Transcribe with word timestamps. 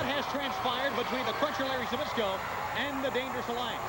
what 0.00 0.08
has 0.16 0.24
transpired 0.32 0.96
between 0.96 1.20
the 1.28 1.36
Cruncher 1.36 1.68
Larry 1.68 1.84
Zbyszko 1.92 2.24
and 2.80 3.04
the 3.04 3.12
Dangerous 3.12 3.44
Alliance. 3.52 3.84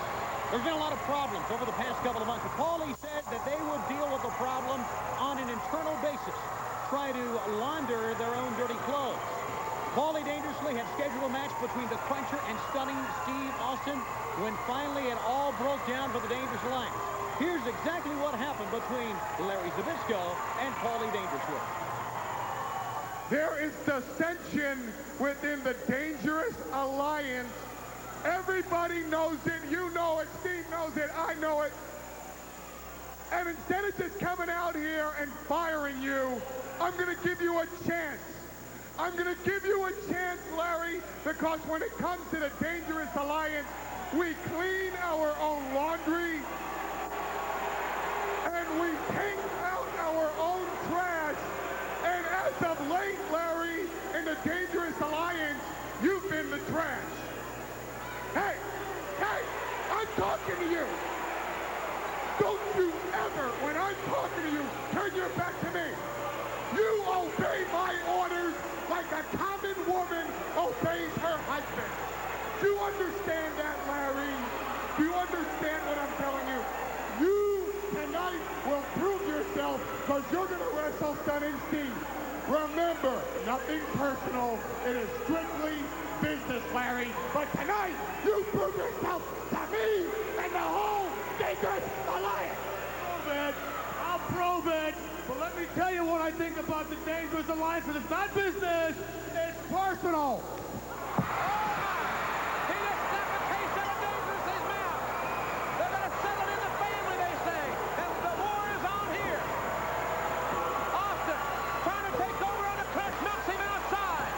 There's 0.51 0.59
been 0.67 0.75
a 0.75 0.83
lot 0.83 0.91
of 0.91 0.99
problems 1.07 1.47
over 1.47 1.63
the 1.63 1.71
past 1.79 1.95
couple 2.03 2.19
of 2.19 2.27
months. 2.27 2.43
Paulie 2.59 2.91
said 2.99 3.23
that 3.31 3.39
they 3.47 3.55
would 3.55 3.79
deal 3.87 4.03
with 4.11 4.19
the 4.19 4.35
problem 4.35 4.83
on 5.23 5.39
an 5.39 5.47
internal 5.47 5.95
basis, 6.03 6.35
try 6.91 7.15
to 7.15 7.25
launder 7.63 8.11
their 8.19 8.35
own 8.35 8.51
dirty 8.59 8.75
clothes. 8.83 9.23
Paulie 9.95 10.27
dangerously 10.27 10.75
had 10.75 10.83
scheduled 10.99 11.23
a 11.23 11.31
match 11.31 11.55
between 11.63 11.87
the 11.87 11.99
Cruncher 12.11 12.43
and 12.51 12.59
stunning 12.75 12.99
Steve 13.23 13.55
Austin 13.63 13.95
when 14.43 14.51
finally 14.67 15.07
it 15.07 15.19
all 15.23 15.55
broke 15.63 15.79
down 15.87 16.11
for 16.11 16.19
the 16.19 16.27
Dangerous 16.27 16.59
Alliance. 16.67 16.99
Here's 17.39 17.63
exactly 17.63 18.19
what 18.19 18.35
happened 18.35 18.67
between 18.67 19.15
Larry 19.47 19.71
Zbyszko 19.79 20.19
and 20.59 20.75
Paulie 20.83 21.07
Dangerously. 21.15 21.90
There 23.31 23.63
is 23.63 23.71
dissension 23.85 24.91
within 25.17 25.63
the 25.63 25.73
Dangerous 25.89 26.53
Alliance. 26.73 27.47
Everybody 28.25 29.03
knows 29.03 29.37
it. 29.45 29.71
You 29.71 29.89
know 29.91 30.19
it. 30.19 30.27
Steve 30.41 30.65
knows 30.69 30.97
it. 30.97 31.09
I 31.15 31.33
know 31.35 31.61
it. 31.61 31.71
And 33.31 33.47
instead 33.47 33.85
of 33.85 33.97
just 33.97 34.19
coming 34.19 34.49
out 34.49 34.75
here 34.75 35.13
and 35.21 35.31
firing 35.47 36.01
you, 36.01 36.41
I'm 36.81 36.91
going 36.97 37.15
to 37.15 37.23
give 37.23 37.41
you 37.41 37.57
a 37.57 37.65
chance. 37.87 38.19
I'm 38.99 39.13
going 39.13 39.33
to 39.33 39.41
give 39.45 39.65
you 39.65 39.85
a 39.85 39.93
chance, 40.11 40.41
Larry, 40.57 40.99
because 41.23 41.61
when 41.69 41.81
it 41.81 41.97
comes 41.97 42.29
to 42.31 42.35
the 42.37 42.51
Dangerous 42.61 43.15
Alliance, 43.15 43.67
we 44.13 44.33
clean 44.53 44.91
our 45.03 45.33
own 45.39 45.73
laundry 45.73 46.41
and 48.43 48.81
we 48.81 48.89
take 49.15 49.39
out 49.63 49.87
our 49.99 50.29
own. 50.37 50.80
Of 52.63 52.79
late, 52.89 53.17
Larry, 53.31 53.81
in 54.15 54.23
the 54.23 54.37
Dangerous 54.45 54.93
Alliance, 55.01 55.59
you've 56.03 56.29
been 56.29 56.51
the 56.51 56.59
trash. 56.69 57.01
Hey, 58.35 58.55
hey, 59.17 59.41
I'm 59.91 60.07
talking 60.15 60.55
to 60.55 60.69
you. 60.69 60.85
Don't 62.39 62.61
you 62.77 62.93
ever, 63.13 63.49
when 63.65 63.75
I'm 63.75 63.95
talking 64.05 64.43
to 64.43 64.51
you, 64.51 64.63
turn 64.93 65.15
your 65.15 65.29
back 65.29 65.59
to 65.61 65.71
me. 65.71 65.89
You 66.75 67.03
obey 67.09 67.65
my 67.73 67.95
orders 68.15 68.53
like 68.89 69.11
a 69.11 69.23
common 69.35 69.75
woman 69.87 70.27
obeys 70.55 71.11
her 71.17 71.37
husband. 71.49 71.91
Do 72.61 72.67
you 72.67 72.77
understand 72.77 73.57
that, 73.57 73.77
Larry? 73.89 74.37
Do 74.97 75.03
you 75.05 75.13
understand 75.15 75.81
what 75.89 75.97
I'm 75.97 76.13
telling 76.21 76.47
you? 76.47 76.61
You 77.25 77.73
tonight 77.89 78.41
will 78.67 78.83
prove 79.01 79.27
yourself 79.27 79.81
because 80.05 80.23
you're 80.31 80.45
going 80.45 80.59
to 80.61 80.77
wrestle 80.77 81.17
Stunning 81.23 81.59
Steve. 81.69 82.10
Remember, 82.51 83.15
nothing 83.45 83.79
personal. 83.95 84.59
It 84.85 84.95
is 84.97 85.09
strictly 85.23 85.77
business, 86.21 86.61
Larry. 86.75 87.07
But 87.33 87.49
tonight, 87.59 87.95
you 88.25 88.43
prove 88.51 88.75
yourself 88.75 89.23
to 89.51 89.61
me 89.71 90.05
and 90.37 90.51
the 90.51 90.59
whole 90.59 91.07
Dangerous 91.39 91.83
Alliance. 92.09 92.59
prove 93.23 93.35
it. 93.37 93.55
I'll 94.03 94.19
prove 94.35 94.67
it. 94.67 94.95
But 95.27 95.39
let 95.39 95.57
me 95.57 95.65
tell 95.75 95.93
you 95.93 96.03
what 96.05 96.21
I 96.21 96.31
think 96.31 96.57
about 96.59 96.89
the 96.89 96.97
Dangerous 97.05 97.47
Alliance. 97.47 97.85
And 97.87 97.95
it's 97.95 98.09
not 98.09 98.33
business. 98.35 98.95
It's 99.33 99.59
personal. 99.71 100.43
He 102.67 102.75
just 102.75 103.01
snapped 103.07 103.31
a 103.31 103.41
taste 103.47 103.77
of 103.79 103.85
the 103.87 103.97
Dangerously's 104.03 104.65
mouth. 104.67 105.01
They're 105.79 105.93
going 105.95 106.03
to 106.03 106.15
settle 106.19 106.47
in 106.51 106.59
the 106.67 106.73
family, 106.83 107.15
they 107.15 107.35
say. 107.47 107.63
And 108.03 108.11
the 108.27 108.33
war 108.43 108.61
is 108.75 108.83
on 108.91 109.05
here. 109.15 109.41
Austin 110.99 111.39
trying 111.85 112.05
to 112.11 112.13
take 112.19 112.39
over 112.43 112.65
on 112.71 112.77
the 112.81 112.87
clutch, 112.91 113.17
knocks 113.23 113.47
him 113.47 113.61
outside. 113.61 114.31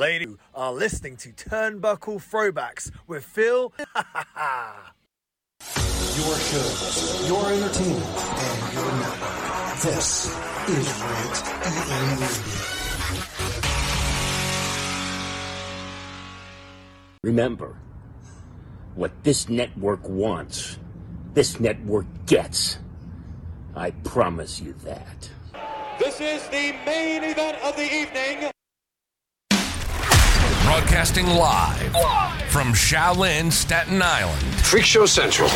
Lady, 0.00 0.24
you 0.24 0.38
are 0.54 0.72
listening 0.72 1.14
to 1.18 1.28
Turnbuckle 1.28 2.22
Throwbacks 2.22 2.90
with 3.06 3.22
Phil. 3.22 3.70
Ha 3.94 4.24
ha. 4.34 4.94
Your 6.16 6.36
shows, 6.38 7.28
your 7.28 7.52
entertainment, 7.52 8.06
and 8.06 8.72
your 8.72 8.92
network. 8.96 9.76
This 9.82 10.24
is 10.70 10.88
Rant 11.02 11.44
EM 11.66 12.18
Radio. 12.18 12.56
Remember, 17.22 17.76
what 18.94 19.22
this 19.22 19.50
network 19.50 20.08
wants, 20.08 20.78
this 21.34 21.60
network 21.60 22.06
gets. 22.24 22.78
I 23.76 23.90
promise 23.90 24.62
you 24.62 24.72
that. 24.82 25.28
This 25.98 26.18
is 26.22 26.42
the 26.48 26.72
main 26.86 27.22
event 27.22 27.62
of 27.62 27.76
the 27.76 27.84
evening. 27.84 28.50
Broadcasting 30.70 31.26
live 31.26 31.80
from 32.48 32.68
Shaolin, 32.72 33.50
Staten 33.50 34.00
Island. 34.00 34.40
Freak 34.62 34.84
Show 34.84 35.04
Central. 35.04 35.48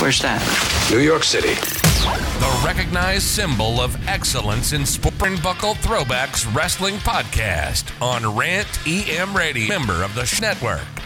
Where's 0.00 0.18
that? 0.22 0.42
New 0.90 0.98
York 0.98 1.22
City. 1.22 1.54
The 1.54 2.62
recognized 2.66 3.26
symbol 3.26 3.80
of 3.80 3.96
excellence 4.08 4.72
in 4.72 4.84
sport 4.84 5.14
Turnbuckle 5.14 5.76
throwbacks 5.76 6.52
wrestling 6.52 6.96
podcast 6.96 7.92
on 8.02 8.36
Rant 8.36 8.66
EM 8.88 9.36
Radio, 9.36 9.68
member 9.68 10.02
of 10.02 10.16
the 10.16 10.24
Sh 10.24 10.40
Network. 10.40 10.99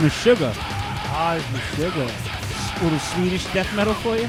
Meshuggah. 0.00 0.52
Ah, 0.56 1.36
it's 1.36 1.44
Meshuggah. 1.46 2.82
Little 2.82 2.98
Swedish 2.98 3.44
death 3.52 3.74
metal 3.76 3.92
for 3.94 4.16
you. 4.16 4.22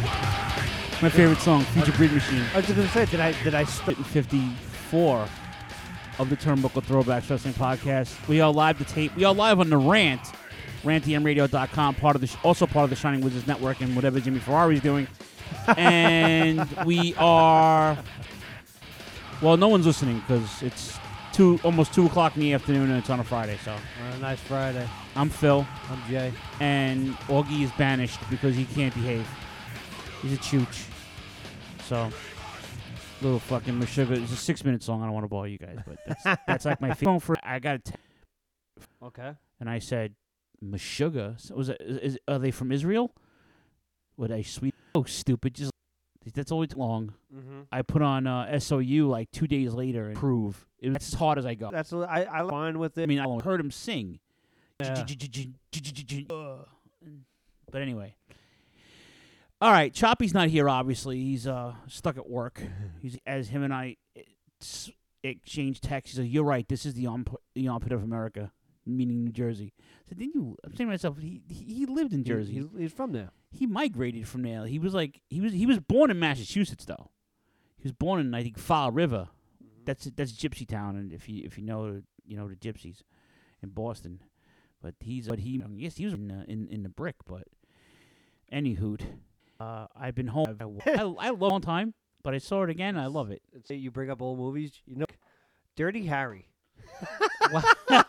My 1.02 1.09
favorite 1.09 1.40
song, 1.40 1.64
Future 1.64 1.94
Breed 1.94 2.12
Machine. 2.12 2.44
I 2.54 2.58
was 2.58 2.66
just 2.66 2.76
gonna 2.78 2.90
say, 2.90 3.06
did 3.06 3.20
I 3.22 3.32
did 3.44 3.56
I 3.56 3.64
st- 3.64 3.98
54 4.06 5.28
of 6.20 6.30
the 6.30 6.36
Turnbuckle 6.36 6.84
Throwbacks 6.84 7.30
Wrestling 7.30 7.54
Podcast. 7.54 8.28
We 8.28 8.42
are 8.42 8.52
live 8.52 8.78
to 8.80 8.84
tape. 8.84 9.16
We 9.16 9.24
are 9.24 9.34
live 9.34 9.62
on 9.62 9.70
the 9.70 9.78
Rant, 9.78 10.22
rantmradio.com, 10.84 11.96
part 11.96 12.16
of 12.16 12.22
the 12.22 12.28
sh- 12.28 12.36
also 12.44 12.68
part 12.68 12.84
of 12.84 12.90
the 12.90 12.96
Shining 12.98 13.22
Wizards 13.22 13.48
Network 13.48 13.80
and 13.80 13.96
whatever 13.96 14.20
Jimmy 14.20 14.40
Ferrari's 14.40 14.82
doing. 14.82 15.08
and 15.78 16.68
we 16.86 17.16
are 17.16 17.98
well, 19.42 19.58
no 19.58 19.70
one's 19.70 19.86
listening 19.86 20.20
because 20.20 20.62
it's 20.62 20.98
two 21.34 21.59
almost 21.64 21.94
two 21.94 22.06
o'clock 22.06 22.36
in 22.36 22.42
the 22.42 22.53
afternoon 22.53 22.90
and 22.90 23.00
it's 23.00 23.09
on 23.09 23.19
a 23.19 23.24
Friday. 23.24 23.58
So 23.64 23.72
Uh, 23.74 24.18
nice 24.19 24.40
Friday. 24.40 24.88
I'm 25.16 25.30
Phil. 25.30 25.66
I'm 25.90 26.02
Jay. 26.09 26.34
And 26.59 27.14
Augie 27.28 27.64
is 27.64 27.72
banished 27.74 28.20
because 28.29 28.55
he 28.55 28.66
can't 28.66 28.94
behave. 28.94 29.28
He's 30.22 30.34
a 30.34 30.38
chooch. 30.38 30.88
So, 31.88 32.09
little 33.22 33.40
fucking 33.40 33.73
Meshuggah. 33.79 34.22
It's 34.22 34.32
a 34.32 34.35
six 34.38 34.64
minute 34.64 34.84
song. 34.84 35.02
I 35.02 35.05
don't 35.05 35.14
want 35.14 35.26
to 35.26 35.29
bore 35.29 35.47
you 35.47 35.58
guys, 35.58 35.79
but 35.85 35.97
that's, 36.08 36.23
that's 36.47 36.66
like 36.66 36.79
my 36.79 36.94
phone 36.94 37.20
for. 37.20 37.35
I 37.44 37.59
got 37.59 37.76
it. 37.76 37.91
Okay. 39.03 39.32
And 39.59 39.70
I 39.70 39.79
said, 39.79 40.16
Meshuggah? 40.64 41.40
So 41.41 41.55
was 41.55 41.70
it, 41.70 41.78
is, 41.82 42.17
are 42.28 42.40
they 42.40 42.52
from 42.52 42.72
Israel? 42.72 43.14
What 44.16 44.32
I 44.32 44.41
sweet? 44.44 44.76
Oh, 44.96 45.03
stupid. 45.03 45.55
Just 45.55 45.72
that's 46.34 46.52
always 46.52 46.76
long. 46.76 47.14
Mhm. 47.35 47.66
I 47.72 47.82
put 47.82 48.02
on 48.02 48.28
uh, 48.28 48.59
SOU 48.59 49.08
like 49.08 49.32
two 49.32 49.47
days 49.47 49.73
later 49.73 50.08
and 50.08 50.16
prove. 50.16 50.66
It, 50.79 50.91
that's 50.94 51.08
as 51.09 51.14
hard 51.20 51.38
as 51.38 51.46
I 51.46 51.56
go. 51.56 51.70
That's 51.72 51.91
I 51.94 52.28
I 52.32 52.47
fine 52.50 52.78
with 52.79 52.97
it. 52.97 53.03
I 53.03 53.06
mean, 53.08 53.20
I 53.20 53.28
heard 53.44 53.59
him 53.59 53.72
sing. 53.72 54.20
Yeah. 54.79 55.03
But 57.72 57.82
anyway. 57.82 58.16
All 59.62 59.72
right, 59.72 59.94
Choppy's 59.94 60.34
not 60.34 60.50
here. 60.50 60.68
Obviously, 60.68 61.20
he's 61.22 61.46
uh, 61.47 61.76
stuck 61.88 62.18
at 62.18 62.28
work. 62.28 62.62
He's 63.02 63.16
as 63.28 63.50
him 63.50 63.62
and 63.62 63.72
I 63.72 63.97
it's, 64.16 64.90
exchanged 65.24 65.84
texts. 65.84 66.16
Said, 66.16 66.26
"You're 66.26 66.44
right. 66.44 66.67
This 66.67 66.84
is 66.85 66.96
the 66.96 67.06
armpit, 67.06 67.35
the 67.53 67.67
armpit 67.67 67.91
of 67.91 68.02
America, 68.02 68.52
meaning 68.88 69.24
New 69.24 69.32
Jersey." 69.32 69.74
I 69.79 70.09
said, 70.09 70.17
"Didn't 70.17 70.34
you?" 70.34 70.58
I'm 70.64 70.72
saying 70.76 70.88
to 70.88 70.94
myself, 70.94 71.20
he 71.20 71.44
he, 71.47 71.85
lived 71.85 72.12
in 72.14 72.24
Jersey. 72.24 72.53
he's- 72.53 72.66
he's 72.76 72.91
from 72.91 73.12
there. 73.12 73.29
He 73.52 73.68
migrated 73.68 74.28
from 74.28 74.44
there. 74.44 74.66
He 74.66 74.80
was 74.80 74.94
like 74.94 75.22
he 75.30 75.42
was 75.42 75.53
he 75.53 75.66
was 75.66 75.80
born 75.80 76.09
in 76.09 76.20
Massachusetts 76.20 76.86
though. 76.86 77.12
He 77.78 77.84
was 77.84 77.92
born 77.94 78.20
in 78.20 78.34
I 78.34 78.44
think 78.44 78.58
Fall 78.58 78.92
River. 78.92 79.30
That's 79.86 80.06
that's 80.16 80.32
Gypsy 80.32 80.68
Town, 80.68 80.96
and 80.96 81.12
if 81.12 81.28
you 81.28 81.44
if 81.46 81.58
you 81.58 81.64
know 81.64 82.02
you 82.26 82.38
know 82.38 82.48
the 82.48 82.56
Gypsies 82.56 83.02
in 83.62 83.70
Boston, 83.70 84.22
but 84.82 84.96
he's 85.00 85.28
but 85.28 85.40
he 85.40 85.62
yes 85.76 85.98
he 85.98 86.06
was 86.06 86.14
in 86.14 86.32
uh, 86.32 86.44
in, 86.48 86.68
in 86.70 86.84
the 86.84 86.90
brick, 86.90 87.16
but 87.28 87.44
anywho, 88.52 89.00
uh, 89.59 89.88
I've 89.96 90.16
been 90.16 90.28
home. 90.28 90.58
I, 90.86 91.02
I 91.02 91.30
love 91.30 91.42
long 91.42 91.62
time, 91.62 91.94
but 92.24 92.34
I 92.34 92.38
saw 92.38 92.64
it 92.64 92.70
again. 92.70 92.98
I 92.98 93.08
love 93.08 93.32
it. 93.32 93.42
Say 93.66 93.76
you 93.76 93.92
bring 93.92 94.09
up 94.09 94.22
old 94.22 94.38
movies, 94.38 94.82
you 94.86 94.96
know, 94.96 95.06
Dirty 95.76 96.06
Harry. 96.06 96.48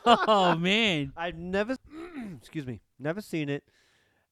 oh 0.07 0.57
man, 0.57 1.13
I've 1.17 1.37
never, 1.37 1.77
excuse 2.37 2.67
me, 2.67 2.81
never 2.99 3.21
seen 3.21 3.49
it, 3.49 3.65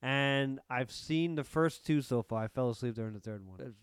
and 0.02 0.60
I've 0.68 0.90
seen 0.90 1.34
the 1.34 1.44
first 1.44 1.84
two 1.84 2.02
so 2.02 2.22
far. 2.22 2.44
I 2.44 2.48
fell 2.48 2.70
asleep 2.70 2.94
during 2.94 3.14
the 3.14 3.20
third 3.20 3.46
one. 3.46 3.74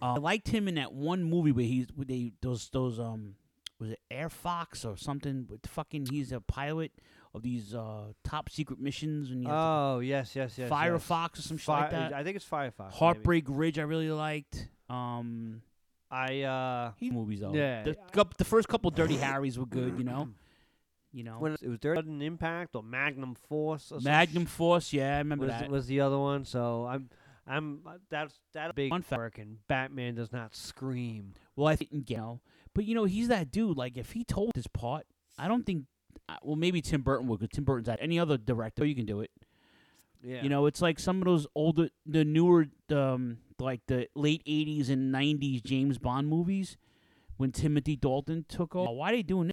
Uh, 0.00 0.14
I 0.14 0.18
liked 0.18 0.48
him 0.48 0.68
in 0.68 0.74
that 0.76 0.92
one 0.92 1.22
movie 1.22 1.52
where 1.52 1.64
he's 1.64 1.86
with 1.96 2.08
they 2.08 2.32
those 2.40 2.68
those 2.70 2.98
um 2.98 3.36
was 3.78 3.90
it 3.90 4.00
Air 4.10 4.28
Fox 4.28 4.84
or 4.84 4.96
something? 4.96 5.46
With 5.48 5.66
fucking 5.66 6.06
he's 6.06 6.32
a 6.32 6.40
pilot 6.40 6.92
of 7.34 7.42
these 7.42 7.74
uh 7.74 8.12
top 8.24 8.50
secret 8.50 8.80
missions 8.80 9.30
and 9.30 9.46
Oh 9.48 10.00
yes, 10.00 10.34
yes, 10.34 10.56
yes. 10.56 10.68
Fire 10.68 10.94
yes. 10.94 11.04
Fox 11.04 11.38
or 11.38 11.42
some 11.42 11.56
shit 11.56 11.68
like 11.68 11.90
that. 11.90 12.12
I 12.12 12.24
think 12.24 12.36
it's 12.36 12.46
Firefox. 12.48 12.78
maybe. 12.78 12.94
Heartbreak 12.96 13.44
Ridge 13.48 13.78
I 13.78 13.82
really 13.82 14.10
liked. 14.10 14.68
Um, 14.88 15.62
I 16.10 16.42
uh, 16.42 16.92
he 16.98 17.10
movies 17.10 17.40
though. 17.40 17.54
Yeah. 17.54 17.82
the, 17.82 18.26
the 18.38 18.44
first 18.44 18.68
couple 18.68 18.90
Dirty 18.90 19.16
Harrys 19.16 19.58
were 19.58 19.66
good. 19.66 19.98
You 19.98 20.04
know, 20.04 20.28
you 21.12 21.24
know. 21.24 21.38
when 21.38 21.52
it 21.60 21.68
was 21.68 21.78
Sudden 21.82 22.22
Impact 22.22 22.74
or 22.74 22.82
Magnum 22.82 23.34
Force. 23.34 23.92
Or 23.92 24.00
Magnum 24.00 24.46
Force, 24.46 24.92
yeah, 24.92 25.14
I 25.16 25.18
remember 25.18 25.46
was, 25.46 25.54
that. 25.54 25.70
was 25.70 25.86
the 25.86 26.00
other 26.00 26.18
one. 26.18 26.44
So 26.44 26.86
I'm, 26.86 27.10
I'm 27.46 27.80
uh, 27.86 27.98
that's 28.10 28.34
that 28.54 28.74
big 28.74 28.90
Fun 28.90 29.02
fact. 29.02 29.38
and 29.38 29.58
Batman 29.68 30.14
does 30.14 30.32
not 30.32 30.54
scream. 30.54 31.34
Well, 31.56 31.66
I 31.68 31.76
think 31.76 31.90
you 32.10 32.16
know, 32.16 32.40
but 32.74 32.84
you 32.84 32.94
know, 32.94 33.04
he's 33.04 33.28
that 33.28 33.50
dude. 33.50 33.76
Like, 33.76 33.96
if 33.96 34.12
he 34.12 34.24
told 34.24 34.52
his 34.54 34.66
part, 34.66 35.06
I 35.38 35.48
don't 35.48 35.64
think. 35.66 35.84
uh, 36.28 36.36
Well, 36.42 36.56
maybe 36.56 36.80
Tim 36.80 37.02
Burton 37.02 37.26
would. 37.28 37.40
'cause 37.40 37.48
Tim 37.52 37.64
Burton's 37.64 37.86
that. 37.86 37.98
Any 38.00 38.18
other 38.18 38.36
director, 38.38 38.84
you 38.84 38.94
can 38.94 39.06
do 39.06 39.20
it. 39.20 39.30
Yeah. 40.24 40.42
You 40.42 40.48
know, 40.48 40.66
it's 40.66 40.80
like 40.80 41.00
some 41.00 41.18
of 41.18 41.24
those 41.24 41.46
older, 41.56 41.88
the 42.06 42.24
newer, 42.24 42.66
um, 42.90 43.38
like 43.58 43.80
the 43.88 44.06
late 44.14 44.42
'80s 44.46 44.88
and 44.88 45.12
'90s 45.12 45.62
James 45.64 45.98
Bond 45.98 46.28
movies, 46.28 46.76
when 47.38 47.50
Timothy 47.50 47.96
Dalton 47.96 48.44
took 48.48 48.76
over. 48.76 48.92
Why 48.92 49.10
are 49.10 49.16
they 49.16 49.22
doing 49.22 49.48
it? 49.50 49.51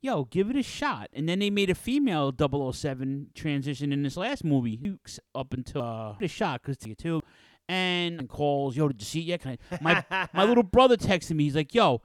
Yo, 0.00 0.24
give 0.24 0.50
it 0.50 0.56
a 0.56 0.62
shot. 0.62 1.08
And 1.12 1.28
then 1.28 1.38
they 1.38 1.50
made 1.50 1.70
a 1.70 1.74
female 1.74 2.32
007 2.72 3.30
transition 3.34 3.92
in 3.92 4.02
this 4.02 4.16
last 4.16 4.44
movie. 4.44 4.76
Dukes 4.76 5.18
Up 5.34 5.52
until 5.52 5.82
uh, 5.82 6.12
give 6.12 6.22
it 6.22 6.24
a 6.26 6.28
shot 6.28 6.62
because 6.62 6.86
you 6.86 6.94
too, 6.94 7.22
and, 7.68 8.20
and 8.20 8.28
calls. 8.28 8.76
Yo, 8.76 8.88
did 8.88 9.00
you 9.00 9.06
see 9.06 9.20
it 9.20 9.24
yet? 9.24 9.40
Can 9.40 9.58
I? 9.70 9.78
My 9.80 10.26
my 10.32 10.44
little 10.48 10.62
brother 10.62 10.96
texted 10.96 11.36
me. 11.36 11.44
He's 11.44 11.56
like, 11.56 11.74
Yo. 11.74 12.02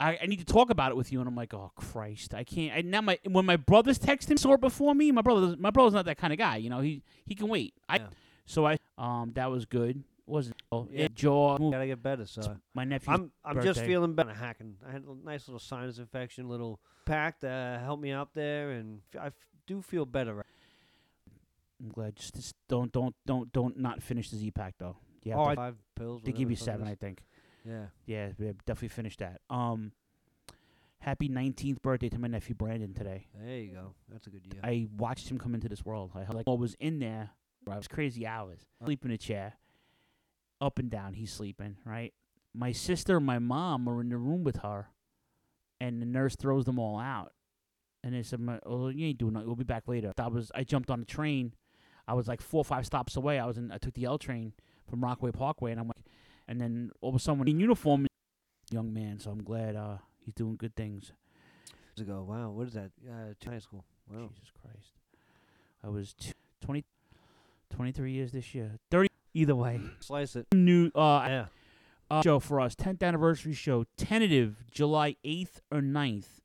I, 0.00 0.16
I 0.22 0.26
need 0.26 0.38
to 0.38 0.44
talk 0.44 0.70
about 0.70 0.92
it 0.92 0.96
with 0.96 1.10
you, 1.10 1.18
and 1.18 1.28
I'm 1.28 1.34
like, 1.34 1.52
oh 1.52 1.72
Christ, 1.74 2.32
I 2.32 2.44
can't. 2.44 2.72
I, 2.72 2.82
now 2.82 3.00
my 3.00 3.18
when 3.24 3.44
my 3.44 3.56
brothers 3.56 3.98
text 3.98 4.30
him 4.30 4.36
saw 4.36 4.56
before 4.56 4.94
me. 4.94 5.10
My 5.10 5.22
brother, 5.22 5.56
my 5.58 5.70
brother's 5.70 5.92
not 5.92 6.04
that 6.04 6.18
kind 6.18 6.32
of 6.32 6.38
guy, 6.38 6.58
you 6.58 6.70
know. 6.70 6.78
He 6.78 7.02
he 7.26 7.34
can 7.34 7.48
wait. 7.48 7.74
I 7.88 8.02
so 8.46 8.64
I 8.64 8.78
um 8.96 9.32
that 9.34 9.50
was 9.50 9.64
good. 9.64 10.04
Wasn't 10.28 10.56
oh, 10.70 10.86
Yeah. 10.90 11.04
it 11.06 11.14
Jaw? 11.14 11.56
Gotta 11.58 11.86
get 11.86 12.02
better. 12.02 12.26
So 12.26 12.56
my 12.74 12.84
nephew's 12.84 13.08
I'm 13.14 13.32
I'm 13.44 13.62
just 13.62 13.80
feeling 13.80 14.14
better. 14.14 14.32
Hacking. 14.34 14.76
I 14.86 14.92
had 14.92 15.04
a 15.04 15.14
nice 15.26 15.48
little 15.48 15.58
sinus 15.58 15.98
infection, 15.98 16.48
little 16.48 16.80
pack 17.06 17.40
that 17.40 17.80
helped 17.80 18.02
me 18.02 18.12
out 18.12 18.34
there, 18.34 18.70
and 18.70 19.00
I 19.18 19.28
f- 19.28 19.32
do 19.66 19.80
feel 19.80 20.04
better. 20.04 20.34
right- 20.36 20.46
I'm 21.80 21.88
glad. 21.90 22.16
Just, 22.16 22.34
just 22.34 22.54
don't 22.68 22.92
don't 22.92 23.14
don't 23.24 23.52
don't 23.52 23.78
not 23.78 24.02
finish 24.02 24.30
the 24.30 24.36
Z 24.36 24.50
pack 24.50 24.74
though. 24.78 24.96
Yeah, 25.22 25.36
Oh, 25.36 25.44
I- 25.44 25.54
five 25.54 25.76
pills, 25.94 26.22
They 26.24 26.32
give 26.32 26.50
you 26.50 26.56
seven, 26.56 26.86
is. 26.86 26.92
I 26.92 26.94
think. 26.94 27.24
Yeah. 27.64 27.86
Yeah, 28.06 28.32
we 28.38 28.46
definitely 28.66 28.88
finished 28.88 29.18
that. 29.20 29.40
Um, 29.50 29.92
happy 31.00 31.28
19th 31.28 31.82
birthday 31.82 32.08
to 32.08 32.18
my 32.18 32.28
nephew 32.28 32.54
Brandon 32.54 32.94
today. 32.94 33.26
There 33.34 33.58
you 33.58 33.72
go. 33.72 33.94
That's 34.08 34.26
a 34.26 34.30
good 34.30 34.46
year. 34.46 34.60
I 34.62 34.88
watched 34.96 35.30
him 35.30 35.38
come 35.38 35.54
into 35.54 35.68
this 35.68 35.84
world. 35.84 36.12
I 36.14 36.24
like 36.32 36.46
was 36.46 36.74
in 36.80 36.98
there. 36.98 37.30
I 37.68 37.76
was 37.76 37.88
crazy 37.88 38.26
hours. 38.26 38.60
Sleep 38.82 39.04
in 39.04 39.10
a 39.10 39.18
chair, 39.18 39.54
up 40.60 40.78
and 40.78 40.90
down. 40.90 41.14
He's 41.14 41.32
sleeping. 41.32 41.76
Right. 41.84 42.12
My 42.54 42.72
sister 42.72 43.16
and 43.18 43.26
my 43.26 43.38
mom 43.38 43.88
are 43.88 44.00
in 44.00 44.08
the 44.08 44.16
room 44.16 44.42
with 44.42 44.56
her, 44.58 44.88
and 45.80 46.00
the 46.02 46.06
nurse 46.06 46.34
throws 46.34 46.64
them 46.64 46.78
all 46.78 46.98
out. 46.98 47.32
And 48.02 48.14
they 48.14 48.22
said, 48.22 48.40
"My- 48.40 48.60
"Oh, 48.64 48.88
you 48.88 49.06
ain't 49.06 49.18
doing 49.18 49.34
nothing. 49.34 49.46
We'll 49.48 49.56
be 49.56 49.64
back 49.64 49.86
later." 49.86 50.12
I 50.18 50.28
was. 50.28 50.50
I 50.54 50.64
jumped 50.64 50.90
on 50.90 51.00
the 51.00 51.06
train. 51.06 51.54
I 52.06 52.14
was 52.14 52.26
like 52.26 52.40
four 52.40 52.60
or 52.60 52.64
five 52.64 52.86
stops 52.86 53.16
away. 53.16 53.38
I 53.38 53.44
was 53.46 53.58
in. 53.58 53.70
I 53.70 53.78
took 53.78 53.94
the 53.94 54.04
L 54.04 54.18
train 54.18 54.52
from 54.88 55.02
Rockaway 55.04 55.30
Parkway, 55.32 55.72
and 55.72 55.80
I'm 55.80 55.88
like, 55.88 56.04
and 56.46 56.60
then 56.60 56.90
all 57.00 57.10
of 57.10 57.14
a 57.14 57.18
sudden, 57.18 57.46
in 57.46 57.60
uniform, 57.60 58.06
young 58.70 58.92
man. 58.94 59.18
So 59.18 59.30
I'm 59.30 59.42
glad 59.42 59.76
uh, 59.76 59.98
he's 60.24 60.34
doing 60.34 60.56
good 60.56 60.74
things. 60.74 61.12
Years 61.96 62.08
ago. 62.08 62.24
Wow. 62.26 62.50
What 62.50 62.68
is 62.68 62.74
that? 62.74 62.92
Uh, 63.06 63.34
high 63.48 63.58
school. 63.58 63.84
Wow. 64.10 64.30
Jesus 64.34 64.52
Christ. 64.62 64.92
I 65.84 65.88
was 65.88 66.14
t- 66.14 66.32
20, 66.62 66.84
23 67.70 68.12
years 68.12 68.32
this 68.32 68.54
year. 68.54 68.78
30 68.90 69.07
either 69.38 69.54
way. 69.56 69.80
Slice 70.00 70.36
it. 70.36 70.46
New 70.54 70.86
uh, 70.94 71.26
Yeah. 71.28 71.46
uh, 72.10 72.22
show 72.22 72.38
for 72.40 72.60
us. 72.60 72.74
10th 72.74 73.02
anniversary 73.02 73.52
show. 73.54 73.84
Tentative 73.96 74.64
July 74.70 75.16
8th 75.24 75.60
or 75.70 75.80
9th. 75.80 76.40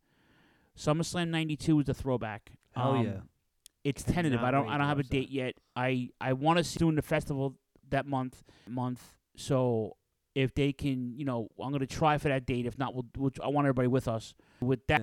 SummerSlam 0.77 1.29
92 1.29 1.79
is 1.81 1.85
the 1.85 1.93
throwback. 1.93 2.51
Oh 2.75 2.93
Um, 2.95 3.05
yeah. 3.05 3.11
It's 3.83 4.01
tentative. 4.03 4.41
I 4.41 4.51
don't 4.51 4.69
I 4.69 4.77
don't 4.77 4.87
have 4.87 4.99
a 4.99 5.03
date 5.03 5.29
yet. 5.29 5.55
I 5.75 6.09
I 6.21 6.33
want 6.33 6.57
to 6.57 6.63
see 6.63 6.79
doing 6.79 6.95
the 6.95 7.01
festival 7.01 7.55
that 7.89 8.05
month 8.07 8.41
month. 8.67 9.17
So 9.35 9.97
if 10.35 10.53
they 10.55 10.71
can, 10.71 11.13
you 11.17 11.25
know, 11.25 11.49
I'm 11.59 11.69
going 11.71 11.81
to 11.81 11.85
try 11.85 12.17
for 12.17 12.29
that 12.29 12.45
date. 12.45 12.65
If 12.65 12.77
not, 12.79 12.95
we'll, 12.95 13.05
we'll 13.17 13.31
I 13.43 13.49
want 13.49 13.65
everybody 13.65 13.89
with 13.89 14.07
us. 14.07 14.33
With 14.61 14.87
that, 14.87 15.01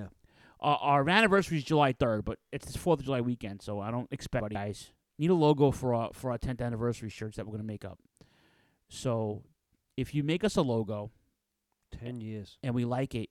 uh, 0.59 0.63
our 0.81 1.07
anniversary 1.07 1.59
is 1.59 1.63
July 1.63 1.93
3rd, 1.93 2.25
but 2.25 2.39
it's 2.51 2.71
the 2.71 2.79
4th 2.79 2.99
of 2.99 3.05
July 3.05 3.21
weekend, 3.21 3.61
so 3.61 3.79
I 3.79 3.91
don't 3.91 4.07
expect 4.11 4.49
guys 4.51 4.91
need 5.21 5.29
a 5.29 5.35
logo 5.35 5.71
for 5.71 5.93
our 5.93 6.09
for 6.13 6.31
our 6.31 6.37
10th 6.37 6.61
anniversary 6.61 7.09
shirts 7.09 7.37
that 7.37 7.45
we're 7.45 7.51
going 7.51 7.61
to 7.61 7.67
make 7.67 7.85
up. 7.85 7.99
So 8.89 9.43
if 9.97 10.13
you 10.13 10.23
make 10.23 10.43
us 10.43 10.55
a 10.57 10.61
logo, 10.61 11.11
Ten 11.97 12.21
years. 12.21 12.57
and 12.63 12.73
we 12.73 12.85
like 12.85 13.13
it, 13.15 13.29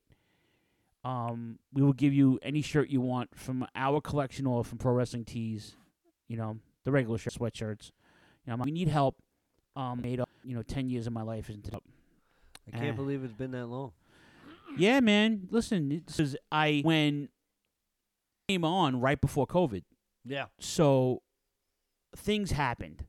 um, 1.04 1.58
we 1.72 1.82
will 1.82 1.92
give 1.94 2.12
you 2.12 2.38
any 2.42 2.60
shirt 2.62 2.90
you 2.90 3.00
want 3.00 3.30
from 3.34 3.66
our 3.74 4.00
collection 4.00 4.46
or 4.46 4.64
from 4.64 4.78
Pro 4.78 4.92
Wrestling 4.92 5.24
Tees. 5.24 5.76
You 6.28 6.36
know, 6.36 6.58
the 6.84 6.92
regular 6.92 7.18
shirt, 7.18 7.34
sweatshirts. 7.34 7.90
You 8.46 8.56
know, 8.56 8.62
we 8.62 8.70
need 8.70 8.88
help. 8.88 9.16
Um, 9.76 10.00
made 10.02 10.20
up. 10.20 10.28
You 10.44 10.54
know, 10.54 10.62
ten 10.62 10.88
years 10.90 11.06
of 11.06 11.12
my 11.12 11.22
life 11.22 11.48
isn't 11.50 11.72
up. 11.74 11.84
I 12.68 12.70
can't 12.72 12.84
Eh. 12.88 12.92
believe 12.92 13.24
it's 13.24 13.32
been 13.34 13.50
that 13.52 13.66
long. 13.66 13.92
Yeah, 14.76 15.00
man. 15.00 15.48
Listen, 15.50 16.02
this 16.06 16.20
is 16.20 16.36
I 16.52 16.82
when 16.84 17.28
came 18.48 18.64
on 18.64 19.00
right 19.00 19.20
before 19.20 19.46
COVID. 19.46 19.82
Yeah. 20.24 20.46
So 20.60 21.22
things 22.16 22.52
happened, 22.52 23.04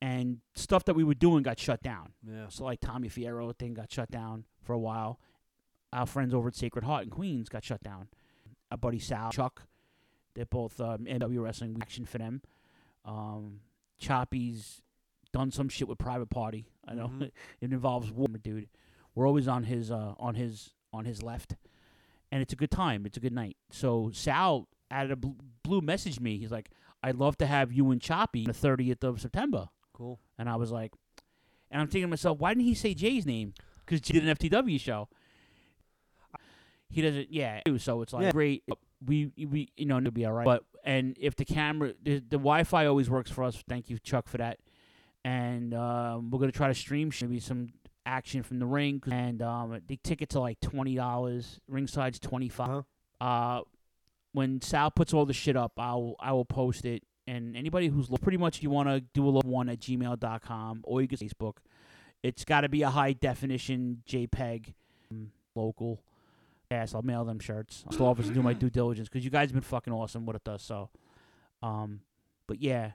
and 0.00 0.38
stuff 0.54 0.84
that 0.86 0.94
we 0.94 1.04
were 1.04 1.14
doing 1.14 1.42
got 1.42 1.58
shut 1.58 1.82
down. 1.82 2.12
Yeah. 2.26 2.46
So 2.48 2.64
like 2.64 2.80
Tommy 2.80 3.08
Fierro 3.08 3.56
thing 3.56 3.74
got 3.74 3.90
shut 3.90 4.10
down 4.10 4.44
for 4.62 4.72
a 4.72 4.78
while. 4.78 5.20
Our 5.92 6.06
friends 6.06 6.32
over 6.34 6.48
at 6.48 6.54
Sacred 6.54 6.84
Heart 6.84 7.04
in 7.04 7.10
Queens 7.10 7.48
got 7.48 7.64
shut 7.64 7.82
down. 7.82 8.08
Our 8.70 8.78
buddy 8.78 8.98
Sal, 8.98 9.30
Chuck, 9.30 9.62
they're 10.34 10.46
both 10.46 10.80
um, 10.80 11.04
NW 11.04 11.42
Wrestling 11.42 11.76
action 11.82 12.06
for 12.06 12.16
them. 12.18 12.40
Um, 13.04 13.60
Choppy's 13.98 14.80
done 15.32 15.50
some 15.50 15.68
shit 15.68 15.88
with 15.88 15.98
Private 15.98 16.30
Party. 16.30 16.66
I 16.88 16.94
know 16.94 17.08
Mhm. 17.08 17.22
it 17.60 17.72
involves 17.72 18.10
war, 18.10 18.28
dude. 18.28 18.68
We're 19.14 19.26
always 19.26 19.46
on 19.46 19.64
his 19.64 19.90
uh, 19.90 20.14
on 20.18 20.34
his 20.34 20.70
on 20.92 21.04
his 21.04 21.22
left, 21.22 21.54
and 22.30 22.40
it's 22.42 22.52
a 22.52 22.56
good 22.56 22.70
time. 22.70 23.04
It's 23.04 23.16
a 23.18 23.20
good 23.20 23.32
night. 23.34 23.56
So 23.70 24.10
Sal 24.14 24.68
out 24.90 25.10
of 25.10 25.20
blue 25.62 25.80
messaged 25.82 26.20
me. 26.20 26.38
He's 26.38 26.50
like, 26.50 26.70
"I'd 27.02 27.16
love 27.16 27.36
to 27.38 27.46
have 27.46 27.72
you 27.72 27.90
and 27.90 28.00
Choppy 28.00 28.40
on 28.40 28.46
the 28.46 28.52
thirtieth 28.52 29.02
of 29.04 29.20
September." 29.20 29.68
Cool. 29.92 30.18
And 30.38 30.48
I 30.48 30.56
was 30.56 30.70
like, 30.72 30.92
and 31.70 31.80
I'm 31.80 31.86
thinking 31.86 32.02
to 32.02 32.08
myself, 32.08 32.38
why 32.38 32.50
didn't 32.54 32.64
he 32.64 32.74
say 32.74 32.94
Jay's 32.94 33.26
name? 33.26 33.54
Because 33.84 34.00
Jay 34.00 34.14
did 34.14 34.26
an 34.28 34.36
FTW 34.36 34.78
show. 34.80 35.08
He 36.88 37.00
doesn't, 37.00 37.32
yeah. 37.32 37.60
So 37.78 38.02
it's 38.02 38.12
like 38.12 38.24
Yeah. 38.24 38.32
great. 38.32 38.64
We 39.04 39.32
we 39.36 39.70
you 39.76 39.86
know 39.86 39.98
it'll 39.98 40.10
be 40.10 40.26
all 40.26 40.32
right. 40.32 40.44
But 40.44 40.64
and 40.84 41.16
if 41.18 41.34
the 41.36 41.44
camera, 41.44 41.94
the, 42.02 42.18
the 42.18 42.36
Wi-Fi 42.38 42.86
always 42.86 43.08
works 43.10 43.30
for 43.30 43.44
us. 43.44 43.62
Thank 43.68 43.88
you, 43.90 43.98
Chuck, 43.98 44.28
for 44.28 44.38
that. 44.38 44.58
And 45.24 45.72
um, 45.74 46.30
we're 46.30 46.38
gonna 46.38 46.52
try 46.52 46.68
to 46.68 46.74
stream 46.74 47.10
maybe 47.20 47.40
some 47.40 47.68
action 48.04 48.42
from 48.42 48.58
the 48.58 48.66
ring. 48.66 49.02
And 49.10 49.40
um, 49.42 49.80
the 49.86 49.96
tickets 50.04 50.36
are 50.36 50.40
like 50.40 50.60
twenty 50.60 50.94
dollars. 50.94 51.58
Ringside's 51.70 52.18
twenty 52.18 52.48
five. 52.48 52.84
Uh, 53.20 53.62
when 54.32 54.60
Sal 54.60 54.90
puts 54.90 55.12
all 55.12 55.26
the 55.26 55.32
shit 55.32 55.56
up, 55.56 55.72
I'll 55.78 56.16
I 56.20 56.32
will 56.32 56.44
post 56.44 56.84
it. 56.84 57.02
And 57.26 57.56
anybody 57.56 57.86
who's 57.88 58.10
lo- 58.10 58.18
pretty 58.20 58.38
much 58.38 58.62
you 58.62 58.70
want 58.70 58.88
to 58.88 59.00
do 59.00 59.24
a 59.24 59.30
little 59.30 59.50
one 59.50 59.68
at 59.68 59.78
gmail.com 59.78 60.80
or 60.84 61.00
you 61.00 61.08
can 61.08 61.18
Facebook. 61.18 61.58
It's 62.22 62.44
got 62.44 62.62
to 62.62 62.68
be 62.68 62.82
a 62.82 62.90
high 62.90 63.12
definition 63.12 64.02
JPEG, 64.08 64.74
um, 65.10 65.30
local. 65.54 66.02
Yes, 66.70 66.94
I'll 66.94 67.02
mail 67.02 67.24
them 67.24 67.38
shirts. 67.38 67.84
I'll 67.90 68.06
office 68.06 68.26
and 68.26 68.34
do 68.34 68.42
my 68.42 68.54
due 68.54 68.70
diligence 68.70 69.08
because 69.08 69.24
you 69.24 69.30
guys 69.30 69.48
have 69.48 69.52
been 69.52 69.60
fucking 69.60 69.92
awesome 69.92 70.24
with 70.24 70.36
it 70.36 70.44
does. 70.44 70.62
So, 70.62 70.88
um, 71.62 72.00
but 72.46 72.60
yeah, 72.60 72.92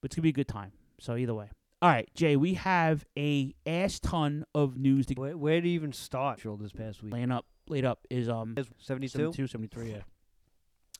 but 0.00 0.06
it's 0.10 0.16
gonna 0.16 0.24
be 0.24 0.28
a 0.28 0.32
good 0.32 0.48
time. 0.48 0.72
So 1.00 1.16
either 1.16 1.34
way, 1.34 1.48
All 1.80 1.88
right, 1.88 2.08
Jay, 2.14 2.36
we 2.36 2.54
have 2.54 3.06
a 3.16 3.54
ass 3.66 3.98
ton 4.00 4.44
of 4.54 4.76
news 4.76 5.06
to 5.06 5.14
Where, 5.14 5.36
where 5.36 5.60
do 5.60 5.68
you 5.68 5.74
even 5.74 5.92
start? 5.92 6.40
This 6.60 6.72
past 6.72 7.02
week, 7.02 7.12
laying 7.12 7.30
up. 7.30 7.46
Laid 7.68 7.84
up 7.84 8.06
is 8.10 8.28
um 8.28 8.54
72? 8.78 9.08
72, 9.32 9.46
73, 9.46 9.90
yeah. 9.90 9.98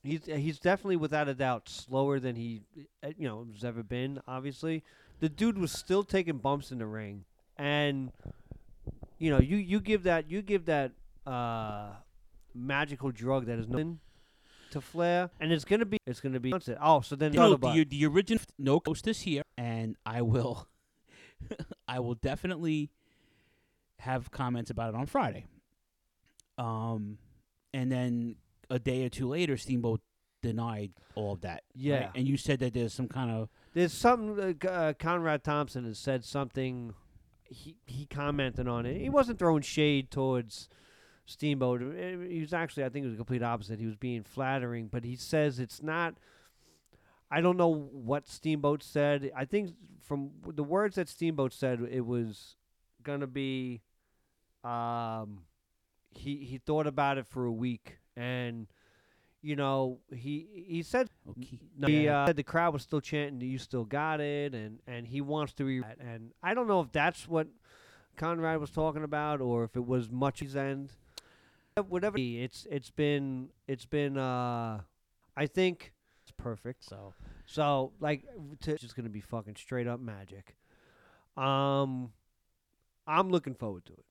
He's 0.02 0.24
he's 0.26 0.58
definitely 0.58 0.96
without 0.96 1.28
a 1.28 1.34
doubt 1.34 1.68
slower 1.68 2.20
than 2.20 2.36
he 2.36 2.62
uh, 3.02 3.10
you 3.16 3.28
know 3.28 3.46
has 3.52 3.64
ever 3.64 3.82
been. 3.82 4.20
Obviously, 4.28 4.84
the 5.20 5.28
dude 5.28 5.58
was 5.58 5.72
still 5.72 6.04
taking 6.04 6.38
bumps 6.38 6.70
in 6.70 6.78
the 6.78 6.86
ring, 6.86 7.24
and 7.56 8.12
you 9.18 9.30
know 9.30 9.40
you 9.40 9.56
you 9.56 9.80
give 9.80 10.04
that 10.04 10.30
you 10.30 10.40
give 10.42 10.66
that 10.66 10.92
uh, 11.26 11.90
magical 12.54 13.10
drug 13.10 13.46
that 13.46 13.58
is 13.58 13.68
nothing 13.68 13.98
to 14.70 14.80
Flair, 14.80 15.30
and 15.40 15.52
it's 15.52 15.64
gonna 15.64 15.84
be 15.84 15.98
it's 16.06 16.20
gonna 16.20 16.40
be 16.40 16.52
oh 16.80 17.00
so 17.00 17.16
then 17.16 17.32
You 17.32 17.40
know, 17.40 17.56
the, 17.56 17.84
the 17.84 18.06
original 18.06 18.42
no 18.58 18.80
coast 18.80 19.04
this 19.04 19.20
here, 19.22 19.42
and 19.56 19.96
I 20.06 20.22
will, 20.22 20.68
I 21.88 22.00
will 22.00 22.14
definitely 22.14 22.90
have 23.98 24.30
comments 24.30 24.70
about 24.70 24.90
it 24.90 24.94
on 24.94 25.06
Friday. 25.06 25.46
Um, 26.56 27.18
and 27.72 27.90
then 27.90 28.36
a 28.70 28.78
day 28.78 29.04
or 29.04 29.08
two 29.08 29.28
later, 29.28 29.56
Steamboat 29.56 30.00
denied 30.42 30.92
all 31.14 31.32
of 31.32 31.40
that. 31.40 31.50
right? 31.52 31.62
Yeah. 31.74 32.10
and 32.14 32.26
you 32.28 32.36
said 32.36 32.60
that 32.60 32.74
there's 32.74 32.94
some 32.94 33.08
kind 33.08 33.30
of 33.30 33.48
There's 33.74 33.92
something 33.92 34.56
uh, 34.64 34.68
uh, 34.68 34.92
Conrad 34.94 35.42
Thompson 35.44 35.84
has 35.84 35.98
said 35.98 36.24
something. 36.24 36.94
He 37.44 37.76
he 37.86 38.06
commented 38.06 38.68
on 38.68 38.86
it. 38.86 38.98
He 39.00 39.08
wasn't 39.08 39.38
throwing 39.38 39.62
shade 39.62 40.10
towards 40.10 40.68
Steamboat. 41.26 41.82
Uh, 41.82 42.20
He 42.28 42.40
was 42.40 42.52
actually, 42.52 42.84
I 42.84 42.88
think, 42.90 43.04
it 43.04 43.08
was 43.08 43.14
the 43.16 43.24
complete 43.24 43.42
opposite. 43.42 43.80
He 43.80 43.86
was 43.86 43.96
being 43.96 44.22
flattering, 44.22 44.88
but 44.88 45.02
he 45.04 45.16
says 45.16 45.58
it's 45.58 45.82
not. 45.82 46.14
I 47.30 47.40
don't 47.42 47.56
know 47.58 47.68
what 47.92 48.28
Steamboat 48.28 48.82
said. 48.82 49.30
I 49.36 49.44
think 49.44 49.72
from 50.02 50.30
the 50.46 50.64
words 50.64 50.94
that 50.96 51.08
Steamboat 51.08 51.52
said, 51.52 51.80
it 51.90 52.06
was 52.06 52.56
gonna 53.02 53.26
be. 53.26 53.82
Um, 54.64 55.40
he 56.10 56.36
he 56.44 56.58
thought 56.58 56.86
about 56.86 57.18
it 57.18 57.26
for 57.26 57.44
a 57.44 57.52
week, 57.52 57.98
and 58.18 58.66
you 59.40 59.54
know 59.56 59.98
he 60.14 60.64
he 60.66 60.82
said 60.82 61.08
no, 61.78 61.86
he 61.86 62.08
uh, 62.08 62.26
said 62.26 62.36
the 62.36 62.42
crowd 62.42 62.72
was 62.72 62.82
still 62.82 63.00
chanting, 63.00 63.40
"You 63.40 63.58
still 63.58 63.84
got 63.84 64.20
it," 64.20 64.54
and 64.54 64.80
and 64.86 65.06
he 65.06 65.20
wants 65.20 65.52
to 65.54 65.64
re. 65.64 65.82
And 66.00 66.32
I 66.42 66.54
don't 66.54 66.66
know 66.66 66.80
if 66.80 66.92
that's 66.92 67.28
what 67.28 67.46
Conrad 68.16 68.60
was 68.60 68.70
talking 68.70 69.04
about, 69.04 69.40
or 69.40 69.64
if 69.64 69.76
it 69.76 69.86
was 69.86 70.10
much 70.10 70.40
his 70.40 70.56
end. 70.56 70.92
Whatever 71.88 72.16
it's 72.18 72.66
it's 72.68 72.90
been 72.90 73.50
it's 73.68 73.86
been 73.86 74.18
uh 74.18 74.80
I 75.36 75.46
think 75.46 75.92
it's 76.22 76.32
perfect. 76.36 76.84
So 76.84 77.14
so 77.46 77.92
like 78.00 78.24
to, 78.62 78.72
it's 78.72 78.82
just 78.82 78.96
gonna 78.96 79.08
be 79.08 79.20
fucking 79.20 79.54
straight 79.54 79.86
up 79.86 80.00
magic. 80.00 80.56
Um, 81.36 82.10
I'm 83.06 83.30
looking 83.30 83.54
forward 83.54 83.84
to 83.86 83.92
it. 83.92 84.04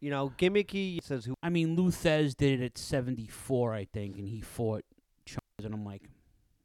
You 0.00 0.10
know, 0.10 0.32
gimmicky 0.38 1.02
says 1.02 1.26
who 1.26 1.34
I 1.42 1.50
mean, 1.50 1.76
Lou 1.76 1.90
Thesz 1.90 2.34
did 2.34 2.60
it 2.60 2.64
at 2.64 2.78
74, 2.78 3.74
I 3.74 3.84
think, 3.84 4.16
and 4.16 4.26
he 4.26 4.40
fought 4.40 4.84
Charles, 5.26 5.64
and 5.64 5.74
I'm 5.74 5.84
like, 5.84 6.02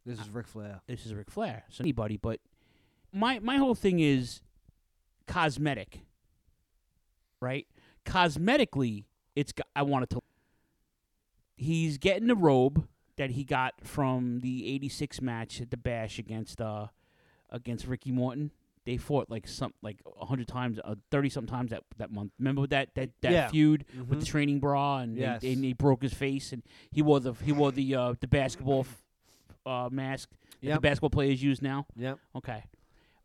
this 0.05 0.19
is 0.19 0.29
Ric 0.29 0.47
Flair. 0.47 0.81
this 0.87 1.05
is 1.05 1.13
Ric 1.13 1.29
Flair. 1.29 1.63
So 1.69 1.81
anybody, 1.81 2.17
but 2.17 2.39
my 3.11 3.39
my 3.39 3.57
whole 3.57 3.75
thing 3.75 3.99
is 3.99 4.41
cosmetic, 5.27 6.01
right? 7.41 7.67
Cosmetically, 8.05 9.05
it's 9.35 9.53
I 9.75 9.81
want 9.81 10.03
it 10.03 10.09
to. 10.11 10.21
He's 11.57 11.97
getting 11.97 12.27
the 12.27 12.35
robe 12.35 12.87
that 13.17 13.31
he 13.31 13.43
got 13.43 13.73
from 13.81 14.41
the 14.41 14.73
'86 14.75 15.21
match 15.21 15.59
at 15.59 15.71
the 15.71 15.77
Bash 15.77 16.19
against 16.19 16.61
uh 16.61 16.87
against 17.49 17.87
Ricky 17.87 18.11
Morton. 18.11 18.51
They 18.85 18.97
fought 18.97 19.29
like 19.31 19.47
some 19.47 19.73
like 19.81 19.99
a 20.21 20.25
hundred 20.25 20.47
times, 20.47 20.79
uh, 20.83 20.95
thirty 21.09 21.29
something 21.29 21.51
times 21.51 21.71
that 21.71 21.83
that 21.97 22.11
month. 22.11 22.31
Remember 22.37 22.67
that 22.67 22.93
that 22.95 23.09
that 23.21 23.31
Yeah. 23.31 23.47
feud 23.49 23.85
with 24.07 24.19
the 24.19 24.25
training 24.25 24.59
bra 24.59 24.99
and 24.99 25.17
Yes. 25.17 25.41
they, 25.41 25.53
and 25.53 25.63
he 25.63 25.73
broke 25.73 26.03
his 26.03 26.13
face 26.13 26.53
and 26.53 26.61
he 26.91 27.01
wore 27.01 27.19
the 27.19 27.33
he 27.33 27.51
wore 27.51 27.71
the 27.71 27.95
uh, 27.95 28.13
the 28.19 28.27
basketball 28.27 28.81
f- 28.81 29.03
uh, 29.65 29.89
mask 29.91 30.29
that 30.61 30.75
the 30.75 30.79
basketball 30.81 31.09
players 31.09 31.41
use 31.41 31.61
now. 31.63 31.87
Yep. 31.95 32.19
Okay. 32.35 32.63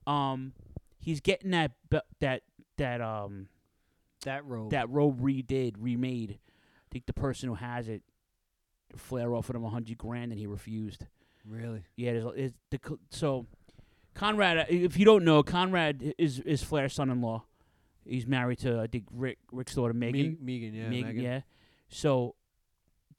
Um, 0.07 0.55
he's 0.99 1.21
getting 1.21 1.51
that 1.51 1.73
that 2.21 2.43
that 2.79 3.01
um 3.03 3.49
that 4.25 4.45
robe 4.47 4.71
that 4.71 4.89
robe 4.89 5.21
redid 5.21 5.75
remade. 5.79 6.39
I 6.41 6.89
think 6.91 7.05
the 7.07 7.13
person 7.13 7.49
who 7.51 7.55
has 7.57 7.87
it, 7.89 8.03
Flair 8.97 9.35
offered 9.35 9.57
him 9.57 9.65
a 9.65 9.71
hundred 9.71 9.99
grand 9.99 10.33
and 10.33 10.39
he 10.41 10.47
refused. 10.47 11.07
Really? 11.47 11.85
Yeah. 11.97 12.13
There's, 12.15 12.25
it's 12.37 12.55
the 12.71 12.99
so 13.11 13.47
Conrad. 14.15 14.59
uh, 14.59 14.65
If 14.69 14.97
you 14.99 15.05
don't 15.05 15.25
know, 15.25 15.43
Conrad 15.43 16.15
is 16.19 16.41
is 16.41 16.63
Flair's 16.63 16.93
son-in-law. 16.95 17.45
He's 18.05 18.27
married 18.27 18.59
to 18.61 18.81
I 18.81 18.87
think 18.87 19.05
Ric 19.13 19.39
Ric's 19.53 19.75
daughter 19.75 19.93
Megan. 19.95 20.39
Megan, 20.41 20.75
yeah, 20.75 20.89
Megan, 20.89 21.07
Megan. 21.09 21.23
yeah. 21.23 21.41
So 21.89 22.35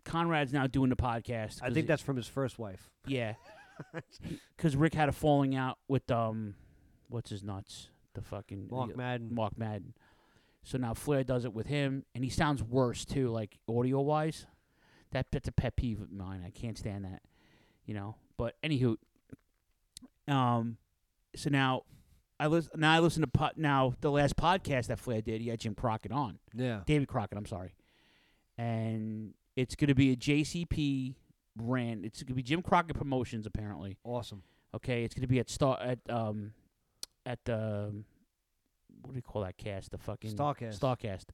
Conrad's 0.03 0.51
now 0.53 0.67
doing 0.67 0.89
the 0.89 0.95
podcast. 0.95 1.59
I 1.61 1.67
think 1.67 1.85
it- 1.85 1.87
that's 1.87 2.01
from 2.01 2.17
his 2.17 2.27
first 2.27 2.57
wife. 2.59 2.89
yeah, 3.05 3.35
because 4.57 4.75
Ric 4.75 4.93
had 4.93 5.09
a 5.09 5.11
falling 5.11 5.55
out 5.55 5.77
with 5.87 6.09
um, 6.11 6.55
what's 7.09 7.29
his 7.29 7.43
nuts, 7.43 7.89
the 8.13 8.21
fucking 8.21 8.67
Mark 8.71 8.91
uh, 8.93 8.97
Madden. 8.97 9.33
Mark 9.33 9.57
Madden. 9.57 9.93
So 10.63 10.77
now 10.77 10.93
Flair 10.93 11.23
does 11.23 11.45
it 11.45 11.53
with 11.53 11.67
him, 11.67 12.05
and 12.13 12.23
he 12.23 12.29
sounds 12.29 12.61
worse 12.61 13.05
too, 13.05 13.29
like 13.29 13.57
audio 13.67 14.01
wise. 14.01 14.45
That 15.11 15.27
that's 15.31 15.47
a 15.47 15.51
pet 15.51 15.75
peeve 15.75 16.01
of 16.01 16.11
mine. 16.11 16.43
I 16.45 16.49
can't 16.51 16.77
stand 16.77 17.05
that, 17.05 17.21
you 17.85 17.93
know. 17.93 18.15
But 18.37 18.55
anywho, 18.63 18.95
um, 20.27 20.77
so 21.35 21.49
now 21.49 21.83
I 22.39 22.47
listen. 22.47 22.71
Now 22.79 22.91
I 22.93 22.99
listen 22.99 23.21
to 23.21 23.27
po- 23.27 23.51
now 23.55 23.93
the 24.01 24.11
last 24.11 24.35
podcast 24.35 24.87
that 24.87 24.99
Flair 24.99 25.21
did. 25.21 25.41
He 25.41 25.49
had 25.49 25.59
Jim 25.59 25.75
Crockett 25.75 26.11
on. 26.11 26.39
Yeah. 26.53 26.81
David 26.85 27.07
Crockett. 27.07 27.37
I'm 27.37 27.45
sorry, 27.45 27.73
and 28.57 29.33
it's 29.55 29.75
going 29.75 29.87
to 29.89 29.95
be 29.95 30.11
a 30.11 30.15
JCP 30.15 31.15
brand. 31.55 32.05
It's 32.05 32.21
going 32.23 32.27
to 32.29 32.33
be 32.35 32.43
Jim 32.43 32.61
Crockett 32.61 32.97
Promotions 32.97 33.45
apparently. 33.45 33.97
Awesome. 34.03 34.43
Okay, 34.73 35.03
it's 35.03 35.13
going 35.13 35.21
to 35.23 35.27
be 35.27 35.39
at 35.39 35.49
Star 35.49 35.77
at 35.81 35.99
um 36.09 36.53
at 37.25 37.43
the 37.45 37.93
what 39.01 39.11
do 39.11 39.15
we 39.15 39.21
call 39.21 39.41
that 39.43 39.57
cast? 39.57 39.91
The 39.91 39.97
fucking 39.97 40.31
Starcast. 40.35 40.79
Starcast. 40.79 41.25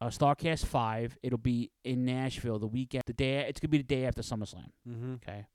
Uh, 0.00 0.06
Starcast 0.08 0.64
five. 0.66 1.16
It'll 1.22 1.38
be 1.38 1.70
in 1.84 2.04
Nashville 2.04 2.58
the 2.58 2.66
weekend. 2.66 3.02
The 3.06 3.12
day. 3.12 3.44
It's 3.48 3.60
gonna 3.60 3.70
be 3.70 3.78
the 3.78 3.84
day 3.84 4.04
after 4.06 4.22
SummerSlam. 4.22 4.68
Mhm. 4.88 5.14
Okay. 5.16 5.46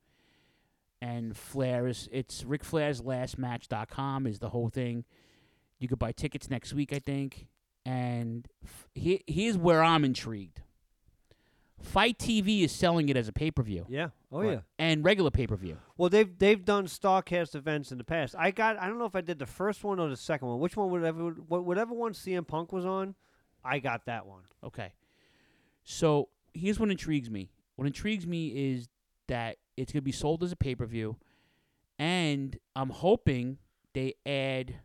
And 1.01 1.37
Flair 1.37 1.87
is 1.87 2.09
it's 2.11 2.43
Ric 2.43 2.63
Flair's 2.63 3.01
last 3.01 3.37
match.com 3.37 4.25
is 4.25 4.39
the 4.39 4.49
whole 4.49 4.69
thing. 4.69 5.05
You 5.79 5.87
could 5.87 5.99
buy 5.99 6.11
tickets 6.11 6.49
next 6.49 6.73
week, 6.73 6.91
I 6.91 6.99
think. 6.99 7.47
And 7.85 8.47
f- 8.63 8.87
he, 8.95 9.23
here's 9.27 9.57
where 9.57 9.83
I'm 9.83 10.03
intrigued. 10.03 10.61
FITE 11.79 12.17
TV 12.17 12.63
is 12.63 12.71
selling 12.71 13.09
it 13.09 13.15
as 13.15 13.27
a 13.27 13.31
pay 13.31 13.51
per 13.51 13.61
view. 13.61 13.85
Yeah. 13.87 14.09
Oh 14.31 14.41
yeah. 14.41 14.61
And 14.79 15.03
regular 15.05 15.29
pay 15.29 15.45
per 15.45 15.55
view. 15.55 15.77
Well, 15.95 16.09
they've 16.09 16.37
they've 16.37 16.63
done 16.63 16.87
Starcast 16.87 17.53
events 17.55 17.91
in 17.91 17.99
the 17.99 18.03
past. 18.03 18.35
I 18.37 18.49
got 18.51 18.79
I 18.81 18.87
don't 18.87 18.97
know 18.97 19.05
if 19.05 19.15
I 19.15 19.21
did 19.21 19.37
the 19.37 19.45
first 19.45 19.83
one 19.83 19.99
or 19.99 20.09
the 20.09 20.17
second 20.17 20.47
one. 20.47 20.59
Which 20.59 20.75
one? 20.75 20.89
Whatever 20.89 21.29
whatever 21.29 21.93
one 21.93 22.13
CM 22.13 22.47
Punk 22.47 22.73
was 22.73 22.85
on, 22.85 23.13
I 23.63 23.77
got 23.79 24.05
that 24.05 24.25
one. 24.25 24.41
Okay. 24.63 24.93
So 25.83 26.29
here's 26.53 26.79
what 26.79 26.89
intrigues 26.89 27.29
me. 27.29 27.51
What 27.75 27.85
intrigues 27.85 28.25
me 28.25 28.47
is 28.73 28.89
that 29.27 29.57
it's 29.77 29.93
going 29.93 30.01
to 30.01 30.05
be 30.05 30.11
sold 30.11 30.43
as 30.43 30.51
a 30.51 30.55
pay 30.55 30.75
per 30.75 30.85
view, 30.85 31.17
and 31.97 32.57
I'm 32.75 32.89
hoping 32.89 33.59
they 33.93 34.15
add. 34.25 34.79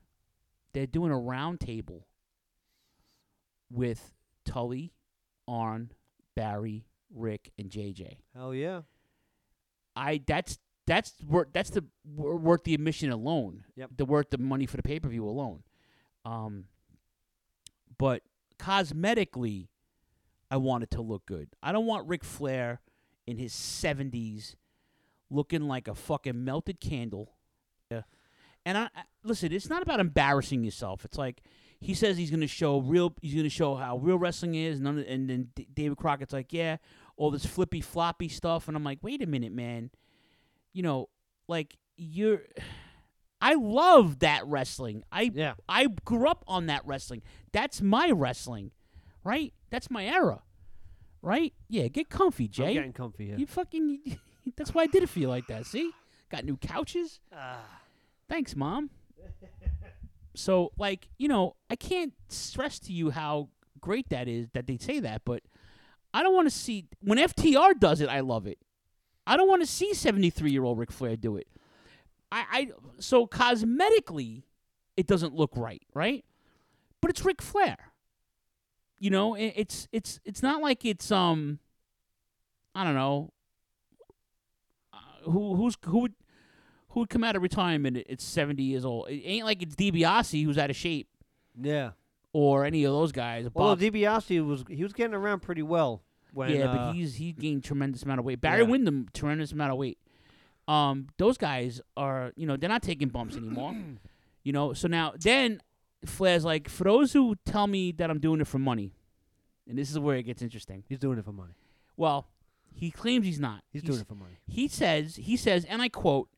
They're 0.74 0.86
doing 0.86 1.12
a 1.12 1.18
round 1.18 1.60
table 1.60 2.06
with 3.70 4.12
Tully, 4.46 4.94
Arn, 5.46 5.92
Barry, 6.34 6.86
Ric, 7.14 7.52
and 7.58 7.70
JJ. 7.70 8.18
Hell 8.34 8.54
yeah. 8.54 8.82
I 9.94 10.22
that's 10.26 10.58
that's 10.86 11.12
worth 11.26 11.48
that's 11.52 11.70
the 11.70 11.84
worth 12.06 12.64
the 12.64 12.74
admission 12.74 13.10
alone. 13.10 13.64
Yep. 13.76 13.90
The 13.96 14.04
worth 14.04 14.30
the 14.30 14.38
money 14.38 14.66
for 14.66 14.76
the 14.76 14.82
pay 14.82 15.00
per 15.00 15.08
view 15.08 15.26
alone. 15.26 15.62
Um, 16.24 16.64
but 17.98 18.22
cosmetically, 18.58 19.68
I 20.50 20.56
want 20.56 20.84
it 20.84 20.90
to 20.92 21.02
look 21.02 21.26
good. 21.26 21.48
I 21.62 21.72
don't 21.72 21.86
want 21.86 22.08
Ric 22.08 22.24
Flair 22.24 22.80
in 23.26 23.38
his 23.38 23.52
seventies 23.52 24.56
looking 25.32 25.62
like 25.62 25.88
a 25.88 25.94
fucking 25.94 26.44
melted 26.44 26.80
candle. 26.80 27.32
Yeah. 27.90 28.02
And 28.64 28.78
I, 28.78 28.84
I 28.94 29.02
listen. 29.24 29.52
It's 29.52 29.68
not 29.68 29.82
about 29.82 30.00
embarrassing 30.00 30.64
yourself. 30.64 31.04
It's 31.04 31.18
like 31.18 31.42
he 31.80 31.94
says 31.94 32.16
he's 32.16 32.30
going 32.30 32.40
to 32.40 32.46
show 32.46 32.80
real. 32.80 33.12
He's 33.20 33.34
going 33.34 33.44
to 33.44 33.50
show 33.50 33.74
how 33.74 33.98
real 33.98 34.18
wrestling 34.18 34.54
is. 34.54 34.80
Of, 34.80 34.86
and 34.98 35.28
then 35.28 35.48
D- 35.54 35.66
David 35.72 35.98
Crockett's 35.98 36.32
like, 36.32 36.52
yeah, 36.52 36.76
all 37.16 37.30
this 37.30 37.44
flippy 37.44 37.80
floppy 37.80 38.28
stuff. 38.28 38.68
And 38.68 38.76
I'm 38.76 38.84
like, 38.84 38.98
wait 39.02 39.22
a 39.22 39.26
minute, 39.26 39.52
man. 39.52 39.90
You 40.72 40.82
know, 40.82 41.08
like 41.48 41.76
you're. 41.96 42.42
I 43.44 43.54
love 43.54 44.20
that 44.20 44.46
wrestling. 44.46 45.02
I 45.10 45.32
yeah. 45.34 45.54
I 45.68 45.88
grew 46.04 46.28
up 46.28 46.44
on 46.46 46.66
that 46.66 46.82
wrestling. 46.86 47.22
That's 47.50 47.82
my 47.82 48.12
wrestling, 48.12 48.70
right? 49.24 49.52
That's 49.68 49.90
my 49.90 50.06
era, 50.06 50.42
right? 51.22 51.52
Yeah, 51.68 51.88
get 51.88 52.08
comfy, 52.08 52.46
Jay. 52.46 52.68
I'm 52.68 52.74
getting 52.74 52.92
comfy. 52.92 53.24
Yeah. 53.24 53.38
You 53.38 53.46
fucking. 53.46 54.18
That's 54.56 54.74
why 54.74 54.82
I 54.82 54.86
did 54.86 55.08
you 55.14 55.28
like 55.28 55.46
that. 55.48 55.66
See, 55.66 55.90
got 56.30 56.44
new 56.44 56.56
couches. 56.56 57.20
Ah. 57.34 57.58
Thanks, 58.28 58.56
mom. 58.56 58.90
So, 60.34 60.72
like, 60.78 61.08
you 61.18 61.28
know, 61.28 61.56
I 61.68 61.76
can't 61.76 62.14
stress 62.28 62.78
to 62.80 62.92
you 62.92 63.10
how 63.10 63.48
great 63.80 64.08
that 64.08 64.28
is 64.28 64.48
that 64.54 64.66
they 64.66 64.78
say 64.78 65.00
that, 65.00 65.22
but 65.24 65.42
I 66.14 66.22
don't 66.22 66.34
want 66.34 66.46
to 66.46 66.54
see 66.54 66.86
when 67.00 67.18
FTR 67.18 67.78
does 67.78 68.00
it. 68.00 68.08
I 68.08 68.20
love 68.20 68.46
it. 68.46 68.58
I 69.26 69.36
don't 69.36 69.48
want 69.48 69.62
to 69.62 69.66
see 69.66 69.94
seventy-three-year-old 69.94 70.78
Ric 70.78 70.90
Flair 70.90 71.16
do 71.16 71.36
it. 71.36 71.46
I, 72.32 72.44
I 72.50 72.70
so 72.98 73.26
cosmetically, 73.26 74.42
it 74.96 75.06
doesn't 75.06 75.34
look 75.34 75.52
right, 75.54 75.82
right? 75.94 76.24
But 77.00 77.10
it's 77.10 77.24
Ric 77.24 77.42
Flair. 77.42 77.76
You 78.98 79.10
know, 79.10 79.34
it, 79.34 79.52
it's 79.56 79.88
it's 79.92 80.20
it's 80.24 80.42
not 80.42 80.62
like 80.62 80.84
it's 80.84 81.12
um, 81.12 81.58
I 82.74 82.84
don't 82.84 82.94
know, 82.94 83.32
who 85.24 85.54
who's 85.56 85.76
who 85.86 85.98
would 86.00 86.14
who 86.90 87.00
would 87.00 87.08
come 87.10 87.24
out 87.24 87.36
of 87.36 87.42
retirement 87.42 87.96
at 87.96 88.08
at 88.10 88.20
seventy 88.20 88.62
years 88.64 88.84
old. 88.84 89.08
It 89.08 89.22
ain't 89.24 89.44
like 89.46 89.62
it's 89.62 89.74
DiBiase 89.74 90.44
who's 90.44 90.58
out 90.58 90.70
of 90.70 90.76
shape 90.76 91.08
Yeah. 91.60 91.90
or 92.32 92.64
any 92.64 92.84
of 92.84 92.92
those 92.92 93.12
guys. 93.12 93.48
Well, 93.52 93.76
DiBiase 93.76 94.44
was 94.46 94.64
he 94.68 94.82
was 94.82 94.92
getting 94.92 95.14
around 95.14 95.40
pretty 95.40 95.62
well 95.62 96.02
when 96.32 96.50
yeah, 96.50 96.64
uh, 96.70 96.76
but 96.88 96.92
he's 96.94 97.14
he 97.16 97.32
gained 97.32 97.64
tremendous 97.64 98.02
amount 98.02 98.20
of 98.20 98.24
weight. 98.24 98.40
Barry 98.40 98.62
Yeah. 98.62 98.68
Windham, 98.68 99.08
tremendous 99.14 99.52
amount 99.52 99.72
of 99.72 99.78
weight. 99.78 99.98
Um, 100.68 101.08
those 101.18 101.36
guys 101.38 101.80
are 101.96 102.32
you 102.36 102.46
know 102.46 102.56
they're 102.56 102.68
not 102.70 102.82
taking 102.82 103.08
bumps 103.08 103.36
anymore. 103.36 103.74
you 104.42 104.52
know, 104.52 104.72
so 104.74 104.86
now 104.88 105.12
then 105.18 105.60
Flair's 106.06 106.44
like 106.44 106.68
for 106.68 106.84
those 106.84 107.12
who 107.12 107.36
tell 107.44 107.66
me 107.66 107.92
that 107.92 108.10
I'm 108.10 108.18
doing 108.20 108.40
it 108.40 108.46
for 108.46 108.58
money, 108.58 108.92
and 109.68 109.76
this 109.78 109.90
is 109.90 109.98
where 109.98 110.16
it 110.16 110.22
gets 110.24 110.42
interesting. 110.42 110.84
he's 110.88 110.98
doing 110.98 111.18
it 111.18 111.24
for 111.24 111.32
money. 111.32 111.54
Well, 111.96 112.28
he 112.74 112.90
claims 112.90 113.26
he's 113.26 113.40
not. 113.40 113.62
He's 113.70 113.82
doing 113.82 114.00
it 114.00 114.06
for 114.06 114.14
money. 114.14 114.38
He 114.46 114.68
says 114.68 115.16
he 115.16 115.36
says, 115.36 115.64
and 115.64 115.80
I 115.82 115.88
quote: 115.88 116.28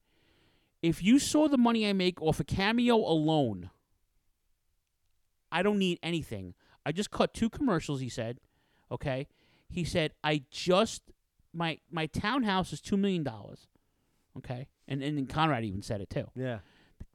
"If 0.83 1.03
you 1.03 1.19
saw 1.19 1.49
the 1.49 1.59
money 1.59 1.89
I 1.89 1.93
make 1.93 2.21
off 2.21 2.41
a 2.41 2.45
cameo 2.45 2.97
alone, 2.97 3.71
I 5.51 5.63
don't 5.63 5.79
need 5.79 5.99
anything. 6.03 6.55
I 6.85 6.93
just 6.93 7.11
cut 7.11 7.35
two 7.35 7.49
commercials." 7.49 8.01
He 8.01 8.09
said, 8.09 8.41
"Okay." 8.91 9.27
He 9.69 9.85
said, 9.85 10.13
"I 10.23 10.43
just 10.51 11.03
my 11.53 11.79
my 11.91 12.07
townhouse 12.07 12.73
is 12.73 12.81
two 12.81 12.97
million 12.97 13.23
dollars." 13.23 13.69
Okay, 14.37 14.69
and 14.89 15.03
and 15.03 15.17
then 15.17 15.27
Conrad 15.27 15.65
even 15.65 15.83
said 15.83 16.01
it 16.01 16.11
too. 16.11 16.27
Yeah. 16.35 16.59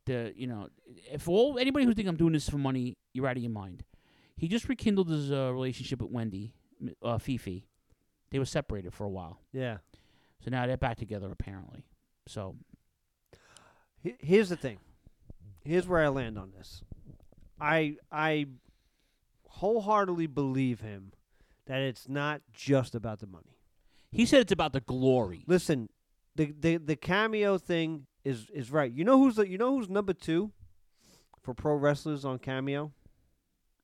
The 0.06 0.34
you 0.36 0.48
know, 0.48 0.70
if 1.12 1.28
all 1.28 1.60
anybody 1.60 1.86
who 1.86 1.94
think 1.94 2.08
I'm 2.08 2.16
doing 2.18 2.34
this 2.34 2.50
for 2.50 2.58
money, 2.58 2.98
you're 3.14 3.28
out 3.28 3.38
of 3.38 3.44
your 3.44 3.52
mind. 3.52 3.84
He 4.38 4.48
just 4.48 4.70
rekindled 4.70 5.10
his 5.10 5.32
uh, 5.32 5.52
relationship 5.52 6.02
with 6.02 6.12
Wendy, 6.12 6.54
uh, 7.04 7.18
Fifi. 7.18 7.66
They 8.32 8.40
were 8.40 8.46
separated 8.46 8.94
for 8.94 9.06
a 9.06 9.10
while. 9.10 9.40
Yeah. 9.52 9.78
So 10.44 10.50
now 10.52 10.66
they're 10.68 10.78
back 10.78 10.98
together 10.98 11.32
apparently. 11.32 11.86
So 12.28 12.56
He- 14.02 14.16
Here's 14.20 14.50
the 14.50 14.56
thing. 14.56 14.80
Here's 15.64 15.88
where 15.88 16.04
I 16.04 16.08
land 16.10 16.38
on 16.38 16.52
this. 16.52 16.84
I 17.60 17.98
I 18.12 18.48
wholeheartedly 19.48 20.28
believe 20.28 20.80
him 20.80 21.12
that 21.66 21.82
it's 21.82 22.08
not 22.08 22.42
just 22.54 22.96
about 22.96 23.20
the 23.20 23.28
money. 23.28 23.58
he 24.12 24.26
said 24.26 24.40
it's 24.42 24.52
about 24.52 24.74
the 24.74 24.80
glory. 24.82 25.44
Listen, 25.48 25.90
the 26.36 26.54
the 26.58 26.78
the 26.78 26.96
cameo 26.96 27.58
thing 27.58 28.08
is 28.24 28.50
is 28.52 28.72
right. 28.72 28.92
You 28.92 29.04
know 29.04 29.18
who's 29.20 29.36
the, 29.36 29.48
you 29.48 29.58
know 29.58 29.78
who's 29.78 29.90
number 29.90 30.14
2 30.14 30.52
for 31.42 31.54
pro 31.54 31.76
wrestlers 31.76 32.26
on 32.26 32.40
cameo? 32.40 32.92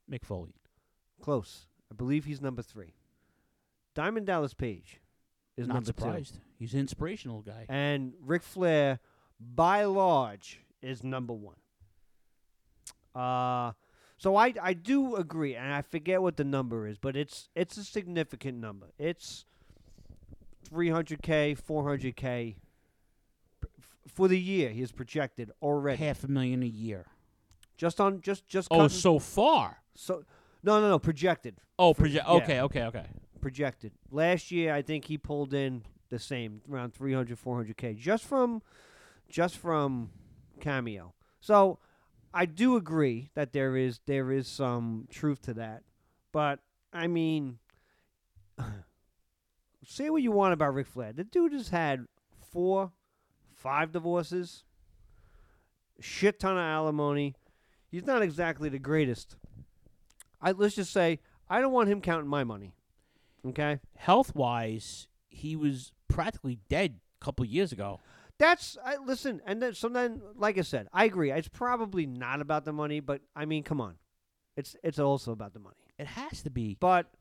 Mick 0.09 0.23
Foley. 0.25 0.55
Close. 1.21 1.67
I 1.91 1.95
believe 1.95 2.25
he's 2.25 2.41
number 2.41 2.61
3. 2.63 2.94
Diamond 3.95 4.27
Dallas 4.27 4.53
Page 4.53 4.99
is 5.57 5.67
Not 5.67 5.75
number 5.75 5.91
2. 5.93 5.97
surprised. 5.99 6.39
He's 6.59 6.73
an 6.73 6.81
inspirational 6.81 7.41
guy. 7.41 7.65
And 7.69 8.13
Ric 8.21 8.43
Flair, 8.43 8.99
by 9.39 9.83
large, 9.85 10.59
is 10.81 11.03
number 11.03 11.33
one. 11.33 11.55
Uh, 13.15 13.71
so 14.17 14.35
I 14.35 14.53
I 14.61 14.73
do 14.73 15.15
agree, 15.15 15.55
and 15.55 15.73
I 15.73 15.81
forget 15.81 16.21
what 16.21 16.35
the 16.37 16.43
number 16.43 16.87
is, 16.87 16.97
but 16.97 17.15
it's 17.15 17.49
it's 17.55 17.77
a 17.77 17.83
significant 17.83 18.57
number. 18.59 18.87
It's 18.99 19.45
300k, 20.69 21.57
400k 21.61 22.55
for 24.07 24.27
the 24.27 24.39
year. 24.39 24.69
He 24.69 24.81
is 24.81 24.91
projected 24.91 25.51
already. 25.61 26.03
Half 26.03 26.23
a 26.23 26.27
million 26.27 26.63
a 26.63 26.67
year. 26.67 27.05
Just 27.77 27.99
on 28.01 28.21
just 28.21 28.45
just. 28.47 28.67
Oh, 28.71 28.81
cutting- 28.81 28.97
so 28.97 29.19
far. 29.19 29.77
so 29.95 30.23
no 30.63 30.81
no 30.81 30.89
no 30.89 30.99
projected. 30.99 31.57
Oh, 31.79 31.93
For- 31.93 32.03
proje- 32.05 32.13
yeah. 32.15 32.27
okay, 32.31 32.61
okay, 32.61 32.83
okay. 32.83 33.05
Projected. 33.45 33.91
Last 34.09 34.49
year, 34.49 34.73
I 34.73 34.81
think 34.81 35.05
he 35.05 35.19
pulled 35.19 35.53
in 35.53 35.83
the 36.09 36.17
same 36.17 36.61
around 36.67 36.95
300, 36.95 37.37
400k 37.39 37.95
just 37.95 38.23
from 38.23 38.63
just 39.29 39.55
from 39.57 40.09
cameo. 40.59 41.13
So 41.41 41.77
I 42.33 42.47
do 42.47 42.75
agree 42.75 43.29
that 43.35 43.53
there 43.53 43.77
is 43.77 43.99
there 44.07 44.31
is 44.31 44.47
some 44.47 45.07
truth 45.11 45.43
to 45.43 45.53
that, 45.53 45.83
but 46.31 46.61
I 46.91 47.05
mean, 47.05 47.59
say 49.85 50.09
what 50.09 50.23
you 50.23 50.31
want 50.31 50.53
about 50.53 50.73
Ric 50.73 50.87
Flair. 50.87 51.13
The 51.13 51.23
dude 51.23 51.53
has 51.53 51.69
had 51.69 52.07
four, 52.51 52.93
five 53.53 53.91
divorces, 53.91 54.63
shit 55.99 56.39
ton 56.39 56.57
of 56.57 56.63
alimony. 56.63 57.35
He's 57.91 58.07
not 58.07 58.23
exactly 58.23 58.69
the 58.69 58.79
greatest. 58.79 59.35
I 60.41 60.53
let's 60.53 60.73
just 60.73 60.91
say 60.91 61.19
I 61.47 61.61
don't 61.61 61.73
want 61.73 61.89
him 61.89 62.01
counting 62.01 62.27
my 62.27 62.43
money. 62.43 62.73
Okay, 63.47 63.79
Health 63.95 64.33
wise, 64.35 65.07
he 65.29 65.55
was 65.55 65.91
practically 66.07 66.59
dead 66.69 66.99
a 67.21 67.23
couple 67.25 67.45
years 67.45 67.71
ago. 67.71 67.99
that's 68.39 68.77
I 68.83 68.97
listen, 68.97 69.41
and 69.45 69.61
then 69.61 69.73
so 69.73 69.87
then, 69.89 70.21
like 70.35 70.57
I 70.57 70.61
said, 70.61 70.87
I 70.91 71.05
agree. 71.05 71.31
It's 71.31 71.47
probably 71.47 72.05
not 72.05 72.41
about 72.41 72.65
the 72.65 72.73
money, 72.73 72.99
but 72.99 73.21
I 73.35 73.45
mean, 73.45 73.63
come 73.63 73.79
on, 73.79 73.95
it's 74.57 74.75
it's 74.83 74.99
also 74.99 75.31
about 75.31 75.53
the 75.53 75.59
money. 75.59 75.75
It 75.99 76.07
has 76.07 76.41
to 76.43 76.49
be. 76.49 76.75
But 76.79 77.13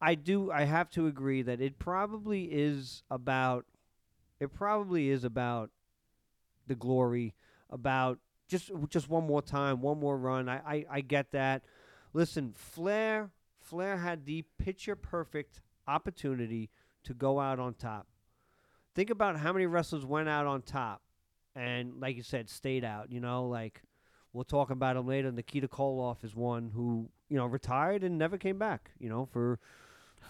I 0.00 0.14
do, 0.16 0.50
I 0.50 0.64
have 0.64 0.90
to 0.90 1.06
agree 1.06 1.42
that 1.42 1.60
it 1.60 1.78
probably 1.78 2.44
is 2.44 3.02
about, 3.10 3.64
it 4.40 4.52
probably 4.52 5.08
is 5.08 5.24
about 5.24 5.70
the 6.66 6.74
glory, 6.74 7.34
about 7.70 8.18
just 8.48 8.70
just 8.88 9.08
one 9.08 9.26
more 9.26 9.40
time, 9.42 9.80
one 9.80 10.00
more 10.00 10.18
run. 10.18 10.48
I 10.48 10.56
I, 10.56 10.84
I 10.90 11.00
get 11.00 11.30
that. 11.32 11.62
Listen, 12.12 12.52
Flair 12.56 13.30
Flair 13.74 13.96
had 13.96 14.24
the 14.24 14.44
picture 14.56 14.94
perfect 14.94 15.60
opportunity 15.88 16.70
to 17.02 17.12
go 17.12 17.40
out 17.40 17.58
on 17.58 17.74
top. 17.74 18.06
Think 18.94 19.10
about 19.10 19.36
how 19.36 19.52
many 19.52 19.66
wrestlers 19.66 20.06
went 20.06 20.28
out 20.28 20.46
on 20.46 20.62
top 20.62 21.02
and, 21.56 22.00
like 22.00 22.14
you 22.14 22.22
said, 22.22 22.48
stayed 22.48 22.84
out. 22.84 23.10
You 23.10 23.18
know, 23.18 23.46
like 23.46 23.82
we'll 24.32 24.44
talk 24.44 24.70
about 24.70 24.96
him 24.96 25.08
later. 25.08 25.32
Nikita 25.32 25.66
Koloff 25.66 26.22
is 26.22 26.36
one 26.36 26.70
who 26.72 27.08
you 27.28 27.36
know 27.36 27.46
retired 27.46 28.04
and 28.04 28.16
never 28.16 28.38
came 28.38 28.58
back. 28.58 28.92
You 29.00 29.08
know, 29.08 29.26
for, 29.32 29.58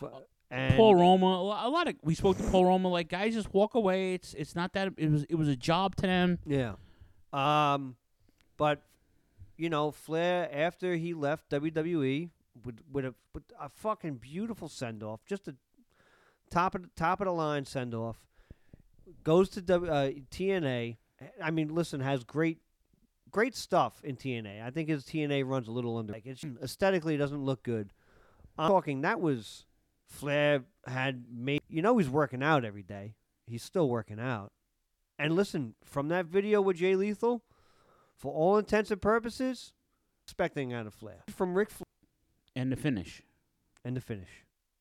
for 0.00 0.10
and 0.50 0.74
Paul 0.74 0.94
Roma, 0.94 1.26
a 1.26 1.68
a 1.68 1.70
lot 1.70 1.86
of 1.86 1.96
we 2.02 2.14
spoke 2.14 2.38
to 2.38 2.44
Paul 2.44 2.64
Roma. 2.64 2.88
Like 2.88 3.10
guys, 3.10 3.34
just 3.34 3.52
walk 3.52 3.74
away. 3.74 4.14
It's 4.14 4.32
it's 4.32 4.56
not 4.56 4.72
that 4.72 4.94
it 4.96 5.10
was 5.10 5.24
it 5.24 5.34
was 5.34 5.48
a 5.48 5.56
job 5.56 5.96
to 5.96 6.06
them. 6.06 6.38
Yeah. 6.46 6.76
Um, 7.34 7.96
but 8.56 8.80
you 9.58 9.68
know, 9.68 9.90
Flair 9.90 10.48
after 10.50 10.96
he 10.96 11.12
left 11.12 11.50
WWE 11.50 12.30
with 12.64 12.80
with 12.90 13.04
a 13.04 13.14
with 13.32 13.44
a 13.60 13.68
fucking 13.68 14.16
beautiful 14.16 14.68
send 14.68 15.02
off, 15.02 15.20
just 15.26 15.48
a 15.48 15.56
top 16.50 16.74
of 16.74 16.82
the, 16.82 16.90
top 16.96 17.20
of 17.20 17.26
the 17.26 17.32
line 17.32 17.64
send 17.64 17.94
off, 17.94 18.18
goes 19.22 19.48
to 19.50 19.62
w, 19.62 19.90
uh, 19.90 20.10
TNA. 20.30 20.96
I 21.42 21.50
mean, 21.50 21.74
listen, 21.74 22.00
has 22.00 22.24
great 22.24 22.58
great 23.30 23.54
stuff 23.54 24.00
in 24.04 24.16
TNA. 24.16 24.62
I 24.62 24.70
think 24.70 24.88
his 24.88 25.04
TNA 25.04 25.46
runs 25.46 25.68
a 25.68 25.72
little 25.72 25.96
under. 25.96 26.12
Like 26.12 26.26
it's 26.26 26.44
aesthetically, 26.62 27.14
it 27.14 27.18
doesn't 27.18 27.44
look 27.44 27.62
good. 27.62 27.92
I'm 28.56 28.70
talking 28.70 29.00
that 29.00 29.20
was 29.20 29.66
Flair 30.06 30.64
had 30.86 31.24
made. 31.32 31.60
You 31.68 31.82
know, 31.82 31.98
he's 31.98 32.08
working 32.08 32.42
out 32.42 32.64
every 32.64 32.82
day. 32.82 33.14
He's 33.46 33.62
still 33.62 33.88
working 33.88 34.20
out. 34.20 34.52
And 35.18 35.34
listen, 35.34 35.74
from 35.84 36.08
that 36.08 36.26
video 36.26 36.60
with 36.60 36.76
Jay 36.76 36.96
Lethal, 36.96 37.42
for 38.16 38.32
all 38.32 38.56
intents 38.56 38.90
and 38.90 39.00
purposes, 39.00 39.72
expecting 40.26 40.72
out 40.72 40.86
of 40.86 40.94
Flair 40.94 41.24
from 41.28 41.54
Ric 41.54 41.70
Flair 41.70 41.84
And 42.56 42.70
the 42.72 42.76
finish. 42.76 43.22
and 43.84 43.96
the 43.96 44.00
finish, 44.00 44.28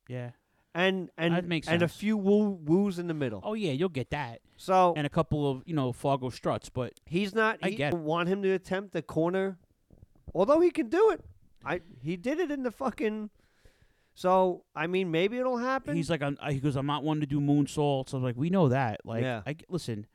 Yeah. 0.07 0.31
and 0.75 1.09
and 1.17 1.33
That 1.35 1.45
makes 1.45 1.67
and 1.67 1.81
a 1.81 1.87
sense. 1.89 1.99
few 1.99 2.17
woo 2.17 2.49
woos 2.49 2.99
in 2.99 3.07
the 3.07 3.13
middle. 3.13 3.41
Oh 3.43 3.53
yeah, 3.53 3.71
you'll 3.71 3.89
get 3.89 4.09
that. 4.11 4.41
So 4.57 4.93
And 4.95 5.05
a 5.05 5.09
couple 5.09 5.49
of 5.49 5.63
you 5.65 5.73
know 5.73 5.91
Fargo 5.91 6.29
struts, 6.29 6.69
but 6.69 6.93
he's 7.05 7.33
not. 7.35 7.59
I 7.63 7.69
he 7.69 7.75
get 7.75 7.87
it. 7.89 7.91
don't 7.91 8.05
want 8.05 8.29
him 8.29 8.41
to 8.43 8.51
attempt 8.51 8.93
the 8.93 9.01
corner, 9.01 9.57
although 10.33 10.59
he 10.61 10.69
can 10.71 10.87
do 10.89 11.09
it. 11.11 11.21
I 11.65 11.81
he 12.01 12.15
did 12.17 12.39
it 12.39 12.51
in 12.51 12.63
the 12.63 12.71
fucking. 12.71 13.29
So 14.15 14.63
I 14.75 14.85
mean, 14.87 15.09
maybe 15.11 15.37
it'll 15.39 15.57
happen. 15.57 15.95
he's 15.95 16.09
like, 16.09 16.21
I'm, 16.21 16.37
I- 16.39 16.53
he 16.53 16.59
goes, 16.59 16.75
I'm 16.75 16.85
not 16.85 17.03
one 17.03 17.19
to 17.21 17.25
do 17.25 17.39
moonsaults. 17.39 18.13
I 18.13 18.17
was 18.17 18.23
like, 18.23 18.35
we 18.37 18.49
know 18.51 18.69
that. 18.69 19.01
Like, 19.05 19.23
Yeah. 19.23 19.41
I 19.45 19.53
g- 19.53 19.65
listen, 19.69 20.05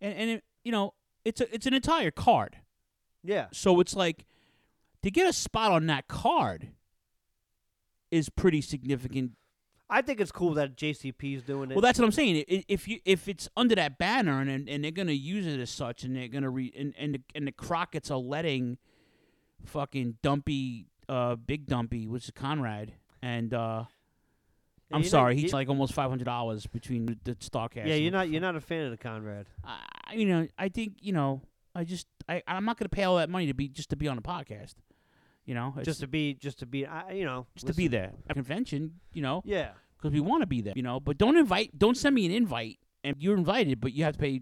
and 0.00 0.14
and 0.14 0.30
it, 0.30 0.44
you 0.64 0.72
know, 0.72 0.94
it's 1.24 1.40
a 1.40 1.54
it's 1.54 1.66
an 1.66 1.74
entire 1.74 2.10
card. 2.10 2.56
yeah, 3.22 3.46
So 3.52 3.78
it's 3.80 3.94
like 3.94 4.24
to 5.02 5.10
get 5.10 5.28
a 5.28 5.32
spot 5.32 5.70
on 5.70 5.86
that 5.86 6.08
card 6.08 6.68
is 8.14 8.28
pretty 8.28 8.60
significant. 8.60 9.32
I 9.90 10.00
think 10.02 10.20
it's 10.20 10.32
cool 10.32 10.54
that 10.54 10.76
JCP 10.76 11.36
is 11.36 11.42
doing 11.42 11.70
it. 11.70 11.74
Well, 11.74 11.82
that's 11.82 11.98
what 11.98 12.06
I'm 12.06 12.12
saying. 12.12 12.44
If 12.48 12.88
you 12.88 13.00
if 13.04 13.28
it's 13.28 13.48
under 13.56 13.74
that 13.74 13.98
banner 13.98 14.40
and 14.40 14.68
and 14.68 14.82
they're 14.84 14.90
gonna 14.90 15.12
use 15.12 15.46
it 15.46 15.60
as 15.60 15.70
such, 15.70 16.04
and 16.04 16.16
they're 16.16 16.28
gonna 16.28 16.50
re 16.50 16.72
and 16.76 16.94
and 16.98 17.14
the, 17.16 17.20
and 17.34 17.46
the 17.46 17.52
Crockett's 17.52 18.10
are 18.10 18.18
letting 18.18 18.78
fucking 19.66 20.18
Dumpy, 20.22 20.86
uh, 21.08 21.36
Big 21.36 21.66
Dumpy, 21.66 22.06
which 22.06 22.24
is 22.24 22.30
Conrad, 22.30 22.92
and 23.22 23.52
uh, 23.52 23.84
I'm 23.86 23.86
you're 24.90 24.98
not- 25.00 25.06
sorry, 25.06 25.36
he's 25.36 25.52
like 25.52 25.68
almost 25.68 25.92
five 25.92 26.08
hundred 26.10 26.24
dollars 26.24 26.66
between 26.66 27.06
the- 27.06 27.18
the 27.24 27.34
Starcast. 27.36 27.86
yeah, 27.86 27.94
you're 27.94 28.12
not 28.12 28.28
you're 28.30 28.40
not 28.40 28.56
a 28.56 28.60
fan 28.60 28.84
of 28.86 28.90
the 28.90 28.96
Conrad. 28.98 29.46
I, 29.64 30.14
you 30.14 30.26
know, 30.26 30.46
I 30.58 30.68
think 30.70 30.94
you 31.00 31.12
know, 31.12 31.42
I 31.74 31.84
just 31.84 32.06
I 32.28 32.42
I'm 32.46 32.64
not 32.64 32.78
gonna 32.78 32.88
pay 32.88 33.04
all 33.04 33.16
that 33.16 33.28
money 33.30 33.46
to 33.48 33.54
be 33.54 33.68
just 33.68 33.90
to 33.90 33.96
be 33.96 34.08
on 34.08 34.16
a 34.18 34.22
podcast. 34.22 34.74
You 35.46 35.54
know, 35.54 35.74
just 35.82 36.00
to 36.00 36.06
be 36.06 36.34
just 36.34 36.58
to 36.60 36.66
be 36.66 36.86
I, 36.86 37.12
you 37.12 37.24
know 37.24 37.46
just 37.54 37.66
to 37.66 37.74
be 37.74 37.86
there 37.88 38.12
at 38.26 38.30
a 38.30 38.34
convention. 38.34 39.00
You 39.12 39.22
know, 39.22 39.42
Yeah. 39.44 39.72
because 39.98 40.12
we 40.12 40.20
want 40.20 40.40
to 40.42 40.46
be 40.46 40.60
there. 40.62 40.72
You 40.76 40.82
know, 40.82 41.00
but 41.00 41.18
don't 41.18 41.36
invite, 41.36 41.78
don't 41.78 41.96
send 41.96 42.14
me 42.14 42.24
an 42.26 42.32
invite, 42.32 42.78
and 43.02 43.14
you're 43.18 43.36
invited, 43.36 43.80
but 43.80 43.92
you 43.92 44.04
have 44.04 44.14
to 44.14 44.18
pay 44.18 44.40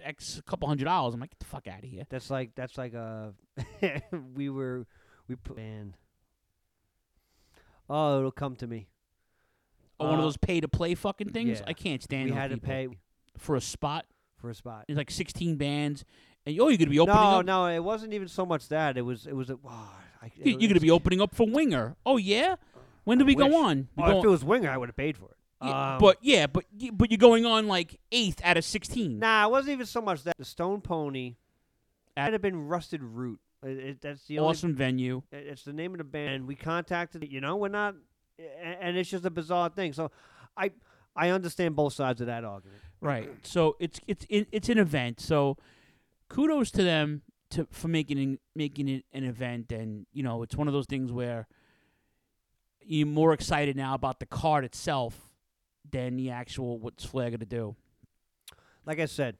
X 0.00 0.38
a 0.38 0.42
couple 0.42 0.68
hundred 0.68 0.84
dollars. 0.84 1.14
I'm 1.14 1.20
like, 1.20 1.30
get 1.30 1.40
the 1.40 1.44
fuck 1.46 1.66
out 1.66 1.82
of 1.82 1.90
here. 1.90 2.04
That's 2.08 2.30
like 2.30 2.54
that's 2.54 2.78
like 2.78 2.94
uh 2.94 3.30
we 4.34 4.48
were 4.48 4.86
we 5.26 5.34
put 5.34 5.56
band. 5.56 5.96
Oh, 7.90 8.18
it'll 8.18 8.30
come 8.30 8.54
to 8.56 8.66
me. 8.66 8.88
Oh, 9.98 10.04
one 10.06 10.14
of 10.14 10.20
Uh, 10.20 10.22
those 10.24 10.36
pay 10.36 10.60
to 10.60 10.68
play 10.68 10.94
fucking 10.94 11.30
things. 11.30 11.58
yeah. 11.60 11.64
I 11.66 11.72
can't 11.72 12.02
stand. 12.02 12.30
We 12.30 12.36
had 12.36 12.50
to 12.50 12.58
pay 12.58 12.88
for 13.36 13.56
a 13.56 13.60
spot. 13.60 14.04
for 14.36 14.50
a 14.50 14.54
spot. 14.54 14.84
It's 14.88 14.96
like 14.96 15.10
16 15.10 15.56
bands, 15.56 16.04
and 16.46 16.54
oh, 16.60 16.68
you're 16.68 16.78
gonna 16.78 16.90
be 16.90 17.00
opening 17.00 17.16
No, 17.20 17.38
up. 17.40 17.46
no, 17.46 17.66
it 17.66 17.80
wasn't 17.82 18.12
even 18.14 18.28
so 18.28 18.46
much 18.46 18.68
that. 18.68 18.96
It 18.96 19.02
was 19.02 19.26
it 19.26 19.34
was 19.34 19.50
a. 19.50 19.58
Oh, 19.64 19.92
I, 20.22 20.30
You- 20.36 20.58
You're 20.58 20.68
gonna 20.68 20.80
be 20.80 20.90
opening 20.90 21.20
up 21.20 21.34
for 21.34 21.46
Winger. 21.46 21.96
Oh 22.06 22.16
yeah. 22.16 22.56
When 23.04 23.18
do 23.18 23.24
we 23.24 23.34
wish. 23.34 23.46
go 23.48 23.56
on? 23.64 23.88
We 23.96 24.04
Oh, 24.04 24.06
go 24.12 24.18
if 24.18 24.24
it 24.24 24.28
was 24.28 24.44
Winger, 24.44 24.70
I 24.70 24.76
would 24.76 24.88
have 24.88 24.96
paid 24.96 25.16
for 25.16 25.26
it. 25.26 25.36
Yeah, 25.62 25.94
Um, 25.94 25.98
but 26.00 26.18
yeah, 26.20 26.46
but 26.46 26.64
but 26.92 27.10
you're 27.10 27.18
going 27.18 27.44
on 27.46 27.66
like 27.66 27.98
eighth 28.12 28.40
out 28.44 28.56
of 28.56 28.64
16. 28.64 29.18
Nah, 29.18 29.46
it 29.46 29.50
wasn't 29.50 29.72
even 29.72 29.86
so 29.86 30.00
much 30.00 30.22
that. 30.24 30.36
The 30.38 30.44
Stone 30.44 30.82
Pony 30.82 31.36
might 32.16 32.32
have 32.32 32.42
been 32.42 32.68
Rusted 32.68 33.02
Root. 33.02 33.40
It, 33.64 33.78
it- 33.78 34.00
that's 34.00 34.24
the 34.26 34.38
only- 34.38 34.50
awesome 34.50 34.74
venue. 34.74 35.22
it- 35.32 35.46
It's 35.48 35.64
the 35.64 35.72
name 35.72 35.92
of 35.92 35.98
the 35.98 36.04
band. 36.04 36.30
And 36.34 36.46
we 36.46 36.54
contacted 36.54 37.24
it. 37.24 37.30
You 37.30 37.40
know, 37.40 37.56
we're 37.56 37.68
not, 37.68 37.96
and 38.62 38.96
it's 38.96 39.10
just 39.10 39.24
a 39.24 39.30
bizarre 39.30 39.68
thing. 39.68 39.92
So, 39.92 40.10
I 40.56 40.70
I 41.16 41.30
understand 41.30 41.74
both 41.74 41.94
sides 41.94 42.20
of 42.20 42.28
that 42.28 42.44
argument. 42.44 42.80
Right. 43.00 43.28
So 43.42 43.76
it's 43.80 44.00
it's 44.06 44.26
it's 44.30 44.68
an 44.68 44.78
event. 44.78 45.18
So 45.20 45.56
kudos 46.28 46.70
to 46.72 46.82
them 46.84 47.22
to 47.50 47.66
for 47.70 47.88
making 47.88 48.38
making 48.54 48.88
it 48.88 49.04
an 49.12 49.24
event, 49.24 49.72
and 49.72 50.06
you 50.12 50.22
know 50.22 50.42
it's 50.42 50.56
one 50.56 50.68
of 50.68 50.74
those 50.74 50.86
things 50.86 51.12
where 51.12 51.46
you're 52.82 53.06
more 53.06 53.32
excited 53.32 53.76
now 53.76 53.94
about 53.94 54.20
the 54.20 54.26
card 54.26 54.64
itself 54.64 55.30
than 55.90 56.16
the 56.16 56.30
actual 56.30 56.78
what's 56.78 57.04
Flair 57.04 57.30
gonna 57.30 57.46
do. 57.46 57.76
Like 58.84 58.98
I 59.00 59.06
said, 59.06 59.36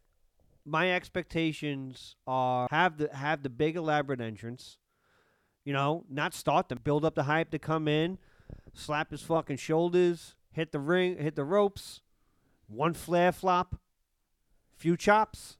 my 0.64 0.92
expectations 0.92 2.16
are 2.26 2.68
have 2.70 2.98
the 2.98 3.14
have 3.14 3.42
the 3.42 3.50
big 3.50 3.76
elaborate 3.76 4.20
entrance. 4.20 4.78
You 5.64 5.74
know, 5.74 6.04
not 6.08 6.32
start 6.32 6.70
them, 6.70 6.80
build 6.82 7.04
up 7.04 7.14
the 7.14 7.24
hype 7.24 7.50
to 7.50 7.58
come 7.58 7.88
in, 7.88 8.16
slap 8.72 9.10
his 9.10 9.20
fucking 9.20 9.58
shoulders, 9.58 10.34
hit 10.50 10.72
the 10.72 10.78
ring, 10.78 11.18
hit 11.18 11.36
the 11.36 11.44
ropes, 11.44 12.00
one 12.68 12.94
flare 12.94 13.32
flop, 13.32 13.76
few 14.76 14.96
chops, 14.96 15.57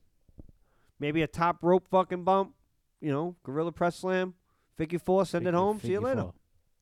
maybe 0.98 1.22
a 1.22 1.26
top 1.26 1.58
rope 1.62 1.88
fucking 1.88 2.24
bump, 2.24 2.54
you 3.00 3.10
know, 3.10 3.36
gorilla 3.42 3.72
press 3.72 3.96
slam, 3.96 4.34
figure 4.76 4.98
four, 4.98 5.24
send 5.26 5.46
it 5.46 5.54
home, 5.54 5.80
see 5.80 5.92
you 5.92 6.00
later. 6.00 6.32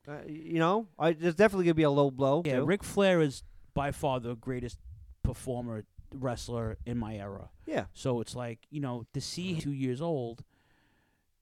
Uh, 0.08 0.18
you 0.26 0.58
know, 0.58 0.86
I, 0.98 1.12
there's 1.12 1.34
definitely 1.34 1.64
gonna 1.64 1.74
be 1.74 1.82
a 1.82 1.90
low 1.90 2.10
blow. 2.10 2.42
Yeah, 2.44 2.56
too. 2.56 2.64
Ric 2.64 2.84
Flair 2.84 3.20
is 3.20 3.42
by 3.74 3.90
far 3.90 4.20
the 4.20 4.36
greatest 4.36 4.78
performer 5.22 5.84
wrestler 6.14 6.78
in 6.86 6.96
my 6.98 7.16
era. 7.16 7.50
Yeah. 7.66 7.86
So 7.92 8.20
it's 8.20 8.36
like 8.36 8.60
you 8.70 8.80
know 8.80 9.04
to 9.14 9.20
see 9.20 9.60
two 9.60 9.72
years 9.72 10.00
old, 10.00 10.44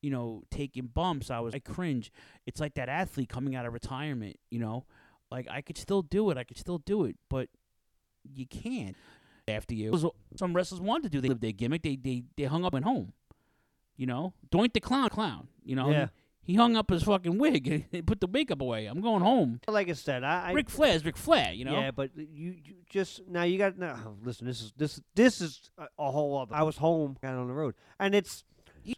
you 0.00 0.10
know, 0.10 0.42
taking 0.50 0.86
bumps. 0.86 1.30
I 1.30 1.40
was 1.40 1.54
I 1.54 1.58
cringe. 1.58 2.10
It's 2.46 2.60
like 2.60 2.74
that 2.74 2.88
athlete 2.88 3.28
coming 3.28 3.54
out 3.54 3.66
of 3.66 3.72
retirement. 3.74 4.38
You 4.50 4.60
know, 4.60 4.86
like 5.30 5.46
I 5.50 5.60
could 5.60 5.76
still 5.76 6.02
do 6.02 6.30
it. 6.30 6.38
I 6.38 6.44
could 6.44 6.58
still 6.58 6.78
do 6.78 7.04
it, 7.04 7.16
but 7.28 7.48
you 8.24 8.46
can't. 8.46 8.96
After 9.46 9.74
you, 9.74 10.12
some 10.36 10.54
wrestlers 10.54 10.80
wanted 10.80 11.04
to 11.04 11.08
do. 11.10 11.20
They 11.20 11.28
lived 11.28 11.42
their 11.42 11.52
gimmick. 11.52 11.82
They 11.82 11.96
they 11.96 12.22
they 12.36 12.44
hung 12.44 12.64
up 12.64 12.74
and 12.74 12.84
home. 12.84 13.12
You 13.96 14.06
know, 14.06 14.32
Doink 14.50 14.72
the 14.72 14.80
clown, 14.80 15.08
clown. 15.10 15.48
You 15.64 15.76
know, 15.76 15.90
Yeah. 15.90 16.08
He 16.46 16.56
hung 16.56 16.76
up 16.76 16.90
his 16.90 17.02
fucking 17.02 17.38
wig 17.38 17.86
and 17.90 18.06
put 18.06 18.20
the 18.20 18.28
makeup 18.28 18.60
away. 18.60 18.84
I'm 18.84 19.00
going 19.00 19.22
home. 19.22 19.60
Like 19.66 19.88
I 19.88 19.94
said, 19.94 20.22
I, 20.24 20.48
I 20.48 20.52
Ric 20.52 20.68
Flair's 20.68 21.02
Ric 21.04 21.16
Flair, 21.16 21.52
you 21.54 21.64
know. 21.64 21.72
Yeah, 21.72 21.90
but 21.90 22.10
you, 22.16 22.54
you 22.62 22.74
just 22.90 23.22
now 23.26 23.44
you 23.44 23.56
got 23.56 23.78
now. 23.78 23.98
Oh, 24.06 24.16
listen, 24.22 24.46
this 24.46 24.60
is 24.60 24.72
this 24.76 25.00
this 25.14 25.40
is 25.40 25.70
a, 25.78 25.86
a 25.98 26.10
whole 26.10 26.36
other. 26.38 26.54
I 26.54 26.62
was 26.62 26.76
home, 26.76 27.16
got 27.22 27.34
on 27.34 27.46
the 27.46 27.54
road, 27.54 27.74
and 27.98 28.14
it's 28.14 28.44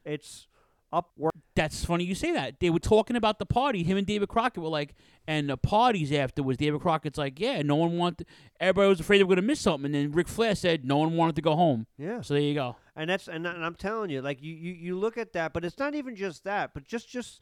it's 0.04 0.48
upward. 0.92 1.32
That's 1.54 1.84
funny 1.84 2.04
you 2.04 2.14
say 2.14 2.32
that. 2.32 2.60
They 2.60 2.70
were 2.70 2.78
talking 2.78 3.16
about 3.16 3.38
the 3.38 3.46
party. 3.46 3.82
Him 3.82 3.96
and 3.96 4.06
David 4.06 4.28
Crockett 4.28 4.62
were 4.62 4.68
like, 4.68 4.94
and 5.26 5.48
the 5.48 5.56
parties 5.56 6.12
afterwards. 6.12 6.58
David 6.58 6.80
Crockett's 6.80 7.18
like, 7.18 7.40
yeah, 7.40 7.62
no 7.62 7.76
one 7.76 7.96
wanted. 7.96 8.26
Everybody 8.60 8.88
was 8.88 9.00
afraid 9.00 9.18
they 9.18 9.24
were 9.24 9.28
going 9.28 9.36
to 9.36 9.42
miss 9.42 9.60
something, 9.60 9.86
and 9.86 9.94
then 9.94 10.12
Ric 10.12 10.28
Flair 10.28 10.54
said 10.54 10.84
no 10.84 10.98
one 10.98 11.16
wanted 11.16 11.36
to 11.36 11.42
go 11.42 11.56
home. 11.56 11.86
Yeah. 11.98 12.20
So 12.20 12.34
there 12.34 12.42
you 12.42 12.54
go. 12.54 12.76
And 12.94 13.10
that's 13.10 13.28
and, 13.28 13.46
and 13.46 13.64
I'm 13.64 13.74
telling 13.74 14.10
you, 14.10 14.22
like 14.22 14.42
you, 14.42 14.54
you 14.54 14.72
you 14.72 14.98
look 14.98 15.18
at 15.18 15.32
that, 15.34 15.52
but 15.52 15.64
it's 15.64 15.78
not 15.78 15.94
even 15.94 16.16
just 16.16 16.44
that, 16.44 16.72
but 16.74 16.84
just 16.84 17.08
just 17.08 17.40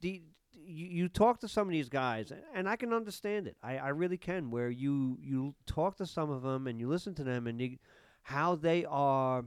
the 0.00 0.22
you, 0.52 0.86
you 0.86 1.08
talk 1.08 1.40
to 1.40 1.48
some 1.48 1.66
of 1.66 1.72
these 1.72 1.88
guys, 1.88 2.32
and 2.54 2.68
I 2.68 2.76
can 2.76 2.92
understand 2.92 3.46
it. 3.46 3.56
I, 3.62 3.78
I 3.78 3.88
really 3.88 4.18
can. 4.18 4.50
Where 4.50 4.68
you 4.68 5.18
you 5.20 5.54
talk 5.66 5.96
to 5.96 6.06
some 6.06 6.30
of 6.30 6.42
them 6.42 6.66
and 6.66 6.78
you 6.78 6.88
listen 6.88 7.14
to 7.14 7.24
them 7.24 7.46
and 7.46 7.60
you, 7.60 7.78
how 8.22 8.54
they 8.54 8.84
are. 8.84 9.44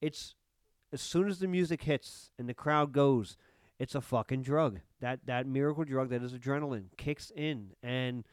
It's 0.00 0.34
as 0.96 1.02
soon 1.02 1.28
as 1.28 1.38
the 1.38 1.46
music 1.46 1.82
hits 1.82 2.30
and 2.38 2.48
the 2.48 2.54
crowd 2.54 2.92
goes, 2.92 3.36
it's 3.78 3.94
a 3.94 4.00
fucking 4.00 4.42
drug. 4.42 4.80
That 5.00 5.20
that 5.26 5.46
miracle 5.46 5.84
drug 5.84 6.08
that 6.08 6.22
is 6.22 6.32
adrenaline 6.32 6.86
kicks 6.96 7.30
in, 7.36 7.72
and 7.82 8.24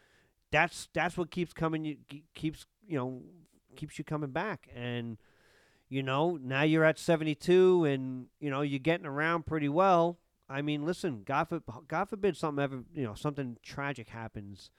that's 0.52 0.88
that's 0.94 1.18
what 1.18 1.30
keeps 1.30 1.54
coming. 1.54 1.84
You 1.84 1.98
keeps 2.34 2.66
you 2.88 2.98
know 2.98 3.22
keeps 3.76 3.98
you 3.98 4.04
coming 4.06 4.32
back 4.32 4.70
and 4.76 5.18
you 5.94 6.02
know, 6.02 6.40
now 6.42 6.64
you're 6.64 6.84
at 6.84 6.98
72 6.98 7.86
and, 7.86 8.26
you 8.40 8.50
know, 8.50 8.62
you're 8.62 8.80
getting 8.80 9.06
around 9.06 9.46
pretty 9.46 9.70
well. 9.70 10.18
I 10.50 10.64
mean, 10.64 10.88
listen, 10.88 11.22
God, 11.24 11.50
for, 11.50 11.62
God 11.88 12.10
forbid 12.10 12.36
something 12.36 12.64
ever, 12.64 12.84
you 12.96 13.04
know, 13.04 13.14
something 13.14 13.58
tragic 13.62 14.10
happens. 14.10 14.72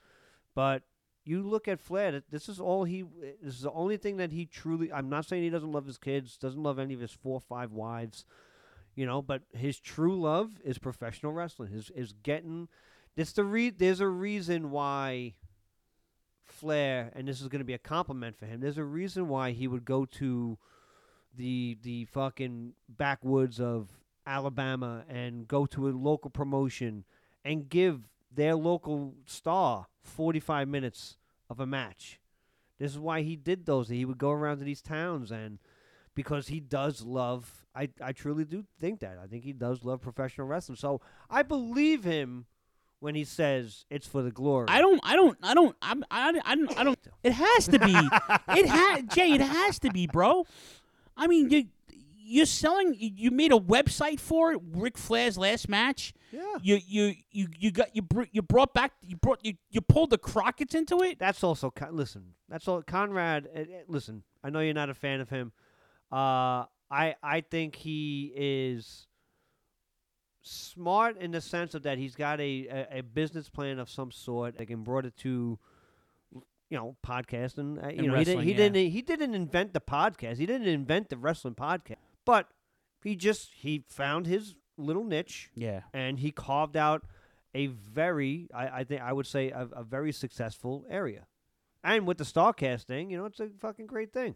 But 0.53 0.83
you 1.27 1.41
look 1.41 1.67
at 1.67 1.79
Flair, 1.79 2.21
this 2.29 2.49
is 2.49 2.59
all 2.59 2.83
he, 2.83 3.03
this 3.41 3.55
is 3.55 3.61
the 3.61 3.71
only 3.71 3.97
thing 3.97 4.17
that 4.17 4.31
he 4.31 4.45
truly, 4.45 4.91
I'm 4.91 5.09
not 5.09 5.25
saying 5.25 5.43
he 5.43 5.49
doesn't 5.49 5.71
love 5.71 5.85
his 5.85 5.97
kids, 5.97 6.37
doesn't 6.37 6.61
love 6.61 6.79
any 6.79 6.93
of 6.93 6.99
his 6.99 7.11
four 7.11 7.35
or 7.35 7.41
five 7.41 7.71
wives, 7.71 8.25
you 8.95 9.05
know, 9.05 9.21
but 9.21 9.41
his 9.53 9.79
true 9.79 10.19
love 10.19 10.51
is 10.63 10.77
professional 10.77 11.31
wrestling, 11.31 11.73
is, 11.73 11.91
is 11.95 12.13
getting, 12.23 12.67
this 13.15 13.31
the 13.31 13.43
re- 13.43 13.69
there's 13.69 14.01
a 14.01 14.07
reason 14.07 14.71
why 14.71 15.33
Flair, 16.45 17.11
and 17.15 17.27
this 17.27 17.41
is 17.41 17.47
going 17.47 17.59
to 17.59 17.65
be 17.65 17.73
a 17.73 17.79
compliment 17.79 18.37
for 18.37 18.45
him, 18.45 18.61
there's 18.61 18.77
a 18.77 18.83
reason 18.83 19.27
why 19.27 19.51
he 19.51 19.67
would 19.67 19.85
go 19.85 20.05
to, 20.05 20.57
the 21.37 21.77
the 21.83 22.05
fucking 22.05 22.73
backwoods 22.89 23.59
of 23.59 23.89
Alabama 24.25 25.03
and 25.09 25.47
go 25.47 25.65
to 25.67 25.87
a 25.87 25.91
local 25.91 26.29
promotion 26.29 27.03
and 27.43 27.69
give 27.69 28.07
their 28.35 28.55
local 28.55 29.15
star 29.25 29.87
45 30.03 30.67
minutes 30.67 31.17
of 31.49 31.59
a 31.59 31.65
match. 31.65 32.19
This 32.77 32.91
is 32.91 32.99
why 32.99 33.21
he 33.21 33.35
did 33.35 33.65
those. 33.65 33.89
He 33.89 34.05
would 34.05 34.17
go 34.17 34.31
around 34.31 34.57
to 34.59 34.65
these 34.65 34.81
towns 34.81 35.31
and 35.31 35.59
because 36.13 36.47
he 36.47 36.59
does 36.59 37.01
love 37.01 37.65
I 37.75 37.89
I 38.01 38.13
truly 38.13 38.45
do 38.45 38.65
think 38.79 39.01
that. 39.01 39.17
I 39.21 39.27
think 39.27 39.43
he 39.43 39.53
does 39.53 39.83
love 39.83 40.01
professional 40.01 40.47
wrestling. 40.47 40.77
So 40.77 41.01
I 41.29 41.43
believe 41.43 42.03
him 42.03 42.45
when 42.99 43.15
he 43.15 43.23
says 43.23 43.85
it's 43.89 44.07
for 44.07 44.21
the 44.21 44.31
glory. 44.31 44.67
I 44.69 44.79
don't. 44.79 44.99
I 45.03 45.15
don't. 45.15 45.37
I 45.43 45.53
don't. 45.53 45.75
I'm, 45.81 46.03
I. 46.09 46.29
I 46.45 46.55
don't. 46.55 46.79
I 46.79 46.83
don't. 46.83 46.99
It 47.23 47.33
has 47.33 47.67
to 47.67 47.79
be. 47.79 47.93
it 48.59 48.67
ha 48.67 49.01
Jay. 49.13 49.33
It 49.33 49.41
has 49.41 49.79
to 49.79 49.91
be, 49.91 50.07
bro. 50.07 50.45
I 51.17 51.27
mean, 51.27 51.49
you. 51.49 51.65
You're 52.27 52.45
selling. 52.47 52.95
You 52.97 53.29
made 53.29 53.51
a 53.51 53.59
website 53.59 54.19
for 54.19 54.51
it. 54.53 54.59
Ric 54.71 54.97
Flair's 54.97 55.37
last 55.37 55.69
match. 55.69 56.13
Yeah. 56.31 56.41
You 56.61 56.79
you 56.87 57.13
you 57.31 57.47
you 57.59 57.71
got 57.71 57.95
you 57.95 58.01
br- 58.01 58.23
you 58.31 58.41
brought 58.41 58.73
back 58.73 58.93
you 59.01 59.15
brought 59.15 59.45
you 59.45 59.53
you 59.69 59.79
pulled 59.81 60.09
the 60.09 60.17
Crockett's 60.17 60.73
into 60.73 61.01
it. 61.03 61.19
That's 61.19 61.43
also 61.43 61.69
Con- 61.69 61.95
listen. 61.95 62.33
That's 62.49 62.67
all 62.67 62.81
Conrad. 62.81 63.47
Uh, 63.55 63.59
uh, 63.59 63.63
listen, 63.87 64.23
I 64.43 64.49
know 64.49 64.59
you're 64.59 64.73
not 64.73 64.89
a 64.89 64.93
fan 64.95 65.21
of 65.21 65.29
him. 65.29 65.51
Uh, 66.11 66.65
I 66.89 67.15
I 67.21 67.41
think 67.41 67.75
he 67.75 68.33
is 68.35 69.07
smart 70.41 71.17
in 71.17 71.31
the 71.31 71.41
sense 71.41 71.73
of 71.73 71.83
that 71.83 71.97
he's 71.97 72.15
got 72.15 72.39
a, 72.39 72.67
a, 72.91 72.99
a 72.99 73.01
business 73.03 73.49
plan 73.49 73.79
of 73.79 73.89
some 73.89 74.11
sort. 74.11 74.57
Like 74.59 74.69
and 74.69 74.83
brought 74.83 75.05
it 75.05 75.15
to 75.17 75.59
you 76.69 76.77
know 76.77 76.95
podcasting. 77.05 77.83
Uh, 77.83 77.89
you 77.89 77.97
And 77.99 78.07
know 78.07 78.15
he 78.17 78.23
didn't 78.25 78.43
he 78.43 78.51
yeah. 78.51 78.57
didn't 78.57 78.91
he 78.91 79.01
didn't 79.01 79.35
invent 79.35 79.73
the 79.73 79.81
podcast. 79.81 80.37
He 80.37 80.45
didn't 80.45 80.67
invent 80.67 81.09
the 81.09 81.17
wrestling 81.17 81.55
podcast. 81.55 81.97
But 82.25 82.49
he 83.03 83.15
just 83.15 83.53
he 83.53 83.83
found 83.87 84.25
his 84.25 84.55
little 84.77 85.03
niche 85.05 85.49
Yeah. 85.55 85.81
and 85.93 86.19
he 86.19 86.31
carved 86.31 86.75
out 86.75 87.03
a 87.53 87.67
very, 87.67 88.49
I, 88.53 88.67
I 88.79 88.83
think 88.83 89.01
I 89.01 89.13
would 89.13 89.25
say 89.27 89.49
a, 89.51 89.67
a 89.73 89.83
very 89.83 90.11
successful 90.11 90.85
area. 90.89 91.27
And 91.83 92.05
with 92.05 92.17
the 92.17 92.25
star 92.25 92.51
casting, 92.51 93.09
you 93.11 93.17
know, 93.17 93.25
it's 93.25 93.39
a 93.39 93.47
fucking 93.59 93.85
great 93.85 94.11
thing. 94.11 94.35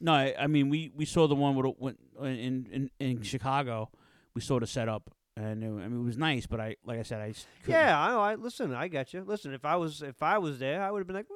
No, 0.00 0.12
I, 0.12 0.34
I 0.38 0.46
mean 0.48 0.70
we, 0.70 0.90
we 0.94 1.04
saw 1.04 1.28
the 1.28 1.34
one 1.36 1.54
with, 1.54 1.74
when, 1.78 1.96
in 2.20 2.66
in 2.72 2.90
in 2.98 3.22
Chicago. 3.22 3.90
We 4.34 4.40
saw 4.40 4.58
the 4.58 4.66
setup, 4.66 5.10
and 5.36 5.62
it, 5.62 5.66
I 5.68 5.70
mean 5.88 6.00
it 6.00 6.04
was 6.04 6.18
nice. 6.18 6.46
But 6.46 6.60
I, 6.60 6.76
like 6.84 6.98
I 6.98 7.02
said, 7.04 7.20
I 7.20 7.32
Yeah, 7.68 7.96
I, 7.96 8.32
I 8.32 8.34
listen. 8.34 8.74
I 8.74 8.88
got 8.88 9.14
you. 9.14 9.22
Listen, 9.22 9.54
if 9.54 9.64
I 9.64 9.76
was 9.76 10.02
if 10.02 10.20
I 10.22 10.38
was 10.38 10.58
there, 10.58 10.82
I 10.82 10.90
would 10.90 10.98
have 10.98 11.06
been 11.06 11.14
like, 11.16 11.26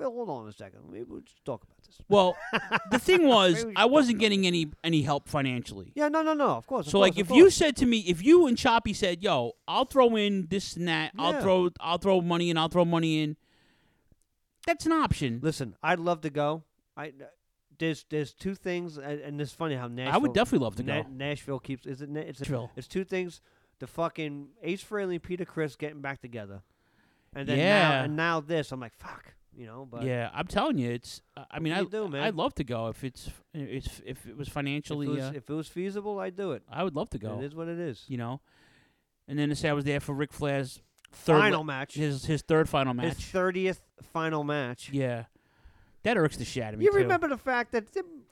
Phil, 0.00 0.10
hold 0.12 0.30
on 0.30 0.48
a 0.48 0.52
second. 0.52 0.80
Maybe 0.90 1.04
we'll 1.04 1.20
just 1.20 1.44
talk 1.44 1.62
about 1.62 1.76
this. 1.86 1.98
Well, 2.08 2.36
the 2.90 2.98
thing 2.98 3.26
was, 3.36 3.66
I 3.76 3.84
wasn't 3.84 4.18
getting 4.18 4.46
any 4.46 4.70
any 4.82 5.02
help 5.02 5.28
financially. 5.28 5.92
Yeah, 5.94 6.08
no, 6.08 6.22
no, 6.22 6.32
no. 6.34 6.50
Of 6.56 6.66
course. 6.66 6.86
of 6.86 6.90
So 6.92 6.98
course, 6.98 7.10
like, 7.10 7.18
if 7.18 7.30
you 7.30 7.44
course. 7.44 7.54
said 7.54 7.76
to 7.76 7.86
me, 7.86 7.98
if 8.00 8.22
you 8.24 8.46
and 8.46 8.56
Choppy 8.56 8.92
said, 8.94 9.22
"Yo, 9.22 9.52
I'll 9.68 9.84
throw 9.84 10.16
in 10.16 10.46
this 10.50 10.74
and 10.76 10.88
that. 10.88 11.12
I'll 11.18 11.40
throw, 11.40 11.68
I'll 11.80 11.98
throw 11.98 12.20
money 12.22 12.48
in. 12.50 12.56
I'll 12.56 12.68
throw 12.68 12.84
money 12.84 13.22
in," 13.22 13.36
that's 14.66 14.86
an 14.86 14.92
option. 14.92 15.40
listen, 15.42 15.76
I'd 15.82 15.98
love 16.00 16.20
to 16.22 16.30
go. 16.30 16.62
I 16.96 17.12
there's 17.78 18.04
there's 18.10 18.32
two 18.34 18.54
things, 18.54 18.98
and, 18.98 19.20
and 19.20 19.40
it's 19.40 19.52
funny 19.52 19.74
how 19.74 19.88
Nashville. 19.88 20.14
I 20.14 20.18
would 20.18 20.34
definitely 20.34 20.64
love 20.64 20.76
to 20.76 20.82
Na- 20.82 21.02
go. 21.02 21.08
Nashville 21.10 21.58
keeps 21.60 21.86
is 21.86 22.02
it? 22.02 22.08
Na- 22.10 22.20
It's 22.20 22.40
Nashville. 22.40 22.70
It's 22.76 22.86
two 22.88 23.04
things. 23.04 23.40
The 23.78 23.86
fucking 23.86 24.48
Ace 24.62 24.84
Frehley 24.84 25.12
and 25.14 25.22
Peter 25.22 25.44
Criss 25.46 25.76
getting 25.76 26.02
back 26.02 26.20
together, 26.20 26.62
and 27.34 27.48
then 27.48 27.56
now 27.58 27.62
Yeah. 27.64 28.04
and 28.04 28.16
now 28.16 28.40
this. 28.40 28.72
I'm 28.72 28.80
like, 28.80 28.94
fuck, 28.94 29.34
you 29.60 29.66
know. 29.66 29.86
But 29.90 30.02
yeah, 30.04 30.30
I'm 30.32 30.46
telling 30.46 30.78
you, 30.78 30.90
it's. 30.90 31.20
uh, 31.36 31.44
I 31.50 31.58
mean, 31.60 31.72
I 31.72 31.84
do, 31.84 32.08
man? 32.08 32.22
I'd 32.22 32.34
love 32.34 32.54
to 32.56 32.64
go 32.64 32.88
if 32.88 33.04
it's, 33.04 33.30
it's 33.54 34.00
if 34.06 34.26
it 34.26 34.36
was 34.36 34.48
if 34.48 34.54
financially. 34.54 35.06
it 35.06 35.10
was, 35.10 35.20
uh, 35.24 35.32
if 35.34 35.50
it 35.50 35.52
was 35.52 35.68
feasible, 35.68 36.18
I'd 36.18 36.36
do 36.36 36.52
it. 36.52 36.62
I 36.70 36.82
would 36.82 36.96
love 36.96 37.10
to 37.10 37.18
go. 37.18 37.38
It 37.38 37.44
is 37.44 37.54
what 37.54 37.68
it 37.68 37.78
is. 37.78 38.04
You 38.08 38.16
know, 38.16 38.40
and 39.28 39.38
then 39.38 39.50
to 39.50 39.54
say 39.54 39.68
I 39.68 39.72
was 39.74 39.84
there 39.84 40.00
for 40.00 40.14
Ric 40.14 40.32
Flair's 40.32 40.80
third 41.12 41.40
Final 41.40 41.64
match. 41.64 41.94
his 41.94 42.24
his 42.24 42.42
third 42.42 42.68
final 42.68 42.94
match, 42.94 43.16
His 43.16 43.26
thirtieth 43.26 43.80
final 44.12 44.44
match. 44.44 44.90
yeah, 44.92 45.24
that 46.04 46.16
irks 46.16 46.36
the 46.38 46.44
shit 46.44 46.62
out 46.62 46.72
of 46.74 46.78
me 46.80 46.86
You 46.86 46.92
too. 46.92 46.98
remember 46.98 47.28
the 47.28 47.36
fact 47.38 47.72
that 47.72 47.84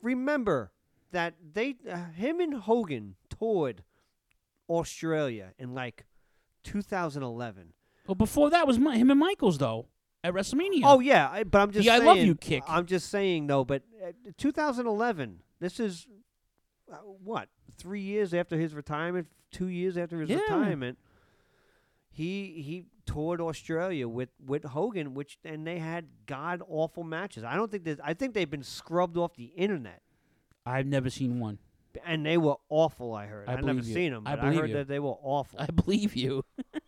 remember 0.03 0.71
that 1.13 1.35
they 1.53 1.77
uh, 1.91 2.05
him 2.15 2.41
and 2.41 2.55
Hogan 2.55 3.17
toured 3.39 3.83
Australia 4.69 5.53
in 5.59 5.75
like 5.75 6.05
2011. 6.65 7.73
Well, 8.07 8.15
before 8.15 8.51
that 8.51 8.67
was 8.67 8.79
Mi- 8.79 8.97
him 8.99 9.11
and 9.11 9.21
Michaels 9.21 9.59
though 9.59 9.87
at 10.25 10.33
WrestleMania. 10.35 10.83
Oh 10.85 11.01
yeah, 11.01 11.29
I, 11.31 11.45
but 11.45 11.61
I'm 11.61 11.71
just 11.71 11.85
The 11.85 11.91
I 11.91 11.97
saying, 11.99 12.07
love 12.07 12.19
you 12.19 12.35
kick. 12.35 12.63
I'm 12.69 12.87
just 12.87 13.09
saying 13.11 13.47
though, 13.47 13.65
but 13.65 13.83
uh, 14.07 14.13
2011. 14.37 15.41
This 15.61 15.81
is 15.81 16.07
uh, 16.93 16.97
what 16.97 17.49
three 17.77 18.01
years 18.01 18.33
after 18.35 18.57
his 18.57 18.75
retirement, 18.75 19.27
two 19.51 19.67
years 19.69 19.97
after 19.97 20.21
his 20.21 20.29
Yeah. 20.31 20.37
retirement. 20.37 20.99
He 22.11 22.63
he 22.63 22.85
toured 23.07 23.41
Australia 23.41 24.09
with 24.09 24.31
with 24.45 24.65
Hogan, 24.65 25.15
which 25.15 25.39
and 25.45 25.67
they 25.67 25.79
had 25.79 26.07
god 26.27 26.63
awful 26.69 27.05
matches. 27.05 27.45
I 27.45 27.55
don't 27.55 27.71
think 27.71 27.85
that 27.85 28.01
I 28.03 28.15
think 28.15 28.35
they've 28.35 28.51
been 28.51 28.65
scrubbed 28.65 29.17
off 29.17 29.37
the 29.37 29.45
internet. 29.57 30.03
I've 30.67 30.87
never 30.87 31.11
seen 31.11 31.39
one. 31.39 31.59
and 32.05 32.25
they 32.27 32.37
were 32.37 32.57
awful. 32.69 33.15
I 33.15 33.27
heard. 33.27 33.49
I 33.49 33.53
have 33.53 33.65
never 33.65 33.81
you. 33.81 33.95
seen 33.95 34.13
them, 34.13 34.27
I 34.27 34.37
but 34.37 34.45
I, 34.47 34.53
heard 34.55 34.71
you. 34.71 34.75
that 34.77 34.89
they 34.89 34.99
were 34.99 35.15
awful. 35.23 35.61
I 35.61 35.67
believe 35.67 36.15
you. 36.17 36.45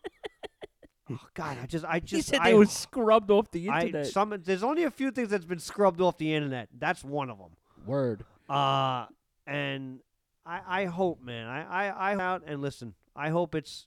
oh 1.10 1.26
God, 1.34 1.58
I 1.62 1.66
just, 1.66 1.84
I 1.84 2.00
just, 2.00 2.12
he 2.12 2.22
said 2.22 2.40
I, 2.40 2.50
they 2.50 2.54
were 2.54 2.66
scrubbed 2.66 3.30
off 3.30 3.50
the 3.50 3.68
I, 3.68 3.82
internet. 3.82 4.06
some, 4.08 4.34
there's 4.44 4.62
only 4.62 4.84
a 4.84 4.90
few 4.90 5.10
things 5.10 5.30
that's 5.30 5.44
been 5.44 5.58
scrubbed 5.58 6.00
off 6.00 6.18
the 6.18 6.34
internet. 6.34 6.68
That's 6.76 7.04
one 7.04 7.30
of 7.30 7.38
them. 7.38 7.50
Word. 7.86 8.24
Uh, 8.48 9.06
and 9.46 10.00
I, 10.44 10.60
I 10.66 10.84
hope, 10.86 11.22
man. 11.22 11.46
I, 11.46 11.88
I, 11.88 12.12
I 12.12 12.16
out 12.16 12.42
and 12.46 12.60
listen. 12.60 12.94
I 13.14 13.30
hope 13.30 13.54
it's. 13.54 13.86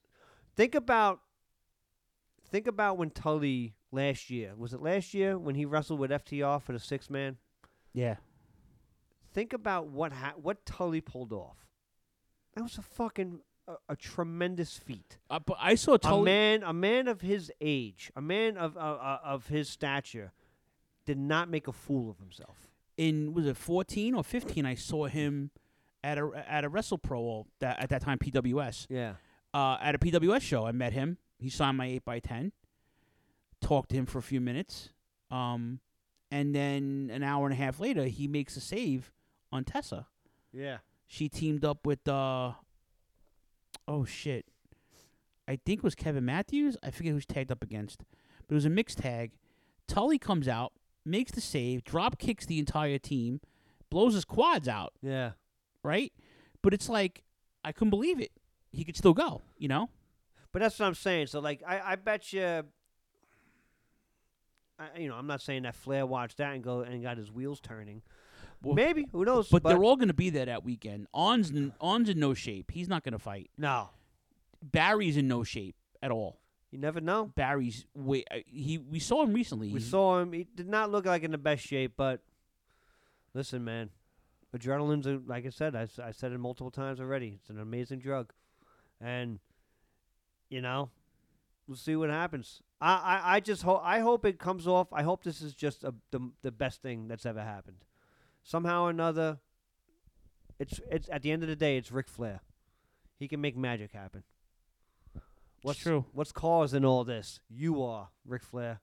Think 0.55 0.75
about. 0.75 1.19
Think 2.49 2.67
about 2.67 2.97
when 2.97 3.09
Tully 3.09 3.73
last 3.93 4.29
year 4.29 4.53
was 4.57 4.73
it 4.73 4.81
last 4.81 5.13
year 5.13 5.37
when 5.37 5.55
he 5.55 5.65
wrestled 5.65 5.99
with 5.99 6.11
FTR 6.11 6.61
for 6.61 6.73
the 6.73 6.79
six 6.79 7.09
man. 7.09 7.37
Yeah. 7.93 8.15
Think 9.33 9.53
about 9.53 9.87
what 9.87 10.13
ha- 10.13 10.33
what 10.35 10.65
Tully 10.65 11.01
pulled 11.01 11.31
off. 11.31 11.65
That 12.55 12.63
was 12.63 12.77
a 12.77 12.81
fucking 12.81 13.39
a, 13.67 13.73
a 13.89 13.95
tremendous 13.95 14.77
feat. 14.77 15.17
Uh, 15.29 15.39
but 15.39 15.57
I 15.59 15.75
saw 15.75 15.97
a 16.03 16.23
man, 16.23 16.63
a 16.63 16.73
man 16.73 17.07
of 17.07 17.21
his 17.21 17.51
age, 17.61 18.11
a 18.15 18.21
man 18.21 18.57
of 18.57 18.75
uh, 18.77 18.79
uh, 18.79 19.19
of 19.23 19.47
his 19.47 19.69
stature, 19.69 20.31
did 21.05 21.17
not 21.17 21.49
make 21.49 21.67
a 21.67 21.73
fool 21.73 22.09
of 22.09 22.19
himself. 22.19 22.69
in 22.97 23.33
was 23.33 23.45
it 23.47 23.57
14 23.57 24.13
or 24.13 24.23
15 24.23 24.65
I 24.65 24.75
saw 24.75 25.05
him 25.07 25.51
at 26.03 26.17
a 26.17 26.29
at 26.47 26.63
a 26.63 26.69
Wrestle 26.69 26.97
Pro 26.97 27.45
that 27.59 27.79
at 27.79 27.89
that 27.89 28.01
time 28.01 28.19
PWS. 28.19 28.87
Yeah. 28.89 29.13
Uh, 29.53 29.77
at 29.81 29.95
a 29.95 29.97
PWS 29.97 30.41
show 30.41 30.65
I 30.65 30.71
met 30.71 30.93
him. 30.93 31.17
He 31.39 31.49
signed 31.49 31.77
my 31.77 31.87
8x10. 32.05 32.51
Talked 33.61 33.89
to 33.89 33.95
him 33.95 34.05
for 34.05 34.17
a 34.17 34.21
few 34.23 34.41
minutes. 34.41 34.89
Um 35.31 35.79
and 36.31 36.53
then 36.55 37.09
an 37.13 37.23
hour 37.23 37.45
and 37.45 37.53
a 37.53 37.57
half 37.57 37.79
later 37.79 38.05
he 38.05 38.27
makes 38.27 38.57
a 38.57 38.61
save 38.61 39.11
on 39.51 39.63
Tessa. 39.63 40.07
Yeah. 40.51 40.77
She 41.07 41.29
teamed 41.29 41.63
up 41.63 41.85
with 41.85 42.07
uh 42.07 42.53
Oh 43.87 44.05
shit. 44.05 44.45
I 45.47 45.57
think 45.65 45.79
it 45.79 45.83
was 45.83 45.95
Kevin 45.95 46.25
Matthews. 46.25 46.77
I 46.83 46.91
forget 46.91 47.11
who's 47.13 47.25
tagged 47.25 47.51
up 47.51 47.63
against. 47.63 48.03
But 48.47 48.53
it 48.53 48.55
was 48.55 48.65
a 48.65 48.69
mixed 48.69 48.99
tag. 48.99 49.31
Tully 49.87 50.17
comes 50.17 50.47
out, 50.47 50.71
makes 51.05 51.31
the 51.31 51.41
save, 51.41 51.83
drop 51.83 52.17
kicks 52.17 52.45
the 52.45 52.59
entire 52.59 52.97
team, 52.97 53.41
blows 53.89 54.13
his 54.13 54.23
quads 54.25 54.67
out, 54.69 54.93
Yeah. 55.01 55.31
right? 55.83 56.13
But 56.61 56.73
it's 56.73 56.87
like 56.87 57.23
I 57.65 57.71
couldn't 57.73 57.89
believe 57.89 58.19
it. 58.19 58.31
He 58.71 58.83
could 58.85 58.95
still 58.97 59.13
go, 59.13 59.41
you 59.57 59.67
know? 59.67 59.89
But 60.51 60.61
that's 60.61 60.79
what 60.79 60.85
I'm 60.85 60.95
saying. 60.95 61.27
So 61.27 61.39
like, 61.39 61.61
I, 61.67 61.81
I 61.91 61.95
bet 61.95 62.31
you. 62.33 62.63
I, 64.79 64.97
you 64.97 65.07
know, 65.07 65.15
I'm 65.15 65.27
not 65.27 65.41
saying 65.41 65.63
that 65.63 65.75
Flair 65.75 66.05
watched 66.05 66.37
that 66.37 66.53
and 66.53 66.63
go 66.63 66.81
and 66.81 67.01
got 67.03 67.17
his 67.17 67.31
wheels 67.31 67.59
turning. 67.59 68.01
Well, 68.63 68.75
Maybe 68.75 69.05
who 69.11 69.25
knows? 69.25 69.49
But, 69.49 69.63
they're 69.63 69.83
all 69.83 69.95
going 69.97 70.07
to 70.07 70.13
be 70.13 70.29
there 70.29 70.45
that 70.45 70.63
weekend. 70.63 71.07
Arn's 71.13 71.49
in, 71.51 71.73
Arn's 71.81 72.07
in 72.09 72.19
no 72.19 72.33
shape. 72.33 72.71
He's 72.71 72.87
not 72.87 73.03
going 73.03 73.13
to 73.13 73.19
fight. 73.19 73.51
no. 73.57 73.89
Barry's 74.61 75.17
in 75.17 75.27
no 75.27 75.43
shape 75.43 75.75
at 76.01 76.09
all. 76.09 76.39
You 76.71 76.79
never 76.79 77.01
know. 77.01 77.25
Barry's 77.25 77.85
wait. 77.93 78.25
uh, 78.31 78.37
He 78.45 78.77
we 78.77 78.97
saw 78.99 79.21
him 79.23 79.33
recently. 79.33 79.67
We 79.67 79.79
He's- 79.79 79.91
saw 79.91 80.19
him. 80.19 80.31
He 80.31 80.45
did 80.55 80.69
not 80.69 80.89
look 80.89 81.05
like 81.05 81.23
in 81.23 81.31
the 81.31 81.37
best 81.37 81.65
shape, 81.65 81.93
but 81.97 82.21
listen, 83.33 83.63
man, 83.65 83.89
adrenaline's 84.55 85.05
a, 85.05 85.19
like 85.25 85.45
I 85.45 85.49
said. 85.49 85.75
I 85.75 85.85
said 86.11 86.31
it 86.31 86.37
multiple 86.37 86.71
times 86.71 87.01
already. 87.01 87.37
It's 87.41 87.49
an 87.49 87.59
amazing 87.59 87.99
drug, 87.99 88.31
and 89.01 89.39
you 90.49 90.61
know, 90.61 90.89
we'll 91.67 91.75
see 91.75 91.97
what 91.97 92.09
happens. 92.09 92.61
I, 92.79 92.93
I, 92.93 93.35
I 93.35 93.39
just 93.41 93.63
hope 93.63 93.81
I 93.83 93.99
hope 93.99 94.25
it 94.25 94.39
comes 94.39 94.65
off. 94.65 94.87
I 94.93 95.03
hope 95.03 95.25
this 95.25 95.41
is 95.41 95.53
just 95.53 95.83
a, 95.83 95.93
the 96.11 96.31
the 96.41 96.51
best 96.51 96.81
thing 96.81 97.09
that's 97.09 97.25
ever 97.25 97.41
happened. 97.41 97.83
Somehow 98.43 98.83
or 98.83 98.89
another, 98.89 99.39
it's 100.59 100.79
it's 100.91 101.09
at 101.11 101.21
the 101.21 101.31
end 101.31 101.43
of 101.43 101.49
the 101.49 101.55
day, 101.55 101.77
it's 101.77 101.91
Ric 101.91 102.07
Flair. 102.09 102.41
He 103.17 103.27
can 103.27 103.41
make 103.41 103.55
magic 103.55 103.91
happen. 103.91 104.23
What's 105.61 105.79
true. 105.79 106.05
What's 106.11 106.33
causing 106.33 106.83
all 106.83 107.05
this? 107.05 107.39
You 107.49 107.83
are 107.83 108.09
Ric 108.25 108.43
Flair. 108.43 108.81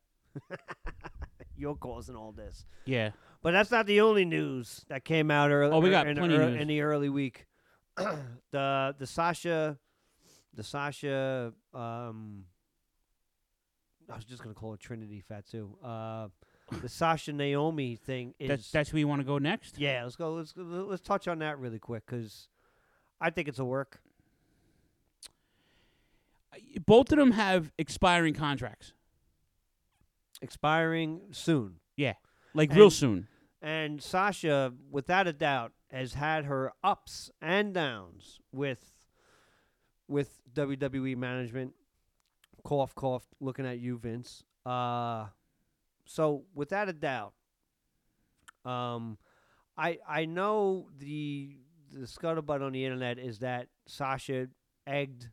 You're 1.56 1.74
causing 1.74 2.16
all 2.16 2.32
this. 2.32 2.64
yeah. 2.86 3.10
But 3.42 3.52
that's 3.52 3.70
not 3.70 3.86
the 3.86 4.00
only 4.02 4.24
news 4.24 4.84
that 4.88 5.04
came 5.04 5.30
out 5.30 5.50
early. 5.50 5.72
Oh, 5.72 5.80
we 5.80 5.90
got 5.90 6.06
in, 6.06 6.16
plenty 6.16 6.34
ear- 6.34 6.50
news. 6.50 6.60
in 6.60 6.68
the 6.68 6.80
early 6.82 7.08
week. 7.08 7.46
the 7.96 8.94
the 8.98 9.06
Sasha, 9.06 9.78
the 10.54 10.62
Sasha. 10.62 11.52
Um, 11.74 12.44
I 14.10 14.16
was 14.16 14.24
just 14.24 14.42
gonna 14.42 14.54
call 14.54 14.72
it 14.74 14.80
Trinity 14.80 15.20
Fatu. 15.26 15.76
Uh, 15.84 16.28
the 16.82 16.88
Sasha 16.88 17.32
Naomi 17.32 17.96
thing 17.96 18.34
is. 18.38 18.48
That's 18.48 18.70
that's 18.70 18.92
where 18.92 19.00
you 19.00 19.08
want 19.08 19.20
to 19.20 19.26
go 19.26 19.38
next. 19.38 19.78
yeah, 19.78 20.02
let's 20.04 20.16
go. 20.16 20.34
Let's 20.34 20.52
let's 20.56 21.02
touch 21.02 21.28
on 21.28 21.38
that 21.40 21.58
really 21.58 21.78
quick 21.78 22.04
because 22.06 22.48
I 23.20 23.30
think 23.30 23.48
it's 23.48 23.58
a 23.58 23.64
work. 23.64 24.00
Both 26.86 27.12
of 27.12 27.18
them 27.18 27.32
have 27.32 27.72
expiring 27.78 28.34
contracts. 28.34 28.92
Expiring 30.42 31.20
soon. 31.32 31.76
Yeah, 31.96 32.14
like 32.54 32.72
real 32.72 32.90
soon. 32.90 33.28
And 33.62 34.02
Sasha, 34.02 34.72
without 34.90 35.26
a 35.26 35.32
doubt, 35.32 35.72
has 35.90 36.14
had 36.14 36.46
her 36.46 36.72
ups 36.82 37.30
and 37.42 37.74
downs 37.74 38.40
with 38.52 38.92
with 40.08 40.40
WWE 40.52 41.16
management. 41.16 41.74
Cough, 42.64 42.94
cough. 42.94 43.24
Looking 43.40 43.66
at 43.66 43.78
you, 43.78 43.98
Vince. 43.98 44.44
Uh, 44.66 45.26
so 46.10 46.42
without 46.54 46.88
a 46.88 46.92
doubt, 46.92 47.34
um, 48.64 49.16
I 49.78 49.98
I 50.08 50.24
know 50.24 50.88
the 50.98 51.56
the 51.92 52.06
scuttlebutt 52.06 52.62
on 52.62 52.72
the 52.72 52.84
internet 52.84 53.18
is 53.18 53.38
that 53.38 53.68
Sasha 53.86 54.48
egged 54.88 55.28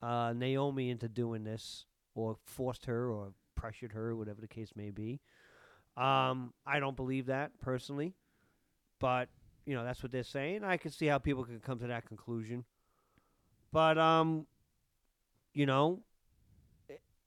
uh, 0.00 0.32
Naomi 0.36 0.90
into 0.90 1.08
doing 1.08 1.42
this, 1.42 1.84
or 2.14 2.36
forced 2.44 2.86
her, 2.86 3.10
or 3.10 3.32
pressured 3.56 3.90
her, 3.92 4.14
whatever 4.14 4.40
the 4.40 4.46
case 4.46 4.70
may 4.76 4.90
be. 4.90 5.20
Um, 5.96 6.52
I 6.64 6.78
don't 6.78 6.96
believe 6.96 7.26
that 7.26 7.50
personally, 7.60 8.14
but 9.00 9.28
you 9.64 9.74
know 9.74 9.82
that's 9.82 10.00
what 10.00 10.12
they're 10.12 10.22
saying. 10.22 10.62
I 10.62 10.76
can 10.76 10.92
see 10.92 11.06
how 11.06 11.18
people 11.18 11.44
can 11.44 11.58
come 11.58 11.80
to 11.80 11.88
that 11.88 12.06
conclusion, 12.06 12.64
but 13.72 13.98
um, 13.98 14.46
you 15.54 15.66
know, 15.66 16.04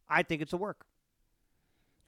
I 0.07 0.23
think 0.23 0.41
it's 0.41 0.53
a 0.53 0.57
work. 0.57 0.85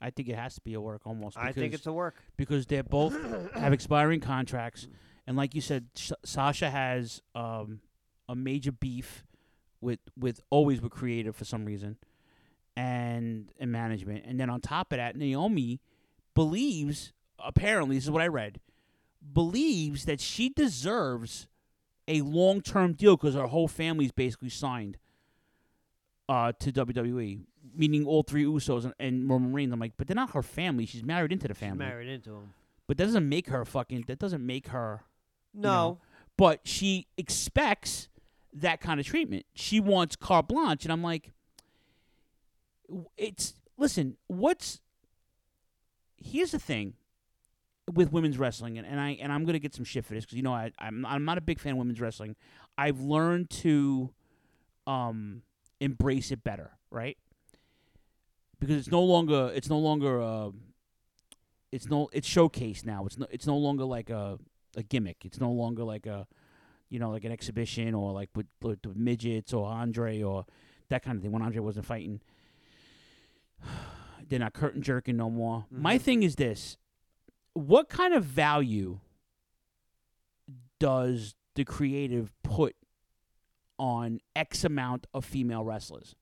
I 0.01 0.09
think 0.09 0.29
it 0.29 0.35
has 0.35 0.55
to 0.55 0.61
be 0.61 0.73
a 0.73 0.81
work 0.81 1.01
almost. 1.05 1.37
I 1.37 1.51
think 1.51 1.55
because- 1.71 1.79
it's 1.81 1.87
a 1.87 1.93
work. 1.93 2.15
because 2.37 2.65
they 2.65 2.81
both 2.81 3.13
have 3.53 3.73
expiring 3.73 4.19
contracts, 4.19 4.87
and 5.27 5.37
like 5.37 5.53
you 5.55 5.61
said, 5.61 5.87
Sh- 5.95 6.11
Sasha 6.25 6.69
has 6.69 7.21
um, 7.35 7.81
a 8.27 8.35
major 8.35 8.71
beef 8.71 9.23
with 9.79 9.99
with 10.17 10.41
always 10.49 10.81
with 10.81 10.91
creative 10.91 11.35
for 11.35 11.45
some 11.45 11.65
reason, 11.65 11.97
and 12.75 13.51
and 13.59 13.71
management, 13.71 14.25
and 14.25 14.39
then 14.39 14.49
on 14.49 14.61
top 14.61 14.91
of 14.91 14.97
that, 14.97 15.15
Naomi 15.15 15.79
believes 16.33 17.13
apparently 17.43 17.95
this 17.97 18.05
is 18.05 18.11
what 18.11 18.21
I 18.21 18.27
read 18.27 18.59
believes 19.33 20.05
that 20.05 20.19
she 20.19 20.49
deserves 20.49 21.47
a 22.07 22.21
long 22.21 22.61
term 22.61 22.93
deal 22.93 23.15
because 23.15 23.35
her 23.35 23.47
whole 23.47 23.67
family's 23.67 24.11
basically 24.11 24.49
signed 24.49 24.97
uh, 26.27 26.51
to 26.59 26.71
WWE, 26.71 27.41
meaning 27.75 28.05
all 28.05 28.23
three 28.23 28.43
Usos 28.43 28.85
and, 28.85 28.93
and 28.99 29.29
Roman 29.29 29.53
Reigns. 29.53 29.71
I'm 29.73 29.79
like, 29.79 29.93
but 29.97 30.07
they're 30.07 30.15
not 30.15 30.31
her 30.31 30.41
family. 30.43 30.85
She's 30.85 31.03
married 31.03 31.31
into 31.31 31.47
the 31.47 31.53
She's 31.53 31.59
family. 31.59 31.85
married 31.85 32.07
into 32.09 32.31
him. 32.35 32.53
But 32.87 32.97
that 32.97 33.05
doesn't 33.05 33.27
make 33.29 33.47
her 33.47 33.63
fucking. 33.65 34.05
That 34.07 34.19
doesn't 34.19 34.45
make 34.45 34.67
her. 34.69 35.03
you 35.53 35.61
No. 35.61 35.69
know. 35.71 35.97
But 36.37 36.61
she 36.63 37.07
expects 37.17 38.09
that 38.53 38.81
kind 38.81 38.99
of 38.99 39.05
treatment. 39.05 39.45
She 39.53 39.79
wants 39.79 40.15
carte 40.15 40.47
blanche, 40.47 40.83
and 40.85 40.91
I'm 40.91 41.03
like, 41.03 41.31
w- 42.87 43.05
it's 43.17 43.53
listen. 43.77 44.17
What's 44.27 44.81
here's 46.17 46.51
the 46.51 46.59
thing 46.59 46.93
with 47.93 48.11
women's 48.11 48.37
wrestling, 48.37 48.77
and, 48.77 48.87
and 48.87 48.99
I 48.99 49.11
and 49.21 49.31
I'm 49.31 49.45
gonna 49.45 49.59
get 49.59 49.73
some 49.75 49.85
shit 49.85 50.05
for 50.05 50.13
this 50.13 50.25
because 50.25 50.37
you 50.37 50.43
know 50.43 50.53
I 50.53 50.71
I'm 50.79 51.05
I'm 51.05 51.25
not 51.25 51.37
a 51.37 51.41
big 51.41 51.59
fan 51.59 51.73
of 51.73 51.77
women's 51.77 52.01
wrestling. 52.01 52.35
I've 52.77 52.99
learned 53.01 53.49
to 53.61 54.11
um 54.87 55.43
embrace 55.79 56.31
it 56.31 56.43
better, 56.43 56.71
right? 56.89 57.17
Because 58.61 58.77
it's 58.77 58.91
no 58.91 59.01
longer 59.01 59.51
it's 59.55 59.69
no 59.69 59.79
longer 59.79 60.21
uh, 60.21 60.51
it's 61.71 61.89
no 61.89 62.09
it's 62.13 62.27
showcase 62.27 62.85
now. 62.85 63.05
It's 63.07 63.17
no 63.17 63.25
it's 63.31 63.47
no 63.47 63.57
longer 63.57 63.83
like 63.83 64.09
a 64.11 64.37
a 64.77 64.83
gimmick. 64.83 65.25
It's 65.25 65.39
no 65.39 65.51
longer 65.51 65.83
like 65.83 66.05
a 66.05 66.27
you 66.89 66.99
know 66.99 67.09
like 67.09 67.25
an 67.25 67.31
exhibition 67.31 67.95
or 67.95 68.13
like 68.13 68.29
with, 68.35 68.45
with 68.61 68.83
the 68.83 68.93
midgets 68.93 69.51
or 69.51 69.65
Andre 69.65 70.21
or 70.21 70.45
that 70.89 71.03
kind 71.03 71.17
of 71.17 71.23
thing. 71.23 71.31
When 71.31 71.41
Andre 71.41 71.59
wasn't 71.59 71.87
fighting, 71.87 72.21
they're 74.29 74.39
not 74.39 74.53
curtain 74.53 74.83
jerking 74.83 75.17
no 75.17 75.31
more. 75.31 75.65
My 75.71 75.97
thing 75.97 76.21
is 76.21 76.35
this: 76.35 76.77
what 77.53 77.89
kind 77.89 78.13
of 78.13 78.23
value 78.23 78.99
does 80.79 81.33
the 81.55 81.65
creative 81.65 82.31
put 82.43 82.75
on 83.79 84.19
X 84.35 84.63
amount 84.63 85.07
of 85.15 85.25
female 85.25 85.63
wrestlers? 85.63 86.15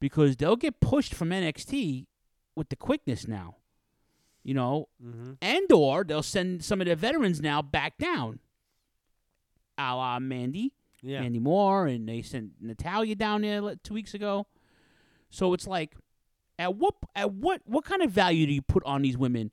Because 0.00 0.36
they'll 0.36 0.56
get 0.56 0.80
pushed 0.80 1.14
from 1.14 1.30
NXT 1.30 2.06
with 2.56 2.70
the 2.70 2.76
quickness 2.76 3.28
now, 3.28 3.56
you 4.42 4.54
know, 4.54 4.88
mm-hmm. 5.04 5.32
and 5.42 5.70
or 5.72 6.04
they'll 6.04 6.22
send 6.22 6.64
some 6.64 6.80
of 6.80 6.86
their 6.86 6.96
veterans 6.96 7.40
now 7.40 7.60
back 7.62 7.98
down, 7.98 8.40
a 9.78 9.94
la 9.94 10.18
Mandy, 10.18 10.72
Yeah. 11.02 11.20
Mandy 11.20 11.38
Moore, 11.38 11.86
and 11.86 12.08
they 12.08 12.22
sent 12.22 12.52
Natalya 12.60 13.14
down 13.14 13.42
there 13.42 13.76
two 13.84 13.94
weeks 13.94 14.14
ago. 14.14 14.46
So 15.28 15.52
it's 15.54 15.66
like, 15.66 15.94
at 16.58 16.76
what 16.76 16.94
at 17.14 17.32
what 17.32 17.62
what 17.64 17.84
kind 17.84 18.02
of 18.02 18.10
value 18.10 18.46
do 18.46 18.52
you 18.52 18.62
put 18.62 18.84
on 18.84 19.02
these 19.02 19.16
women 19.16 19.50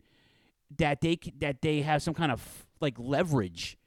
that 0.77 0.99
they 1.01 1.17
that 1.39 1.61
they 1.61 1.81
have 1.81 2.03
some 2.03 2.13
kind 2.13 2.31
of 2.31 2.65
like 2.81 2.95
leverage, 2.97 3.77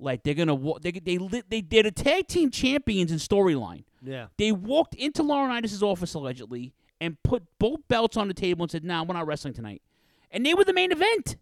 like 0.00 0.22
they're 0.22 0.34
gonna 0.34 0.54
wa- 0.54 0.78
they 0.80 0.90
they 0.92 1.18
they 1.48 1.60
they're 1.60 1.82
the 1.84 1.90
tag 1.92 2.26
team 2.26 2.50
champions 2.50 3.12
in 3.12 3.18
storyline. 3.18 3.84
Yeah. 4.02 4.26
They 4.38 4.50
walked 4.52 4.94
into 4.94 5.22
Laurinaitis' 5.22 5.82
office 5.82 6.14
allegedly 6.14 6.72
and 7.00 7.22
put 7.22 7.42
both 7.58 7.86
belts 7.88 8.16
on 8.16 8.28
the 8.28 8.34
table 8.34 8.62
and 8.64 8.70
said, 8.70 8.82
"Nah, 8.84 9.04
we're 9.04 9.14
not 9.14 9.26
wrestling 9.26 9.54
tonight," 9.54 9.82
and 10.30 10.44
they 10.44 10.54
were 10.54 10.64
the 10.64 10.72
main 10.72 10.90
event. 10.92 11.36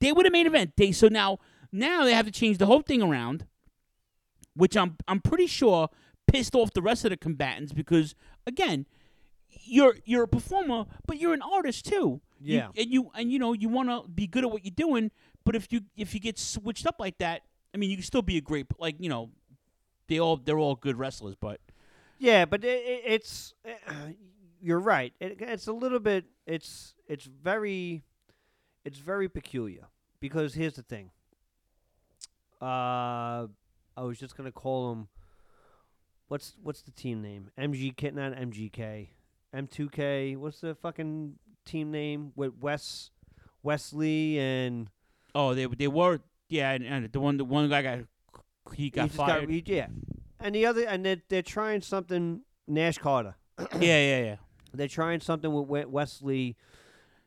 They 0.00 0.12
were 0.12 0.22
the 0.22 0.30
main 0.30 0.46
event. 0.46 0.72
They 0.76 0.92
so 0.92 1.08
now 1.08 1.38
now 1.72 2.04
they 2.04 2.12
have 2.14 2.26
to 2.26 2.32
change 2.32 2.58
the 2.58 2.66
whole 2.66 2.82
thing 2.82 3.02
around, 3.02 3.46
which 4.54 4.76
I'm 4.76 4.96
I'm 5.08 5.20
pretty 5.20 5.46
sure 5.46 5.88
pissed 6.26 6.54
off 6.54 6.72
the 6.72 6.82
rest 6.82 7.04
of 7.04 7.10
the 7.10 7.16
combatants 7.16 7.72
because 7.72 8.14
again, 8.46 8.86
you're 9.64 9.96
you're 10.04 10.24
a 10.24 10.28
performer, 10.28 10.84
but 11.06 11.18
you're 11.18 11.34
an 11.34 11.42
artist 11.42 11.86
too. 11.86 12.20
You- 12.40 12.56
Yeah. 12.56 12.68
and 12.76 12.90
you 12.90 13.10
and 13.14 13.32
you 13.32 13.38
know 13.38 13.52
you 13.52 13.68
want 13.68 13.88
to 13.88 14.08
be 14.08 14.26
good 14.26 14.44
at 14.44 14.50
what 14.50 14.64
you're 14.64 14.74
doing, 14.74 15.10
but 15.46 15.54
if 15.54 15.72
you 15.72 15.80
if 15.96 16.12
you 16.12 16.18
get 16.18 16.38
switched 16.38 16.86
up 16.86 16.96
like 16.98 17.18
that, 17.18 17.42
I 17.72 17.78
mean, 17.78 17.88
you 17.88 17.96
can 17.96 18.04
still 18.04 18.20
be 18.20 18.36
a 18.36 18.40
great 18.40 18.66
like 18.78 18.96
you 18.98 19.08
know, 19.08 19.30
they 20.08 20.18
all 20.18 20.36
they're 20.36 20.58
all 20.58 20.74
good 20.74 20.98
wrestlers, 20.98 21.36
but 21.40 21.60
Yeah, 22.18 22.44
but 22.44 22.64
it, 22.64 22.84
it, 22.84 23.02
it's 23.06 23.54
you're 24.60 24.80
right. 24.80 25.14
It, 25.20 25.36
it's 25.40 25.68
a 25.68 25.72
little 25.72 26.00
bit. 26.00 26.24
It's 26.46 26.94
it's 27.06 27.26
very 27.26 28.02
it's 28.84 28.98
very 28.98 29.28
peculiar 29.28 29.86
because 30.18 30.54
here's 30.54 30.74
the 30.74 30.82
thing. 30.82 31.12
Uh, 32.60 33.46
I 33.96 34.02
was 34.02 34.18
just 34.18 34.36
gonna 34.36 34.52
call 34.52 34.90
him. 34.90 35.08
What's 36.26 36.56
what's 36.60 36.82
the 36.82 36.90
team 36.90 37.22
name? 37.22 37.50
MGK, 37.56 38.14
not 38.14 38.32
MGK, 38.32 39.10
M2K. 39.54 40.36
What's 40.38 40.60
the 40.60 40.74
fucking 40.74 41.34
team 41.64 41.92
name 41.92 42.32
with 42.34 42.54
Wes 42.60 43.10
Wesley 43.62 44.40
and 44.40 44.88
oh 45.36 45.54
they 45.54 45.66
they 45.66 45.88
were 45.88 46.20
yeah, 46.48 46.72
and, 46.72 46.84
and 46.84 47.12
the 47.12 47.20
one 47.20 47.36
the 47.36 47.44
one 47.44 47.68
guy 47.68 47.82
got 47.82 47.98
he 48.74 48.90
got 48.90 49.06
just 49.06 49.16
fired. 49.16 49.50
he- 49.50 49.62
yeah, 49.66 49.86
and 50.40 50.54
the 50.54 50.66
other 50.66 50.86
and 50.86 51.04
they're, 51.04 51.22
they're 51.28 51.42
trying 51.42 51.80
something. 51.82 52.40
Nash 52.68 52.98
Carter. 52.98 53.36
yeah, 53.74 53.78
yeah, 53.80 54.20
yeah. 54.24 54.36
They're 54.74 54.88
trying 54.88 55.20
something 55.20 55.52
with 55.52 55.68
We- 55.68 55.84
Wesley, 55.84 56.56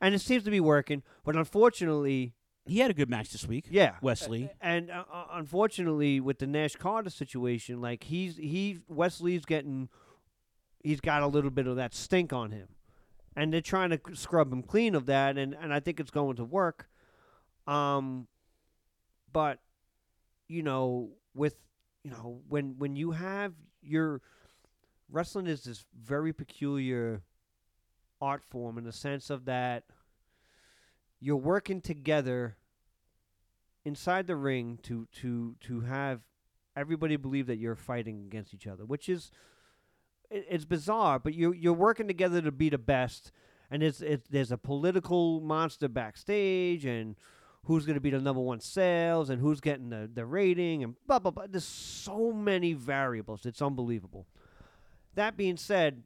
and 0.02 0.14
it 0.14 0.20
seems 0.20 0.44
to 0.44 0.52
be 0.52 0.60
working. 0.60 1.02
But 1.24 1.36
unfortunately, 1.38 2.34
he 2.66 2.80
had 2.80 2.92
a 2.92 2.94
good 2.94 3.10
match 3.10 3.30
this 3.32 3.48
week. 3.48 3.68
Yeah, 3.70 3.96
Wesley. 4.02 4.50
and 4.60 4.92
uh, 4.92 5.06
uh, 5.12 5.26
unfortunately, 5.34 6.20
with 6.20 6.40
the 6.40 6.48
Nash 6.48 6.76
Carter 6.76 7.10
situation, 7.10 7.80
like 7.80 8.04
he's 8.04 8.36
he 8.36 8.80
Wesley's 8.90 9.46
getting, 9.46 9.88
he's 10.84 11.00
got 11.00 11.24
a 11.24 11.28
little 11.28 11.52
bit 11.52 11.68
of 11.68 11.78
that 11.78 11.94
stink 11.96 12.34
on 12.34 12.52
him, 12.52 12.68
and 13.36 13.54
they're 13.54 13.62
trying 13.62 13.92
to 13.92 14.00
scrub 14.14 14.52
him 14.52 14.62
clean 14.62 14.94
of 14.94 15.06
that, 15.06 15.38
and 15.38 15.54
and 15.54 15.74
I 15.74 15.80
think 15.80 16.02
it's 16.02 16.12
going 16.12 16.36
to 16.36 16.44
work. 16.44 16.89
Um, 17.70 18.28
but 19.32 19.60
you 20.48 20.64
know, 20.64 21.12
with 21.34 21.56
you 22.04 22.12
know 22.12 22.42
when 22.48 22.76
when 22.78 22.96
you 22.96 23.12
have 23.12 23.54
your 23.82 24.22
wrestling 25.12 25.48
is 25.48 25.64
this 25.64 25.86
very 26.02 26.34
peculiar 26.34 27.22
art 28.22 28.44
form 28.44 28.78
in 28.78 28.84
the 28.84 28.92
sense 28.92 29.30
of 29.30 29.46
that 29.46 29.86
you're 31.20 31.38
working 31.38 31.82
together 31.82 32.58
inside 33.86 34.28
the 34.28 34.36
ring 34.36 34.80
to 34.84 35.08
to 35.14 35.56
to 35.62 35.82
have 35.82 36.22
everybody 36.76 37.16
believe 37.16 37.48
that 37.48 37.58
you're 37.58 37.76
fighting 37.76 38.24
against 38.26 38.54
each 38.54 38.68
other, 38.68 38.86
which 38.86 39.10
is 39.10 39.32
it, 40.30 40.46
it's 40.50 40.66
bizarre, 40.66 41.20
but 41.20 41.34
you 41.34 41.52
you're 41.52 41.74
working 41.74 42.08
together 42.08 42.42
to 42.42 42.52
be 42.52 42.70
the 42.70 42.78
best, 42.78 43.32
and 43.70 43.84
it's 43.84 44.02
it's 44.02 44.28
there's 44.30 44.52
a 44.52 44.58
political 44.58 45.40
monster 45.42 45.88
backstage 45.88 46.86
and. 46.86 47.16
Who's 47.66 47.86
going 47.86 47.96
to 47.96 48.02
be 48.02 48.10
the 48.10 48.20
number 48.20 48.42
one 48.42 48.62
sales 48.62 49.30
and 49.30 49.40
who's 49.40 49.62
getting 49.62 49.90
the, 49.90 50.10
the 50.12 50.26
rating 50.26 50.84
and 50.84 50.96
blah 51.08 51.20
blah 51.20 51.32
blah. 51.32 51.46
There's 51.48 51.66
so 51.66 52.32
many 52.32 52.74
variables. 52.74 53.46
It's 53.46 53.62
unbelievable. 53.62 54.26
That 55.16 55.38
being 55.38 55.58
said, 55.58 56.04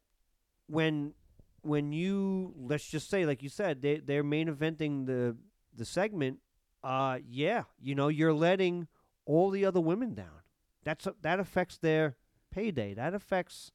when 0.67 1.13
when 1.61 1.93
you 1.93 2.53
let's 2.57 2.85
just 2.85 3.09
say 3.09 3.25
like 3.25 3.41
you 3.41 3.49
said 3.49 3.81
they 3.81 3.97
they're 3.97 4.23
main 4.23 4.47
eventing 4.47 5.05
the 5.05 5.35
the 5.75 5.85
segment 5.85 6.39
uh 6.83 7.17
yeah 7.27 7.63
you 7.81 7.95
know 7.95 8.09
you're 8.09 8.33
letting 8.33 8.87
all 9.25 9.49
the 9.49 9.65
other 9.65 9.79
women 9.79 10.13
down 10.13 10.41
that's 10.83 11.07
that 11.21 11.39
affects 11.39 11.77
their 11.77 12.15
payday 12.51 12.93
that 12.93 13.13
affects 13.13 13.71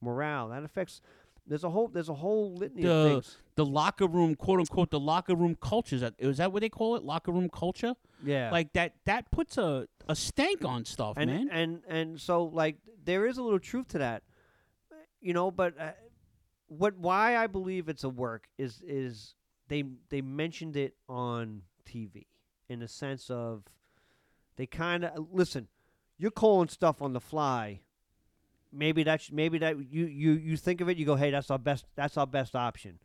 morale 0.00 0.48
that 0.48 0.64
affects 0.64 1.00
there's 1.46 1.64
a 1.64 1.70
whole 1.70 1.88
there's 1.88 2.08
a 2.08 2.14
whole 2.14 2.54
litany 2.54 2.86
of 2.86 3.10
things 3.10 3.36
the 3.54 3.64
locker 3.64 4.06
room, 4.06 4.34
quote 4.34 4.60
unquote, 4.60 4.90
the 4.90 5.00
locker 5.00 5.34
room 5.34 5.56
culture. 5.60 5.94
Is 5.94 6.02
that 6.02 6.14
is 6.18 6.36
that 6.36 6.52
what 6.52 6.60
they 6.60 6.68
call 6.68 6.96
it? 6.96 7.02
Locker 7.02 7.32
room 7.32 7.48
culture. 7.48 7.94
Yeah. 8.22 8.50
Like 8.50 8.72
that 8.74 8.94
that 9.06 9.30
puts 9.30 9.56
a 9.56 9.88
a 10.08 10.14
stank 10.14 10.64
on 10.64 10.84
stuff, 10.84 11.14
and 11.16 11.30
man. 11.30 11.48
and 11.50 11.82
and 11.88 12.20
so 12.20 12.44
like 12.44 12.76
there 13.04 13.26
is 13.26 13.38
a 13.38 13.42
little 13.42 13.58
truth 13.58 13.88
to 13.88 13.98
that 13.98 14.22
you 15.20 15.32
know 15.32 15.50
but 15.50 15.78
uh, 15.80 15.90
what 16.68 16.96
why 16.96 17.36
i 17.36 17.46
believe 17.46 17.88
it's 17.88 18.04
a 18.04 18.08
work 18.08 18.48
is 18.58 18.82
is 18.86 19.34
they 19.68 19.84
they 20.08 20.20
mentioned 20.20 20.76
it 20.76 20.94
on 21.08 21.62
tv 21.88 22.26
in 22.68 22.80
the 22.80 22.88
sense 22.88 23.30
of 23.30 23.64
they 24.56 24.66
kind 24.66 25.04
of 25.04 25.28
listen 25.32 25.68
you're 26.18 26.30
calling 26.30 26.68
stuff 26.68 27.02
on 27.02 27.12
the 27.12 27.20
fly 27.20 27.80
maybe 28.76 29.02
that's 29.02 29.32
maybe 29.32 29.58
that 29.58 29.76
you 29.90 30.06
you 30.06 30.32
you 30.32 30.56
think 30.56 30.80
of 30.80 30.88
it 30.88 30.96
you 30.96 31.06
go 31.06 31.16
hey 31.16 31.30
that's 31.30 31.50
our 31.50 31.58
best 31.58 31.86
that's 31.94 32.16
our 32.16 32.26
best 32.26 32.54
option 32.54 32.98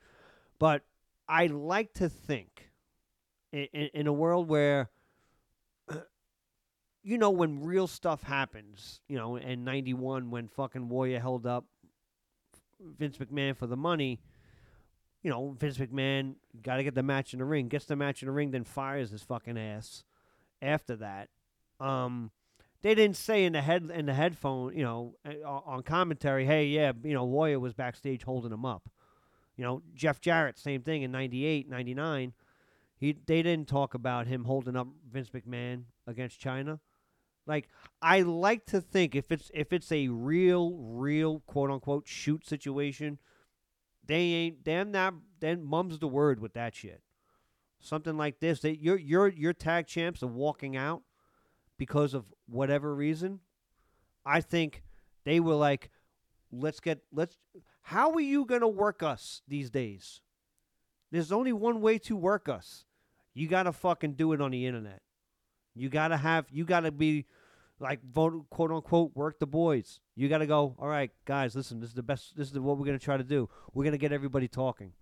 but 0.59 0.83
i 1.27 1.47
like 1.47 1.93
to 1.93 2.09
think 2.09 2.71
in, 3.51 3.89
in, 3.93 4.07
a 4.07 4.13
world 4.13 4.47
where 4.47 4.89
you 7.03 7.17
know 7.17 7.29
when 7.29 7.63
real 7.63 7.87
stuff 7.87 8.23
happens, 8.23 9.01
you 9.07 9.17
know, 9.17 9.35
in 9.35 9.63
'91 9.63 10.31
when 10.31 10.47
fucking 10.47 10.89
Warrior 10.89 11.19
held 11.19 11.45
up 11.45 11.65
Vince 12.79 13.17
McMahon 13.17 13.55
for 13.55 13.67
the 13.67 13.77
money. 13.77 14.21
You 15.23 15.29
know, 15.29 15.55
Vince 15.59 15.77
McMahon 15.77 16.35
got 16.63 16.77
to 16.77 16.83
get 16.83 16.95
the 16.95 17.03
match 17.03 17.33
in 17.33 17.39
the 17.39 17.45
ring, 17.45 17.67
gets 17.67 17.85
the 17.85 17.95
match 17.95 18.23
in 18.23 18.25
the 18.25 18.31
ring, 18.31 18.49
then 18.49 18.63
fires 18.63 19.11
his 19.11 19.21
fucking 19.21 19.57
ass. 19.57 20.03
After 20.63 20.95
that, 20.95 21.29
um, 21.79 22.31
they 22.81 22.95
didn't 22.95 23.17
say 23.17 23.45
in 23.45 23.53
the 23.53 23.61
head 23.61 23.91
in 23.93 24.05
the 24.05 24.13
headphone, 24.13 24.75
you 24.75 24.83
know, 24.83 25.15
uh, 25.25 25.47
on 25.47 25.83
commentary, 25.83 26.45
hey, 26.45 26.65
yeah, 26.65 26.91
you 27.03 27.13
know, 27.13 27.25
Warrior 27.25 27.59
was 27.59 27.73
backstage 27.73 28.23
holding 28.23 28.51
him 28.51 28.65
up. 28.65 28.89
You 29.55 29.63
know, 29.63 29.81
Jeff 29.93 30.19
Jarrett, 30.19 30.57
same 30.57 30.81
thing 30.81 31.03
in 31.03 31.11
98, 31.11 31.69
99. 31.69 32.33
He 32.97 33.17
they 33.25 33.41
didn't 33.43 33.67
talk 33.67 33.93
about 33.93 34.27
him 34.27 34.45
holding 34.45 34.75
up 34.75 34.87
Vince 35.11 35.29
McMahon 35.29 35.83
against 36.07 36.41
Chyna. 36.41 36.79
Like 37.45 37.69
I 38.01 38.21
like 38.21 38.65
to 38.67 38.81
think 38.81 39.15
if 39.15 39.31
it's 39.31 39.51
if 39.53 39.73
it's 39.73 39.91
a 39.91 40.07
real 40.07 40.73
real 40.77 41.41
quote 41.41 41.71
unquote 41.71 42.07
shoot 42.07 42.45
situation, 42.47 43.19
they 44.05 44.21
ain't 44.21 44.65
them 44.65 44.91
not 44.91 45.15
then 45.39 45.63
mum's 45.63 45.99
the 45.99 46.07
word 46.07 46.39
with 46.39 46.53
that 46.53 46.75
shit. 46.75 47.01
Something 47.79 48.17
like 48.17 48.39
this, 48.39 48.59
that 48.61 48.81
your 48.81 48.97
your 48.97 49.27
your 49.27 49.53
tag 49.53 49.87
champs 49.87 50.21
are 50.21 50.27
walking 50.27 50.77
out 50.77 51.01
because 51.81 52.13
of 52.13 52.25
whatever 52.47 52.93
reason. 52.93 53.39
I 54.23 54.39
think 54.39 54.83
they 55.25 55.39
were 55.39 55.55
like, 55.55 55.89
let's 56.51 56.79
get 56.79 57.01
let's. 57.11 57.39
How 57.81 58.11
are 58.11 58.21
you 58.21 58.45
gonna 58.45 58.67
work 58.67 59.01
us 59.01 59.41
these 59.47 59.71
days? 59.71 60.21
There's 61.09 61.31
only 61.31 61.51
one 61.51 61.81
way 61.81 61.97
to 61.97 62.15
work 62.15 62.47
us. 62.47 62.85
You 63.33 63.47
gotta 63.47 63.71
fucking 63.71 64.13
do 64.13 64.31
it 64.31 64.41
on 64.41 64.51
the 64.51 64.67
internet. 64.67 65.01
You 65.73 65.89
gotta 65.89 66.17
have. 66.17 66.45
You 66.51 66.65
gotta 66.65 66.91
be 66.91 67.25
like 67.79 67.99
vote, 68.03 68.47
quote 68.51 68.69
unquote 68.69 69.15
work 69.15 69.39
the 69.39 69.47
boys. 69.47 70.01
You 70.15 70.29
gotta 70.29 70.45
go. 70.45 70.75
All 70.77 70.87
right, 70.87 71.09
guys. 71.25 71.55
Listen, 71.55 71.79
this 71.79 71.89
is 71.89 71.95
the 71.95 72.03
best. 72.03 72.37
This 72.37 72.51
is 72.51 72.59
what 72.59 72.77
we're 72.77 72.85
gonna 72.85 72.99
try 72.99 73.17
to 73.17 73.23
do. 73.23 73.49
We're 73.73 73.85
gonna 73.85 73.97
get 73.97 74.11
everybody 74.11 74.47
talking. 74.47 74.93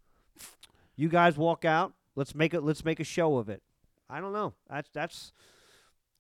You 0.96 1.10
guys 1.10 1.36
walk 1.36 1.66
out. 1.66 1.92
Let's 2.16 2.34
make 2.34 2.54
it. 2.54 2.62
Let's 2.62 2.86
make 2.86 3.02
a 3.02 3.04
show 3.04 3.36
of 3.36 3.50
it. 3.50 3.64
I 4.10 4.22
don't 4.22 4.32
know. 4.32 4.54
That's 4.70 4.90
that's 4.92 5.34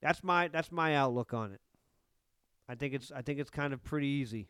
that's 0.01 0.23
my 0.23 0.47
that's 0.47 0.71
my 0.71 0.95
outlook 0.95 1.33
on 1.33 1.51
it. 1.51 1.61
I 2.67 2.75
think 2.75 2.93
it's 2.93 3.11
I 3.11 3.21
think 3.21 3.39
it's 3.39 3.49
kind 3.49 3.73
of 3.73 3.83
pretty 3.83 4.07
easy. 4.07 4.47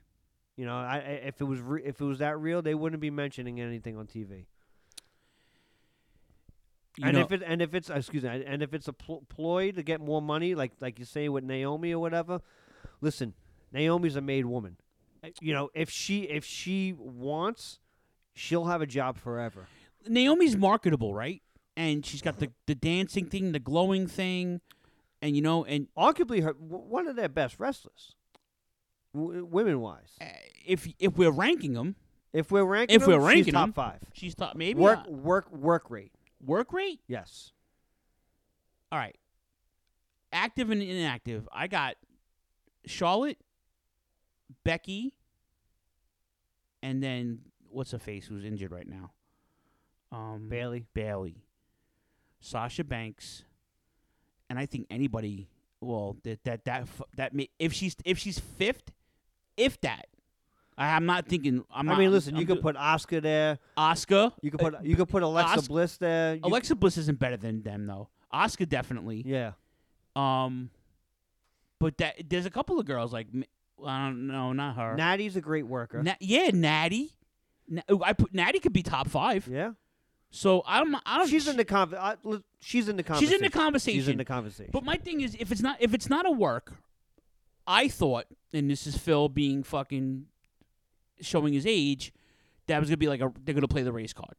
You 0.57 0.65
know, 0.65 0.75
I, 0.75 0.95
I 0.97 0.99
if 1.27 1.39
it 1.41 1.45
was 1.45 1.59
re- 1.61 1.83
if 1.85 2.01
it 2.01 2.05
was 2.05 2.19
that 2.19 2.37
real, 2.39 2.61
they 2.61 2.75
wouldn't 2.75 3.01
be 3.01 3.09
mentioning 3.09 3.59
anything 3.61 3.97
on 3.97 4.07
TV. 4.07 4.45
You 6.97 7.05
and 7.05 7.15
know- 7.15 7.21
if 7.23 7.31
it 7.31 7.43
and 7.45 7.61
if 7.61 7.73
it's 7.73 7.89
excuse 7.89 8.23
me, 8.23 8.43
and 8.45 8.61
if 8.61 8.73
it's 8.73 8.87
a 8.87 8.93
pl- 8.93 9.23
ploy 9.29 9.71
to 9.71 9.83
get 9.83 10.01
more 10.01 10.21
money, 10.21 10.55
like 10.55 10.73
like 10.81 10.99
you 10.99 11.05
say 11.05 11.29
with 11.29 11.43
Naomi 11.43 11.93
or 11.93 11.99
whatever, 11.99 12.41
listen, 12.99 13.33
Naomi's 13.71 14.15
a 14.15 14.21
made 14.21 14.45
woman. 14.45 14.77
Uh, 15.23 15.29
You 15.41 15.53
know, 15.53 15.69
if 15.73 15.89
she 15.89 16.23
if 16.23 16.43
she 16.43 16.93
wants, 16.97 17.79
she'll 18.33 18.65
have 18.65 18.81
a 18.81 18.87
job 18.87 19.17
forever. 19.17 19.67
Naomi's 20.07 20.57
marketable, 20.57 21.13
right? 21.13 21.41
And 21.77 22.05
she's 22.05 22.21
got 22.21 22.39
the 22.39 22.51
the 22.65 22.75
dancing 22.75 23.27
thing, 23.27 23.53
the 23.53 23.59
glowing 23.59 24.05
thing, 24.07 24.59
and 25.21 25.35
you 25.35 25.41
know, 25.41 25.65
and 25.65 25.87
arguably 25.97 26.43
her 26.43 26.51
one 26.53 27.07
of 27.07 27.15
their 27.15 27.29
best 27.29 27.59
wrestlers, 27.59 28.15
w- 29.13 29.45
women 29.45 29.79
wise. 29.81 30.17
if 30.65 30.87
if 30.99 31.17
we're 31.17 31.31
ranking 31.31 31.73
them, 31.73 31.95
If 32.33 32.51
we're 32.51 32.63
ranking 32.63 32.95
if 32.95 33.07
we're 33.07 33.19
them, 33.19 33.43
she's 33.43 33.53
top 33.53 33.63
them, 33.63 33.73
five. 33.73 33.99
she's 34.13 34.35
top. 34.35 34.55
Maybe 34.55 34.79
work 34.79 34.99
not. 34.99 35.11
work 35.11 35.51
work 35.51 35.89
rate. 35.89 36.13
work 36.43 36.71
rate. 36.73 36.99
Yes. 37.07 37.51
All 38.91 38.97
right, 38.99 39.15
active 40.33 40.71
and 40.71 40.81
inactive. 40.81 41.47
I 41.51 41.67
got 41.67 41.95
Charlotte, 42.87 43.37
Becky, 44.63 45.13
and 46.81 47.03
then 47.03 47.39
what's 47.69 47.91
her 47.91 47.99
face 47.99 48.25
who's 48.25 48.43
injured 48.43 48.71
right 48.71 48.87
now? 48.87 49.11
Um, 50.11 50.47
Bayley. 50.49 50.85
Bayley, 50.95 51.43
Sasha 52.39 52.83
Banks, 52.83 53.43
and 54.49 54.57
I 54.59 54.65
think 54.65 54.87
anybody. 54.89 55.47
Well, 55.81 56.17
that 56.23 56.43
that 56.43 56.65
that 56.65 56.87
that 57.15 57.33
may, 57.33 57.49
if 57.59 57.71
she's 57.73 57.95
if 58.05 58.17
she's 58.17 58.39
fifth, 58.39 58.91
if 59.57 59.79
that. 59.81 60.07
I, 60.77 60.95
I'm 60.95 61.05
not 61.05 61.25
thinking. 61.27 61.63
I'm 61.73 61.87
I 61.87 61.93
not, 61.93 61.99
mean, 61.99 62.11
listen, 62.11 62.35
I'm 62.35 62.41
you 62.41 62.47
could 62.47 62.55
do- 62.57 62.61
put 62.61 62.75
Oscar 62.77 63.21
there. 63.21 63.59
Oscar. 63.77 64.31
You 64.41 64.51
could 64.51 64.59
put 64.59 64.83
you 64.83 64.95
could 64.95 65.07
put 65.09 65.23
Alexa 65.23 65.57
Os- 65.59 65.67
Bliss 65.67 65.97
there. 65.97 66.35
You- 66.35 66.41
Alexa 66.43 66.75
Bliss 66.75 66.97
isn't 66.97 67.19
better 67.19 67.37
than 67.37 67.61
them 67.63 67.85
though. 67.85 68.09
Oscar 68.31 68.65
definitely. 68.65 69.23
Yeah. 69.25 69.51
Um, 70.15 70.69
but 71.79 71.97
that 71.99 72.15
there's 72.29 72.45
a 72.45 72.49
couple 72.49 72.79
of 72.79 72.85
girls 72.85 73.13
like 73.13 73.27
I 73.85 74.05
don't 74.07 74.27
know, 74.27 74.51
not 74.53 74.75
her. 74.75 74.95
Natty's 74.95 75.35
a 75.37 75.41
great 75.41 75.65
worker. 75.67 76.03
Na- 76.03 76.15
yeah, 76.19 76.49
Natty. 76.53 77.11
Na- 77.67 77.81
I 78.03 78.13
put 78.13 78.33
Natty 78.33 78.59
could 78.59 78.73
be 78.73 78.83
top 78.83 79.07
five. 79.07 79.47
Yeah. 79.47 79.71
So 80.31 80.61
I 80.67 80.79
don't. 80.79 80.95
I 81.05 81.17
don't. 81.17 81.29
She's 81.29 81.47
in 81.47 81.57
the 81.57 81.65
con- 81.65 81.89
She's 82.61 82.87
in 82.87 82.97
the 82.97 83.03
She's 83.19 83.31
in 83.31 83.41
the 83.41 83.49
conversation. 83.49 83.99
She's 83.99 84.07
in 84.07 84.17
the 84.17 84.25
conversation. 84.25 84.69
But 84.71 84.83
my 84.83 84.95
thing 84.97 85.21
is, 85.21 85.35
if 85.39 85.51
it's 85.51 85.61
not 85.61 85.77
if 85.79 85.93
it's 85.93 86.09
not 86.09 86.25
a 86.27 86.31
work, 86.31 86.75
I 87.65 87.87
thought, 87.87 88.25
and 88.53 88.69
this 88.69 88.85
is 88.85 88.95
Phil 88.97 89.27
being 89.29 89.63
fucking 89.63 90.25
showing 91.21 91.53
his 91.53 91.65
age, 91.65 92.13
that 92.67 92.79
was 92.79 92.89
gonna 92.89 92.97
be 92.97 93.07
like 93.07 93.21
a 93.21 93.31
they're 93.43 93.55
gonna 93.55 93.67
play 93.67 93.81
the 93.83 93.91
race 93.91 94.13
card, 94.13 94.35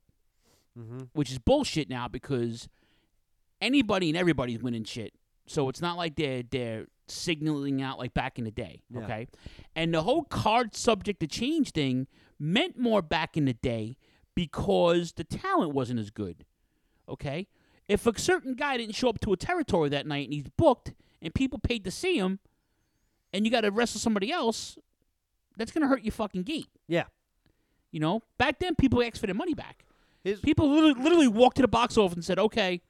Mhm. 0.78 1.08
which 1.12 1.30
is 1.32 1.38
bullshit 1.38 1.88
now 1.88 2.06
because 2.08 2.68
anybody 3.60 4.08
and 4.08 4.16
everybody's 4.16 4.62
winning 4.62 4.84
shit. 4.84 5.12
So 5.46 5.68
it's 5.68 5.80
not 5.80 5.96
like 5.96 6.14
they're 6.16 6.42
they're 6.44 6.86
signaling 7.08 7.82
out 7.82 7.98
like 7.98 8.14
back 8.14 8.38
in 8.38 8.44
the 8.44 8.52
day, 8.52 8.82
Yeah. 8.90 9.00
okay? 9.00 9.26
And 9.74 9.92
the 9.92 10.02
whole 10.04 10.22
card 10.22 10.76
subject 10.76 11.18
to 11.20 11.26
change 11.26 11.72
thing 11.72 12.06
meant 12.38 12.78
more 12.78 13.02
back 13.02 13.36
in 13.36 13.44
the 13.46 13.52
day 13.54 13.96
because 14.34 15.12
the 15.12 15.24
talent 15.24 15.72
wasn't 15.72 16.00
as 16.00 16.10
good. 16.10 16.44
Okay? 17.08 17.48
If 17.88 18.06
a 18.06 18.18
certain 18.18 18.54
guy 18.54 18.76
didn't 18.76 18.94
show 18.94 19.08
up 19.08 19.20
to 19.20 19.32
a 19.32 19.36
territory 19.36 19.88
that 19.90 20.06
night 20.06 20.26
and 20.26 20.34
he's 20.34 20.48
booked 20.56 20.92
and 21.20 21.34
people 21.34 21.58
paid 21.58 21.84
to 21.84 21.90
see 21.90 22.16
him 22.16 22.38
and 23.32 23.44
you 23.44 23.50
got 23.50 23.62
to 23.62 23.70
wrestle 23.70 24.00
somebody 24.00 24.30
else, 24.32 24.78
that's 25.56 25.72
going 25.72 25.82
to 25.82 25.88
hurt 25.88 26.02
your 26.04 26.12
fucking 26.12 26.44
gate. 26.44 26.68
Yeah. 26.86 27.04
You 27.90 27.98
know, 28.00 28.22
back 28.38 28.60
then 28.60 28.76
people 28.76 29.02
asked 29.02 29.18
for 29.18 29.26
their 29.26 29.34
money 29.34 29.54
back. 29.54 29.84
His- 30.22 30.40
people 30.40 30.70
literally, 30.70 30.94
literally 31.02 31.28
walked 31.28 31.56
to 31.56 31.62
the 31.62 31.68
box 31.68 31.96
office 31.98 32.14
and 32.14 32.24
said, 32.24 32.38
"Okay, 32.38 32.82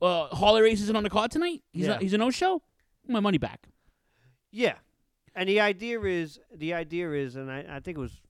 uh, 0.00 0.28
Harley 0.28 0.62
Race 0.62 0.80
isn't 0.80 0.96
on 0.96 1.02
the 1.02 1.10
card 1.10 1.30
tonight. 1.30 1.62
He's 1.72 1.86
Yeah. 1.86 1.96
a, 1.96 1.98
he's 1.98 2.14
a 2.14 2.18
no 2.18 2.30
show. 2.30 2.62
My 3.06 3.20
money 3.20 3.38
back." 3.38 3.68
Yeah, 4.50 4.76
and 5.34 5.48
the 5.48 5.60
idea 5.60 6.00
is 6.00 6.38
the 6.54 6.72
idea 6.74 7.12
is, 7.12 7.36
and 7.36 7.50
I, 7.50 7.66
I 7.68 7.80
think 7.80 7.98
it 7.98 8.00
was 8.00 8.22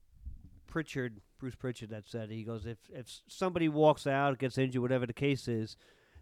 Pritchard, 0.67 1.21
Bruce 1.39 1.55
Pritchard, 1.55 1.91
that 1.91 2.05
said 2.07 2.31
he 2.31 2.43
goes 2.45 2.67
if 2.67 2.79
if 2.93 3.07
somebody 3.29 3.69
walks 3.69 4.07
out, 4.07 4.39
gets 4.39 4.59
injured, 4.59 4.83
whatever 4.83 5.07
the 5.07 5.13
case 5.13 5.49
is, 5.49 5.77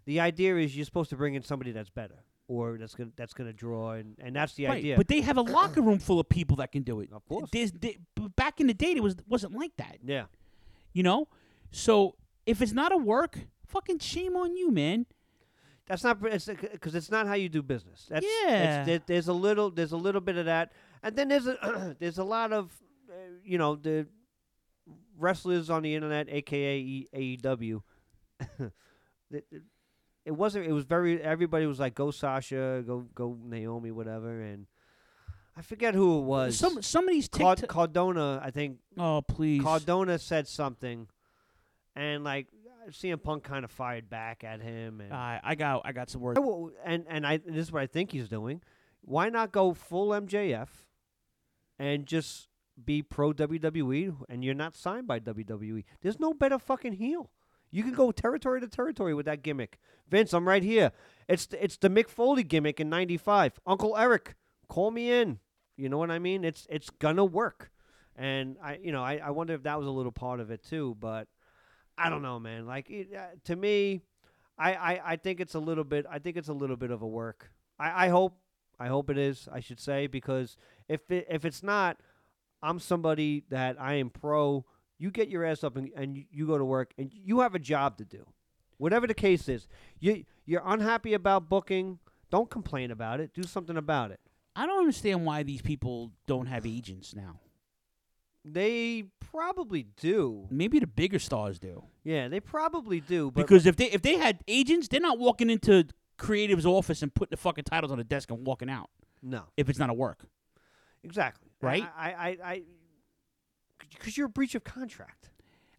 the 0.05 0.19
idea 0.19 0.55
is 0.57 0.75
you're 0.75 0.85
supposed 0.85 1.09
to 1.09 1.15
bring 1.15 1.33
in 1.35 1.43
somebody 1.43 1.71
that's 1.71 1.89
better 1.89 2.23
or 2.47 2.77
that's 2.77 2.95
gonna 2.95 3.09
that's 3.15 3.33
gonna 3.33 3.51
draw, 3.53 3.91
and, 3.91 4.15
and 4.19 4.35
that's 4.35 4.53
the 4.53 4.65
Right, 4.67 4.77
idea. 4.77 4.95
But 4.95 5.07
they 5.09 5.21
have 5.21 5.37
a 5.37 5.41
locker 5.41 5.81
room 5.81 5.99
full 5.99 6.19
of 6.19 6.29
people 6.29 6.57
that 6.57 6.71
can 6.71 6.83
do 6.83 7.01
it. 7.01 7.09
Of 7.11 7.25
course. 7.27 7.49
There's, 7.51 7.71
they, 7.73 7.97
back 8.37 8.59
in 8.61 8.67
the 8.67 8.73
day, 8.73 8.91
it 8.91 9.03
was 9.03 9.15
wasn't 9.27 9.53
like 9.53 9.75
that. 9.77 9.97
yeah, 10.03 10.25
You 10.93 11.03
know, 11.03 11.27
so 11.71 12.15
if 12.45 12.61
it's 12.61 12.71
not 12.71 12.93
a 12.93 12.97
work, 12.97 13.37
fucking 13.65 13.99
shame 13.99 14.37
on 14.37 14.55
you, 14.55 14.71
man. 14.71 15.05
that's 15.87 16.03
not 16.03 16.21
because 16.21 16.95
it's 16.95 17.11
not 17.11 17.27
how 17.27 17.33
you 17.33 17.49
do 17.49 17.61
business. 17.61 18.07
That's, 18.09 18.25
it's- 18.25 18.43
Yeah. 18.47 18.83
there- 18.85 19.01
there's 19.05 19.27
a 19.27 19.33
little 19.33 19.69
there's 19.71 19.91
a 19.91 19.97
little 19.97 20.21
bit 20.21 20.37
of 20.37 20.45
that, 20.45 20.71
and 21.03 21.15
then 21.17 21.27
there's 21.27 21.47
a 21.47 21.95
there's 21.99 22.17
a 22.17 22.23
lot 22.23 22.53
of 22.53 22.71
uh, 23.09 23.13
you 23.43 23.57
know 23.57 23.75
the 23.75 24.07
wrestlers 25.17 25.69
on 25.69 25.83
the 25.83 25.95
internet, 25.95 26.27
aka 26.29 27.05
AEW. 27.13 27.81
it, 29.31 29.45
it- 29.51 29.61
wasn't. 30.31 30.65
It 30.67 30.73
was 30.73 30.83
very. 30.83 31.21
Everybody 31.21 31.65
was 31.67 31.79
like, 31.79 31.95
"Go 31.95 32.11
Sasha, 32.11 32.83
go 32.85 33.05
go 33.15 33.37
Naomi, 33.41 33.91
whatever." 33.91 34.41
And 34.41 34.67
I 35.55 35.61
forget 35.61 35.95
who 35.95 36.19
it 36.19 36.23
was. 36.23 36.57
Some 36.57 36.81
some 36.81 37.07
of 37.07 37.13
these 37.13 37.29
Card- 37.29 37.59
TikTok. 37.59 37.73
Cardona, 37.73 38.41
I 38.43 38.51
think. 38.51 38.79
oh 38.97 39.21
please. 39.21 39.63
Cardona 39.63 40.19
said 40.19 40.45
something, 40.47 41.07
and 41.95 42.25
like 42.25 42.47
CM 42.89 43.23
Punk 43.23 43.43
kind 43.45 43.63
of 43.63 43.71
fired 43.71 44.09
back 44.09 44.43
at 44.43 44.61
him, 44.61 44.99
and 44.99 45.13
I 45.13 45.39
I 45.41 45.55
got 45.55 45.83
I 45.85 45.93
got 45.93 46.09
some 46.09 46.19
words. 46.19 46.39
And 46.83 47.05
and 47.07 47.25
I 47.25 47.37
this 47.37 47.67
is 47.67 47.71
what 47.71 47.81
I 47.81 47.87
think 47.87 48.11
he's 48.11 48.27
doing. 48.27 48.61
Why 49.01 49.29
not 49.29 49.53
go 49.53 49.73
full 49.73 50.09
MJF 50.09 50.67
and 51.79 52.05
just 52.05 52.49
be 52.83 53.01
pro 53.01 53.33
WWE 53.33 54.15
and 54.29 54.43
you're 54.43 54.53
not 54.53 54.75
signed 54.75 55.07
by 55.07 55.19
WWE? 55.19 55.83
There's 56.01 56.19
no 56.19 56.33
better 56.33 56.59
fucking 56.59 56.93
heel. 56.93 57.31
You 57.69 57.83
can 57.83 57.93
go 57.93 58.11
territory 58.11 58.61
to 58.61 58.67
territory 58.67 59.13
with 59.13 59.25
that 59.25 59.43
gimmick. 59.43 59.77
Vince, 60.09 60.33
I'm 60.33 60.47
right 60.47 60.63
here. 60.63 60.91
It's 61.27 61.47
the, 61.47 61.63
it's 61.63 61.77
the 61.77 61.89
Mick 61.89 62.07
Foley 62.07 62.43
gimmick 62.43 62.79
in 62.79 62.89
'95. 62.89 63.59
Uncle 63.65 63.97
Eric, 63.97 64.35
call 64.69 64.91
me 64.91 65.11
in. 65.11 65.39
You 65.75 65.89
know 65.89 65.97
what 65.97 66.11
I 66.11 66.19
mean? 66.19 66.43
It's 66.45 66.65
it's 66.69 66.89
gonna 66.89 67.25
work. 67.25 67.71
And 68.15 68.57
I, 68.63 68.79
you 68.81 68.91
know, 68.91 69.03
I, 69.03 69.17
I 69.17 69.29
wonder 69.31 69.53
if 69.53 69.63
that 69.63 69.77
was 69.77 69.85
a 69.87 69.91
little 69.91 70.11
part 70.11 70.39
of 70.39 70.49
it 70.49 70.63
too. 70.63 70.95
But 70.99 71.27
I 71.97 72.09
don't 72.09 72.21
know, 72.21 72.39
man. 72.39 72.65
Like 72.65 72.89
it, 72.89 73.09
uh, 73.13 73.35
to 73.45 73.55
me, 73.55 74.01
I, 74.57 74.73
I, 74.73 75.01
I 75.05 75.15
think 75.17 75.39
it's 75.39 75.53
a 75.53 75.59
little 75.59 75.83
bit. 75.83 76.05
I 76.09 76.19
think 76.19 76.37
it's 76.37 76.47
a 76.47 76.53
little 76.53 76.77
bit 76.77 76.91
of 76.91 77.01
a 77.01 77.07
work. 77.07 77.51
I, 77.77 78.05
I 78.05 78.09
hope 78.09 78.39
I 78.79 78.87
hope 78.87 79.09
it 79.09 79.17
is. 79.17 79.47
I 79.51 79.59
should 79.59 79.79
say 79.79 80.07
because 80.07 80.57
if 80.87 81.09
it, 81.11 81.27
if 81.29 81.45
it's 81.45 81.63
not, 81.63 81.99
I'm 82.61 82.79
somebody 82.79 83.43
that 83.49 83.79
I 83.79 83.95
am 83.95 84.09
pro. 84.09 84.65
You 84.97 85.11
get 85.11 85.29
your 85.29 85.43
ass 85.45 85.63
up 85.63 85.77
and, 85.77 85.91
and 85.95 86.17
you- 86.31 86.47
go 86.47 86.57
to 86.57 86.65
work 86.65 86.93
and 86.97 87.11
you 87.13 87.41
have 87.41 87.53
a 87.55 87.59
job 87.59 87.97
to 87.97 88.05
do. 88.05 88.25
Whatever 88.77 89.07
the 89.07 89.13
case 89.13 89.47
is, 89.49 89.67
you 89.99 90.23
you're 90.45 90.61
unhappy 90.65 91.13
about 91.13 91.49
booking. 91.49 91.99
Don't 92.29 92.49
complain 92.49 92.91
about 92.91 93.19
it. 93.19 93.33
Do 93.33 93.43
something 93.43 93.77
about 93.77 94.11
it. 94.11 94.19
I 94.55 94.65
don't 94.65 94.79
understand 94.79 95.25
why 95.25 95.43
these 95.43 95.61
people 95.61 96.11
don't 96.25 96.47
have 96.47 96.65
agents 96.65 97.15
now. 97.15 97.39
They 98.45 99.03
probably 99.19 99.83
do. 99.99 100.47
Maybe 100.49 100.79
the 100.79 100.87
bigger 100.87 101.19
stars 101.19 101.59
do. 101.59 101.83
Yeah, 102.03 102.27
they 102.29 102.39
probably 102.39 103.01
do. 103.01 103.29
But 103.31 103.41
Because 103.41 103.65
if 103.65 103.75
they 103.75 103.91
if 103.91 104.01
they 104.01 104.15
had 104.15 104.39
agents, 104.47 104.87
they're 104.87 105.01
not 105.01 105.19
walking 105.19 105.49
into 105.49 105.85
creative's 106.17 106.65
office 106.65 107.01
and 107.01 107.13
putting 107.13 107.31
the 107.31 107.37
fucking 107.37 107.65
titles 107.65 107.91
on 107.91 107.97
the 107.97 108.03
desk 108.03 108.31
and 108.31 108.45
walking 108.45 108.69
out. 108.69 108.89
No. 109.21 109.43
If 109.57 109.69
it's 109.69 109.79
not 109.79 109.89
a 109.89 109.93
work. 109.93 110.25
Exactly 111.03 111.49
Right? 111.61 111.83
I 111.97 112.11
I 112.11 112.37
I 112.43 112.61
because 113.89 114.17
you're 114.17 114.27
a 114.27 114.29
breach 114.29 114.55
of 114.55 114.63
contract. 114.63 115.29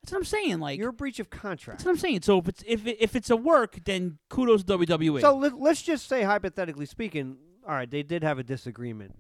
That's 0.03 0.13
what 0.13 0.19
I'm 0.19 0.25
saying. 0.25 0.59
Like 0.61 0.79
You're 0.79 0.89
a 0.89 0.93
breach 0.93 1.21
of 1.21 1.31
contract. 1.31 1.79
that's 1.81 1.85
what 1.87 1.93
I'm 1.93 1.99
saying. 1.99 2.23
So 2.23 2.39
if 2.39 2.49
it's 2.49 2.65
if 2.67 2.87
it, 2.87 2.97
if 3.01 3.15
it's 3.15 3.31
a 3.31 3.37
work, 3.37 3.79
then 3.85 4.19
kudos 4.29 4.65
to 4.65 4.79
WWE. 4.79 5.21
So 5.21 5.37
let, 5.37 5.61
let's 5.61 5.83
just 5.83 6.09
say, 6.09 6.23
hypothetically 6.23 6.87
speaking, 6.87 7.37
all 7.67 7.75
right, 7.75 7.91
they 7.91 8.03
did 8.03 8.23
have 8.23 8.39
a 8.39 8.43
disagreement. 8.43 9.15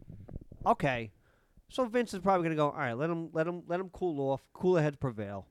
Okay, 0.66 1.12
so 1.68 1.84
Vince 1.84 2.14
is 2.14 2.20
probably 2.20 2.44
going 2.44 2.56
to 2.56 2.60
go. 2.60 2.70
All 2.70 2.78
right, 2.78 2.94
let 2.94 3.10
him 3.10 3.30
let 3.32 3.46
him 3.46 3.62
let 3.66 3.80
him 3.80 3.90
cool 3.90 4.18
off. 4.32 4.42
Cooler 4.52 4.82
heads 4.82 4.96
prevail. 4.96 5.46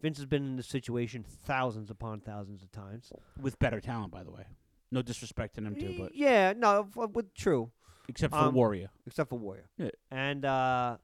Vince 0.00 0.16
has 0.18 0.26
been 0.26 0.42
in 0.44 0.56
this 0.56 0.66
situation 0.66 1.24
thousands 1.46 1.88
upon 1.88 2.20
thousands 2.20 2.62
of 2.62 2.72
times. 2.72 3.12
with 3.40 3.58
better 3.60 3.80
talent, 3.80 4.10
by 4.12 4.24
the 4.24 4.32
way. 4.32 4.44
No 4.90 5.00
disrespect 5.00 5.54
to 5.54 5.60
them 5.60 5.76
too, 5.76 5.94
but 5.98 6.14
Yeah, 6.14 6.52
no, 6.56 6.88
f- 6.96 7.10
with 7.10 7.32
true. 7.34 7.70
Except 8.08 8.32
for 8.34 8.40
Um, 8.40 8.54
Warrior. 8.54 8.90
except 9.06 9.30
for 9.30 9.38
Warrior. 9.38 9.68
Yeah. 9.78 9.90
And 10.10 10.44
uh 10.44 10.98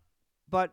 but 0.51 0.73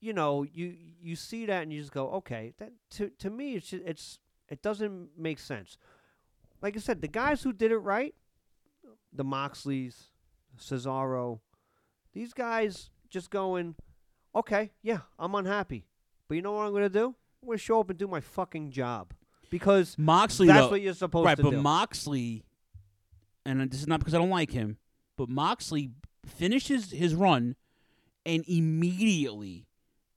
you 0.00 0.12
know, 0.12 0.42
you 0.44 0.76
you 1.00 1.16
see 1.16 1.46
that 1.46 1.62
and 1.62 1.72
you 1.72 1.80
just 1.80 1.92
go, 1.92 2.10
okay, 2.12 2.52
that 2.58 2.72
to 2.90 3.10
to 3.18 3.30
me 3.30 3.54
it's 3.56 3.68
just, 3.70 3.84
it's 3.84 4.18
it 4.48 4.62
doesn't 4.62 5.10
make 5.18 5.38
sense. 5.38 5.78
Like 6.62 6.76
I 6.76 6.80
said, 6.80 7.00
the 7.00 7.08
guys 7.08 7.42
who 7.42 7.52
did 7.52 7.70
it 7.72 7.78
right, 7.78 8.14
the 9.12 9.24
Moxleys, 9.24 10.10
Cesaro, 10.58 11.40
these 12.12 12.32
guys 12.32 12.90
just 13.08 13.30
going, 13.30 13.74
okay, 14.34 14.72
yeah, 14.82 15.00
I'm 15.18 15.34
unhappy, 15.34 15.86
but 16.28 16.34
you 16.36 16.42
know 16.42 16.52
what 16.52 16.66
I'm 16.66 16.72
gonna 16.72 16.88
do? 16.88 17.14
I'm 17.42 17.48
gonna 17.48 17.58
show 17.58 17.80
up 17.80 17.90
and 17.90 17.98
do 17.98 18.06
my 18.08 18.20
fucking 18.20 18.70
job 18.70 19.12
because 19.50 19.96
Moxley, 19.98 20.46
that's 20.48 20.60
though- 20.66 20.70
what 20.70 20.80
you're 20.80 20.94
supposed 20.94 21.26
right, 21.26 21.36
to 21.36 21.42
do. 21.42 21.48
Right, 21.50 21.54
but. 21.56 21.62
Moxley, 21.62 22.44
and 23.44 23.70
this 23.70 23.80
is 23.80 23.86
not 23.86 24.00
because 24.00 24.14
I 24.14 24.18
don't 24.18 24.30
like 24.30 24.50
him, 24.50 24.78
but 25.16 25.28
Moxley 25.28 25.90
finishes 26.24 26.90
his 26.90 27.14
run 27.14 27.56
and 28.24 28.44
immediately 28.48 29.66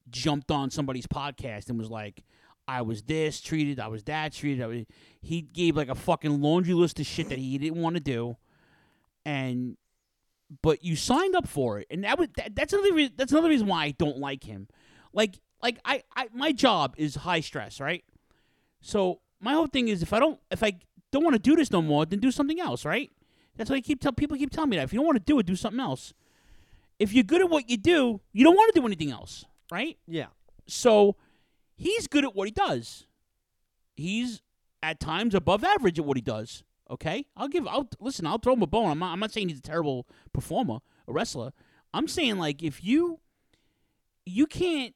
jumped 0.10 0.52
on 0.52 0.72
somebody's 0.72 1.08
podcast 1.08 1.70
and 1.70 1.78
was 1.78 1.90
like, 1.90 2.24
"I 2.68 2.82
was 2.82 3.04
this 3.04 3.42
treated, 3.42 3.80
I 3.80 3.88
was 3.88 4.04
that 4.06 4.34
treated." 4.34 4.66
Was, 4.66 4.86
he 5.22 5.42
gave 5.42 5.78
like 5.78 5.90
a 5.90 5.96
fucking 5.96 6.42
laundry 6.42 6.74
list 6.74 7.00
of 7.00 7.06
shit 7.06 7.30
that 7.30 7.38
he 7.38 7.58
didn't 7.58 7.82
want 7.82 7.96
to 7.96 8.02
do, 8.02 8.38
and 9.26 9.78
but 10.62 10.84
you 10.84 10.96
signed 10.96 11.36
up 11.36 11.48
for 11.48 11.80
it, 11.80 11.88
and 11.92 12.04
that 12.04 12.18
was 12.18 12.30
that, 12.38 12.56
that's 12.56 12.74
another 12.74 12.94
reason, 12.94 13.14
that's 13.16 13.32
another 13.32 13.50
reason 13.50 13.68
why 13.68 13.86
I 13.86 13.92
don't 13.92 14.18
like 14.18 14.44
him. 14.44 14.68
Like 15.14 15.40
like 15.62 15.80
I, 15.86 16.04
I 16.16 16.28
my 16.34 16.52
job 16.52 16.96
is 16.98 17.16
high 17.16 17.42
stress, 17.42 17.80
right? 17.80 18.04
So 18.82 19.22
my 19.40 19.54
whole 19.54 19.68
thing 19.68 19.88
is 19.88 20.02
if 20.02 20.14
I 20.14 20.20
don't 20.20 20.40
if 20.52 20.64
I 20.64 20.74
don't 21.12 21.24
want 21.24 21.36
to 21.36 21.40
do 21.40 21.56
this 21.56 21.72
no 21.72 21.82
more, 21.82 22.06
then 22.06 22.20
do 22.20 22.32
something 22.32 22.60
else, 22.60 22.86
right? 22.86 23.12
That's 23.60 23.70
why 23.70 23.76
I 23.76 23.82
keep 23.82 24.00
tell 24.00 24.14
people 24.14 24.38
keep 24.38 24.52
telling 24.52 24.70
me 24.70 24.78
that 24.78 24.84
if 24.84 24.94
you 24.94 25.00
don't 25.00 25.06
want 25.06 25.18
to 25.18 25.24
do 25.24 25.38
it, 25.38 25.46
do 25.46 25.58
something 25.58 25.82
else. 25.82 26.14
If 26.98 27.12
you're 27.12 27.26
good 27.26 27.42
at 27.42 27.50
what 27.50 27.70
you 27.70 27.76
do, 27.76 28.22
you 28.32 28.46
don't 28.46 28.56
want 28.56 28.74
to 28.74 28.80
do 28.80 28.86
anything 28.86 29.12
else, 29.12 29.44
right? 29.70 29.98
yeah. 30.08 30.28
So 30.66 31.18
he's 31.76 32.08
good 32.08 32.24
at 32.24 32.34
what 32.34 32.48
he 32.48 32.54
does. 32.54 33.06
He's 33.98 34.42
at 34.82 35.02
times 35.02 35.36
above 35.36 35.66
average 35.66 36.00
at 36.00 36.06
what 36.06 36.16
he 36.16 36.22
does. 36.22 36.64
Okay, 36.90 37.26
I'll 37.36 37.50
give. 37.50 37.68
I'll 37.68 37.90
listen. 38.00 38.26
I'll 38.26 38.38
throw 38.38 38.54
him 38.54 38.62
a 38.62 38.68
bone. 38.68 38.92
I'm 38.92 39.00
not. 39.00 39.12
I'm 39.12 39.20
not 39.20 39.34
saying 39.34 39.50
he's 39.50 39.60
a 39.60 39.62
terrible 39.62 40.08
performer, 40.32 40.78
a 41.06 41.12
wrestler. 41.12 41.52
I'm 41.94 42.08
saying 42.08 42.38
like 42.38 42.64
if 42.64 42.82
you, 42.82 43.20
you 44.26 44.46
can't, 44.46 44.96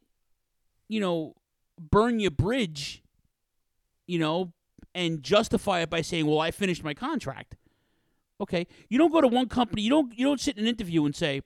you 0.88 1.02
know, 1.02 1.36
burn 1.78 2.22
your 2.22 2.32
bridge, 2.32 3.04
you 4.08 4.20
know, 4.20 4.54
and 4.96 5.22
justify 5.22 5.82
it 5.82 5.90
by 5.90 6.02
saying, 6.02 6.28
"Well, 6.28 6.40
I 6.40 6.52
finished 6.52 6.82
my 6.82 6.94
contract." 6.94 7.58
Okay, 8.44 8.68
you 8.90 8.98
don't 8.98 9.12
go 9.12 9.22
to 9.22 9.28
one 9.28 9.48
company. 9.48 9.82
You 9.82 9.90
don't. 9.90 10.18
You 10.18 10.26
don't 10.26 10.40
sit 10.40 10.58
in 10.58 10.64
an 10.64 10.70
interview 10.70 11.06
and 11.06 11.16
say, 11.16 11.42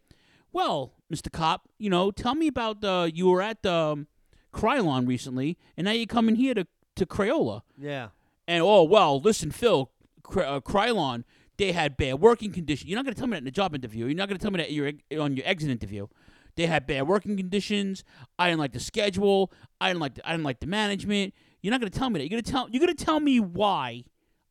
"Well, 0.51 0.93
Mr. 1.13 1.31
Cop, 1.31 1.69
you 1.77 1.89
know, 1.89 2.11
tell 2.11 2.35
me 2.35 2.47
about 2.47 2.81
the 2.81 3.11
you 3.13 3.27
were 3.27 3.41
at 3.41 3.63
the 3.63 3.73
um, 3.73 4.07
Krylon 4.53 5.07
recently, 5.07 5.57
and 5.75 5.85
now 5.85 5.91
you're 5.91 6.05
coming 6.05 6.35
here 6.35 6.53
to 6.53 6.67
to 6.95 7.05
Crayola." 7.05 7.61
Yeah. 7.77 8.09
And 8.47 8.63
oh 8.63 8.83
well, 8.83 9.19
listen, 9.19 9.51
Phil, 9.51 9.91
uh, 10.25 10.59
Krylon, 10.61 11.23
they 11.57 11.71
had 11.71 11.97
bad 11.97 12.15
working 12.15 12.51
conditions. 12.51 12.89
You're 12.89 12.97
not 12.97 13.05
going 13.05 13.13
to 13.13 13.19
tell 13.19 13.27
me 13.27 13.35
that 13.35 13.41
in 13.41 13.47
a 13.47 13.51
job 13.51 13.75
interview. 13.75 14.05
You're 14.05 14.15
not 14.15 14.27
going 14.27 14.37
to 14.37 14.41
tell 14.41 14.51
me 14.51 14.57
that 14.57 14.71
you're 14.71 14.91
on 15.21 15.35
your 15.35 15.45
exit 15.45 15.69
interview. 15.69 16.07
They 16.55 16.65
had 16.65 16.87
bad 16.87 17.07
working 17.07 17.37
conditions. 17.37 18.03
I 18.39 18.47
didn't 18.47 18.59
like 18.59 18.73
the 18.73 18.79
schedule. 18.79 19.51
I 19.79 19.89
didn't 19.89 20.01
like. 20.01 20.15
The, 20.15 20.27
I 20.27 20.31
didn't 20.31 20.43
like 20.43 20.59
the 20.59 20.67
management. 20.67 21.33
You're 21.61 21.71
not 21.71 21.79
going 21.79 21.91
to 21.91 21.97
tell 21.97 22.09
me 22.09 22.19
that. 22.19 22.23
You're 22.23 22.41
going 22.41 22.43
to 22.43 22.51
tell. 22.51 22.67
You're 22.69 22.83
going 22.83 22.95
to 22.95 23.05
tell 23.05 23.19
me 23.19 23.39
why 23.39 24.05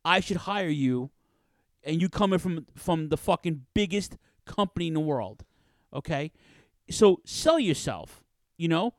I 0.04 0.20
should 0.20 0.36
hire 0.36 0.68
you, 0.68 1.10
and 1.86 2.02
you 2.02 2.08
coming 2.08 2.38
from 2.38 2.66
from 2.74 3.08
the 3.08 3.16
fucking 3.16 3.64
biggest 3.72 4.18
company 4.44 4.88
in 4.88 4.94
the 4.94 5.00
world. 5.00 5.44
Okay, 5.94 6.32
so 6.90 7.20
sell 7.24 7.58
yourself. 7.58 8.22
You 8.58 8.68
know, 8.68 8.94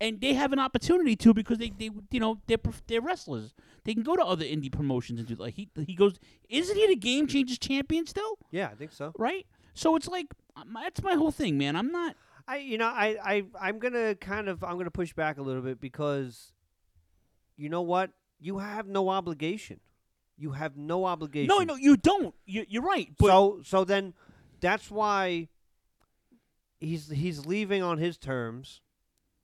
and 0.00 0.20
they 0.20 0.34
have 0.34 0.52
an 0.52 0.58
opportunity 0.58 1.14
to 1.16 1.32
because 1.32 1.58
they, 1.58 1.70
they 1.70 1.90
you 2.10 2.20
know 2.20 2.40
they're 2.46 2.58
they're 2.88 3.00
wrestlers. 3.00 3.54
They 3.84 3.94
can 3.94 4.02
go 4.02 4.16
to 4.16 4.24
other 4.24 4.44
indie 4.44 4.70
promotions 4.70 5.20
and 5.20 5.28
do 5.28 5.36
like 5.36 5.54
he 5.54 5.68
he 5.86 5.94
goes. 5.94 6.18
Isn't 6.48 6.76
he 6.76 6.86
the 6.88 6.96
Game 6.96 7.26
Changers 7.26 7.58
champion 7.58 8.06
still? 8.06 8.38
Yeah, 8.50 8.68
I 8.68 8.74
think 8.74 8.92
so. 8.92 9.12
Right. 9.18 9.46
So 9.74 9.96
it's 9.96 10.08
like 10.08 10.26
um, 10.56 10.76
that's 10.82 11.02
my 11.02 11.14
whole 11.14 11.30
thing, 11.30 11.56
man. 11.56 11.76
I'm 11.76 11.92
not. 11.92 12.16
I 12.48 12.56
you 12.56 12.78
know 12.78 12.88
I 12.88 13.16
I 13.22 13.44
I'm 13.60 13.78
gonna 13.78 14.14
kind 14.16 14.48
of 14.48 14.64
I'm 14.64 14.76
gonna 14.76 14.90
push 14.90 15.12
back 15.12 15.38
a 15.38 15.42
little 15.42 15.62
bit 15.62 15.80
because 15.80 16.52
you 17.56 17.68
know 17.68 17.82
what 17.82 18.10
you 18.40 18.58
have 18.58 18.88
no 18.88 19.08
obligation. 19.08 19.80
You 20.42 20.50
have 20.50 20.76
no 20.76 21.04
obligation. 21.04 21.46
No, 21.46 21.60
no, 21.60 21.76
you 21.76 21.96
don't. 21.96 22.34
You, 22.46 22.66
you're 22.68 22.82
right. 22.82 23.08
But 23.16 23.28
so 23.28 23.60
so 23.64 23.84
then 23.84 24.12
that's 24.60 24.90
why 24.90 25.46
he's 26.80 27.08
he's 27.08 27.46
leaving 27.46 27.80
on 27.80 27.98
his 27.98 28.18
terms, 28.18 28.80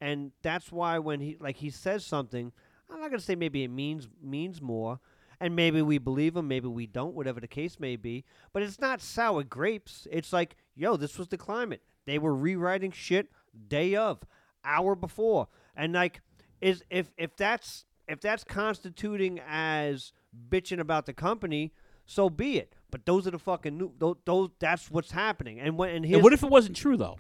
and 0.01 0.33
that's 0.43 0.73
why 0.73 0.99
when 0.99 1.21
he 1.21 1.37
like 1.39 1.59
he 1.59 1.71
says 1.71 2.05
something, 2.05 2.51
I'm 2.91 3.01
not 3.01 3.11
gonna 3.11 3.21
say 3.21 3.37
maybe 3.37 3.63
it 3.63 3.69
means 3.69 4.09
means 4.21 4.61
more, 4.61 4.99
and 5.39 5.55
maybe 5.55 5.83
we 5.83 5.99
believe 5.99 6.35
him, 6.37 6.49
maybe 6.49 6.67
we 6.67 6.89
don't, 6.89 7.15
whatever 7.15 7.39
the 7.39 7.47
case 7.47 7.79
may 7.79 7.95
be. 7.95 8.25
But 8.53 8.65
it's 8.65 8.81
not 8.81 9.01
sour 9.01 9.45
grapes. 9.45 10.09
It's 10.11 10.33
like, 10.33 10.57
yo, 10.75 10.97
this 10.97 11.17
was 11.17 11.29
the 11.29 11.39
climate. 11.39 11.83
They 12.07 12.19
were 12.19 12.35
rewriting 12.35 12.91
shit 12.91 13.31
day 13.69 13.95
of, 13.95 14.19
hour 14.65 14.97
before, 14.97 15.47
and 15.77 15.93
like, 15.93 16.23
is 16.61 16.83
if 16.91 17.13
if 17.17 17.37
that's 17.37 17.85
if 18.09 18.21
that's 18.21 18.43
constituting 18.43 19.41
as 19.47 20.13
bitching 20.49 20.81
about 20.81 21.07
the 21.07 21.13
company, 21.13 21.73
so 22.07 22.31
be 22.31 22.59
it. 22.59 22.75
But 22.91 23.05
those 23.05 23.27
are 23.27 23.31
the 23.31 23.39
fucking 23.39 23.77
new. 23.77 23.93
Those, 23.99 24.17
those 24.25 24.51
that's 24.59 24.91
what's 24.91 25.11
happening. 25.11 25.61
And 25.61 25.77
when 25.77 25.91
and, 25.91 26.05
and 26.05 26.23
what 26.23 26.33
if 26.33 26.43
it 26.43 26.51
wasn't 26.51 26.77
true 26.77 26.97
though? 26.97 27.19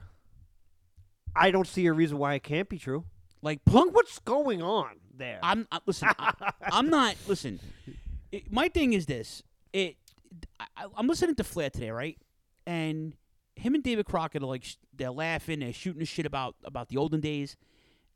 I 1.36 1.50
don't 1.50 1.66
see 1.66 1.86
a 1.86 1.92
reason 1.92 2.18
why 2.18 2.34
it 2.34 2.42
can't 2.42 2.68
be 2.68 2.78
true. 2.78 3.04
Like 3.42 3.60
Look 3.70 3.94
what's 3.94 4.18
going 4.20 4.62
on 4.62 4.96
there. 5.14 5.38
I'm 5.42 5.66
I, 5.70 5.78
listen. 5.86 6.08
I, 6.18 6.32
I'm 6.62 6.88
not 6.88 7.16
listen. 7.26 7.60
It, 8.32 8.50
my 8.50 8.68
thing 8.68 8.92
is 8.92 9.06
this. 9.06 9.42
It. 9.72 9.96
I, 10.58 10.86
I'm 10.96 11.06
listening 11.06 11.34
to 11.36 11.44
Flair 11.44 11.70
today, 11.70 11.90
right? 11.90 12.18
And 12.66 13.14
him 13.56 13.74
and 13.74 13.82
David 13.82 14.06
Crockett 14.06 14.42
are 14.42 14.46
like 14.46 14.64
they're 14.94 15.10
laughing, 15.10 15.60
they're 15.60 15.72
shooting 15.72 16.00
the 16.00 16.06
shit 16.06 16.26
about 16.26 16.56
about 16.64 16.88
the 16.88 16.96
olden 16.96 17.20
days, 17.20 17.56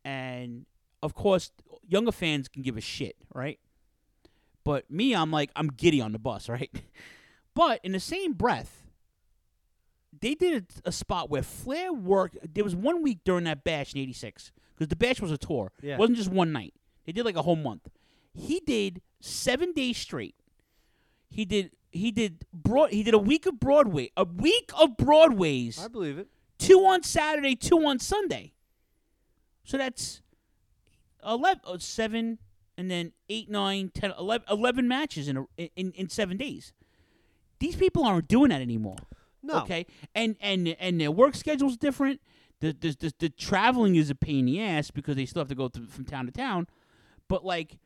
and 0.04 0.66
of 1.02 1.14
course, 1.14 1.50
younger 1.86 2.12
fans 2.12 2.48
can 2.48 2.62
give 2.62 2.76
a 2.76 2.80
shit, 2.80 3.16
right? 3.34 3.58
But 4.64 4.90
me, 4.90 5.14
I'm 5.14 5.30
like 5.30 5.50
I'm 5.56 5.68
giddy 5.68 6.00
on 6.00 6.12
the 6.12 6.18
bus, 6.18 6.48
right? 6.48 6.70
but 7.54 7.80
in 7.82 7.92
the 7.92 8.00
same 8.00 8.32
breath, 8.32 8.86
they 10.20 10.34
did 10.34 10.78
a, 10.84 10.88
a 10.88 10.92
spot 10.92 11.30
where 11.30 11.42
Flair 11.42 11.92
worked. 11.92 12.36
There 12.54 12.64
was 12.64 12.76
one 12.76 13.02
week 13.02 13.20
during 13.24 13.44
that 13.44 13.64
bash 13.64 13.94
in 13.94 14.00
'86 14.00 14.52
because 14.74 14.88
the 14.88 14.96
bash 14.96 15.20
was 15.20 15.30
a 15.30 15.38
tour. 15.38 15.72
Yeah. 15.82 15.94
It 15.94 15.98
wasn't 15.98 16.18
just 16.18 16.30
one 16.30 16.52
night. 16.52 16.74
They 17.06 17.12
did 17.12 17.24
like 17.24 17.36
a 17.36 17.42
whole 17.42 17.56
month. 17.56 17.88
He 18.34 18.60
did 18.60 19.02
seven 19.20 19.72
days 19.72 19.96
straight. 19.96 20.36
He 21.28 21.44
did. 21.44 21.72
He 21.90 22.10
did 22.10 22.46
broad. 22.52 22.90
He 22.90 23.02
did 23.02 23.14
a 23.14 23.18
week 23.18 23.46
of 23.46 23.60
Broadway. 23.60 24.10
A 24.16 24.24
week 24.24 24.70
of 24.78 24.96
Broadways. 24.96 25.82
I 25.82 25.88
believe 25.88 26.18
it. 26.18 26.28
Two 26.58 26.80
on 26.86 27.02
Saturday, 27.02 27.56
two 27.56 27.84
on 27.84 27.98
Sunday. 27.98 28.54
So 29.64 29.76
that's 29.76 30.22
11, 31.26 31.60
uh, 31.66 31.78
seven, 31.78 32.38
and 32.82 32.90
then 32.90 33.12
eight, 33.28 33.48
nine, 33.48 33.92
10, 33.94 34.14
11, 34.18 34.48
11 34.50 34.88
matches 34.88 35.28
in, 35.28 35.36
a, 35.36 35.70
in 35.76 35.92
in 35.92 36.08
seven 36.08 36.36
days. 36.36 36.72
These 37.60 37.76
people 37.76 38.04
aren't 38.04 38.26
doing 38.26 38.48
that 38.48 38.60
anymore. 38.60 38.96
No. 39.40 39.60
Okay, 39.60 39.86
and 40.16 40.34
and 40.40 40.66
and 40.80 41.00
their 41.00 41.12
work 41.12 41.36
schedule's 41.36 41.76
different. 41.76 42.20
The 42.58 42.72
the, 42.72 42.96
the 42.98 43.14
the 43.20 43.28
traveling 43.28 43.94
is 43.94 44.10
a 44.10 44.16
pain 44.16 44.40
in 44.40 44.46
the 44.46 44.60
ass 44.60 44.90
because 44.90 45.14
they 45.14 45.26
still 45.26 45.42
have 45.42 45.48
to 45.48 45.54
go 45.54 45.68
to, 45.68 45.86
from 45.86 46.04
town 46.04 46.26
to 46.26 46.32
town, 46.32 46.66
but 47.28 47.44
like 47.44 47.78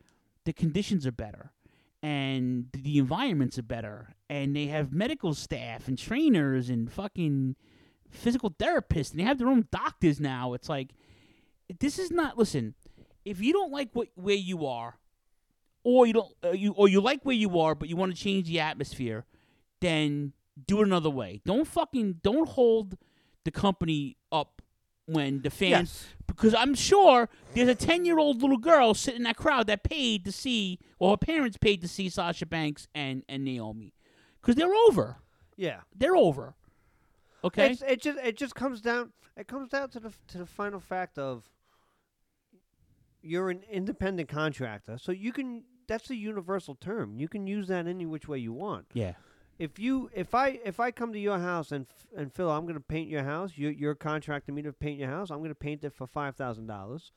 the 0.45 0.53
conditions 0.53 1.05
are 1.05 1.11
better 1.11 1.51
and 2.01 2.65
the 2.73 2.97
environments 2.97 3.59
are 3.59 3.63
better 3.63 4.15
and 4.31 4.55
they 4.55 4.65
have 4.65 4.91
medical 4.91 5.35
staff 5.35 5.87
and 5.87 5.99
trainers 5.99 6.69
and 6.69 6.91
fucking 6.91 7.55
physical 8.09 8.49
therapists 8.49 9.11
and 9.11 9.19
they 9.19 9.23
have 9.23 9.37
their 9.37 9.49
own 9.49 9.67
doctors 9.71 10.19
now. 10.19 10.53
It's 10.53 10.69
like 10.69 10.89
this 11.79 11.99
is 11.99 12.09
not 12.09 12.35
listen. 12.35 12.73
If 13.29 13.41
you 13.41 13.53
don't 13.53 13.71
like 13.71 13.89
what 13.93 14.09
where 14.15 14.35
you 14.35 14.65
are, 14.65 14.97
or 15.83 16.05
you 16.05 16.13
don't 16.13 16.33
uh, 16.43 16.51
you 16.51 16.73
or 16.73 16.87
you 16.87 17.01
like 17.01 17.23
where 17.23 17.35
you 17.35 17.59
are 17.59 17.75
but 17.75 17.89
you 17.89 17.95
want 17.95 18.15
to 18.15 18.21
change 18.21 18.47
the 18.47 18.59
atmosphere, 18.59 19.25
then 19.81 20.33
do 20.65 20.81
it 20.81 20.87
another 20.87 21.09
way. 21.09 21.41
Don't 21.45 21.67
fucking 21.67 22.19
don't 22.23 22.49
hold 22.49 22.97
the 23.43 23.51
company 23.51 24.17
up 24.31 24.61
when 25.05 25.41
the 25.41 25.49
fans 25.49 25.71
Yes. 25.71 26.07
because 26.27 26.53
I'm 26.53 26.75
sure 26.75 27.29
there's 27.53 27.69
a 27.69 27.75
10 27.75 28.03
year 28.03 28.19
old 28.19 28.41
little 28.41 28.57
girl 28.57 28.93
sitting 28.93 29.19
in 29.19 29.23
that 29.23 29.37
crowd 29.37 29.67
that 29.67 29.83
paid 29.83 30.25
to 30.25 30.31
see, 30.31 30.79
or 30.99 31.11
her 31.11 31.17
parents 31.17 31.57
paid 31.57 31.81
to 31.81 31.87
see 31.87 32.09
Sasha 32.09 32.45
Banks 32.45 32.87
and, 32.93 33.23
and 33.29 33.45
Naomi. 33.45 33.93
Because 34.41 34.55
they're 34.55 34.75
over. 34.89 35.17
Yeah. 35.55 35.81
They're 35.95 36.17
over. 36.17 36.55
Okay? 37.43 37.71
It's, 37.71 37.81
it 37.81 38.01
just 38.01 38.19
it 38.19 38.35
just 38.35 38.55
comes 38.55 38.81
down 38.81 39.13
it 39.37 39.47
comes 39.47 39.69
down 39.69 39.89
to 39.91 39.99
the 39.99 40.11
to 40.29 40.39
the 40.39 40.45
final 40.45 40.79
fact 40.79 41.17
of 41.17 41.45
you're 43.27 43.49
an 43.49 43.61
independent 43.69 44.29
contractor, 44.29 44.97
so 44.97 45.11
you 45.11 45.31
can 45.31 45.63
that's 45.87 46.09
a 46.09 46.15
universal 46.15 46.75
term. 46.75 47.17
You 47.17 47.27
can 47.27 47.47
use 47.47 47.67
that 47.67 47.87
any 47.87 48.05
which 48.05 48.27
way 48.27 48.37
you 48.39 48.53
want. 48.53 48.85
yeah. 48.93 49.13
If 49.59 49.79
you 49.79 50.09
if 50.13 50.35
I 50.35 50.59
if 50.63 50.79
I 50.79 50.91
come 50.91 51.13
to 51.13 51.19
your 51.19 51.39
house 51.39 51.71
and 51.71 51.87
and 52.15 52.31
Phil, 52.31 52.49
I'm 52.51 52.63
going 52.63 52.75
to 52.75 52.79
paint 52.79 53.09
your 53.09 53.23
house. 53.23 53.53
You 53.55 53.69
you're 53.69 53.95
contracting 53.95 54.53
me 54.53 54.61
to 54.61 54.71
paint 54.71 54.99
your 54.99 55.09
house. 55.09 55.31
I'm 55.31 55.39
going 55.39 55.49
to 55.49 55.55
paint 55.55 55.83
it 55.83 55.93
for 55.93 56.05
five 56.05 56.35
thousand 56.35 56.67
dollars, 56.67 57.11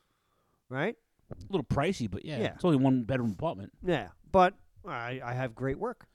right? 0.70 0.96
A 1.30 1.36
little 1.52 1.64
pricey, 1.66 2.11
but 2.11 2.24
yeah, 2.24 2.38
Yeah. 2.38 2.52
It's 2.54 2.64
only 2.64 2.78
one 2.78 3.04
bedroom 3.04 3.32
apartment. 3.32 3.72
Yeah, 3.84 4.08
but 4.32 4.54
I 4.88 5.20
I 5.22 5.34
have 5.34 5.54
great 5.54 5.78
work. 5.78 6.06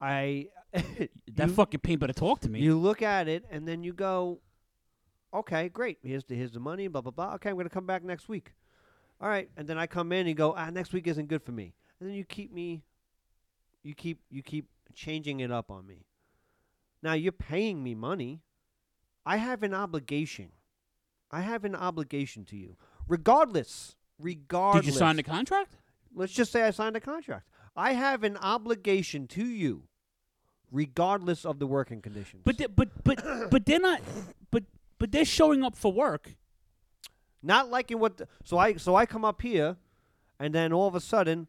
I 0.00 0.48
That 0.72 1.48
you- 1.48 1.54
fucking 1.54 1.80
paint 1.80 2.00
better 2.00 2.14
talk 2.14 2.40
to 2.40 2.48
me. 2.48 2.60
You 2.60 2.78
look 2.78 3.02
at 3.02 3.28
it 3.28 3.44
and 3.50 3.68
then 3.68 3.82
you 3.82 3.92
go, 3.92 4.40
okay, 5.34 5.68
great. 5.68 5.98
Here's 6.02 6.24
the 6.24 6.34
here's 6.36 6.52
the 6.52 6.60
money. 6.60 6.88
Blah 6.88 7.02
blah 7.02 7.12
blah. 7.12 7.34
Okay, 7.34 7.50
I'm 7.50 7.56
gonna 7.56 7.68
come 7.68 7.86
back 7.86 8.02
next 8.02 8.30
week. 8.30 8.54
All 9.20 9.28
right, 9.28 9.48
and 9.56 9.66
then 9.66 9.78
I 9.78 9.86
come 9.86 10.12
in 10.12 10.20
and 10.20 10.28
you 10.28 10.34
go, 10.34 10.54
ah, 10.56 10.70
next 10.70 10.92
week 10.92 11.06
isn't 11.06 11.28
good 11.28 11.42
for 11.42 11.52
me. 11.52 11.72
And 12.00 12.08
then 12.08 12.16
you 12.16 12.24
keep 12.24 12.52
me, 12.52 12.82
you 13.82 13.94
keep 13.94 14.20
you 14.30 14.42
keep 14.42 14.66
changing 14.94 15.40
it 15.40 15.50
up 15.50 15.70
on 15.70 15.86
me. 15.86 16.04
Now 17.02 17.14
you're 17.14 17.32
paying 17.32 17.82
me 17.82 17.94
money. 17.94 18.42
I 19.24 19.38
have 19.38 19.62
an 19.62 19.74
obligation. 19.74 20.50
I 21.30 21.40
have 21.40 21.64
an 21.64 21.74
obligation 21.74 22.44
to 22.46 22.56
you, 22.56 22.76
regardless. 23.08 23.96
Regardless. 24.18 24.84
Did 24.84 24.92
you 24.92 24.98
sign 24.98 25.16
the 25.16 25.22
contract? 25.22 25.76
Let's 26.14 26.32
just 26.32 26.52
say 26.52 26.62
I 26.62 26.70
signed 26.70 26.96
a 26.96 27.00
contract. 27.00 27.48
I 27.74 27.92
have 27.92 28.24
an 28.24 28.36
obligation 28.38 29.26
to 29.28 29.44
you, 29.44 29.82
regardless 30.70 31.44
of 31.44 31.58
the 31.58 31.66
working 31.66 32.00
conditions. 32.00 32.42
But 32.44 32.56
but 32.74 32.88
but 33.04 33.22
but 33.50 33.66
they're 33.66 33.80
not. 33.80 34.00
But 34.50 34.64
but 34.98 35.12
they're 35.12 35.24
showing 35.24 35.62
up 35.62 35.76
for 35.76 35.92
work. 35.92 36.34
Not 37.42 37.70
liking 37.70 37.98
what. 37.98 38.16
The, 38.18 38.28
so 38.44 38.58
I 38.58 38.74
so 38.74 38.94
I 38.96 39.06
come 39.06 39.24
up 39.24 39.42
here, 39.42 39.76
and 40.38 40.54
then 40.54 40.72
all 40.72 40.88
of 40.88 40.94
a 40.94 41.00
sudden, 41.00 41.48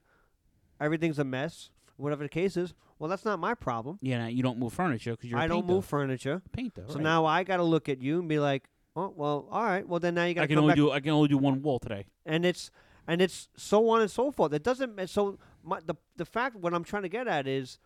everything's 0.79 1.19
a 1.19 1.23
mess. 1.23 1.69
Whatever 1.97 2.23
the 2.23 2.29
case 2.29 2.55
is, 2.57 2.75
well, 2.99 3.09
that's 3.09 3.25
not 3.25 3.39
my 3.39 3.55
problem. 3.55 3.97
Yeah, 4.01 4.19
now 4.19 4.27
you 4.27 4.43
don't 4.43 4.59
move 4.59 4.73
furniture 4.73 5.11
because 5.11 5.29
you're. 5.29 5.39
a 5.39 5.43
I 5.43 5.47
don't 5.47 5.61
painter. 5.61 5.73
move 5.73 5.85
furniture. 5.85 6.41
Painter. 6.51 6.83
So 6.87 6.95
right. 6.95 7.03
now 7.03 7.25
I 7.25 7.43
got 7.43 7.57
to 7.57 7.63
look 7.63 7.89
at 7.89 8.01
you 8.01 8.19
and 8.19 8.29
be 8.29 8.39
like, 8.39 8.69
oh 8.95 9.13
well, 9.15 9.47
all 9.51 9.63
right. 9.63 9.87
Well 9.87 9.99
then 9.99 10.15
now 10.15 10.25
you 10.25 10.33
got 10.35 10.43
I 10.43 10.47
can 10.47 10.59
only 10.59 10.75
do 10.75 10.91
I 10.91 10.99
can 10.99 11.11
only 11.11 11.27
do 11.27 11.37
one 11.37 11.61
wall 11.61 11.79
today. 11.79 12.05
and 12.25 12.45
it's 12.45 12.69
and 13.07 13.21
it's 13.21 13.49
so 13.55 13.89
on 13.89 14.01
and 14.01 14.11
so 14.11 14.31
forth. 14.31 14.53
It 14.53 14.63
doesn't. 14.63 15.09
So 15.09 15.39
my, 15.63 15.79
the 15.85 15.95
the 16.15 16.25
fact 16.25 16.55
what 16.55 16.73
I'm 16.73 16.83
trying 16.83 17.03
to 17.03 17.09
get 17.09 17.27
at 17.27 17.47
is, 17.47 17.79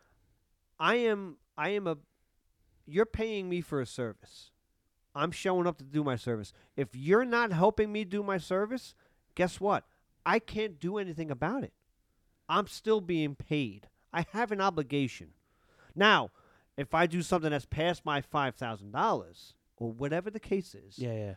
I 0.80 0.96
am 0.96 1.38
I 1.58 1.70
am 1.70 1.88
a, 1.88 1.98
you're 2.86 3.06
paying 3.06 3.50
me 3.50 3.62
for 3.62 3.82
a 3.82 3.86
service. 3.86 4.51
I'm 5.14 5.32
showing 5.32 5.68
up 5.68 5.78
to 5.80 5.84
do 5.84 6.04
my 6.04 6.16
service. 6.16 6.54
If 6.76 6.90
you're 6.96 7.26
not 7.26 7.52
helping 7.52 7.92
me 7.92 8.04
do 8.06 8.24
my 8.24 8.38
service, 8.38 8.96
guess 9.36 9.60
what? 9.60 9.84
I 10.26 10.40
can't 10.40 10.80
do 10.80 10.98
anything 10.98 11.30
about 11.32 11.64
it. 11.64 11.74
I'm 12.48 12.68
still 12.68 13.02
being 13.02 13.36
paid. 13.36 13.88
I 14.14 14.26
have 14.32 14.52
an 14.52 14.62
obligation. 14.62 15.30
Now, 15.96 16.32
if 16.78 16.94
I 16.94 17.08
do 17.08 17.22
something 17.22 17.52
that's 17.52 17.66
past 17.66 18.06
my 18.06 18.22
five 18.22 18.56
thousand 18.56 18.92
dollars 18.92 19.54
or 19.78 19.92
whatever 19.92 20.30
the 20.30 20.40
case 20.40 20.76
is, 20.76 20.98
Yeah, 20.98 21.14
yeah. 21.14 21.34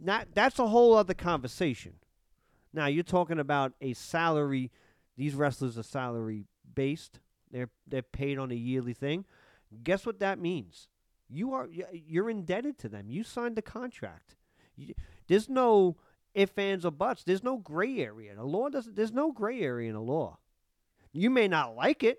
not 0.00 0.28
that's 0.34 0.58
a 0.58 0.66
whole 0.68 0.94
other 0.94 1.14
conversation. 1.14 1.94
Now 2.72 2.86
you're 2.86 3.02
talking 3.04 3.38
about 3.38 3.72
a 3.80 3.92
salary. 3.94 4.70
These 5.16 5.34
wrestlers 5.34 5.78
are 5.78 5.82
salary 5.82 6.44
based. 6.74 7.20
They're 7.50 7.70
they're 7.86 8.02
paid 8.02 8.38
on 8.38 8.50
a 8.50 8.54
yearly 8.54 8.94
thing. 8.94 9.24
Guess 9.82 10.04
what 10.06 10.18
that 10.20 10.38
means? 10.38 10.88
You 11.34 11.52
are 11.52 11.68
you're 11.92 12.30
indebted 12.30 12.78
to 12.78 12.88
them. 12.88 13.10
You 13.10 13.24
signed 13.24 13.56
the 13.56 13.62
contract. 13.62 14.36
You, 14.76 14.94
there's 15.26 15.48
no 15.48 15.96
ifs 16.34 16.56
ands 16.56 16.84
or 16.84 16.92
buts. 16.92 17.24
There's 17.24 17.42
no 17.42 17.58
gray 17.58 17.98
area. 17.98 18.34
The 18.34 18.44
law 18.44 18.68
doesn't. 18.68 18.94
There's 18.94 19.12
no 19.12 19.32
gray 19.32 19.60
area 19.60 19.88
in 19.88 19.94
the 19.94 20.00
law. 20.00 20.38
You 21.12 21.30
may 21.30 21.48
not 21.48 21.74
like 21.74 22.02
it, 22.02 22.18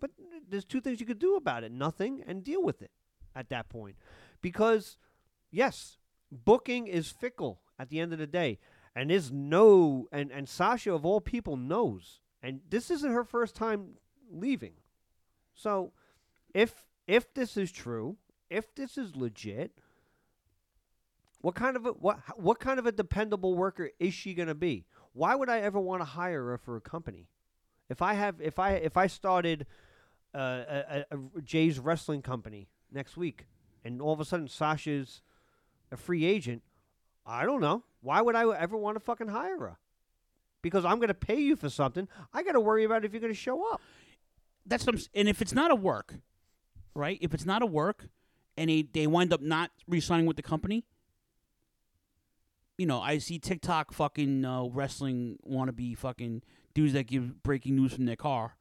but 0.00 0.10
there's 0.48 0.64
two 0.64 0.80
things 0.80 1.00
you 1.00 1.06
could 1.06 1.18
do 1.18 1.36
about 1.36 1.64
it: 1.64 1.72
nothing 1.72 2.22
and 2.26 2.44
deal 2.44 2.62
with 2.62 2.82
it 2.82 2.90
at 3.34 3.48
that 3.48 3.68
point. 3.68 3.96
Because 4.40 4.96
yes, 5.50 5.98
booking 6.30 6.86
is 6.86 7.08
fickle 7.08 7.60
at 7.78 7.88
the 7.88 8.00
end 8.00 8.12
of 8.12 8.18
the 8.18 8.26
day. 8.26 8.58
And 8.94 9.10
there's 9.10 9.32
no 9.32 10.08
and, 10.12 10.30
and 10.30 10.48
Sasha 10.48 10.92
of 10.92 11.04
all 11.04 11.20
people 11.20 11.56
knows. 11.56 12.20
And 12.42 12.60
this 12.68 12.90
isn't 12.90 13.12
her 13.12 13.24
first 13.24 13.54
time 13.54 13.96
leaving. 14.30 14.74
So 15.54 15.92
if 16.54 16.86
if 17.06 17.32
this 17.34 17.56
is 17.56 17.72
true, 17.72 18.18
if 18.52 18.74
this 18.74 18.98
is 18.98 19.16
legit, 19.16 19.72
what 21.40 21.54
kind 21.54 21.76
of 21.76 21.86
a 21.86 21.90
what 21.90 22.20
what 22.36 22.60
kind 22.60 22.78
of 22.78 22.86
a 22.86 22.92
dependable 22.92 23.54
worker 23.54 23.90
is 23.98 24.14
she 24.14 24.34
going 24.34 24.48
to 24.48 24.54
be? 24.54 24.86
Why 25.12 25.34
would 25.34 25.48
I 25.48 25.60
ever 25.60 25.78
want 25.80 26.00
to 26.00 26.04
hire 26.04 26.44
her 26.46 26.58
for 26.58 26.76
a 26.76 26.80
company? 26.80 27.28
If 27.90 28.00
I 28.00 28.14
have 28.14 28.40
if 28.40 28.58
I 28.58 28.72
if 28.72 28.96
I 28.96 29.06
started 29.08 29.66
uh, 30.34 30.38
a, 30.38 31.04
a, 31.10 31.40
Jay's 31.42 31.78
wrestling 31.78 32.22
company 32.22 32.68
next 32.90 33.16
week, 33.16 33.46
and 33.84 34.00
all 34.00 34.12
of 34.12 34.20
a 34.20 34.24
sudden 34.24 34.48
Sasha's 34.48 35.20
a 35.90 35.96
free 35.96 36.24
agent, 36.24 36.62
I 37.26 37.44
don't 37.44 37.60
know. 37.60 37.82
Why 38.00 38.22
would 38.22 38.34
I 38.34 38.50
ever 38.56 38.76
want 38.76 38.96
to 38.96 39.00
fucking 39.00 39.28
hire 39.28 39.58
her? 39.58 39.78
Because 40.62 40.84
I'm 40.84 40.96
going 40.96 41.08
to 41.08 41.14
pay 41.14 41.40
you 41.40 41.56
for 41.56 41.68
something. 41.68 42.08
I 42.32 42.42
got 42.44 42.52
to 42.52 42.60
worry 42.60 42.84
about 42.84 43.04
if 43.04 43.12
you're 43.12 43.20
going 43.20 43.32
to 43.32 43.38
show 43.38 43.72
up. 43.72 43.80
That's. 44.64 44.86
And 44.86 45.28
if 45.28 45.42
it's 45.42 45.52
not 45.52 45.70
a 45.70 45.74
work, 45.74 46.14
right? 46.94 47.18
If 47.20 47.34
it's 47.34 47.44
not 47.44 47.62
a 47.62 47.66
work, 47.66 48.08
and 48.62 48.70
they 48.70 48.82
they 48.82 49.06
wind 49.08 49.32
up 49.32 49.40
not 49.40 49.70
re-signing 49.88 50.24
with 50.26 50.36
the 50.36 50.42
company, 50.42 50.84
you 52.78 52.86
know, 52.86 53.00
I 53.00 53.18
see 53.18 53.38
TikTok 53.38 53.92
fucking 53.92 54.44
uh, 54.44 54.64
wrestling 54.64 55.38
wannabe 55.48 55.96
fucking 55.96 56.42
dudes 56.74 56.92
that 56.94 57.06
give 57.06 57.42
breaking 57.42 57.76
news 57.76 57.92
from 57.92 58.06
their 58.06 58.16
car. 58.16 58.56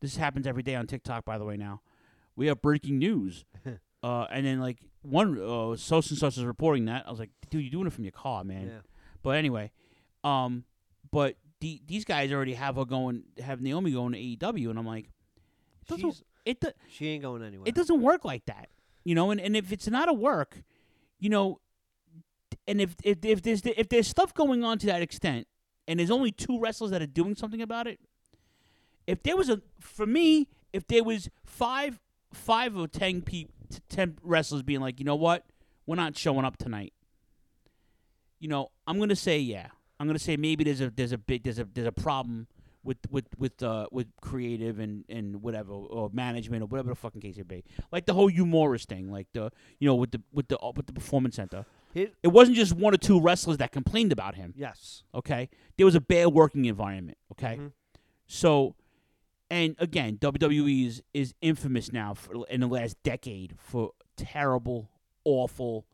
This 0.00 0.16
happens 0.16 0.46
every 0.46 0.62
day 0.62 0.74
on 0.74 0.86
TikTok, 0.86 1.24
by 1.24 1.38
the 1.38 1.44
way. 1.44 1.56
Now 1.56 1.80
we 2.36 2.46
have 2.46 2.60
breaking 2.62 2.98
news, 2.98 3.44
uh, 4.02 4.26
and 4.30 4.46
then 4.46 4.60
like 4.60 4.78
one 5.02 5.40
uh, 5.40 5.76
such 5.76 6.10
and 6.10 6.18
such 6.18 6.36
is 6.36 6.44
reporting 6.44 6.84
that. 6.84 7.06
I 7.06 7.10
was 7.10 7.18
like, 7.18 7.30
dude, 7.50 7.62
you're 7.62 7.70
doing 7.70 7.86
it 7.86 7.92
from 7.92 8.04
your 8.04 8.12
car, 8.12 8.44
man. 8.44 8.66
Yeah. 8.66 8.80
But 9.22 9.30
anyway, 9.30 9.72
um, 10.22 10.64
but 11.10 11.36
the, 11.60 11.80
these 11.86 12.04
guys 12.04 12.32
already 12.32 12.54
have 12.54 12.76
her 12.76 12.84
going, 12.84 13.24
have 13.42 13.60
Naomi 13.60 13.90
going 13.90 14.12
to 14.12 14.18
AEW, 14.18 14.70
and 14.70 14.78
I'm 14.78 14.86
like, 14.86 15.06
it 15.82 15.88
doesn't, 15.88 16.22
it 16.44 16.60
do- 16.60 16.70
She 16.88 17.08
ain't 17.08 17.22
going 17.22 17.42
anywhere. 17.42 17.64
it 17.66 17.74
doesn't 17.74 18.00
work 18.00 18.24
like 18.24 18.44
that, 18.46 18.68
you 19.08 19.14
know. 19.14 19.30
And, 19.30 19.40
and 19.40 19.56
if 19.56 19.72
it's 19.72 19.88
not 19.88 20.10
a 20.10 20.12
work, 20.12 20.62
you 21.18 21.30
know, 21.30 21.60
and 22.66 22.78
if 22.78 22.94
if 23.02 23.24
if 23.24 23.40
there's 23.40 23.62
if 23.64 23.88
there's 23.88 24.06
stuff 24.06 24.34
going 24.34 24.62
on 24.62 24.78
to 24.80 24.86
that 24.86 25.00
extent, 25.00 25.46
and 25.86 25.98
there's 25.98 26.10
only 26.10 26.30
two 26.30 26.60
wrestlers 26.60 26.90
that 26.90 27.00
are 27.00 27.06
doing 27.06 27.34
something 27.34 27.62
about 27.62 27.86
it, 27.86 28.00
if 29.06 29.22
there 29.22 29.34
was 29.34 29.48
a 29.48 29.62
for 29.80 30.04
me, 30.04 30.48
if 30.74 30.86
there 30.88 31.02
was 31.02 31.30
five 31.46 31.98
five 32.34 32.76
or 32.76 32.86
ten 32.86 33.22
peop, 33.22 33.50
t- 33.70 33.78
ten 33.88 34.18
wrestlers 34.22 34.62
being 34.62 34.80
like, 34.80 34.98
you 34.98 35.06
know 35.06 35.16
what, 35.16 35.46
we're 35.86 35.96
not 35.96 36.14
showing 36.14 36.44
up 36.44 36.58
tonight. 36.58 36.92
You 38.38 38.48
know, 38.48 38.72
I'm 38.86 38.98
gonna 38.98 39.16
say 39.16 39.38
yeah. 39.38 39.68
I'm 39.98 40.06
gonna 40.06 40.18
say 40.18 40.36
maybe 40.36 40.64
there's 40.64 40.82
a 40.82 40.90
there's 40.90 41.12
a 41.12 41.18
big 41.18 41.44
there's 41.44 41.58
a 41.58 41.66
there's 41.72 41.86
a 41.86 41.92
problem 41.92 42.46
with 42.88 42.96
with 43.10 43.26
with 43.38 43.62
uh 43.62 43.86
with 43.92 44.08
creative 44.20 44.78
and 44.78 45.04
and 45.08 45.42
whatever 45.42 45.72
or 45.72 46.08
management 46.12 46.62
or 46.62 46.66
whatever 46.66 46.88
the 46.88 46.94
fucking 46.96 47.20
case 47.20 47.36
it 47.38 47.46
be. 47.46 47.62
Like 47.92 48.06
the 48.06 48.14
whole 48.14 48.28
humorous 48.28 48.84
thing, 48.86 49.12
like 49.12 49.28
the 49.34 49.50
you 49.78 49.86
know 49.86 49.94
with 49.94 50.10
the 50.12 50.22
with 50.32 50.48
the 50.48 50.58
with 50.74 50.86
the 50.86 50.92
performance 50.94 51.36
center. 51.36 51.66
Here- 51.94 52.10
It 52.22 52.28
wasn't 52.28 52.56
just 52.56 52.72
one 52.72 52.92
or 52.94 52.96
two 52.98 53.20
wrestlers 53.20 53.58
that 53.58 53.72
complained 53.72 54.12
about 54.12 54.34
him. 54.34 54.54
Yes. 54.56 55.04
Okay, 55.14 55.48
there 55.76 55.86
was 55.86 55.94
a 55.94 56.00
bad 56.00 56.28
working 56.28 56.64
environment. 56.64 57.18
Okay, 57.32 57.56
Mhm. 57.58 57.72
so 58.26 58.74
and 59.50 59.74
again, 59.78 60.18
WWE 60.18 60.86
is, 60.86 61.02
is 61.14 61.32
infamous 61.40 61.90
now 61.92 62.12
for, 62.14 62.46
in 62.48 62.60
the 62.60 62.66
last 62.66 63.02
decade 63.02 63.54
for 63.58 63.92
terrible, 64.16 64.90
awful 65.24 65.86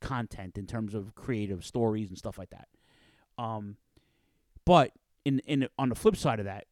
content 0.00 0.56
in 0.56 0.66
terms 0.66 0.94
of 0.94 1.14
creative 1.16 1.64
stories 1.64 2.08
and 2.10 2.16
stuff 2.18 2.38
like 2.38 2.50
that. 2.50 2.68
Um, 3.38 3.76
but 4.64 4.92
in 5.24 5.40
in 5.40 5.68
on 5.78 5.88
the 5.88 5.94
flip 5.94 6.16
side 6.16 6.38
of 6.38 6.46
that, 6.46 6.66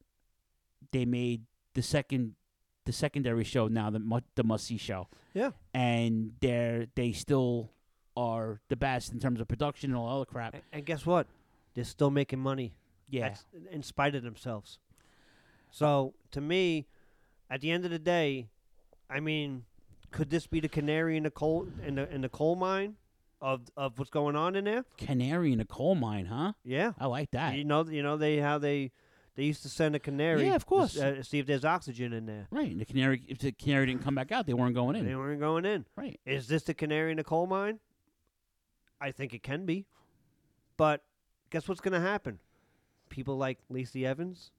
they 0.93 1.05
made 1.05 1.45
the 1.75 1.83
second 1.83 2.35
the 2.87 2.93
secondary 2.93 3.45
show 3.45 3.69
now 3.69 3.91
the 3.91 4.23
the 4.35 4.45
must 4.45 4.67
see 4.67 4.77
show. 4.77 5.09
Yeah. 5.33 5.53
and 5.73 6.33
they're 6.41 6.87
they 6.97 7.13
still 7.13 7.71
are 8.17 8.61
the 8.69 8.75
best 8.77 9.13
in 9.13 9.21
terms 9.21 9.41
of 9.41 9.47
production 9.47 9.91
and 9.91 9.97
all 9.97 10.09
other 10.09 10.25
crap. 10.25 10.57
And 10.73 10.85
guess 10.85 11.07
what? 11.07 11.29
They're 11.75 11.85
still 11.85 12.11
making 12.11 12.41
money. 12.41 12.75
Yeah. 13.09 13.29
That's 13.29 13.45
in 13.71 13.83
spite 13.83 14.15
of 14.17 14.25
themselves. 14.25 14.79
So 15.71 16.15
to 16.33 16.41
me, 16.41 16.89
at 17.49 17.61
the 17.61 17.71
end 17.71 17.85
of 17.85 17.93
the 17.93 17.99
day, 17.99 18.49
I 19.09 19.21
mean, 19.21 19.65
could 20.11 20.31
this 20.31 20.49
be 20.49 20.59
the 20.59 20.69
canary 20.69 21.17
in 21.17 21.23
the 21.23 21.31
coal 21.31 21.69
in 21.87 21.95
the 21.95 22.13
in 22.13 22.23
the 22.23 22.29
coal 22.29 22.57
mine 22.57 22.97
of 23.41 23.62
of 23.76 23.99
what's 23.99 24.11
going 24.11 24.36
on 24.36 24.57
in 24.57 24.64
there? 24.64 24.84
Canary 24.99 25.53
in 25.53 25.61
a 25.61 25.64
coal 25.64 25.95
mine, 25.95 26.26
huh? 26.26 26.53
Yeah, 26.64 26.93
I 26.99 27.07
like 27.07 27.30
that. 27.32 27.55
You 27.57 27.64
know, 27.64 27.84
you 27.86 28.03
know 28.03 28.16
they 28.16 28.38
how 28.38 28.59
they 28.59 28.93
they 29.36 29.45
used 29.45 29.62
to 29.62 29.68
send 29.68 29.95
a 29.95 29.99
canary. 29.99 30.47
Yeah, 30.47 30.55
of 30.57 30.66
course. 30.66 30.97
s- 30.97 31.03
uh, 31.03 31.22
see 31.22 31.38
if 31.38 31.47
there's 31.47 31.64
oxygen 31.64 32.12
in 32.12 32.26
there. 32.26 32.49
Right. 32.51 32.76
The 32.78 32.84
canary 32.84 33.22
if 33.28 33.38
the 33.38 33.53
canary 33.53 33.86
didn't 33.86 34.03
come 34.03 34.14
back 34.14 34.30
out, 34.32 34.47
they 34.47 34.55
weren't 34.55 34.74
going 34.74 34.97
in. 34.97 35.07
They 35.07 35.14
weren't 35.14 35.41
going 35.41 35.64
in. 35.64 35.86
Right. 35.97 36.20
Is 36.26 36.49
this 36.49 36.64
the 36.64 36.74
canary 36.74 37.11
in 37.12 37.16
the 37.16 37.24
coal 37.24 37.47
mine? 37.47 37.78
I 39.01 39.11
think 39.12 39.32
it 39.32 39.43
can 39.43 39.64
be. 39.64 39.86
But 40.76 41.03
guess 41.51 41.68
what's 41.68 41.80
going 41.80 41.95
to 41.95 42.01
happen? 42.01 42.38
People 43.09 43.36
like 43.36 43.59
Lacey 43.68 44.05
Evans, 44.07 44.51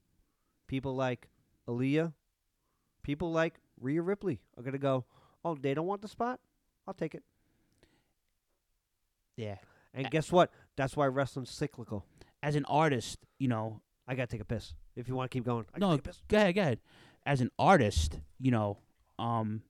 people 0.68 0.96
like 0.96 1.30
Aliyah, 1.68 2.14
people 3.04 3.32
like 3.32 3.56
Rhea 3.80 4.02
Ripley 4.02 4.42
are 4.58 4.64
going 4.64 4.74
to 4.74 4.80
go, 4.80 5.06
oh, 5.46 5.56
they 5.56 5.74
don't 5.74 5.86
want 5.88 6.02
the 6.02 6.08
spot? 6.08 6.40
I'll 6.88 6.94
take 6.94 7.14
it. 7.16 7.24
Yeah. 9.36 9.56
And 9.94 10.10
guess 10.10 10.32
what? 10.32 10.52
That's 10.78 10.96
why 10.96 11.08
wrestling's 11.08 11.52
cyclical. 11.52 12.06
As 12.42 12.56
an 12.56 12.66
artist, 12.66 13.20
you 13.40 13.48
know, 13.48 13.82
I 14.08 14.16
got 14.16 14.30
to 14.30 14.36
take 14.36 14.42
a 14.42 14.46
piss. 14.46 14.74
If 14.96 15.08
you 15.08 15.16
want 15.16 15.32
to 15.32 15.36
keep 15.36 15.46
going, 15.46 15.66
I 15.74 15.80
no, 15.80 15.88
gotta 15.88 15.98
take 15.98 16.06
a 16.06 16.10
piss. 16.10 16.22
go 16.28 16.38
ahead, 16.38 16.56
go 16.56 16.62
ahead. 16.62 16.80
As 17.26 17.42
an 17.42 17.52
artist, 17.60 18.20
you 18.40 18.52
know, 18.52 18.78
um, 19.20 19.62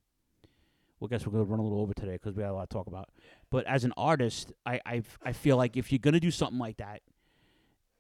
well, 1.00 1.10
I 1.12 1.16
guess 1.16 1.26
we're 1.26 1.32
gonna 1.34 1.44
run 1.44 1.60
a 1.60 1.64
little 1.64 1.82
over 1.82 1.94
today 1.94 2.14
because 2.14 2.36
we 2.36 2.44
had 2.44 2.52
a 2.52 2.54
lot 2.54 2.70
to 2.70 2.74
talk 2.76 2.88
about. 2.88 3.10
But 3.50 3.66
as 3.66 3.84
an 3.84 3.94
artist, 3.98 4.54
I 4.66 4.80
I 4.86 5.04
I 5.24 5.34
feel 5.34 5.58
like 5.58 5.76
if 5.76 5.92
you're 5.92 6.00
gonna 6.00 6.20
do 6.20 6.32
something 6.32 6.60
like 6.60 6.78
that, 6.78 7.02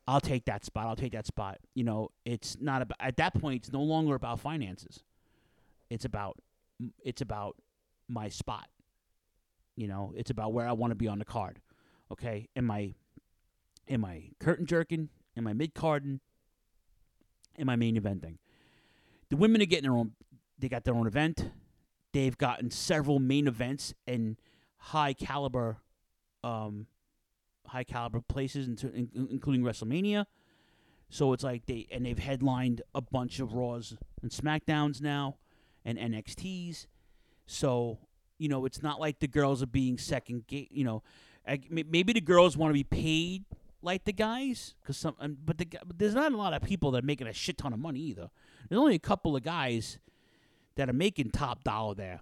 I'll 0.07 0.21
take 0.21 0.45
that 0.45 0.65
spot. 0.65 0.87
I'll 0.87 0.95
take 0.95 1.13
that 1.13 1.25
spot. 1.25 1.59
You 1.73 1.83
know, 1.83 2.09
it's 2.25 2.57
not 2.59 2.81
about 2.81 2.97
at 2.99 3.17
that 3.17 3.33
point. 3.39 3.63
It's 3.63 3.71
no 3.71 3.81
longer 3.81 4.15
about 4.15 4.39
finances. 4.39 5.03
It's 5.89 6.05
about 6.05 6.37
it's 7.03 7.21
about 7.21 7.57
my 8.07 8.29
spot. 8.29 8.67
You 9.75 9.87
know, 9.87 10.13
it's 10.15 10.29
about 10.29 10.53
where 10.53 10.67
I 10.67 10.73
want 10.73 10.91
to 10.91 10.95
be 10.95 11.07
on 11.07 11.19
the 11.19 11.25
card. 11.25 11.61
Okay, 12.11 12.47
am 12.55 12.69
I 12.69 12.95
am 13.89 14.05
I 14.05 14.31
curtain 14.39 14.65
jerking? 14.65 15.09
Am 15.37 15.47
I 15.47 15.53
mid 15.53 15.73
carding? 15.73 16.19
Am 17.57 17.69
I 17.69 17.75
main 17.75 17.95
eventing? 17.99 18.37
The 19.29 19.37
women 19.37 19.61
are 19.61 19.65
getting 19.65 19.89
their 19.89 19.97
own. 19.97 20.11
They 20.59 20.69
got 20.69 20.83
their 20.83 20.95
own 20.95 21.07
event. 21.07 21.51
They've 22.13 22.37
gotten 22.37 22.69
several 22.69 23.19
main 23.19 23.47
events 23.47 23.93
and 24.05 24.37
high 24.77 25.13
caliber, 25.13 25.77
um, 26.43 26.87
high 27.67 27.85
caliber 27.85 28.19
places, 28.21 28.67
including 28.67 29.63
WrestleMania. 29.63 30.25
So 31.09 31.33
it's 31.33 31.43
like 31.43 31.65
they 31.65 31.87
and 31.91 32.05
they've 32.05 32.19
headlined 32.19 32.81
a 32.93 33.01
bunch 33.01 33.39
of 33.39 33.53
Raws 33.53 33.95
and 34.21 34.31
SmackDowns 34.31 35.01
now, 35.01 35.37
and 35.83 35.97
NXTs. 35.97 36.87
So 37.45 37.99
you 38.41 38.49
know 38.49 38.65
it's 38.65 38.81
not 38.81 38.99
like 38.99 39.19
the 39.19 39.27
girls 39.27 39.61
are 39.61 39.67
being 39.67 39.99
second 39.99 40.47
gate. 40.47 40.71
You 40.71 40.83
know, 40.83 41.03
maybe 41.69 42.11
the 42.11 42.21
girls 42.21 42.57
want 42.57 42.71
to 42.71 42.73
be 42.73 42.83
paid 42.83 43.45
like 43.83 44.03
the 44.05 44.13
guys, 44.13 44.73
because 44.81 44.97
some. 44.97 45.15
But 45.45 45.59
the 45.59 45.67
but 45.85 45.99
there's 45.99 46.15
not 46.15 46.31
a 46.31 46.37
lot 46.37 46.53
of 46.53 46.63
people 46.63 46.89
that 46.91 47.03
are 47.03 47.05
making 47.05 47.27
a 47.27 47.33
shit 47.33 47.59
ton 47.59 47.71
of 47.71 47.79
money 47.79 47.99
either. 47.99 48.31
There's 48.67 48.79
only 48.79 48.95
a 48.95 48.99
couple 48.99 49.35
of 49.35 49.43
guys 49.43 49.99
that 50.75 50.89
are 50.89 50.93
making 50.93 51.29
top 51.29 51.63
dollar 51.63 51.93
there. 51.93 52.19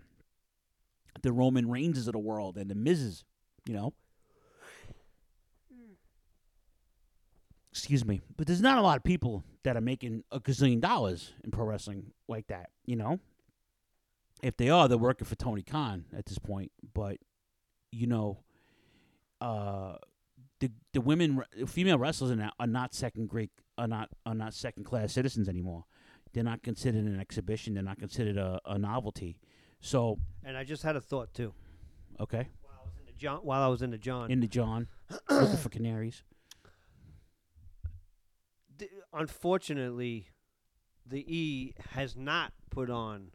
The 1.22 1.32
Roman 1.32 1.70
Reigns 1.70 2.06
of 2.06 2.14
the 2.14 2.20
world 2.20 2.58
and 2.58 2.70
the 2.70 2.76
Miz's, 2.76 3.24
you 3.66 3.74
know. 3.74 3.94
Excuse 7.72 8.04
me, 8.04 8.20
but 8.36 8.46
there's 8.46 8.62
not 8.62 8.78
a 8.78 8.82
lot 8.82 8.98
of 8.98 9.04
people 9.04 9.46
that 9.64 9.78
are 9.78 9.82
making 9.82 10.26
a 10.32 10.40
gazillion 10.42 10.82
dollars 10.82 11.32
in 11.46 11.52
pro 11.52 11.66
wrestling 11.66 12.12
like 12.28 12.48
that, 12.48 12.72
you 12.86 12.98
know. 12.98 13.20
If 14.42 14.58
they 14.58 14.70
are, 14.70 14.88
they're 14.88 14.98
working 14.98 15.26
for 15.26 15.36
Tony 15.36 15.62
Khan 15.62 16.06
at 16.16 16.26
this 16.26 16.40
point. 16.40 16.72
But 16.94 17.18
you 17.92 18.08
know, 18.08 18.40
uh, 19.42 19.96
the 20.60 20.72
the 20.94 21.02
women, 21.02 21.44
female 21.68 21.98
wrestlers 21.98 22.32
are 22.32 22.36
not, 22.36 22.54
are 22.60 22.68
not 22.68 22.94
second 22.94 23.30
grade, 23.30 23.50
are 23.78 23.88
not 23.88 24.10
are 24.26 24.36
not 24.36 24.54
second 24.54 24.84
class 24.84 25.14
citizens 25.14 25.50
anymore. 25.50 25.86
They're 26.34 26.44
not 26.44 26.62
considered 26.62 27.06
an 27.06 27.20
exhibition. 27.20 27.74
They're 27.74 27.84
not 27.84 27.98
considered 28.00 28.38
a, 28.38 28.60
a 28.66 28.78
novelty. 28.78 29.40
So, 29.82 30.20
And 30.44 30.56
I 30.58 30.64
just 30.64 30.84
had 30.84 30.96
a 30.96 31.02
thought 31.02 31.34
too. 31.34 31.54
okay, 32.20 32.50
While 32.62 32.74
I 32.82 32.86
was 32.86 32.94
in 33.00 33.06
The 33.08 33.14
John, 33.14 33.40
while 33.40 33.62
I 33.64 33.68
was 33.68 33.82
in 33.82 33.92
the 33.92 33.98
John, 33.98 34.30
in 34.32 34.40
the 34.40 34.48
John, 34.48 34.88
looking 35.30 35.58
for 35.58 35.70
canaries. 35.70 36.24
unfortunately, 39.14 40.28
the 41.06 41.26
E 41.36 41.74
has 41.92 42.16
not 42.16 42.54
put 42.70 42.90
on 42.90 43.32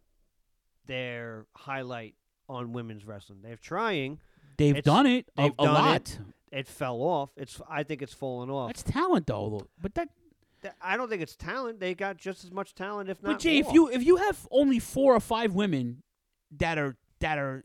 their 0.87 1.47
highlight 1.57 2.15
on 2.49 2.73
women's 2.73 3.05
wrestling. 3.05 3.41
They're 3.43 3.57
trying. 3.57 4.19
They've 4.59 4.77
It's- 4.77 4.85
done 4.85 5.07
it 5.07 5.29
a- 5.37 5.43
they've 5.43 5.53
a 5.59 5.65
done 5.65 5.75
lot. 5.75 5.97
It. 6.01 6.19
It 6.53 6.69
fell 6.69 7.01
off. 7.03 7.31
It's. 7.37 7.61
I 7.69 7.83
think 7.83 8.01
it's 8.03 8.15
fallen 8.15 8.49
off. 8.51 8.69
That's 8.69 8.83
talent, 8.85 9.27
though. 9.27 9.67
But 9.81 9.95
that 9.95 10.09
Th- 10.63 10.75
I 10.81 10.97
don't 10.97 11.09
think 11.11 11.21
it's 11.21 11.35
talent. 11.37 11.81
They 11.81 11.95
got 11.95 12.17
just 12.17 12.45
as 12.45 12.51
much 12.53 12.75
talent, 12.75 13.11
if 13.11 13.23
not 13.23 13.33
But 13.33 13.39
Jay, 13.41 13.61
more. 13.61 13.69
if 13.71 13.75
you 13.75 13.89
if 13.91 14.03
you 14.05 14.17
have 14.17 14.47
only 14.51 14.79
four 14.79 15.15
or 15.15 15.21
five 15.21 15.53
women 15.53 16.03
that 16.53 16.79
are 16.79 16.97
that 17.19 17.39
are 17.39 17.65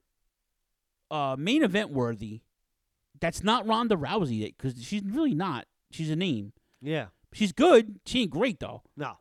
uh, 1.12 1.36
main 1.38 1.64
event 1.64 1.92
worthy, 1.92 2.42
that's 3.20 3.44
not 3.44 3.66
Ronda 3.68 3.96
Rousey 3.96 4.54
because 4.58 4.84
she's 4.84 5.04
really 5.04 5.34
not. 5.36 5.66
She's 5.92 6.10
a 6.10 6.16
name. 6.16 6.54
Yeah. 6.82 7.08
She's 7.34 7.52
good. 7.52 8.00
She 8.06 8.22
ain't 8.24 8.32
great 8.32 8.60
though. 8.60 8.82
No. 8.98 9.18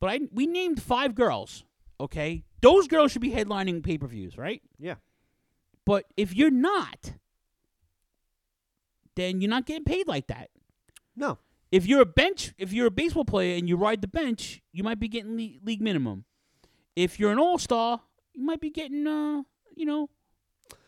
But 0.00 0.10
I 0.10 0.20
we 0.32 0.46
named 0.46 0.82
five 0.82 1.14
girls. 1.14 1.64
Okay, 2.00 2.44
those 2.62 2.88
girls 2.88 3.12
should 3.12 3.22
be 3.22 3.30
headlining 3.30 3.82
pay 3.82 3.98
per 3.98 4.06
views, 4.06 4.36
right? 4.38 4.62
Yeah. 4.78 4.96
But 5.84 6.04
if 6.16 6.34
you're 6.34 6.50
not, 6.50 7.12
then 9.14 9.40
you're 9.40 9.50
not 9.50 9.66
getting 9.66 9.84
paid 9.84 10.06
like 10.08 10.26
that. 10.28 10.50
No. 11.14 11.38
If 11.72 11.86
you're 11.86 12.00
a 12.02 12.06
bench, 12.06 12.52
if 12.58 12.72
you're 12.72 12.86
a 12.86 12.90
baseball 12.90 13.24
player 13.24 13.56
and 13.56 13.68
you 13.68 13.76
ride 13.76 14.00
the 14.00 14.08
bench, 14.08 14.62
you 14.72 14.82
might 14.84 15.00
be 15.00 15.08
getting 15.08 15.36
le- 15.36 15.58
league 15.64 15.80
minimum. 15.80 16.24
If 16.94 17.18
you're 17.18 17.32
an 17.32 17.38
all 17.38 17.58
star, 17.58 18.02
you 18.34 18.44
might 18.44 18.60
be 18.60 18.70
getting, 18.70 19.06
uh, 19.06 19.42
you 19.74 19.84
know, 19.84 20.10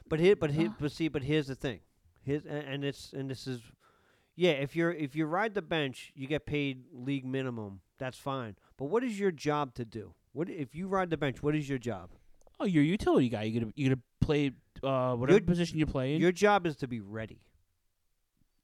But 0.09 0.21
here, 0.21 0.37
but 0.37 0.51
here, 0.51 0.75
but 0.81 0.91
see, 0.93 1.09
but 1.09 1.23
here's 1.23 1.49
the 1.49 1.55
thing. 1.55 1.81
Here's 2.23 2.45
a- 2.47 2.49
and 2.51 2.85
it's 2.85 3.13
and 3.13 3.29
this 3.31 3.47
is, 3.47 3.61
yeah. 4.37 4.53
If 4.53 4.75
you're 4.75 4.93
if 4.93 5.15
you 5.15 5.27
ride 5.27 5.55
the 5.55 5.61
bench, 5.63 6.13
you 6.15 6.27
get 6.27 6.47
paid 6.47 6.85
league 6.93 7.27
minimum. 7.27 7.81
That's 7.99 8.17
fine. 8.19 8.57
But 8.79 8.87
what 8.87 9.05
is 9.05 9.19
your 9.21 9.31
job 9.33 9.75
to 9.75 9.85
do? 9.85 10.15
What 10.39 10.49
if 10.49 10.73
you 10.73 10.87
ride 10.87 11.11
the 11.11 11.17
bench? 11.17 11.43
What 11.43 11.57
is 11.57 11.69
your 11.69 11.79
job? 11.79 12.11
oh, 12.61 12.65
you're 12.65 12.85
a 12.85 12.87
utility 12.87 13.29
guy. 13.29 13.43
You're 13.43 13.61
gonna 13.61 13.73
you're 13.75 13.89
gonna 13.91 14.03
play 14.21 14.53
uh, 14.85 15.17
whatever 15.17 15.39
Your- 15.39 15.45
position 15.47 15.79
you're 15.79 15.89
playing. 15.89 16.21
Your 16.21 16.31
job 16.31 16.65
is 16.65 16.77
to 16.77 16.87
be 16.87 17.01
ready. 17.01 17.41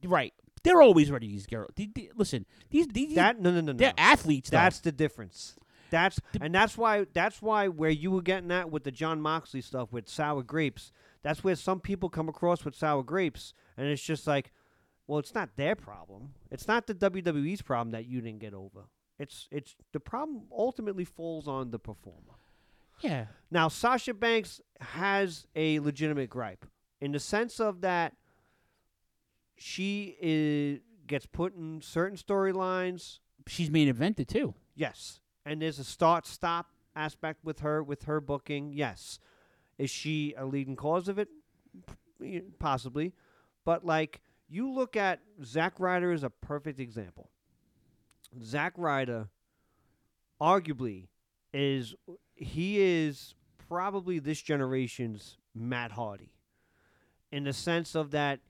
right. 0.05 0.33
They're 0.63 0.81
always 0.81 1.11
ready. 1.11 1.27
These 1.27 1.47
girls. 1.47 1.73
Listen, 2.15 2.47
these 2.71 2.87
these 2.87 3.17
That 3.17 3.41
no 3.41 3.51
no 3.51 3.61
no 3.61 3.73
no. 3.73 3.79
they're 3.79 3.93
athletes. 3.99 4.51
Though. 4.51 4.59
That's 4.59 4.79
the 4.81 4.93
difference. 4.93 5.57
That's 5.91 6.21
and 6.41 6.55
that's 6.55 6.79
why 6.79 7.07
that's 7.13 7.43
why 7.43 7.67
where 7.67 7.91
you 7.91 8.13
were 8.13 8.23
getting 8.23 8.53
at 8.53 8.71
with 8.71 8.85
the 8.85 8.93
Jon 8.93 9.21
Moxley 9.21 9.61
stuff 9.61 9.93
with 9.93 10.09
sour 10.09 10.45
grapes. 10.45 10.93
That's 11.25 11.43
where 11.43 11.57
some 11.57 11.81
people 11.81 12.09
come 12.09 12.29
across 12.29 12.65
with 12.65 12.77
sour 12.77 13.03
grapes, 13.03 13.53
and 13.77 13.89
it's 13.89 14.03
just 14.03 14.29
like, 14.29 14.53
well, 15.09 15.19
it's 15.19 15.35
not 15.35 15.51
their 15.57 15.75
problem. 15.75 16.35
It's 16.53 16.69
not 16.69 16.87
the 16.87 16.95
WWE's 16.95 17.63
problem 17.63 17.91
that 17.91 18.07
you 18.07 18.21
didn't 18.21 18.39
get 18.39 18.55
over. 18.55 18.85
It's 19.19 19.49
it's 19.51 19.77
the 19.93 20.01
problem 20.01 20.43
ultimately 20.51 21.05
falls 21.05 21.47
on 21.47 21.71
the 21.71 21.79
performer. 21.79 22.39
yeah. 23.01 23.27
Now, 23.51 23.69
Sasha 23.69 24.15
Banks 24.15 24.61
has 24.81 25.47
a 25.55 25.79
legitimate 25.81 26.31
gripe 26.31 26.67
in 27.01 27.13
the 27.13 27.21
sense 27.21 27.61
of 27.61 27.81
that 27.83 28.15
she 29.57 30.17
is, 30.21 30.81
gets 31.07 31.27
put 31.27 31.55
in 31.55 31.81
certain 31.81 32.17
storylines. 32.17 33.21
She's 33.47 33.71
main 33.71 33.93
evented 33.93 34.27
too. 34.27 34.55
Yes, 34.75 35.21
and 35.47 35.63
there's 35.63 35.79
a 35.79 35.85
start 35.85 36.27
stop 36.27 36.71
aspect 36.97 37.45
with 37.45 37.61
her 37.61 37.83
with 37.83 38.05
her 38.05 38.21
booking. 38.21 38.73
Yes, 38.73 39.19
is 39.79 39.91
she 39.91 40.35
a 40.37 40.45
leading 40.45 40.77
cause 40.77 41.09
of 41.09 41.19
it? 41.19 41.29
Possibly, 42.59 43.13
but 43.65 43.85
like 43.85 44.23
you 44.49 44.73
look 44.73 44.97
at 44.97 45.21
Zack 45.45 45.79
Ryder 45.79 46.13
is 46.13 46.23
a 46.23 46.31
perfect 46.31 46.81
example. 46.81 47.31
Zack 48.43 48.75
Ryder, 48.77 49.29
arguably 50.41 51.09
is 51.53 51.95
he 52.35 52.81
is 52.81 53.35
probably 53.69 54.19
this 54.19 54.43
generation's 54.43 55.39
Matt 55.55 55.93
Hardy 55.93 56.33
in 57.31 57.45
the 57.45 57.53
sense 57.53 57.95
of 57.95 58.11
that 58.11 58.41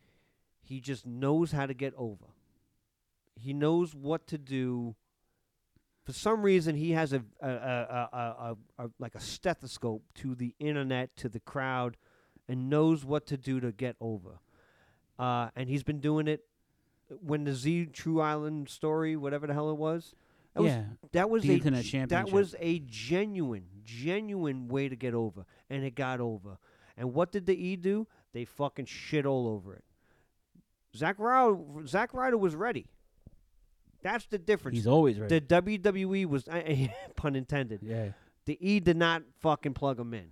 he 0.63 0.81
just 0.81 1.07
knows 1.07 1.53
how 1.53 1.67
to 1.67 1.75
get 1.75 1.93
over. 1.97 2.25
He 3.35 3.53
knows 3.53 3.95
what 3.95 4.27
to 4.29 4.39
do. 4.39 4.95
For 6.05 6.13
some 6.13 6.43
reason, 6.43 6.75
he 6.75 6.93
has 6.93 7.13
a, 7.13 7.23
a, 7.41 7.49
a, 7.49 8.57
a, 8.79 8.91
like 8.99 9.15
a 9.15 9.21
stethoscope 9.21 10.03
to 10.17 10.35
the 10.35 10.55
internet, 10.59 11.17
to 11.17 11.29
the 11.29 11.41
crowd, 11.41 11.97
and 12.49 12.69
knows 12.71 13.05
what 13.05 13.27
to 13.27 13.37
do 13.37 13.61
to 13.61 13.73
get 13.73 13.97
over. 14.01 14.41
Uh, 15.19 15.49
and 15.57 15.69
he's 15.69 15.83
been 15.83 16.01
doing 16.01 16.29
it 16.29 16.45
when 17.23 17.45
the 17.45 17.55
Z 17.55 17.87
True 17.93 18.21
Island 18.21 18.69
story, 18.69 19.17
whatever 19.17 19.47
the 19.47 19.55
hell 19.55 19.71
it 19.71 19.77
was. 19.77 20.15
That 20.55 20.63
Yeah, 20.63 20.77
was, 20.79 20.87
that 21.13 21.31
was 21.31 21.43
the 21.43 21.51
a 21.51 21.55
Internet 21.55 21.85
Championship. 21.85 22.09
That 22.11 22.31
was 22.33 22.55
a 22.61 22.79
genuine, 22.87 23.65
genuine 23.85 24.69
way 24.69 24.89
to 24.89 24.95
get 24.97 25.13
over, 25.15 25.45
and 25.69 25.85
it 25.85 25.95
got 25.95 26.21
over. 26.21 26.59
And 26.97 27.13
what 27.13 27.33
did 27.33 27.47
the 27.47 27.57
E 27.57 27.77
do? 27.77 28.07
They 28.33 28.45
fucking 28.45 28.87
shit 28.87 29.27
all 29.27 29.49
over 29.49 29.75
it. 29.75 29.85
Zack 30.97 31.17
Ryder, 31.19 31.57
Zack 31.87 32.15
Ryder 32.15 32.39
was 32.39 32.55
ready. 32.55 32.87
That's 34.03 34.27
the 34.27 34.39
difference. 34.39 34.77
He's 34.77 34.87
always 34.87 35.19
ready. 35.19 35.41
The 35.41 35.63
WWE 35.63 36.27
was, 36.27 36.47
eh, 36.51 36.89
pun 37.17 37.35
intended. 37.35 37.81
Yeah. 37.83 38.09
The 38.45 38.59
E 38.61 38.79
did 38.79 38.97
not 38.97 39.23
fucking 39.41 39.75
plug 39.75 39.99
him 39.99 40.15
in. 40.15 40.27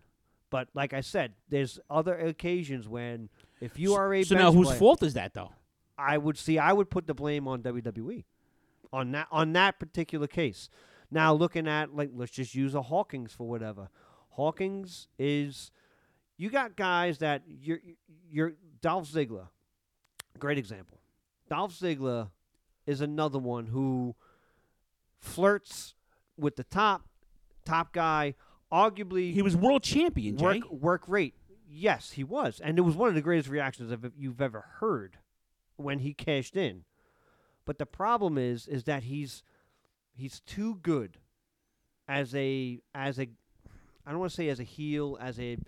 But 0.51 0.69
like 0.75 0.93
I 0.93 1.01
said, 1.01 1.33
there's 1.49 1.81
other 1.89 2.15
occasions 2.17 2.87
when 2.87 3.31
if 3.61 3.79
you 3.79 3.95
are 3.95 4.13
a 4.13 4.23
so 4.23 4.35
now 4.35 4.53
whose 4.53 4.67
player- 4.67 4.79
fault 4.79 5.03
is 5.03 5.15
that 5.15 5.33
though? 5.33 5.51
I 5.99 6.19
would 6.19 6.37
see. 6.39 6.59
I 6.59 6.73
would 6.73 6.91
put 6.91 7.07
the 7.07 7.15
blame 7.15 7.47
on 7.47 7.63
WWE 7.63 8.25
on 8.93 9.13
that 9.13 9.29
on 9.31 9.53
that 9.53 9.79
particular 9.79 10.27
case. 10.27 10.69
Now 11.11 11.33
looking 11.35 11.69
at 11.69 11.95
like 11.95 12.11
let's 12.15 12.33
just 12.33 12.55
use 12.55 12.75
a 12.75 12.83
Hawkins 12.83 13.33
for 13.33 13.49
whatever. 13.49 13.89
Hawkins 14.31 15.09
is 15.19 15.71
you 16.39 16.51
got 16.51 16.77
guys 16.77 17.19
that 17.19 17.43
you're 17.47 17.81
you're 18.31 18.55
Dolph 18.81 19.09
Ziggler, 19.09 19.49
great 20.39 20.59
example. 20.59 20.99
Dolph 21.49 21.73
Ziggler 21.79 22.31
is 22.87 23.01
another 23.01 23.39
one 23.39 23.67
who 23.67 24.15
flirts 25.21 25.95
with 26.37 26.57
the 26.57 26.65
top 26.65 27.03
top 27.65 27.93
guy. 27.93 28.35
Arguably, 28.73 29.35
He 29.35 29.43
was 29.43 29.55
world 29.55 29.83
champion, 29.83 30.39
Jay. 30.39 30.45
work 30.45 30.71
work 30.71 31.09
rate. 31.09 31.35
Yes, 31.69 32.13
he 32.13 32.25
was, 32.25 32.61
and 32.63 32.79
it 32.79 32.83
was 32.83 32.97
one 32.97 33.09
of 33.11 33.15
the 33.15 33.21
greatest 33.23 33.49
reactions 33.49 33.95
you've 34.17 34.41
ever 34.41 34.65
heard 34.81 35.19
when 35.83 36.01
he 36.01 36.15
cashed 36.15 36.57
in. 36.57 36.85
But 37.65 37.79
the 37.79 37.87
problem 37.87 38.39
is, 38.39 38.67
is 38.67 38.85
that 38.85 39.05
he's 39.05 39.43
he's 40.15 40.41
too 40.41 40.77
good 40.83 41.19
as 42.09 42.35
a 42.35 42.81
as 42.95 43.19
a 43.19 43.29
I 44.07 44.11
don't 44.11 44.21
want 44.21 44.33
to 44.33 44.37
say 44.37 44.49
as 44.49 44.61
a 44.61 44.65
heel 44.65 45.17
as 45.21 45.39
a 45.39 45.59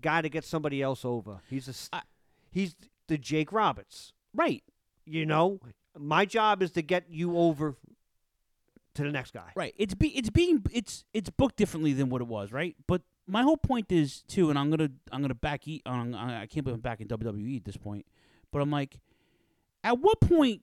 guy 0.00 0.22
to 0.22 0.28
get 0.28 0.44
somebody 0.44 0.82
else 0.82 1.04
over. 1.04 1.40
He's 1.48 1.68
a 1.68 1.72
st- 1.72 2.02
he's 2.50 2.74
the 3.06 3.18
Jake 3.18 3.52
Roberts, 3.52 4.12
right? 4.34 4.62
You 5.04 5.24
know, 5.24 5.60
my 5.96 6.24
job 6.24 6.62
is 6.62 6.72
to 6.72 6.82
get 6.82 7.04
you 7.08 7.38
over 7.38 7.76
to 8.94 9.02
the 9.02 9.12
next 9.12 9.32
guy. 9.32 9.52
Right. 9.54 9.74
It's 9.76 9.94
be 9.94 10.08
it's 10.16 10.30
being 10.30 10.64
it's 10.72 11.04
it's 11.14 11.30
booked 11.30 11.56
differently 11.56 11.92
than 11.92 12.08
what 12.08 12.20
it 12.20 12.26
was, 12.26 12.52
right? 12.52 12.74
But 12.86 13.02
my 13.26 13.42
whole 13.42 13.56
point 13.56 13.92
is 13.92 14.22
too, 14.28 14.50
and 14.50 14.58
I'm 14.58 14.70
gonna 14.70 14.90
I'm 15.12 15.22
gonna 15.22 15.34
back 15.34 15.68
eat. 15.68 15.82
Um, 15.86 16.14
I 16.14 16.42
I 16.42 16.46
can't 16.46 16.64
believe 16.64 16.76
I'm 16.76 16.80
back 16.80 17.00
in 17.00 17.08
WWE 17.08 17.56
at 17.56 17.64
this 17.64 17.76
point. 17.76 18.06
But 18.52 18.62
I'm 18.62 18.70
like, 18.70 18.98
at 19.86 20.00
what 20.00 20.20
point 20.20 20.62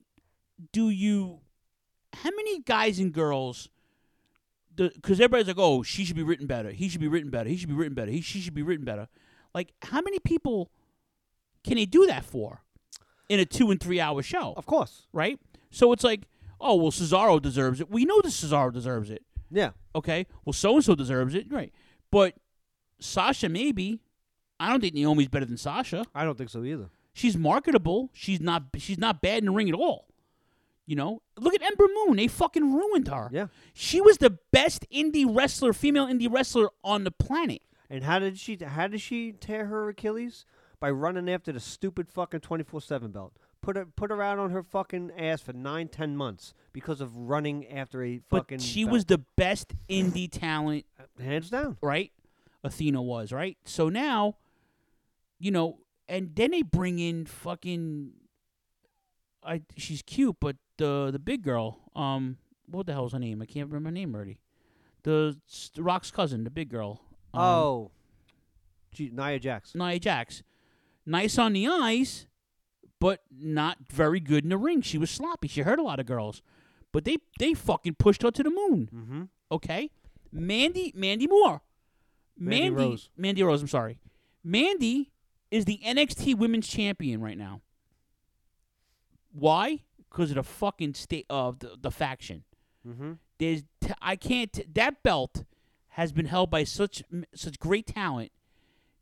do 0.74 0.89
you? 0.89 1.39
How 2.11 2.30
many 2.30 2.59
guys 2.59 2.99
and 2.99 3.13
girls? 3.13 3.69
Because 4.76 5.19
everybody's 5.19 5.47
like, 5.47 5.55
oh, 5.57 5.82
she 5.82 6.03
should 6.03 6.17
be 6.17 6.24
written 6.24 6.45
better. 6.45 6.71
He 6.71 6.89
should 6.89 6.99
be 6.99 7.07
written 7.07 7.30
better. 7.30 7.49
He 7.49 7.55
should 7.55 7.69
be 7.69 7.76
written 7.76 7.93
better. 7.93 8.11
He 8.11 8.19
she 8.19 8.41
should 8.41 8.53
be 8.53 8.61
written 8.61 8.84
better. 8.84 9.07
Like, 9.55 9.71
how 9.82 10.01
many 10.01 10.19
people 10.19 10.69
can 11.63 11.76
they 11.76 11.86
do 11.86 12.05
that 12.07 12.26
for 12.26 12.63
in 13.30 13.39
a 13.39 13.45
two 13.45 13.71
and 13.71 13.80
three 13.80 14.01
hour 14.01 14.21
show? 14.21 14.53
Of 14.57 14.65
course, 14.65 15.07
right? 15.13 15.39
So 15.71 15.93
it's 15.93 16.03
like, 16.03 16.24
oh 16.59 16.76
well, 16.76 16.91
Cesaro 16.91 17.41
deserves 17.41 17.80
it. 17.80 17.89
We 17.89 18.03
know 18.03 18.19
that 18.21 18.30
Cesaro 18.30 18.74
deserves 18.74 19.09
it. 19.09 19.24
Yeah. 19.49 19.71
Okay. 19.95 20.28
Well, 20.43 20.53
so 20.53 20.76
and 20.76 20.84
so 20.84 20.95
deserves 20.95 21.34
it, 21.34 21.49
right? 21.49 21.71
But 22.11 22.36
Sasha 22.99 23.47
maybe. 23.47 24.01
I 24.59 24.69
don't 24.69 24.82
think 24.82 24.95
Naomi's 24.95 25.30
better 25.30 25.45
than 25.45 25.57
Sasha. 25.57 26.05
I 26.13 26.26
don't 26.26 26.38
think 26.38 26.49
so 26.49 26.63
either. 26.63 26.89
She's 27.14 27.38
marketable. 27.38 28.09
She's 28.14 28.41
not. 28.41 28.64
She's 28.78 28.97
not 28.97 29.22
bad 29.22 29.39
in 29.39 29.45
the 29.45 29.51
ring 29.51 29.70
at 29.70 29.76
all. 29.76 30.07
You 30.86 30.97
know, 30.97 31.22
look 31.38 31.53
at 31.53 31.61
Ember 31.61 31.86
Moon. 32.05 32.18
They 32.18 32.28
fucking 32.28 32.74
ruined 32.74 33.07
her. 33.07 33.30
Yeah. 33.32 33.47
She 33.74 34.01
was 34.01 34.18
the 34.18 34.38
best 34.51 34.86
indie 34.91 35.26
wrestler, 35.28 35.72
female 35.72 36.07
indie 36.07 36.28
wrestler 36.30 36.70
on 36.84 37.05
the 37.05 37.11
planet. 37.11 37.61
And 37.89 38.03
how 38.03 38.20
did 38.20 38.38
she? 38.38 38.57
How 38.61 38.88
did 38.88 38.99
she 38.99 39.32
tear 39.32 39.68
her 39.68 39.88
Achilles? 39.89 40.45
By 40.80 40.89
running 40.91 41.30
after 41.30 41.53
the 41.53 41.61
stupid 41.61 42.09
fucking 42.09 42.41
twenty 42.41 42.64
four 42.64 42.82
seven 42.82 43.11
belt. 43.11 43.34
Put 43.61 43.78
her 43.78 43.86
put 43.86 44.09
her 44.09 44.22
out 44.22 44.39
on 44.39 44.49
her 44.51 44.64
fucking 44.64 45.11
ass 45.18 45.41
for 45.41 45.53
nine 45.53 45.88
ten 45.88 46.18
months 46.18 46.53
because 46.74 46.99
of 46.99 47.16
running 47.16 47.66
after 47.70 48.03
a 48.03 48.20
fucking. 48.30 48.57
But 48.57 48.61
she 48.61 48.84
belt. 48.84 48.91
was 48.91 49.05
the 49.05 49.20
best 49.38 49.74
indie 49.88 50.30
talent, 50.30 50.86
hands 51.18 51.49
down. 51.49 51.78
Right? 51.82 52.11
Athena 52.66 53.01
was 53.01 53.32
right. 53.32 53.57
So 53.64 53.88
now, 53.88 54.36
you 55.39 55.51
know, 55.51 55.78
and 56.08 56.36
then 56.36 56.51
they 56.51 56.62
bring 56.62 56.99
in 56.99 57.26
fucking. 57.26 58.12
I 59.43 59.62
she's 59.78 60.01
cute, 60.01 60.38
but 60.39 60.56
the 60.78 61.10
the 61.12 61.20
big 61.20 61.43
girl, 61.43 61.80
um, 61.95 62.38
what 62.66 62.86
the 62.86 62.93
hell's 62.93 63.14
her 63.14 63.20
name? 63.20 63.41
I 63.41 63.45
can't 63.45 63.68
remember 63.68 63.89
her 63.89 63.93
name 63.93 64.16
already. 64.16 64.39
The 65.04 65.38
s- 65.49 65.72
Rock's 65.78 66.12
cousin, 66.12 66.43
the 66.45 66.49
big 66.49 66.70
girl. 66.70 67.01
um, 67.34 67.41
Oh. 67.41 67.91
Gee, 68.93 69.10
Nia 69.12 69.39
Jax. 69.39 69.74
Nia 69.76 69.99
Jax. 69.99 70.43
Nice 71.06 71.38
on 71.38 71.54
the 71.54 71.68
eyes, 71.68 72.28
but 72.99 73.22
not 73.32 73.78
very 73.91 74.20
good 74.20 74.43
in 74.45 74.49
the 74.49 74.58
ring. 74.58 74.82
She 74.82 74.97
was 74.97 75.10
sloppy. 75.10 75.47
She 75.49 75.62
hurt 75.62 75.80
a 75.80 75.84
lot 75.84 75.99
of 75.99 76.06
girls. 76.06 76.41
But 76.93 77.04
they 77.06 77.18
they 77.39 77.54
fucking 77.56 77.95
pushed 77.95 78.22
her 78.22 78.32
to 78.32 78.43
the 78.43 78.49
moon. 78.51 78.89
Mm-hmm. 78.93 79.22
Okay? 79.51 79.89
Mandy 80.32 80.93
Mandy 80.95 81.28
Moore. 81.28 81.62
Mandy 82.38 82.70
Mandy 82.70 82.84
Rose. 82.86 83.10
Mandy 83.18 83.43
Rose, 83.43 83.62
I'm 83.62 83.68
sorry. 83.68 83.99
Mandy 84.43 85.12
is 85.54 85.66
the 85.66 85.80
NXT 85.86 86.36
women's 86.36 86.68
champion 86.68 87.22
right 87.22 87.38
now. 87.38 87.62
Why? 89.32 89.84
Because 90.10 90.32
of 90.32 90.36
the 90.38 90.43
fucking 90.43 90.95
state 90.95 91.28
of 91.30 91.60
the, 91.60 91.78
the 91.80 91.91
faction. 91.91 92.43
Mm-hmm. 92.88 93.14
There's 93.38 93.62
t- 93.80 93.93
I 94.01 94.16
can't 94.16 94.51
t- 94.51 94.66
that 94.74 95.04
belt 95.04 95.43
has 95.89 96.12
been 96.12 96.26
held 96.26 96.49
by 96.49 96.64
such 96.64 97.04
such 97.36 97.60
great 97.60 97.86
talent 97.86 98.32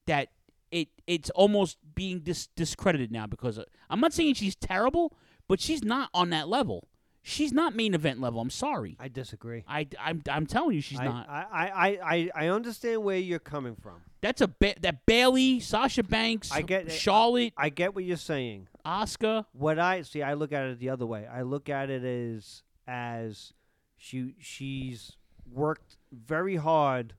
that 0.07 0.27
it 0.71 0.89
it's 1.07 1.29
almost 1.29 1.77
being 1.95 2.19
dis- 2.19 2.47
discredited 2.47 3.13
now 3.13 3.27
because 3.27 3.57
of, 3.57 3.65
I'm 3.89 4.01
not 4.01 4.11
saying 4.11 4.33
she's 4.33 4.55
terrible, 4.55 5.13
but 5.47 5.61
she's 5.61 5.85
not 5.85 6.09
on 6.13 6.31
that 6.31 6.49
level. 6.49 6.89
She's 7.23 7.53
not 7.53 7.75
main 7.75 7.93
event 7.93 8.19
level. 8.19 8.41
I'm 8.41 8.49
sorry. 8.49 8.97
I 8.99 9.07
disagree. 9.07 9.63
I 9.67 9.87
I'm, 9.99 10.23
I'm 10.29 10.47
telling 10.47 10.75
you 10.75 10.81
she's 10.81 10.99
I, 10.99 11.05
not. 11.05 11.29
I, 11.29 11.45
I, 11.53 11.87
I, 12.03 12.29
I 12.35 12.47
understand 12.47 13.03
where 13.03 13.17
you're 13.17 13.39
coming 13.39 13.75
from. 13.75 14.01
That's 14.21 14.41
a 14.41 14.47
ba- 14.47 14.75
that 14.81 15.05
Bayley, 15.05 15.59
Sasha 15.59 16.03
Banks, 16.03 16.51
I 16.51 16.61
get 16.61 16.91
Charlotte, 16.91 17.53
I 17.57 17.69
get 17.69 17.93
what 17.93 18.03
you're 18.03 18.17
saying. 18.17 18.67
Oscar. 18.83 19.45
What 19.53 19.77
I 19.77 20.01
see, 20.01 20.23
I 20.23 20.33
look 20.33 20.51
at 20.51 20.65
it 20.65 20.79
the 20.79 20.89
other 20.89 21.05
way. 21.05 21.27
I 21.27 21.43
look 21.43 21.69
at 21.69 21.89
it 21.89 22.03
as 22.03 22.63
as 22.87 23.53
she 23.97 24.35
she's 24.39 25.17
worked 25.51 25.97
very 26.11 26.55
hard. 26.55 27.13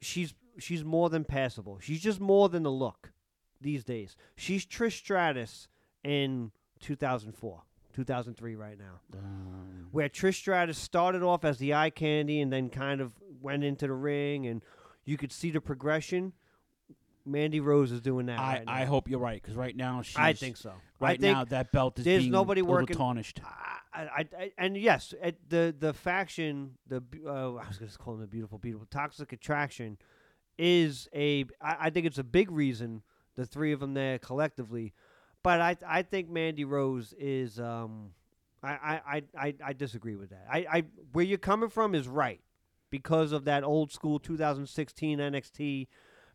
She's 0.00 0.34
she's 0.58 0.84
more 0.84 1.08
than 1.08 1.24
passable. 1.24 1.78
She's 1.80 2.00
just 2.00 2.20
more 2.20 2.48
than 2.48 2.62
the 2.62 2.70
look 2.70 3.12
these 3.60 3.84
days. 3.84 4.16
She's 4.36 4.66
Trish 4.66 4.92
Stratus 4.92 5.68
in 6.04 6.52
2004, 6.80 7.62
2003 8.04 8.54
right 8.54 8.78
now. 8.78 9.18
Where 9.90 10.08
Trish 10.08 10.36
Stratus 10.36 10.78
started 10.78 11.24
off 11.24 11.44
as 11.44 11.58
the 11.58 11.74
eye 11.74 11.90
candy 11.90 12.40
and 12.40 12.52
then 12.52 12.70
kind 12.70 13.00
of 13.00 13.12
went 13.40 13.64
into 13.64 13.88
the 13.88 13.92
ring 13.92 14.46
and 14.46 14.62
you 15.04 15.16
could 15.16 15.32
see 15.32 15.50
the 15.50 15.60
progression. 15.60 16.32
Mandy 17.26 17.58
Rose 17.60 17.90
is 17.90 18.00
doing 18.00 18.26
that 18.26 18.38
I, 18.38 18.52
right. 18.52 18.64
I 18.66 18.84
hope 18.84 19.08
you're 19.08 19.18
right 19.18 19.42
because 19.42 19.56
right 19.56 19.76
now 19.76 20.00
she's. 20.02 20.16
I 20.16 20.32
think 20.32 20.56
so. 20.56 20.72
Right 21.00 21.20
think 21.20 21.36
now 21.36 21.44
that 21.46 21.72
belt 21.72 21.98
is 21.98 22.04
there's 22.04 22.22
being 22.22 22.32
nobody 22.32 22.62
working 22.62 22.96
tarnished. 22.96 23.40
I, 23.92 24.00
I, 24.00 24.26
I, 24.38 24.52
and 24.56 24.76
yes, 24.76 25.12
the 25.48 25.74
the 25.78 25.92
faction, 25.92 26.78
the 26.86 27.02
uh, 27.26 27.54
I 27.56 27.68
was 27.68 27.78
going 27.78 27.90
to 27.90 27.98
call 27.98 28.14
them 28.14 28.22
the 28.22 28.28
beautiful, 28.28 28.58
beautiful 28.58 28.86
toxic 28.90 29.32
attraction, 29.32 29.98
is 30.56 31.08
a. 31.14 31.44
I, 31.60 31.76
I 31.80 31.90
think 31.90 32.06
it's 32.06 32.18
a 32.18 32.24
big 32.24 32.50
reason 32.50 33.02
the 33.36 33.46
three 33.46 33.72
of 33.72 33.80
them 33.80 33.94
there 33.94 34.18
collectively, 34.18 34.94
but 35.42 35.60
I 35.60 35.76
I 35.86 36.02
think 36.02 36.30
Mandy 36.30 36.64
Rose 36.64 37.14
is. 37.18 37.58
Um, 37.58 38.10
I 38.62 39.00
I, 39.06 39.22
I, 39.38 39.54
I, 39.66 39.72
disagree 39.72 40.16
with 40.16 40.30
that. 40.30 40.46
I, 40.50 40.66
I 40.70 40.84
where 41.12 41.24
you're 41.24 41.38
coming 41.38 41.68
from 41.68 41.94
is 41.94 42.08
right 42.08 42.40
because 42.90 43.30
of 43.30 43.44
that 43.44 43.62
old 43.62 43.92
school 43.92 44.18
2016 44.18 45.20
NXT 45.20 45.86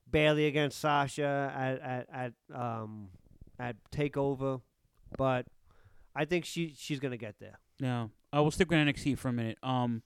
Bayley 0.09 0.45
against 0.45 0.79
Sasha 0.79 1.51
at 1.53 1.81
at, 1.81 2.07
at 2.13 2.57
um 2.57 3.09
at 3.59 3.75
Takeover, 3.91 4.61
but 5.17 5.47
I 6.15 6.23
think 6.23 6.45
she 6.45 6.73
she's 6.77 7.01
gonna 7.01 7.17
get 7.17 7.35
there. 7.39 7.59
No, 7.81 8.09
I 8.31 8.39
will 8.39 8.51
stick 8.51 8.69
with 8.69 8.79
NXT 8.79 9.17
for 9.17 9.27
a 9.27 9.33
minute. 9.33 9.57
Um, 9.61 10.01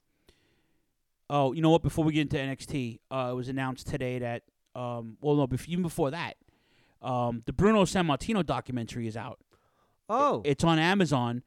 Oh, 1.30 1.52
you 1.52 1.62
know 1.62 1.70
what? 1.70 1.84
Before 1.84 2.06
we 2.06 2.14
get 2.14 2.22
into 2.22 2.38
NXT, 2.38 3.00
uh, 3.12 3.30
it 3.32 3.36
was 3.36 3.50
announced 3.50 3.88
today 3.88 4.20
that, 4.20 4.44
um, 4.76 5.18
well, 5.20 5.36
no, 5.36 5.48
even 5.68 5.84
before 5.84 6.12
that, 6.12 6.38
um, 7.02 7.44
the 7.46 7.54
Bruno 7.54 7.84
Sammartino 7.84 8.46
documentary 8.46 9.08
is 9.08 9.18
out. 9.18 9.40
Oh, 10.10 10.42
It's 10.46 10.64
on 10.64 10.80
Amazon. 10.80 11.44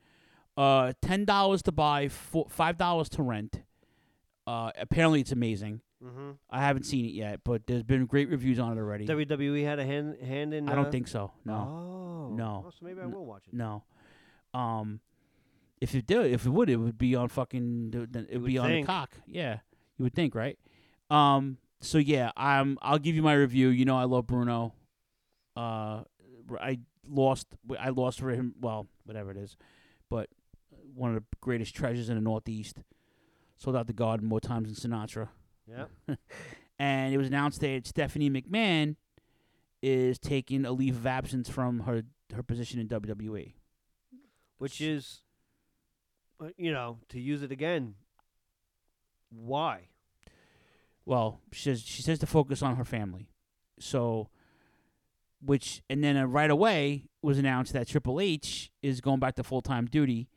Uh, 0.57 0.93
ten 1.01 1.25
dollars 1.25 1.63
to 1.63 1.73
buy, 1.73 2.09
four, 2.09 2.47
five 2.49 2.77
dollars 2.77 3.09
to 3.11 3.23
rent. 3.23 3.63
Uh, 4.47 4.71
apparently, 4.79 5.21
it's 5.21 5.33
amazing. 5.33 5.81
Mhm. 6.05 6.37
I 6.51 6.61
haven't 6.61 6.85
seen 6.85 7.05
it 7.05 7.13
yet, 7.13 7.41
but 7.45 7.67
there's 7.67 7.83
been 7.83 8.07
great 8.07 8.29
reviews 8.29 8.59
on 8.59 8.77
it 8.77 8.81
already. 8.81 9.07
WWE 9.07 9.65
had 9.65 9.79
a 9.79 9.85
hand 9.85 10.17
hand 10.21 10.53
in. 10.53 10.69
I 10.69 10.75
don't 10.75 10.87
uh, 10.87 10.91
think 10.91 11.09
so. 11.09 11.33
No. 11.45 11.55
Oh. 11.55 12.35
No. 12.35 12.65
Oh, 12.67 12.71
so 12.71 12.85
maybe 12.85 13.01
I 13.01 13.07
will 13.07 13.25
watch 13.25 13.45
it. 13.47 13.55
No. 13.55 13.85
Um, 14.53 15.01
if 15.81 15.95
it 15.95 16.07
did, 16.07 16.27
if 16.27 16.47
it 16.47 16.51
would, 16.51 16.69
it 16.69 16.77
would 16.77 16.99
be 16.99 17.15
on 17.15 17.29
fucking. 17.29 17.93
It 17.95 17.99
would 17.99 18.43
would 18.43 18.45
be 18.45 18.59
on 18.59 18.71
the 18.71 18.83
cock. 18.83 19.13
Yeah, 19.27 19.59
you 19.99 20.05
would 20.05 20.15
think, 20.15 20.35
right? 20.35 20.59
Um. 21.11 21.59
So 21.81 21.99
yeah, 21.99 22.33
I'm. 22.37 22.79
I'll 22.83 22.99
give 22.99 23.15
you 23.15 23.23
my 23.23 23.35
review. 23.35 23.69
You 23.69 23.85
know, 23.85 23.97
I 23.97 24.05
love 24.05 24.27
Bruno. 24.27 24.75
Uh, 25.57 26.03
I 26.61 26.79
lost. 27.09 27.47
I 27.79 27.91
lost 27.91 28.21
for 28.21 28.31
him. 28.31 28.55
Well, 28.61 28.87
whatever 29.05 29.31
it 29.31 29.37
is, 29.37 29.57
but 30.09 30.29
one 30.95 31.15
of 31.15 31.17
the 31.17 31.25
greatest 31.41 31.75
treasures 31.75 32.09
in 32.09 32.17
the 32.17 32.21
Northeast. 32.21 32.79
Sold 33.57 33.77
out 33.77 33.87
the 33.87 33.93
Garden 33.93 34.27
more 34.27 34.41
times 34.41 34.81
than 34.81 34.91
Sinatra. 34.91 35.29
Yeah. 35.67 35.85
and 36.79 37.13
it 37.13 37.19
was 37.19 37.27
announced 37.27 37.61
that 37.61 37.87
Stephanie 37.87 38.31
McMahon 38.31 38.97
is 39.83 40.19
taking 40.19 40.65
a 40.65 40.73
leave 40.73 40.97
of 40.97 41.07
absence 41.07 41.49
from 41.49 41.81
her 41.81 42.05
her 42.35 42.43
position 42.43 42.81
in. 42.81 42.89
WWE. 42.89 43.55
Which 44.59 44.81
is, 44.81 45.23
uh, 46.39 46.49
you 46.57 46.73
know, 46.73 46.99
to 47.09 47.21
use 47.21 47.43
it 47.43 47.51
again. 47.51 47.95
Why? 49.31 49.89
Well, 51.07 51.41
she 51.53 51.63
says 51.63 51.83
she 51.83 52.03
says 52.03 52.19
to 52.19 52.27
focus 52.27 52.63
on 52.63 52.77
her 52.77 52.85
family. 52.85 53.31
So, 53.79 54.29
which 55.45 55.83
and 55.89 56.03
then 56.05 56.17
uh, 56.17 56.25
right 56.25 56.51
away 56.51 57.05
was 57.23 57.39
announced 57.39 57.73
that 57.73 57.89
Triple 57.89 58.21
H 58.21 58.71
is 58.83 59.01
going 59.01 59.21
back 59.21 59.37
to 59.37 59.43
full 59.43 59.61
time 59.63 59.87
duty, 59.87 60.29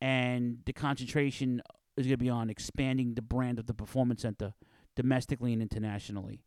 and 0.00 0.58
the 0.64 0.72
concentration 0.72 1.62
is 1.96 2.06
going 2.06 2.18
to 2.18 2.24
be 2.24 2.30
on 2.30 2.50
expanding 2.50 3.14
the 3.14 3.22
brand 3.22 3.58
of 3.58 3.66
the 3.66 3.74
Performance 3.74 4.22
Center 4.22 4.54
domestically 4.94 5.52
and 5.52 5.62
internationally. 5.62 6.42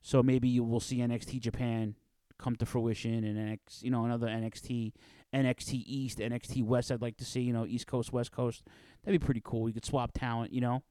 So 0.00 0.22
maybe 0.22 0.48
you 0.48 0.64
will 0.64 0.80
see 0.80 0.98
NXT 0.98 1.40
Japan 1.40 1.96
come 2.38 2.56
to 2.56 2.66
fruition 2.66 3.24
and 3.24 3.36
NX, 3.36 3.82
you 3.82 3.90
know, 3.90 4.04
another 4.04 4.28
NXT, 4.28 4.92
NXT 5.34 5.82
East, 5.86 6.18
NXT 6.18 6.64
West. 6.64 6.90
I'd 6.90 7.02
like 7.02 7.16
to 7.18 7.24
see, 7.24 7.40
you 7.40 7.52
know, 7.52 7.66
East 7.66 7.86
Coast, 7.86 8.12
West 8.12 8.32
Coast. 8.32 8.62
That'd 9.04 9.20
be 9.20 9.24
pretty 9.24 9.42
cool. 9.44 9.68
You 9.68 9.74
could 9.74 9.84
swap 9.84 10.12
talent, 10.14 10.52
you 10.52 10.60
know. 10.60 10.82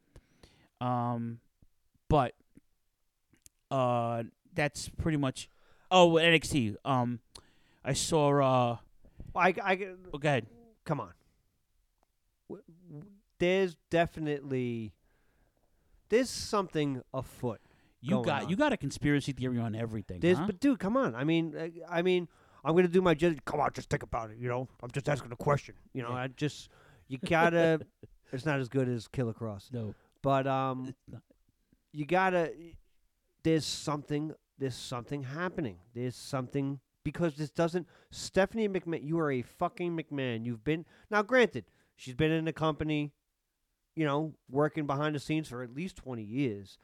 Um, 0.82 1.40
but 2.10 2.34
uh, 3.72 4.24
that's 4.54 4.90
pretty 4.90 5.18
much. 5.18 5.50
Oh, 5.90 6.12
NXT. 6.14 6.76
Um, 6.84 7.20
I 7.84 7.94
saw. 7.94 8.40
Uh, 8.40 8.78
I, 9.36 9.54
I, 9.64 9.88
oh, 10.14 10.18
go 10.18 10.28
ahead. 10.28 10.48
Come 10.86 11.00
on. 11.00 11.14
W- 12.50 12.64
w- 12.90 13.12
There's 13.40 13.76
definitely 13.90 14.94
there's 16.10 16.30
something 16.30 17.02
afoot. 17.14 17.60
You 18.00 18.12
going 18.12 18.26
got 18.26 18.44
on. 18.44 18.50
you 18.50 18.56
got 18.56 18.74
a 18.74 18.78
conspiracy 18.78 19.32
theory 19.32 19.60
on 19.60 19.76
everything. 19.76 20.20
There's, 20.20 20.38
huh? 20.38 20.46
but 20.46 20.60
dude, 20.60 20.80
come 20.80 20.96
on. 20.98 21.16
I 21.16 21.24
mean, 21.24 21.56
uh, 21.56 21.68
I 21.90 22.02
mean, 22.02 22.28
I'm 22.64 22.76
gonna 22.76 22.88
do 22.88 23.02
my 23.02 23.14
judge. 23.14 23.40
Come 23.46 23.60
on, 23.60 23.72
just 23.74 23.90
think 23.90 24.04
about 24.04 24.32
it. 24.32 24.38
You 24.38 24.50
know, 24.50 24.68
I'm 24.82 24.92
just 24.92 25.10
asking 25.10 25.32
a 25.32 25.36
question. 25.36 25.76
You 25.94 26.04
know, 26.04 26.12
I 26.12 26.28
just 26.28 26.70
you 27.08 27.18
gotta. 27.18 27.82
it's 28.32 28.46
not 28.46 28.60
as 28.60 28.70
good 28.70 28.88
as 28.88 29.08
Killer 29.08 29.34
Kross. 29.34 29.72
No, 29.74 29.96
but 30.22 30.48
um, 30.48 30.94
you 31.92 32.06
gotta. 32.06 32.54
There's 33.44 33.66
something. 33.66 34.34
There's 34.60 34.76
something 34.76 35.24
happening. 35.24 35.78
There's 35.94 36.16
something 36.16 36.80
because 37.04 37.36
this 37.36 37.50
doesn't. 37.50 37.88
Stephanie 38.12 38.68
McMahon, 38.68 39.04
you 39.04 39.20
are 39.20 39.32
a 39.32 39.42
fucking 39.42 39.98
McMahon. 39.98 40.46
You've 40.46 40.64
been 40.64 40.86
now. 41.10 41.22
Granted, 41.22 41.66
she's 41.96 42.16
been 42.16 42.32
in 42.32 42.46
the 42.46 42.54
company. 42.54 43.14
You 43.96 44.06
know, 44.06 44.36
working 44.50 44.86
behind 44.86 45.16
the 45.16 45.20
scenes 45.20 45.48
for 45.48 45.64
at 45.64 45.74
least 45.74 45.96
twenty 45.96 46.24
years. 46.24 46.78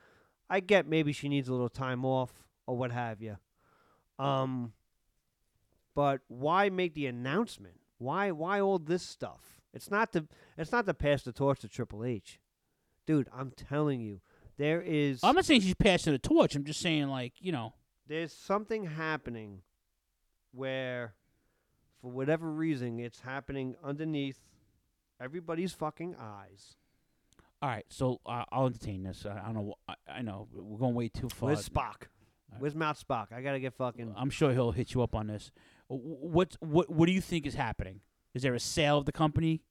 I 0.50 0.60
get 0.60 0.88
maybe 0.88 1.14
she 1.14 1.30
needs 1.30 1.48
a 1.48 1.52
little 1.52 1.70
time 1.70 2.06
off 2.06 2.34
or 2.68 2.78
what 2.78 2.92
have 2.92 3.22
you. 3.22 3.38
Um, 4.20 4.74
but 5.96 6.22
why 6.28 6.70
make 6.70 6.94
the 6.94 7.08
announcement? 7.08 7.76
Why 7.98 8.32
why 8.32 8.60
all 8.60 8.80
this 8.80 9.04
stuff? 9.04 9.62
It's 9.74 9.90
not 9.90 10.14
to 10.14 10.28
it's 10.58 10.72
not 10.72 10.86
to 10.86 10.94
pass 10.94 11.24
the 11.24 11.32
torch 11.32 11.62
to 11.62 11.68
Triple 11.68 12.06
H, 12.06 12.40
dude. 13.06 13.30
I'm 13.36 13.52
telling 13.52 14.02
you, 14.02 14.22
there 14.58 14.82
is 14.82 15.20
I'm 15.24 15.36
not 15.36 15.46
saying 15.46 15.62
she's 15.62 15.76
passing 15.76 16.14
the 16.14 16.20
torch. 16.20 16.56
I'm 16.56 16.64
just 16.64 16.80
saying, 16.80 17.08
like, 17.08 17.34
you 17.40 17.52
know, 17.52 17.74
there's 18.08 18.34
something 18.34 18.86
happening 18.86 19.62
where, 20.52 21.14
for 22.02 22.12
whatever 22.12 22.52
reason, 22.52 23.00
it's 23.00 23.20
happening 23.22 23.76
underneath 23.84 24.40
everybody's 25.22 25.72
fucking 25.74 26.16
eyes. 26.20 26.76
all 27.62 27.70
right. 27.70 27.86
So 27.90 28.20
uh, 28.26 28.44
I'll 28.52 28.68
entertain 28.68 29.04
this. 29.04 29.26
I, 29.26 29.40
I 29.40 29.46
don't 29.46 29.54
know. 29.56 29.74
I, 29.88 29.96
I 30.08 30.22
know 30.22 30.48
we're 30.54 30.78
going 30.80 30.96
way 30.96 31.08
too 31.10 31.30
far. 31.30 31.48
Where's 31.48 31.68
Spock? 31.68 32.04
Where's 32.60 32.76
Mount 32.76 32.98
Spock? 33.00 33.32
I 33.34 33.42
gotta 33.42 33.60
get 33.60 33.74
fucking. 33.74 34.14
I'm 34.16 34.30
sure 34.30 34.52
he'll 34.54 34.72
hit 34.72 34.94
you 34.94 35.02
up 35.02 35.16
on 35.16 35.28
this. 35.28 35.52
What 35.88 36.56
what 36.60 36.90
what 36.90 37.08
do 37.08 37.12
you 37.12 37.22
think 37.22 37.48
is 37.48 37.56
happening? 37.56 38.02
Is 38.36 38.44
there 38.44 38.54
a 38.54 38.60
sale 38.60 39.00
of 39.00 39.06
the 39.06 39.12
company? 39.12 39.64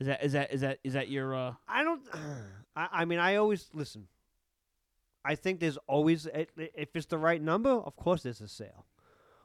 Is 0.00 0.06
that 0.06 0.24
is 0.24 0.32
that 0.32 0.52
is 0.52 0.62
that 0.62 0.78
is 0.82 0.94
that 0.94 1.08
your 1.08 1.34
uh 1.34 1.52
I 1.68 1.84
don't. 1.84 2.02
I, 2.76 2.88
I 2.92 3.04
mean, 3.04 3.18
I 3.18 3.36
always 3.36 3.68
listen. 3.74 4.08
I 5.24 5.34
think 5.36 5.60
there's 5.60 5.78
always 5.86 6.26
if 6.34 6.96
it's 6.96 7.06
the 7.06 7.18
right 7.18 7.40
number, 7.40 7.70
of 7.70 7.96
course 7.96 8.22
there's 8.22 8.40
a 8.40 8.48
sale. 8.48 8.86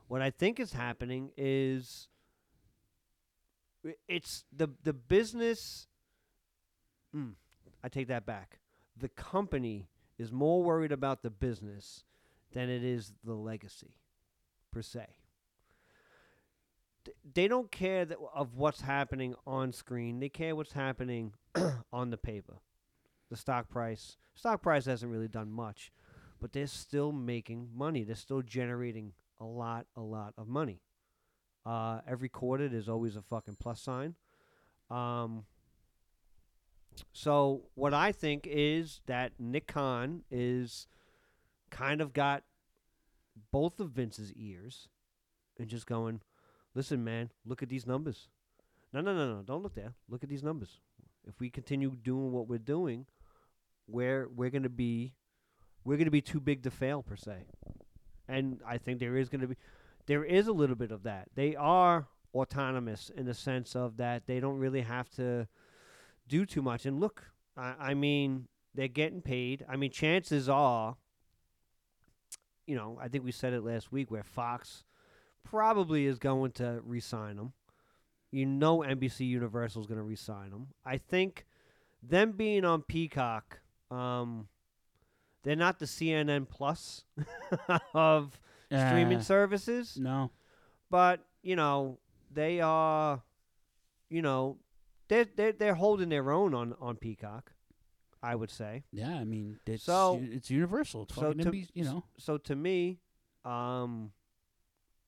What 0.07 0.21
I 0.21 0.29
think 0.31 0.59
is 0.59 0.73
happening 0.73 1.31
is 1.37 2.07
it's 4.07 4.43
the 4.55 4.69
the 4.83 4.93
business. 4.93 5.87
Mm, 7.15 7.33
I 7.83 7.89
take 7.89 8.07
that 8.07 8.25
back. 8.25 8.59
The 8.97 9.09
company 9.09 9.87
is 10.17 10.31
more 10.31 10.63
worried 10.63 10.91
about 10.91 11.21
the 11.21 11.29
business 11.29 12.03
than 12.53 12.69
it 12.69 12.83
is 12.83 13.13
the 13.23 13.33
legacy, 13.35 13.95
per 14.71 14.81
se. 14.81 15.05
Th- 17.05 17.17
They 17.33 17.47
don't 17.47 17.71
care 17.71 18.05
that, 18.05 18.17
of 18.33 18.55
what's 18.55 18.81
happening 18.81 19.35
on 19.45 19.71
screen. 19.71 20.19
They 20.19 20.29
care 20.29 20.55
what's 20.55 20.71
happening 20.73 21.33
on 21.93 22.09
the 22.09 22.17
paper. 22.17 22.55
The 23.29 23.37
stock 23.37 23.69
price. 23.69 24.17
Stock 24.35 24.61
price 24.61 24.85
hasn't 24.85 25.11
really 25.11 25.27
done 25.27 25.51
much, 25.51 25.91
but 26.39 26.53
they're 26.53 26.67
still 26.67 27.11
making 27.11 27.69
money. 27.75 28.03
They're 28.03 28.15
still 28.15 28.41
generating 28.41 29.13
a 29.39 29.45
lot, 29.45 29.87
a 29.95 30.01
lot 30.01 30.33
of 30.37 30.47
money. 30.47 30.81
Uh, 31.65 31.99
every 32.07 32.29
quarter, 32.29 32.69
there's 32.69 32.87
always 32.87 33.15
a 33.15 33.21
fucking 33.21 33.57
plus 33.59 33.81
sign. 33.81 34.15
Um, 34.89 35.43
so 37.11 37.63
what 37.75 37.93
I 37.93 38.11
think 38.11 38.47
is 38.49 39.01
that 39.05 39.33
Nick 39.39 39.67
Khan 39.67 40.23
is 40.31 40.87
kind 41.69 42.01
of 42.01 42.13
got 42.13 42.43
both 43.51 43.79
of 43.79 43.91
Vince's 43.91 44.31
ears 44.33 44.87
and 45.59 45.67
just 45.67 45.85
going, 45.85 46.21
listen, 46.73 47.03
man, 47.03 47.31
look 47.45 47.61
at 47.61 47.69
these 47.69 47.85
numbers. 47.85 48.29
No, 48.93 49.01
no, 49.01 49.13
no, 49.13 49.35
no, 49.35 49.41
don't 49.43 49.63
look 49.63 49.75
there. 49.75 49.93
Look 50.07 50.23
at 50.23 50.29
these 50.29 50.43
numbers. 50.43 50.79
If 51.27 51.39
we 51.39 51.49
continue 51.49 51.91
doing 51.91 52.31
what 52.31 52.47
we're 52.47 52.57
doing, 52.57 53.05
we're 53.87 54.27
we're 54.27 54.49
gonna 54.49 54.69
be 54.69 55.13
we're 55.83 55.97
gonna 55.97 56.11
be 56.11 56.21
too 56.21 56.39
big 56.39 56.63
to 56.63 56.71
fail 56.71 57.01
per 57.01 57.15
se. 57.15 57.45
And 58.27 58.59
I 58.67 58.77
think 58.77 58.99
there 58.99 59.15
is 59.15 59.29
gonna 59.29 59.47
be 59.47 59.55
there 60.07 60.23
is 60.23 60.47
a 60.47 60.53
little 60.53 60.75
bit 60.75 60.91
of 60.91 61.03
that. 61.03 61.27
They 61.35 61.55
are 61.55 62.07
autonomous 62.33 63.09
in 63.15 63.25
the 63.25 63.33
sense 63.33 63.75
of 63.75 63.97
that 63.97 64.27
they 64.27 64.39
don't 64.39 64.57
really 64.57 64.81
have 64.81 65.09
to 65.11 65.47
do 66.27 66.45
too 66.45 66.61
much. 66.61 66.85
And 66.85 66.99
look, 66.99 67.31
I, 67.55 67.73
I 67.79 67.93
mean, 67.93 68.47
they're 68.73 68.87
getting 68.87 69.21
paid. 69.21 69.65
I 69.67 69.75
mean, 69.75 69.91
chances 69.91 70.47
are, 70.47 70.95
you 72.65 72.75
know, 72.75 72.97
I 73.01 73.07
think 73.07 73.23
we 73.23 73.31
said 73.31 73.53
it 73.53 73.63
last 73.63 73.91
week 73.91 74.11
where 74.11 74.23
Fox 74.23 74.83
probably 75.43 76.05
is 76.05 76.19
going 76.19 76.51
to 76.53 76.81
re-sign 76.83 77.37
them. 77.37 77.53
You 78.31 78.45
know, 78.45 78.79
NBC 78.79 79.27
Universal 79.27 79.81
is 79.81 79.87
going 79.87 79.99
to 79.99 80.03
re-sign 80.03 80.51
them. 80.51 80.67
I 80.85 80.97
think 80.97 81.45
them 82.03 82.33
being 82.33 82.65
on 82.65 82.81
Peacock, 82.81 83.61
um, 83.91 84.47
they're 85.43 85.55
not 85.55 85.79
the 85.79 85.85
CNN 85.85 86.47
Plus 86.49 87.03
of 87.93 88.39
streaming 88.67 89.19
Uh, 89.19 89.21
services. 89.21 89.97
No. 89.97 90.31
But 90.89 91.21
you 91.41 91.55
know, 91.55 91.99
they 92.31 92.59
are, 92.61 93.21
you 94.09 94.21
know, 94.21 94.57
they're 95.07 95.25
they're 95.35 95.53
they're 95.53 95.75
holding 95.75 96.09
their 96.09 96.31
own 96.31 96.53
on 96.53 96.73
on 96.79 96.95
Peacock. 96.97 97.53
I 98.23 98.35
would 98.35 98.49
say. 98.49 98.83
Yeah, 98.91 99.13
I 99.15 99.23
mean, 99.25 99.59
it's 99.67 99.83
So- 99.83 100.19
it's 100.21 100.49
universal. 100.49 101.03
It's 101.03 101.13
So 101.15 101.33
to, 101.33 101.43
NBC, 101.51 101.69
you 101.75 101.83
know. 101.83 102.03
so 102.17 102.37
to 102.39 102.55
me, 102.55 102.99
um, 103.45 104.11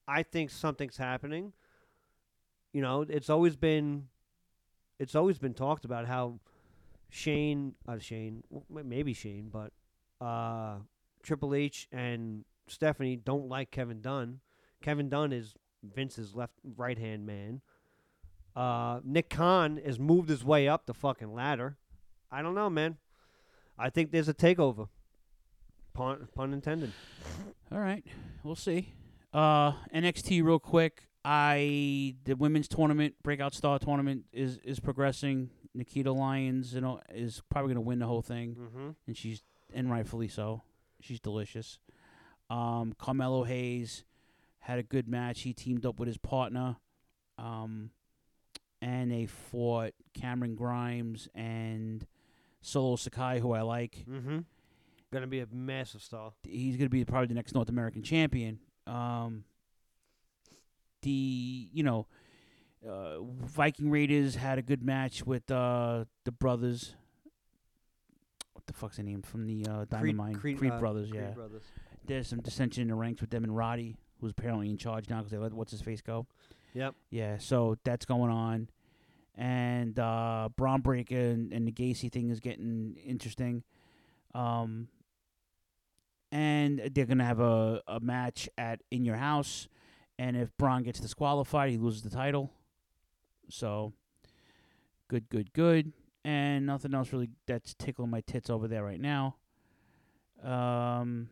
I 0.07 0.21
think 0.23 0.51
something's 0.51 0.95
happening. 0.97 1.53
You 2.71 2.81
know, 2.83 3.01
it's 3.01 3.29
always 3.29 3.55
been, 3.55 4.09
it's 4.99 5.15
always 5.15 5.39
been 5.39 5.55
talked 5.55 5.85
about 5.85 6.05
how 6.05 6.39
Shane, 7.09 7.73
uh, 7.87 7.99
Shane, 7.99 8.43
maybe 8.69 9.13
Shane, 9.13 9.49
but 9.51 9.71
uh, 10.25 10.77
Triple 11.23 11.55
H 11.55 11.87
and 11.91 12.45
Stephanie 12.67 13.15
don't 13.15 13.47
like 13.47 13.71
Kevin 13.71 14.01
Dunn. 14.01 14.39
Kevin 14.81 15.09
Dunn 15.09 15.33
is 15.33 15.55
Vince's 15.83 16.35
left 16.35 16.53
right 16.77 16.97
hand 16.97 17.25
man. 17.25 17.61
Uh, 18.55 18.99
Nick 19.03 19.29
Khan 19.29 19.79
has 19.85 19.99
moved 19.99 20.29
his 20.29 20.43
way 20.43 20.67
up 20.67 20.85
the 20.85 20.93
fucking 20.93 21.33
ladder. 21.33 21.77
I 22.31 22.41
don't 22.41 22.55
know, 22.55 22.69
man. 22.69 22.97
I 23.77 23.89
think 23.89 24.11
there's 24.11 24.27
a 24.27 24.33
takeover. 24.33 24.89
Pun, 25.93 26.27
pun 26.35 26.53
intended. 26.53 26.91
All 27.71 27.79
right, 27.79 28.03
we'll 28.43 28.55
see. 28.55 28.93
Uh, 29.33 29.73
NXT 29.93 30.43
real 30.43 30.59
quick. 30.59 31.03
I 31.23 32.15
the 32.23 32.35
women's 32.35 32.67
tournament, 32.67 33.15
breakout 33.23 33.53
star 33.53 33.79
tournament 33.79 34.25
is 34.31 34.57
is 34.63 34.79
progressing. 34.79 35.49
Nikita 35.73 36.11
Lyons, 36.11 36.73
you 36.73 36.81
know, 36.81 36.99
is 37.13 37.41
probably 37.49 37.73
gonna 37.73 37.85
win 37.85 37.99
the 37.99 38.07
whole 38.07 38.21
thing, 38.21 38.55
Mhm. 38.55 38.95
and 39.07 39.15
she's 39.17 39.43
and 39.73 39.89
rightfully 39.91 40.27
so. 40.27 40.63
She's 40.99 41.19
delicious. 41.19 41.79
Um, 42.49 42.93
Carmelo 42.97 43.43
Hayes 43.43 44.03
had 44.59 44.79
a 44.79 44.83
good 44.83 45.07
match. 45.07 45.41
He 45.41 45.53
teamed 45.53 45.85
up 45.85 45.99
with 45.99 46.07
his 46.07 46.17
partner, 46.17 46.77
um, 47.37 47.91
and 48.81 49.11
they 49.11 49.25
fought 49.27 49.93
Cameron 50.13 50.55
Grimes 50.55 51.27
and 51.35 52.07
Solo 52.61 52.95
Sikoa, 52.95 53.39
who 53.39 53.51
I 53.53 53.61
like. 53.61 54.03
Mm-hmm. 54.09 54.39
Gonna 55.11 55.27
be 55.27 55.39
a 55.39 55.47
massive 55.51 56.01
star. 56.01 56.33
He's 56.43 56.75
going 56.77 56.85
to 56.85 56.89
be 56.89 57.03
probably 57.05 57.27
the 57.27 57.33
next 57.35 57.53
North 57.53 57.69
American 57.69 58.01
champion. 58.03 58.59
Um, 58.87 59.43
the 61.01 61.69
you 61.71 61.83
know, 61.83 62.07
uh, 62.87 63.19
Viking 63.21 63.89
Raiders 63.89 64.35
had 64.35 64.57
a 64.57 64.61
good 64.61 64.83
match 64.83 65.25
with 65.25 65.49
uh, 65.51 66.05
the 66.23 66.31
brothers. 66.31 66.95
What 68.53 68.65
the 68.67 68.73
fuck's 68.73 68.97
the 68.97 69.03
name 69.03 69.21
from 69.21 69.45
the 69.45 69.65
uh, 69.65 69.77
Creed- 69.85 69.89
Dynamite 69.89 70.39
Creed, 70.39 70.71
uh, 70.71 70.79
brothers? 70.79 71.09
Creed 71.09 71.21
yeah, 71.21 71.31
brothers. 71.31 71.63
there's 72.05 72.27
some 72.27 72.41
dissension 72.41 72.83
in 72.83 72.87
the 72.89 72.95
ranks 72.95 73.21
with 73.21 73.29
them 73.29 73.43
and 73.43 73.55
Roddy, 73.55 73.95
who's 74.21 74.31
apparently 74.31 74.69
in 74.69 74.77
charge 74.77 75.09
now 75.09 75.17
because 75.17 75.31
they 75.31 75.37
let 75.37 75.53
what's 75.53 75.71
his 75.71 75.81
face 75.81 76.01
go. 76.01 76.25
Yep. 76.73 76.95
Yeah, 77.09 77.37
so 77.39 77.77
that's 77.83 78.05
going 78.05 78.31
on, 78.31 78.69
and 79.35 79.97
uh, 79.97 80.49
Bron 80.55 80.81
Breakker 80.81 81.15
and, 81.15 81.51
and 81.51 81.67
the 81.67 81.71
Gacy 81.71 82.11
thing 82.11 82.29
is 82.29 82.39
getting 82.39 82.95
interesting. 83.03 83.63
Um, 84.35 84.87
and 86.31 86.91
they're 86.93 87.07
gonna 87.07 87.25
have 87.25 87.39
a, 87.39 87.81
a 87.87 87.99
match 87.99 88.47
at 88.57 88.81
in 88.91 89.03
your 89.03 89.15
house, 89.15 89.67
and 90.19 90.37
if 90.37 90.55
Bron 90.57 90.83
gets 90.83 90.99
disqualified, 90.99 91.71
he 91.71 91.77
loses 91.77 92.03
the 92.03 92.11
title. 92.11 92.51
So, 93.49 93.93
good, 95.07 95.29
good, 95.29 95.53
good, 95.53 95.93
and 96.23 96.65
nothing 96.65 96.93
else 96.93 97.11
really 97.11 97.29
that's 97.47 97.73
tickling 97.73 98.09
my 98.09 98.21
tits 98.21 98.49
over 98.49 98.67
there 98.67 98.83
right 98.83 99.01
now. 99.01 99.35
Um. 100.43 101.29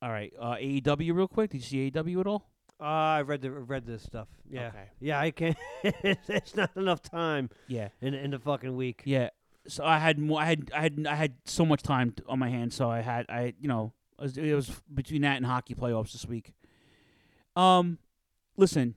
All 0.00 0.10
right, 0.10 0.32
uh, 0.38 0.54
AEW 0.54 1.12
real 1.14 1.26
quick. 1.26 1.50
Did 1.50 1.58
you 1.58 1.64
see 1.64 1.90
AEW 1.90 2.20
at 2.20 2.26
all? 2.28 2.48
Uh, 2.80 2.84
I 2.84 3.22
read 3.22 3.42
the 3.42 3.50
read 3.50 3.86
this 3.86 4.02
stuff. 4.02 4.28
Yeah. 4.48 4.68
Okay. 4.68 4.84
Yeah, 5.00 5.18
I 5.18 5.30
can't. 5.32 5.56
it's 5.82 6.54
not 6.54 6.76
enough 6.76 7.02
time. 7.02 7.50
Yeah. 7.66 7.88
In 8.00 8.14
in 8.14 8.30
the 8.30 8.38
fucking 8.38 8.76
week. 8.76 9.02
Yeah. 9.04 9.30
So 9.66 9.84
I 9.84 9.98
had 9.98 10.18
more. 10.18 10.40
I 10.40 10.44
had 10.44 10.70
I 10.72 10.80
had 10.82 11.06
I 11.08 11.14
had 11.16 11.34
so 11.44 11.66
much 11.66 11.82
time 11.82 12.12
t- 12.12 12.22
on 12.28 12.38
my 12.38 12.48
hands. 12.48 12.76
So 12.76 12.88
I 12.88 13.00
had 13.00 13.26
I 13.28 13.54
you 13.60 13.66
know 13.66 13.92
it 14.18 14.22
was, 14.22 14.38
it 14.38 14.54
was 14.54 14.70
between 14.92 15.22
that 15.22 15.36
and 15.36 15.46
hockey 15.46 15.74
playoffs 15.74 16.12
this 16.12 16.26
week. 16.26 16.52
Um, 17.56 17.98
listen, 18.56 18.94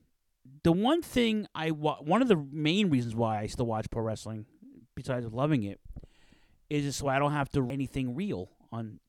the 0.64 0.72
one 0.72 1.02
thing 1.02 1.48
I 1.56 1.72
wa- 1.72 2.02
one 2.02 2.22
of 2.22 2.28
the 2.28 2.36
main 2.36 2.90
reasons 2.90 3.16
why 3.16 3.40
I 3.40 3.48
still 3.48 3.66
watch 3.66 3.90
pro 3.90 4.04
wrestling, 4.04 4.46
besides 4.96 5.26
loving 5.32 5.64
it, 5.64 5.80
is 6.70 6.84
just 6.84 7.00
so 7.00 7.08
I 7.08 7.20
don't 7.20 7.34
have 7.34 7.50
to 7.50 7.62
read 7.62 7.72
anything 7.74 8.16
real 8.16 8.52
on 8.72 9.00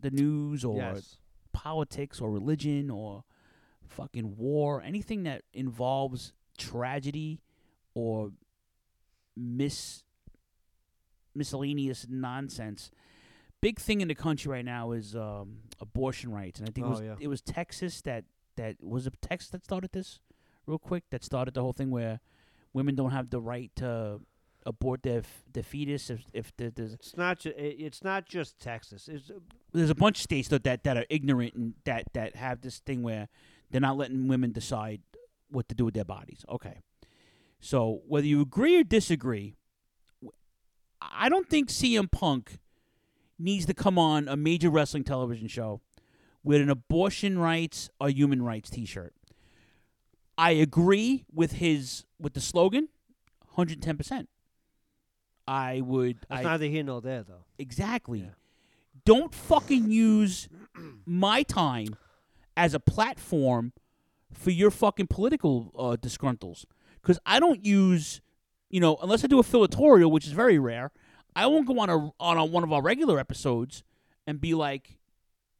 the 0.00 0.10
news 0.10 0.64
or 0.64 0.76
Yes. 0.78 1.18
politics 1.52 2.20
or 2.20 2.30
religion 2.30 2.90
or 2.90 3.24
fucking 3.86 4.36
war, 4.36 4.82
anything 4.82 5.22
that 5.24 5.42
involves 5.52 6.32
tragedy 6.58 7.40
or 7.94 8.32
mis 9.36 10.04
miscellaneous 11.34 12.06
nonsense. 12.08 12.90
Big 13.60 13.78
thing 13.78 14.00
in 14.00 14.08
the 14.08 14.14
country 14.14 14.50
right 14.50 14.64
now 14.64 14.90
is 14.92 15.14
um, 15.14 15.58
abortion 15.80 16.32
rights, 16.32 16.58
and 16.58 16.68
I 16.68 16.72
think 16.72 16.86
it 16.86 16.88
Oh, 16.88 16.92
was 16.92 17.00
yeah. 17.00 17.14
it 17.20 17.28
was 17.28 17.40
Texas 17.40 18.02
that 18.02 18.24
that 18.56 18.76
was 18.82 19.06
it 19.06 19.14
Texas 19.22 19.50
that 19.50 19.64
started 19.64 19.92
this, 19.92 20.18
real 20.66 20.78
quick. 20.78 21.04
That 21.10 21.24
started 21.24 21.54
the 21.54 21.60
whole 21.62 21.72
thing 21.72 21.90
where 21.90 22.20
women 22.72 22.94
don't 22.94 23.10
have 23.10 23.30
the 23.30 23.40
right 23.40 23.70
to 23.76 24.20
abort 24.64 25.02
their 25.02 25.18
f- 25.18 25.44
their 25.52 25.62
fetus 25.62 26.08
if 26.10 26.24
if 26.32 26.56
the, 26.56 26.72
there's 26.74 26.92
It's 26.94 27.16
not. 27.16 27.40
Ju- 27.40 27.54
it's 27.56 28.04
not 28.04 28.26
just 28.26 28.58
Texas. 28.60 29.08
It's 29.08 29.30
uh, 29.30 29.34
there's 29.72 29.90
a 29.90 29.94
bunch 29.94 30.18
of 30.18 30.22
states 30.22 30.48
that, 30.48 30.64
that 30.64 30.84
that 30.84 30.96
are 30.96 31.06
ignorant 31.10 31.54
and 31.54 31.74
that 31.84 32.04
that 32.14 32.36
have 32.36 32.60
this 32.60 32.78
thing 32.78 33.02
where 33.02 33.28
they're 33.70 33.80
not 33.80 33.96
letting 33.96 34.28
women 34.28 34.52
decide 34.52 35.00
what 35.50 35.68
to 35.68 35.74
do 35.74 35.84
with 35.84 35.94
their 35.94 36.04
bodies. 36.04 36.44
Okay, 36.48 36.78
so 37.60 38.02
whether 38.06 38.26
you 38.26 38.40
agree 38.40 38.78
or 38.80 38.84
disagree, 38.84 39.54
I 41.00 41.28
don't 41.28 41.48
think 41.48 41.68
CM 41.68 42.10
Punk 42.10 42.58
needs 43.38 43.66
to 43.66 43.74
come 43.74 43.98
on 43.98 44.28
a 44.28 44.36
major 44.36 44.70
wrestling 44.70 45.04
television 45.04 45.48
show 45.48 45.80
with 46.44 46.60
an 46.60 46.70
abortion 46.70 47.38
rights 47.38 47.90
or 48.00 48.08
human 48.08 48.42
rights 48.42 48.70
T-shirt. 48.70 49.14
I 50.36 50.52
agree 50.52 51.24
with 51.32 51.52
his 51.52 52.04
with 52.18 52.34
the 52.34 52.40
slogan, 52.40 52.88
hundred 53.54 53.82
ten 53.82 53.96
percent. 53.96 54.28
I 55.46 55.80
would. 55.80 56.18
That's 56.28 56.46
I, 56.46 56.50
neither 56.50 56.66
here 56.66 56.82
nor 56.84 57.00
there, 57.00 57.22
though. 57.22 57.44
Exactly. 57.58 58.30
Don't 59.04 59.34
fucking 59.34 59.90
use 59.90 60.48
my 61.04 61.42
time 61.42 61.96
as 62.56 62.74
a 62.74 62.80
platform 62.80 63.72
for 64.32 64.50
your 64.50 64.70
fucking 64.70 65.08
political 65.08 65.72
uh, 65.76 65.96
disgruntles. 66.00 66.64
Because 67.00 67.18
I 67.26 67.40
don't 67.40 67.64
use, 67.64 68.20
you 68.70 68.78
know, 68.78 68.96
unless 69.02 69.24
I 69.24 69.26
do 69.26 69.40
a 69.40 69.42
filatorial, 69.42 70.10
which 70.10 70.26
is 70.26 70.32
very 70.32 70.58
rare. 70.58 70.92
I 71.34 71.46
won't 71.46 71.66
go 71.66 71.80
on 71.80 71.90
a 71.90 72.12
on 72.20 72.36
a, 72.36 72.44
one 72.44 72.62
of 72.62 72.72
our 72.72 72.82
regular 72.82 73.18
episodes 73.18 73.82
and 74.26 74.40
be 74.40 74.54
like, 74.54 74.98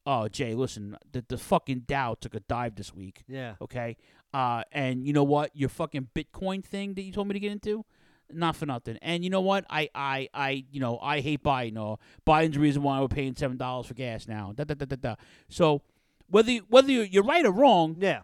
"Oh, 0.06 0.28
Jay, 0.28 0.54
listen, 0.54 0.96
the 1.12 1.24
the 1.28 1.38
fucking 1.38 1.80
Dow 1.86 2.14
took 2.20 2.34
a 2.34 2.40
dive 2.40 2.74
this 2.76 2.94
week." 2.94 3.22
Yeah. 3.28 3.54
Okay. 3.60 3.96
Uh, 4.34 4.62
and 4.72 5.06
you 5.06 5.12
know 5.12 5.24
what? 5.24 5.50
Your 5.54 5.68
fucking 5.68 6.08
Bitcoin 6.14 6.64
thing 6.64 6.94
that 6.94 7.02
you 7.02 7.12
told 7.12 7.28
me 7.28 7.34
to 7.34 7.40
get 7.40 7.52
into, 7.52 7.84
not 8.32 8.56
for 8.56 8.64
nothing. 8.64 8.96
And 9.02 9.22
you 9.24 9.28
know 9.30 9.42
what? 9.42 9.66
I, 9.68 9.90
I, 9.94 10.28
I, 10.32 10.64
you 10.70 10.80
know, 10.80 10.98
I 11.02 11.20
hate 11.20 11.42
Biden. 11.42 11.78
Or 11.78 11.98
Biden's 12.26 12.54
the 12.54 12.60
reason 12.60 12.82
why 12.82 12.98
we're 13.00 13.08
paying 13.08 13.34
seven 13.36 13.58
dollars 13.58 13.86
for 13.86 13.94
gas 13.94 14.26
now. 14.26 14.52
Da, 14.56 14.64
da, 14.64 14.72
da, 14.74 14.86
da, 14.86 14.96
da. 14.96 15.14
So 15.50 15.82
whether 16.28 16.50
you, 16.50 16.64
whether 16.70 16.90
you- 16.90 17.02
you're 17.02 17.24
right 17.24 17.44
or 17.44 17.52
wrong, 17.52 17.96
yeah, 18.00 18.20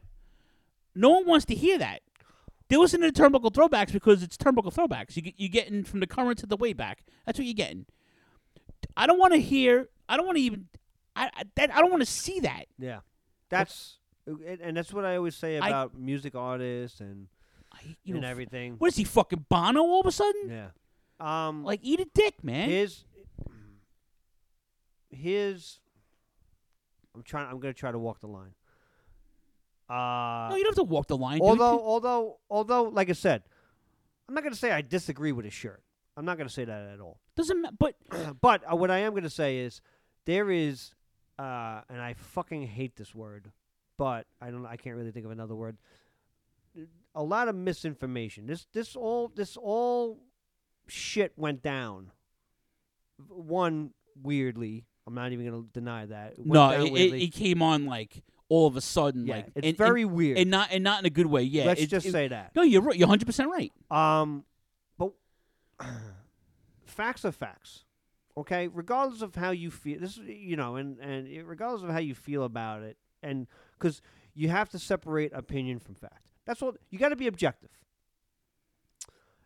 no 0.94 1.10
one 1.10 1.26
wants 1.26 1.44
to 1.46 1.54
hear 1.54 1.76
that. 1.78 2.00
They 2.70 2.76
listen 2.76 3.00
to 3.02 3.10
the 3.10 3.18
turnbuckle 3.22 3.52
throwbacks 3.52 3.92
because 3.92 4.22
it's 4.22 4.36
turnbuckle 4.38 4.74
throwbacks. 4.74 5.14
You 5.16 5.22
get, 5.22 5.34
you're 5.36 5.48
getting 5.50 5.84
from 5.84 6.00
the 6.00 6.06
current 6.06 6.38
to 6.40 6.46
the 6.46 6.56
way 6.56 6.72
back. 6.72 7.04
That's 7.26 7.38
what 7.38 7.44
you're 7.46 7.54
getting. 7.54 7.84
I 8.96 9.06
don't 9.06 9.18
want 9.18 9.34
to 9.34 9.40
hear. 9.40 9.88
I 10.08 10.16
don't 10.16 10.26
want 10.26 10.36
to 10.38 10.42
even. 10.42 10.68
I 11.24 11.30
I, 11.36 11.42
that, 11.56 11.74
I 11.74 11.80
don't 11.80 11.90
want 11.90 12.02
to 12.02 12.06
see 12.06 12.40
that. 12.40 12.66
Yeah, 12.78 13.00
that's 13.48 13.98
and 14.26 14.60
and 14.60 14.76
that's 14.76 14.92
what 14.92 15.04
I 15.04 15.16
always 15.16 15.34
say 15.36 15.58
I- 15.58 15.68
about 15.68 15.98
music 15.98 16.34
artists 16.34 17.00
and 17.00 17.28
you 18.04 18.14
and 18.14 18.22
know, 18.22 18.28
everything. 18.28 18.74
What 18.78 18.88
is 18.88 18.96
he 18.96 19.04
fucking 19.04 19.46
Bono 19.48 19.80
all 19.82 20.00
of 20.00 20.06
a 20.06 20.12
sudden? 20.12 20.50
Yeah. 20.50 20.68
Um, 21.20 21.64
like 21.64 21.80
eat 21.82 22.00
a 22.00 22.06
dick, 22.14 22.42
man. 22.44 22.68
His 22.70 23.04
his. 25.10 25.80
I'm 27.14 27.22
trying. 27.22 27.48
I'm 27.50 27.58
gonna 27.58 27.74
try 27.74 27.90
to 27.92 27.98
walk 27.98 28.20
the 28.20 28.28
line. 28.28 28.54
Uh, 29.88 30.48
no, 30.50 30.56
you 30.56 30.64
don't 30.64 30.76
have 30.76 30.84
to 30.86 30.90
walk 30.90 31.06
the 31.06 31.16
line. 31.16 31.38
dude. 31.38 31.48
although, 31.48 31.80
although, 31.80 32.38
although, 32.50 32.82
like 32.84 33.08
I 33.08 33.14
said, 33.14 33.42
I'm 34.28 34.34
not 34.34 34.44
gonna 34.44 34.54
say 34.54 34.70
I 34.70 34.82
disagree 34.82 35.32
with 35.32 35.44
his 35.44 35.54
shirt. 35.54 35.82
I'm 36.16 36.24
not 36.24 36.36
gonna 36.36 36.50
say 36.50 36.64
that 36.64 36.88
at 36.92 37.00
all. 37.00 37.20
doesn't 37.36 37.62
ma- 37.62 37.70
but 37.78 37.94
but 38.40 38.62
uh, 38.70 38.76
what 38.76 38.90
I 38.90 38.98
am 38.98 39.14
gonna 39.14 39.30
say 39.30 39.58
is 39.58 39.80
there 40.26 40.50
is, 40.50 40.92
uh, 41.38 41.82
and 41.88 42.00
I 42.00 42.14
fucking 42.14 42.66
hate 42.66 42.96
this 42.96 43.14
word, 43.14 43.52
but 43.96 44.26
I 44.40 44.50
don't. 44.50 44.66
I 44.66 44.76
can't 44.76 44.96
really 44.96 45.10
think 45.12 45.26
of 45.26 45.32
another 45.32 45.54
word. 45.54 45.76
A 47.14 47.22
lot 47.22 47.48
of 47.48 47.54
misinformation. 47.54 48.46
This 48.46 48.66
this 48.72 48.94
all 48.96 49.28
this 49.34 49.56
all 49.56 50.18
shit 50.86 51.32
went 51.36 51.62
down. 51.62 52.10
One 53.28 53.92
weirdly, 54.22 54.84
I'm 55.06 55.14
not 55.14 55.32
even 55.32 55.46
gonna 55.46 55.64
deny 55.72 56.06
that. 56.06 56.34
It 56.38 56.46
no, 56.46 56.70
it, 56.70 56.92
it, 56.92 57.22
it 57.22 57.32
came 57.32 57.62
on 57.62 57.86
like 57.86 58.22
all 58.48 58.66
of 58.66 58.76
a 58.76 58.80
sudden, 58.80 59.26
Yeah, 59.26 59.36
like 59.36 59.46
it's 59.56 59.66
and- 59.68 59.76
very 59.76 60.02
and- 60.02 60.12
weird. 60.12 60.38
and 60.38 60.50
not 60.50 60.68
and 60.70 60.82
not 60.84 61.00
in 61.00 61.06
a 61.06 61.10
good 61.10 61.26
way. 61.26 61.42
Yeah, 61.42 61.64
Let's 61.66 61.82
it- 61.82 61.88
just 61.88 62.10
say 62.10 62.28
that. 62.28 62.54
No, 62.54 62.62
you're 62.62 62.82
right. 62.82 62.96
You're 62.96 63.06
100 63.08 63.26
percent 63.26 63.50
right. 63.50 63.72
Um, 63.90 64.44
but 64.96 65.12
facts 66.84 67.24
are 67.24 67.32
facts. 67.32 67.84
Okay, 68.38 68.68
regardless 68.68 69.20
of 69.20 69.34
how 69.34 69.50
you 69.50 69.68
feel, 69.70 69.98
this 69.98 70.16
is 70.16 70.18
you 70.28 70.56
know, 70.56 70.76
and 70.76 70.98
and 71.00 71.28
regardless 71.46 71.82
of 71.82 71.90
how 71.90 71.98
you 71.98 72.14
feel 72.14 72.44
about 72.44 72.82
it, 72.82 72.96
and 73.22 73.48
because 73.72 74.00
you 74.32 74.48
have 74.48 74.68
to 74.70 74.78
separate 74.78 75.32
opinion 75.32 75.80
from 75.80 75.96
fact. 75.96 76.30
That's 76.44 76.60
what 76.62 76.76
you 76.90 76.98
got 77.00 77.08
to 77.08 77.16
be 77.16 77.26
objective. 77.26 77.70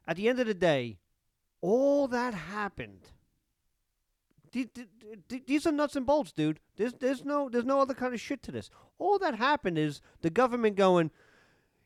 At 0.07 0.17
the 0.17 0.29
end 0.29 0.41
of 0.41 0.47
the 0.47 0.53
day, 0.55 0.99
all 1.63 2.07
that 2.09 2.35
happened. 2.35 3.09
The- 4.51 4.69
the- 4.75 4.89
the- 5.29 5.43
These 5.47 5.67
are 5.67 5.73
nuts 5.73 5.97
and 5.97 6.05
bolts, 6.05 6.31
dude. 6.33 6.61
There's 6.77 6.93
there's 6.93 7.25
no 7.25 7.49
there's 7.49 7.65
no 7.65 7.81
other 7.81 7.95
kind 7.95 8.13
of 8.13 8.21
shit 8.21 8.43
to 8.43 8.53
this. 8.53 8.69
All 8.99 9.19
that 9.21 9.37
happened 9.37 9.79
is 9.79 10.03
the 10.21 10.29
government 10.29 10.77
going, 10.77 11.11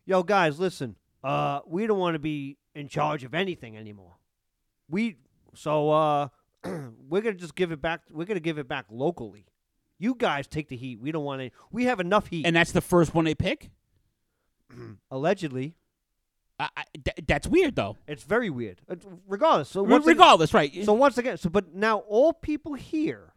"Yo, 0.06 0.24
guys, 0.24 0.58
listen. 0.58 0.96
Uh, 1.22 1.60
we 1.66 1.86
don't 1.86 2.00
want 2.00 2.14
to 2.16 2.18
be 2.18 2.58
in 2.74 2.88
charge 2.88 3.22
of 3.22 3.32
anything 3.32 3.76
anymore. 3.76 4.16
We 4.88 5.18
so 5.54 5.90
uh, 5.90 6.28
we're 7.08 7.22
gonna 7.22 7.34
just 7.34 7.54
give 7.54 7.72
it 7.72 7.80
back. 7.80 8.02
We're 8.10 8.24
gonna 8.24 8.40
give 8.40 8.58
it 8.58 8.68
back 8.68 8.86
locally. 8.90 9.46
You 9.98 10.14
guys 10.14 10.46
take 10.46 10.68
the 10.68 10.76
heat. 10.76 11.00
We 11.00 11.10
don't 11.12 11.24
want 11.24 11.40
to. 11.40 11.50
We 11.70 11.84
have 11.84 12.00
enough 12.00 12.26
heat. 12.26 12.46
And 12.46 12.54
that's 12.54 12.72
the 12.72 12.80
first 12.80 13.14
one 13.14 13.24
they 13.24 13.34
pick. 13.34 13.70
Allegedly, 15.10 15.74
I, 16.58 16.68
I, 16.76 16.84
th- 16.92 17.26
that's 17.26 17.46
weird 17.46 17.76
though. 17.76 17.96
it's 18.06 18.24
very 18.24 18.50
weird. 18.50 18.80
Regardless, 19.26 19.68
so 19.70 19.82
once 19.82 20.06
regardless, 20.06 20.54
right? 20.54 20.72
So 20.84 20.92
once 20.92 21.18
again, 21.18 21.36
so 21.38 21.50
but 21.50 21.74
now 21.74 21.98
all 22.00 22.32
people 22.32 22.74
here 22.74 23.32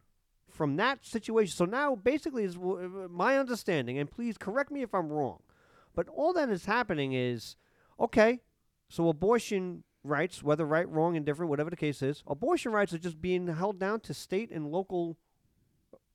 from 0.50 0.78
that 0.78 1.06
situation. 1.06 1.54
So 1.54 1.66
now 1.66 1.96
basically 1.96 2.44
is 2.44 2.58
my 2.58 3.38
understanding, 3.38 3.98
and 3.98 4.10
please 4.10 4.38
correct 4.38 4.72
me 4.72 4.82
if 4.82 4.94
I'm 4.94 5.10
wrong, 5.10 5.40
but 5.96 6.08
all 6.10 6.34
that 6.34 6.50
is 6.50 6.66
happening 6.66 7.14
is 7.14 7.56
okay. 8.00 8.40
So 8.90 9.08
abortion 9.08 9.84
rights, 10.04 10.44
whether 10.44 10.66
right, 10.66 10.88
wrong, 10.90 11.16
indifferent, 11.16 11.50
whatever 11.50 11.70
the 11.70 11.76
case 11.76 12.02
is, 12.02 12.24
abortion 12.28 12.72
rights 12.72 12.94
are 12.94 12.98
just 13.00 13.22
being 13.22 13.48
held 13.48 13.80
down 13.80 14.00
to 14.02 14.14
state 14.14 14.52
and 14.52 14.72
local 14.72 15.18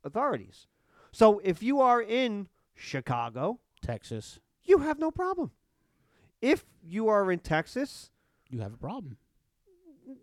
authorities. 0.03 0.67
So 1.13 1.41
if 1.45 1.63
you 1.63 1.81
are 1.81 2.03
in 2.03 2.49
Chicago, 2.75 3.61
Texas, 3.83 4.41
you 4.65 4.79
have 4.79 4.99
no 4.99 5.11
problem. 5.11 5.51
If 6.41 6.65
you 6.83 7.09
are 7.09 7.31
in 7.31 7.39
Texas, 7.39 8.11
you 8.51 8.61
have 8.61 8.75
a 8.75 8.79
problem. 8.79 9.17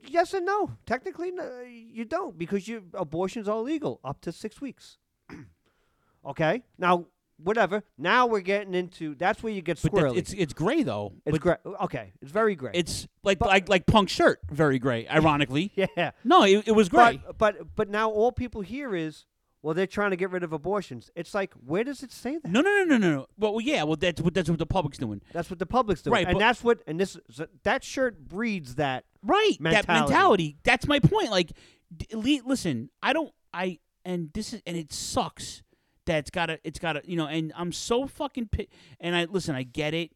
Yes 0.08 0.34
and 0.34 0.46
no. 0.46 0.72
Technically, 0.86 1.32
no, 1.32 1.62
you 1.62 2.06
don't 2.06 2.38
because 2.38 2.68
you 2.68 2.84
abortions 2.94 3.48
are 3.48 3.58
illegal 3.58 4.00
up 4.04 4.22
to 4.22 4.32
six 4.32 4.62
weeks. 4.62 4.98
okay. 6.26 6.64
Now, 6.78 7.06
whatever. 7.44 7.84
Now 7.98 8.26
we're 8.28 8.42
getting 8.42 8.74
into 8.74 9.16
that's 9.16 9.42
where 9.44 9.52
you 9.54 9.62
get 9.62 9.82
But 9.82 9.92
that- 9.94 9.98
squirrely. 10.02 10.18
it's 10.18 10.34
it's 10.34 10.54
gray 10.54 10.84
though. 10.84 11.14
It's 11.26 11.38
But 11.38 11.42
gray. 11.64 11.74
Okay, 11.84 12.14
it's 12.22 12.32
very 12.32 12.56
gray. 12.56 12.72
It's 12.74 13.08
like 13.24 13.40
like 13.42 13.70
like 13.70 13.86
punk 13.86 14.10
shirt, 14.10 14.40
very 14.50 14.80
gray. 14.80 15.08
Ironically, 15.08 15.72
yeah. 15.76 16.12
No, 16.24 16.44
it, 16.44 16.68
it 16.68 16.72
was 16.74 16.90
gray. 16.90 17.22
But, 17.26 17.38
but 17.38 17.76
but 17.76 17.90
now 17.90 18.10
all 18.10 18.32
people 18.32 18.62
hear 18.62 18.96
is 18.96 19.26
well, 19.64 19.76
they're 19.76 19.86
trying 19.86 20.10
to 20.10 20.16
get 20.18 20.32
rid 20.32 20.44
of 20.44 20.54
abortions. 20.54 21.12
It's 21.16 21.36
like 21.36 21.54
where 21.54 21.84
does 21.84 22.02
it 22.02 22.12
say 22.12 22.38
that? 22.40 22.50
no, 22.50 22.62
no, 22.62 22.84
no, 22.84 22.98
no, 22.98 23.12
no. 23.12 23.28
Well, 23.38 23.62
yeah. 23.62 23.84
Well, 23.84 23.96
that's 23.96 24.20
what 24.22 24.34
that's 24.34 24.50
what 24.50 24.58
the 24.60 24.66
public's 24.66 24.98
doing. 24.98 25.22
That's 25.34 25.50
what 25.50 25.60
the 25.60 25.66
public's 25.68 26.02
doing, 26.02 26.14
Right, 26.14 26.26
and 26.28 26.36
but- 26.36 26.40
that's 26.40 26.64
what 26.64 26.82
and 26.88 27.00
this 27.00 27.18
that 27.64 27.84
shirt 27.84 28.28
breeds 28.28 28.76
that 28.76 29.06
Right. 29.24 29.56
mentality. 29.60 29.88
That 29.88 30.00
mentality. 30.00 30.58
That's 30.64 30.88
my 30.88 31.00
point. 31.00 31.30
Like, 31.30 31.52
d- 31.96 32.08
le- 32.16 32.48
listen, 32.48 32.90
I 33.04 33.14
don't. 33.14 33.32
I 33.54 33.78
and 34.04 34.32
this 34.34 34.52
is 34.54 34.64
and 34.66 34.76
it 34.76 34.92
sucks 34.92 35.62
that 36.06 36.18
it's 36.20 36.30
gotta. 36.30 36.60
It's 36.64 36.80
gotta. 36.80 37.02
You 37.06 37.18
know. 37.18 37.28
And 37.28 37.52
I'm 37.56 37.72
so 37.72 38.08
fucking. 38.08 38.48
Pi- 38.48 38.68
and 39.00 39.16
I 39.16 39.26
listen. 39.26 39.56
I 39.56 39.64
get 39.64 39.94
it. 39.94 40.12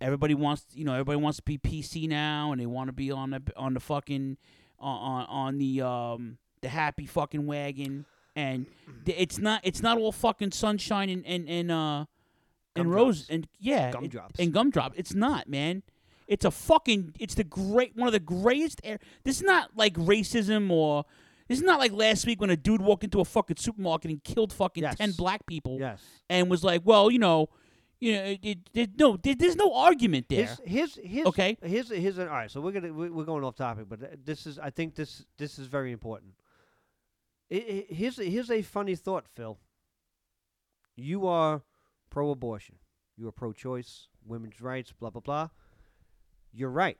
Everybody 0.00 0.34
wants. 0.34 0.64
You 0.74 0.84
know. 0.84 0.92
Everybody 0.92 1.16
wants 1.16 1.38
to 1.38 1.42
be 1.42 1.58
PC 1.58 2.08
now, 2.08 2.52
and 2.52 2.60
they 2.60 2.66
want 2.66 2.88
to 2.88 2.92
be 2.92 3.10
on 3.10 3.30
the 3.30 3.42
on 3.56 3.74
the 3.74 3.80
fucking 3.80 4.36
on 4.78 5.26
on 5.26 5.58
the 5.58 5.82
um 5.82 6.38
the 6.62 6.68
happy 6.68 7.06
fucking 7.06 7.46
wagon. 7.46 8.04
And 8.36 8.66
it's 9.06 9.38
not. 9.38 9.60
It's 9.64 9.82
not 9.82 9.98
all 9.98 10.12
fucking 10.12 10.52
sunshine 10.52 11.08
and 11.10 11.26
and 11.26 11.48
and 11.48 11.70
uh 11.70 12.04
and 12.76 12.90
rose 12.90 13.26
and 13.28 13.46
yeah 13.58 13.88
it- 13.88 13.92
Gumdrops. 13.94 14.38
and 14.38 14.52
gumdrop. 14.52 14.92
It's 14.96 15.14
not, 15.14 15.48
man. 15.48 15.82
It's 16.28 16.44
a 16.44 16.50
fucking. 16.52 17.16
It's 17.18 17.34
the 17.34 17.42
great 17.44 17.96
one 17.96 18.06
of 18.06 18.12
the 18.12 18.20
greatest. 18.20 18.80
Air, 18.84 19.00
this 19.24 19.38
is 19.38 19.42
not 19.42 19.70
like 19.76 19.94
racism 19.94 20.70
or. 20.70 21.04
Is 21.50 21.62
not 21.62 21.78
like 21.80 21.92
last 21.92 22.26
week 22.26 22.40
when 22.40 22.50
a 22.50 22.56
dude 22.56 22.80
walked 22.80 23.04
into 23.04 23.20
a 23.20 23.24
fucking 23.24 23.56
supermarket 23.58 24.10
and 24.10 24.22
killed 24.24 24.52
fucking 24.52 24.82
ten 24.98 25.12
black 25.12 25.44
people. 25.46 25.78
Yes. 25.80 26.00
And 26.28 26.48
was 26.48 26.62
like, 26.64 26.82
well, 26.84 27.10
you 27.10 27.18
know, 27.18 27.48
you 27.98 28.12
know, 28.14 28.22
it, 28.24 28.38
it, 28.42 28.58
it- 28.72 28.90
no, 28.98 29.16
there- 29.16 29.34
there's 29.34 29.56
no 29.56 29.74
argument 29.74 30.26
there. 30.28 30.46
His, 30.46 30.60
his, 30.64 31.00
his, 31.02 31.26
Okay. 31.26 31.56
Here's, 31.62 31.90
here's, 31.90 32.18
all 32.18 32.26
right. 32.26 32.50
So 32.50 32.60
we're 32.60 32.72
gonna 32.72 32.92
we- 32.92 33.10
we're 33.10 33.24
going 33.24 33.42
off 33.44 33.56
topic, 33.56 33.86
but 33.88 34.02
uh, 34.02 34.06
this 34.24 34.46
is 34.46 34.58
I 34.58 34.70
think 34.70 34.94
this 34.94 35.26
this 35.38 35.58
is 35.58 35.66
very 35.66 35.90
important. 35.92 36.32
Here's 37.48 38.16
here's 38.16 38.50
a 38.50 38.62
funny 38.62 38.94
thought, 38.94 39.26
Phil. 39.34 39.58
You 40.96 41.26
are 41.26 41.62
pro-abortion. 42.10 42.76
You 43.16 43.26
are 43.28 43.32
pro-choice, 43.32 44.06
women's 44.24 44.60
rights, 44.60 44.92
blah 44.92 45.10
blah 45.10 45.20
blah. 45.20 45.48
You're 46.52 46.70
right. 46.70 46.98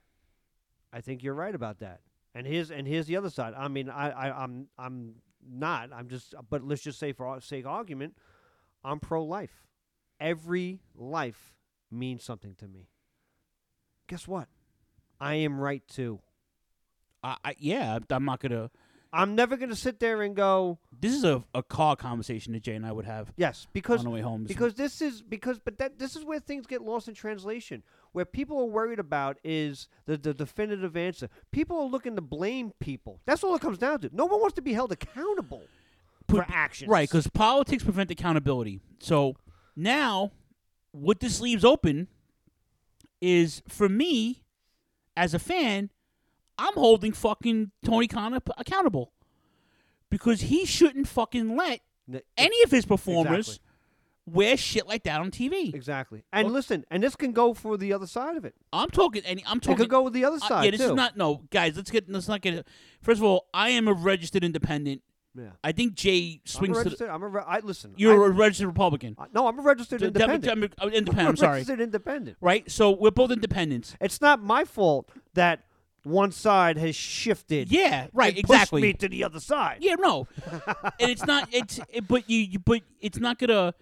I 0.93 1.01
think 1.01 1.23
you're 1.23 1.35
right 1.35 1.55
about 1.55 1.79
that. 1.79 2.01
And 2.35 2.47
here's 2.47 2.71
and 2.71 2.87
here's 2.87 3.07
the 3.07 3.17
other 3.17 3.31
side. 3.31 3.55
I 3.57 3.69
mean, 3.69 3.91
I, 3.91 4.11
I 4.11 4.45
I'm 4.45 4.69
I'm 4.79 5.15
not. 5.49 5.91
I'm 5.93 6.09
just. 6.09 6.35
But 6.49 6.63
let's 6.63 6.83
just 6.83 6.99
say 6.99 7.13
for 7.13 7.41
sake 7.41 7.65
of 7.65 7.73
argument, 7.73 8.17
I'm 8.85 9.01
pro-life. 9.01 9.65
Every 10.21 10.81
life 10.95 11.55
means 11.91 12.23
something 12.23 12.55
to 12.57 12.69
me. 12.69 12.89
Guess 14.07 14.29
what? 14.29 14.49
I 15.21 15.35
am 15.35 15.61
right 15.61 15.83
too. 15.89 16.21
I, 17.23 17.37
I 17.45 17.57
yeah, 17.59 17.99
I'm 18.11 18.25
not 18.25 18.41
gonna. 18.41 18.71
I'm 19.13 19.35
never 19.35 19.57
gonna 19.57 19.77
sit 19.77 19.99
there 19.99 20.23
and 20.23 20.37
go. 20.37 20.79
This 20.99 21.15
is 21.15 21.25
a, 21.25 21.43
a 21.53 21.63
car 21.63 21.97
conversation 21.97 22.53
that 22.53 22.63
Jay 22.63 22.75
and 22.75 22.87
I 22.87 22.93
would 22.93 23.07
have. 23.07 23.33
Yes, 23.37 23.67
because 23.73 24.01
on 24.01 24.05
the 24.05 24.11
way 24.11 24.21
home. 24.21 24.45
because 24.45 24.75
this 24.75 25.03
is 25.03 25.21
because 25.21 25.59
but 25.59 25.79
that 25.79 25.99
this 25.99 26.15
is 26.17 26.25
where 26.25 26.39
things 26.39 26.67
get 26.67 26.83
lost 26.83 27.09
in 27.09 27.15
translation. 27.15 27.83
Where 28.13 28.25
people 28.25 28.59
are 28.59 28.67
worried 28.67 28.99
about 28.99 29.39
is 29.45 29.89
the, 30.07 30.17
the 30.17 30.35
definitive 30.35 30.97
answer. 30.97 31.29
People 31.53 31.79
are 31.79 31.87
looking 31.87 32.17
to 32.17 32.23
blame 32.23 32.73
people. 32.81 33.21
That's 33.25 33.45
all 33.45 33.55
it 33.55 33.63
comes 33.63 33.79
down 33.79 34.01
to. 34.01 34.11
No 34.13 34.27
one 34.27 34.41
wants 34.41 34.55
to 34.55 34.63
be 34.63 34.73
held 34.73 34.91
accountable 34.91 35.63
for 36.29 36.45
actions. 36.49 36.89
Right, 36.89 37.09
because 37.09 37.29
politics 37.29 37.85
prevent 37.85 38.11
accountability. 38.11 38.81
So 38.99 39.37
now, 39.77 40.33
what 40.91 41.21
this 41.21 41.41
leaves 41.41 41.65
open 41.65 42.09
is 43.21 43.63
for 43.69 43.89
me, 43.89 44.43
as 45.17 45.35
a 45.35 45.39
fan, 45.39 45.91
I'm 46.59 46.75
holding 46.75 47.13
fucking 47.13 47.71
Tony 47.85 48.07
Khan 48.07 48.39
accountable 48.59 49.13
because 50.11 50.43
he 50.43 50.65
shouldn't 50.67 51.09
fucking 51.09 51.57
let 51.57 51.81
any 52.37 52.63
of 52.65 52.71
his 52.71 52.85
performers 52.85 53.49
Exactly. 53.49 53.70
Wear 54.33 54.57
shit 54.57 54.87
like 54.87 55.03
that 55.05 55.21
on 55.21 55.31
TV. 55.31 55.75
Exactly. 55.75 56.23
And 56.33 56.53
listen, 56.53 56.85
and 56.91 57.03
this 57.03 57.17
can 57.17 57.33
go 57.33 57.55
for 57.55 57.77
the 57.77 57.93
other 57.93 58.07
side 58.07 58.37
of 58.37 58.45
it. 58.45 58.55
I'm 58.73 58.91
talking. 58.91 59.23
and 59.27 59.41
I'm 59.47 59.59
It 59.59 59.63
talking. 59.63 59.77
could 59.79 59.89
go 59.91 60.03
with 60.03 60.13
the 60.13 60.25
other 60.25 60.37
uh, 60.43 60.49
side 60.49 60.65
yeah, 60.65 60.71
this 60.73 60.81
is 60.81 60.93
not. 60.93 61.17
No, 61.17 61.43
guys, 61.51 61.77
let's 61.77 61.91
get. 61.91 62.09
Let's 62.11 62.29
not 62.29 62.41
get. 62.41 62.67
First 63.03 63.19
of 63.21 63.25
all, 63.25 63.47
I 63.55 63.71
am 63.71 63.89
a 63.89 63.93
registered 63.93 64.45
independent. 64.45 65.03
Yeah. 65.37 65.51
I 65.63 65.71
think 65.73 65.95
Jay 65.95 66.35
I'm 66.35 66.41
a 66.45 66.49
swings 66.49 66.79
to. 66.79 66.85
registered. 66.85 67.09
The, 67.09 67.13
I'm 67.13 67.23
a. 67.23 67.29
Re- 67.29 67.43
I 67.47 67.61
listen. 67.61 67.95
you're 67.97 68.23
I- 68.25 68.27
a 68.27 68.31
registered 68.31 68.67
Republican. 68.67 69.17
no, 69.33 69.47
I'm 69.47 69.59
a 69.59 69.63
registered 69.63 70.03
independent. 70.03 70.49
I'm 70.51 70.63
a- 70.89 70.93
independent. 70.93 71.29
I'm 71.29 71.37
sorry. 71.37 71.53
registered 71.55 71.81
independent. 71.81 72.37
Right. 72.41 72.69
So 72.71 72.91
we're 72.91 73.11
both 73.13 73.31
independents. 73.31 73.97
It's 74.01 74.21
not 74.21 74.43
my 74.43 74.65
fault 74.65 75.09
that 75.35 75.65
one 76.03 76.33
side 76.33 76.79
has 76.79 76.97
shifted. 76.97 77.71
Yeah, 77.71 78.07
right, 78.13 78.35
and 78.37 78.45
pushed 78.45 78.55
exactly. 78.63 78.83
me 78.83 78.93
to 78.95 79.09
the 79.09 79.23
other 79.23 79.39
side. 79.39 79.79
Yeah, 79.81 79.97
no, 79.99 80.27
and 80.99 81.11
it's 81.11 81.25
not. 81.27 81.49
It's 81.53 81.79
it, 81.91 82.09
but 82.09 82.29
you, 82.29 82.39
you 82.39 82.59
but 82.59 82.81
it's 83.01 83.19
not 83.19 83.39
gonna. 83.39 83.75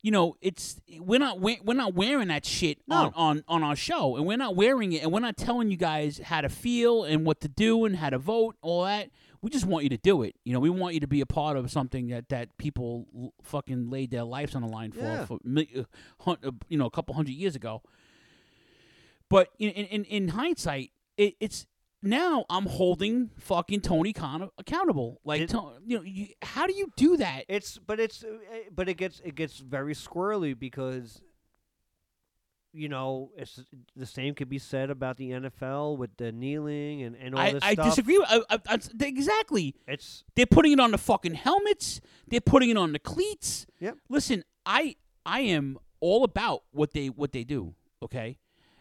You 0.00 0.12
know, 0.12 0.36
it's 0.40 0.80
we're 1.00 1.18
not 1.18 1.40
we- 1.40 1.60
we're 1.64 1.74
not 1.74 1.92
wearing 1.94 2.28
that 2.28 2.44
shit 2.46 2.78
on, 2.88 3.12
on 3.16 3.44
on 3.48 3.62
our 3.64 3.74
show, 3.74 4.16
and 4.16 4.24
we're 4.26 4.36
not 4.36 4.54
wearing 4.54 4.92
it, 4.92 5.02
and 5.02 5.12
we're 5.12 5.18
not 5.20 5.36
telling 5.36 5.70
you 5.72 5.76
guys 5.76 6.18
how 6.18 6.40
to 6.40 6.48
feel 6.48 7.02
and 7.04 7.26
what 7.26 7.40
to 7.40 7.48
do 7.48 7.84
and 7.84 7.96
how 7.96 8.10
to 8.10 8.18
vote, 8.18 8.56
all 8.62 8.84
that. 8.84 9.10
We 9.42 9.50
just 9.50 9.66
want 9.66 9.82
you 9.84 9.90
to 9.90 9.96
do 9.96 10.22
it. 10.22 10.34
You 10.44 10.52
know, 10.52 10.60
we 10.60 10.70
want 10.70 10.94
you 10.94 11.00
to 11.00 11.06
be 11.08 11.20
a 11.20 11.26
part 11.26 11.56
of 11.56 11.68
something 11.70 12.08
that 12.08 12.28
that 12.28 12.56
people 12.58 13.06
l- 13.14 13.34
fucking 13.42 13.90
laid 13.90 14.10
their 14.12 14.22
lives 14.24 14.54
on 14.54 14.62
the 14.62 14.68
line 14.68 14.92
for, 14.92 15.00
Yeah. 15.00 15.26
for 15.26 15.38
uh, 16.26 16.30
uh, 16.44 16.50
you 16.68 16.78
know, 16.78 16.86
a 16.86 16.90
couple 16.90 17.14
hundred 17.16 17.32
years 17.34 17.56
ago. 17.56 17.82
But 19.28 19.48
in 19.58 19.70
in, 19.70 20.04
in 20.04 20.28
hindsight, 20.28 20.92
it, 21.16 21.34
it's 21.40 21.66
now 22.02 22.44
I'm 22.48 22.66
holding 22.66 23.30
fucking 23.38 23.80
Tony 23.80 24.12
Khan 24.12 24.50
accountable. 24.58 25.20
Like, 25.24 25.48
to- 25.48 25.72
you 25.84 25.96
know, 25.98 26.02
you, 26.04 26.28
how 26.42 26.66
do 26.66 26.72
you 26.74 26.92
do 26.96 27.16
that? 27.16 27.44
It's 27.48 27.78
but 27.78 27.98
it's 28.00 28.22
uh, 28.24 28.28
eh, 28.52 28.58
but 28.74 28.88
it 28.88 28.94
gets 28.94 29.20
it 29.24 29.34
gets 29.34 29.58
very 29.58 29.94
squirrely 29.94 30.58
because 30.58 31.20
you 32.72 32.88
know 32.88 33.30
it's 33.36 33.60
the 33.96 34.06
same 34.06 34.34
could 34.34 34.48
be 34.48 34.58
said 34.58 34.90
about 34.90 35.16
the 35.16 35.30
NFL 35.30 35.96
with 35.96 36.16
the 36.18 36.30
kneeling 36.32 37.02
and 37.02 37.16
and 37.16 37.34
all 37.34 37.40
I, 37.40 37.52
this 37.54 37.62
I 37.64 37.72
stuff. 37.72 37.86
disagree. 37.88 38.18
with- 38.18 38.28
I, 38.30 38.42
I, 38.50 38.58
I, 38.68 38.78
exactly. 39.00 39.74
It's 39.86 40.24
they're 40.36 40.46
putting 40.46 40.72
it 40.72 40.80
on 40.80 40.90
the 40.92 40.98
fucking 40.98 41.34
helmets. 41.34 42.00
They're 42.28 42.40
putting 42.40 42.70
it 42.70 42.76
on 42.76 42.92
the 42.92 42.98
cleats. 42.98 43.66
Yep. 43.80 43.96
Listen, 44.08 44.44
I 44.66 44.96
I 45.26 45.40
am 45.40 45.78
all 46.00 46.22
about 46.24 46.62
what 46.70 46.92
they 46.92 47.08
what 47.08 47.32
they 47.32 47.42
do. 47.44 47.74
Okay. 48.02 48.38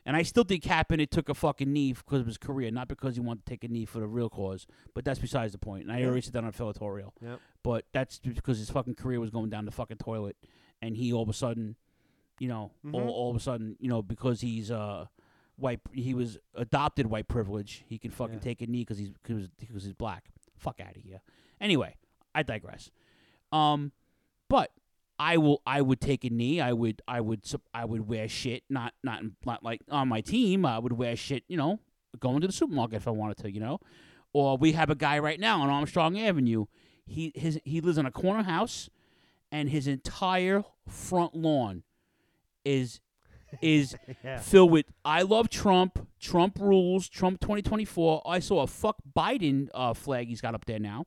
And 0.07 0.15
I 0.15 0.23
still 0.23 0.45
think 0.45 0.63
Kaepernick 0.63 1.09
took 1.11 1.27
a 1.27 1.33
fucking 1.33 1.71
knee 1.71 1.91
because 1.91 2.21
of 2.21 2.25
his 2.27 2.37
career, 2.37 2.71
not 2.71 2.87
because 2.87 3.15
he 3.15 3.19
wanted 3.21 3.45
to 3.45 3.49
take 3.51 3.63
a 3.63 3.67
knee 3.67 3.83
for 3.85 3.99
the 3.99 4.07
real 4.07 4.29
cause. 4.29 4.65
But 4.95 5.03
that's 5.03 5.19
besides 5.19 5.51
the 5.51 5.57
point. 5.57 5.83
And 5.83 5.91
I 5.91 6.01
already 6.05 6.21
said 6.21 6.31
that 6.33 6.43
on 6.45 6.53
Filatorial. 6.53 7.11
Yep. 7.21 7.39
But 7.61 7.85
that's 7.91 8.17
just 8.17 8.35
because 8.37 8.57
his 8.57 8.69
fucking 8.69 8.95
career 8.95 9.19
was 9.19 9.29
going 9.31 9.49
down 9.49 9.65
the 9.65 9.71
fucking 9.71 9.97
toilet, 9.97 10.37
and 10.81 10.95
he 10.95 11.11
all 11.11 11.23
of 11.23 11.29
a 11.29 11.33
sudden, 11.33 11.75
you 12.39 12.47
know, 12.47 12.71
Mhm. 12.85 12.93
all, 12.93 13.09
all 13.09 13.29
of 13.31 13.35
a 13.35 13.39
sudden, 13.41 13.75
you 13.81 13.89
know, 13.89 14.01
because 14.01 14.39
he's 14.41 14.71
uh 14.71 15.07
white. 15.57 15.81
He 15.91 16.13
was 16.13 16.37
adopted 16.55 17.07
white 17.07 17.27
privilege. 17.27 17.83
He 17.89 17.97
can 17.99 18.11
fucking 18.11 18.35
Yeah. 18.35 18.39
take 18.39 18.61
a 18.61 18.67
knee 18.67 18.81
because 18.81 18.97
he's 18.99 19.09
because 19.09 19.49
he's 19.83 19.91
black. 19.93 20.31
Fuck 20.55 20.79
out 20.79 20.95
of 20.95 21.01
here. 21.03 21.19
Anyway, 21.59 21.95
I 22.33 22.43
digress. 22.43 22.91
Um, 23.51 23.91
but 24.47 24.71
I 25.19 25.37
will. 25.37 25.61
I 25.65 25.81
would 25.81 25.99
take 25.99 26.23
a 26.25 26.29
knee. 26.29 26.61
I 26.61 26.73
would. 26.73 27.01
I 27.07 27.21
would. 27.21 27.41
I 27.73 27.85
would 27.85 28.07
wear 28.07 28.27
shit. 28.27 28.63
Not 28.69 28.93
not 29.03 29.21
not 29.45 29.63
like 29.63 29.81
on 29.89 30.07
my 30.07 30.21
team. 30.21 30.65
I 30.65 30.79
would 30.79 30.93
wear 30.93 31.15
shit. 31.15 31.43
You 31.47 31.57
know, 31.57 31.79
going 32.19 32.41
to 32.41 32.47
the 32.47 32.53
supermarket 32.53 32.97
if 32.97 33.07
I 33.07 33.11
wanted 33.11 33.37
to. 33.37 33.51
You 33.51 33.59
know, 33.59 33.79
or 34.33 34.57
we 34.57 34.73
have 34.73 34.89
a 34.89 34.95
guy 34.95 35.17
right 35.19 35.39
now 35.39 35.61
on 35.61 35.69
Armstrong 35.69 36.19
Avenue. 36.19 36.65
He 37.05 37.31
his 37.35 37.59
he 37.65 37.81
lives 37.81 37.97
in 37.97 38.05
a 38.05 38.11
corner 38.11 38.43
house, 38.43 38.89
and 39.51 39.69
his 39.69 39.87
entire 39.87 40.63
front 40.87 41.33
lawn 41.35 41.83
is 42.63 42.99
is 43.61 43.95
Yeah. 44.23 44.39
filled 44.39 44.71
with 44.71 44.85
I 45.05 45.21
love 45.23 45.49
Trump, 45.49 46.07
Trump 46.19 46.59
rules, 46.59 47.07
Trump 47.09 47.39
2024. 47.39 48.21
I 48.25 48.39
saw 48.39 48.61
a 48.61 48.67
fuck 48.67 48.97
Biden 49.15 49.69
uh, 49.73 49.93
flag 49.93 50.27
he's 50.27 50.41
got 50.41 50.53
up 50.53 50.65
there 50.65 50.79
now. 50.79 51.05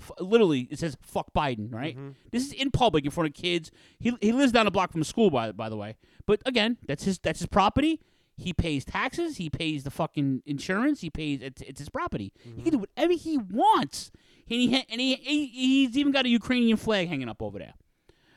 F- 0.00 0.12
literally, 0.20 0.68
it 0.70 0.78
says 0.78 0.96
"fuck 1.02 1.32
Biden." 1.34 1.72
Right? 1.72 1.96
Mm-hmm. 1.96 2.10
This 2.30 2.46
is 2.46 2.52
in 2.52 2.70
public 2.70 3.04
in 3.04 3.10
front 3.10 3.28
of 3.28 3.34
kids. 3.34 3.70
He 3.98 4.16
he 4.20 4.32
lives 4.32 4.52
down 4.52 4.66
a 4.66 4.70
block 4.70 4.92
from 4.92 5.00
the 5.00 5.06
school, 5.06 5.30
by 5.30 5.52
by 5.52 5.68
the 5.68 5.76
way. 5.76 5.96
But 6.26 6.42
again, 6.46 6.78
that's 6.86 7.04
his 7.04 7.18
that's 7.18 7.40
his 7.40 7.48
property. 7.48 8.00
He 8.36 8.54
pays 8.54 8.86
taxes. 8.86 9.36
He 9.36 9.50
pays 9.50 9.84
the 9.84 9.90
fucking 9.90 10.42
insurance. 10.46 11.02
He 11.02 11.10
pays. 11.10 11.42
It's, 11.42 11.60
it's 11.60 11.78
his 11.78 11.90
property. 11.90 12.32
He 12.42 12.50
can 12.50 12.60
mm-hmm. 12.60 12.70
do 12.70 12.78
whatever 12.78 13.12
he 13.12 13.36
wants. 13.36 14.10
And 14.48 14.60
he 14.60 14.74
ha- 14.74 14.86
and 14.88 15.00
he, 15.00 15.16
he 15.16 15.46
he's 15.46 15.98
even 15.98 16.12
got 16.12 16.24
a 16.24 16.30
Ukrainian 16.30 16.76
flag 16.76 17.08
hanging 17.08 17.28
up 17.28 17.42
over 17.42 17.58
there. 17.58 17.74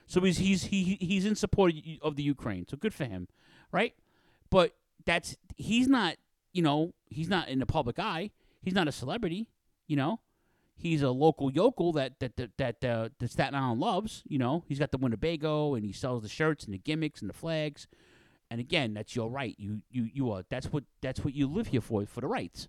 So 0.06 0.22
he's 0.22 0.38
he's 0.38 0.65
he 0.65 0.98
he's 0.99 1.26
in 1.26 1.35
support 1.35 1.73
of 2.02 2.15
the 2.15 2.23
Ukraine. 2.23 2.68
So 2.68 2.77
good 2.77 2.94
for 2.94 3.06
him, 3.06 3.27
right? 3.72 3.94
But 4.49 4.76
that's 5.06 5.38
he's 5.56 5.88
not 5.88 6.18
you 6.52 6.61
know 6.61 6.94
he's 7.10 7.30
not 7.30 7.48
in 7.48 7.60
the 7.60 7.65
public 7.65 7.98
eye. 7.98 8.31
He's 8.61 8.73
not 8.73 8.88
a 8.88 8.91
celebrity. 8.91 9.48
You 9.88 9.95
know, 9.95 10.19
he's 10.76 11.02
a 11.02 11.12
local 11.12 11.52
yokel 11.52 11.94
that 11.94 12.20
that 12.20 12.38
that 12.58 12.84
uh, 12.84 13.10
that 13.20 13.32
Staten 13.32 13.56
Island 13.56 13.80
loves. 13.80 14.24
You 14.28 14.38
know, 14.40 14.64
he's 14.68 14.80
got 14.80 14.91
the 14.91 14.98
Winnebago 14.98 15.76
and 15.76 15.86
he 15.86 15.91
sells 15.91 16.24
the 16.24 16.30
shirts 16.30 16.66
and 16.66 16.74
the 16.74 16.78
gimmicks 16.78 17.22
and 17.22 17.30
the 17.30 17.34
flags. 17.34 17.88
And 18.50 18.60
again, 18.60 18.94
that's 18.94 19.16
your 19.16 19.30
right. 19.30 19.56
You 19.58 19.82
you 19.90 20.10
you 20.14 20.32
are 20.32 20.44
that's 20.50 20.72
what 20.72 20.84
that's 21.02 21.24
what 21.24 21.34
you 21.34 21.48
live 21.48 21.68
here 21.68 21.82
for 21.82 22.06
for 22.06 22.22
the 22.22 22.28
rights. 22.28 22.68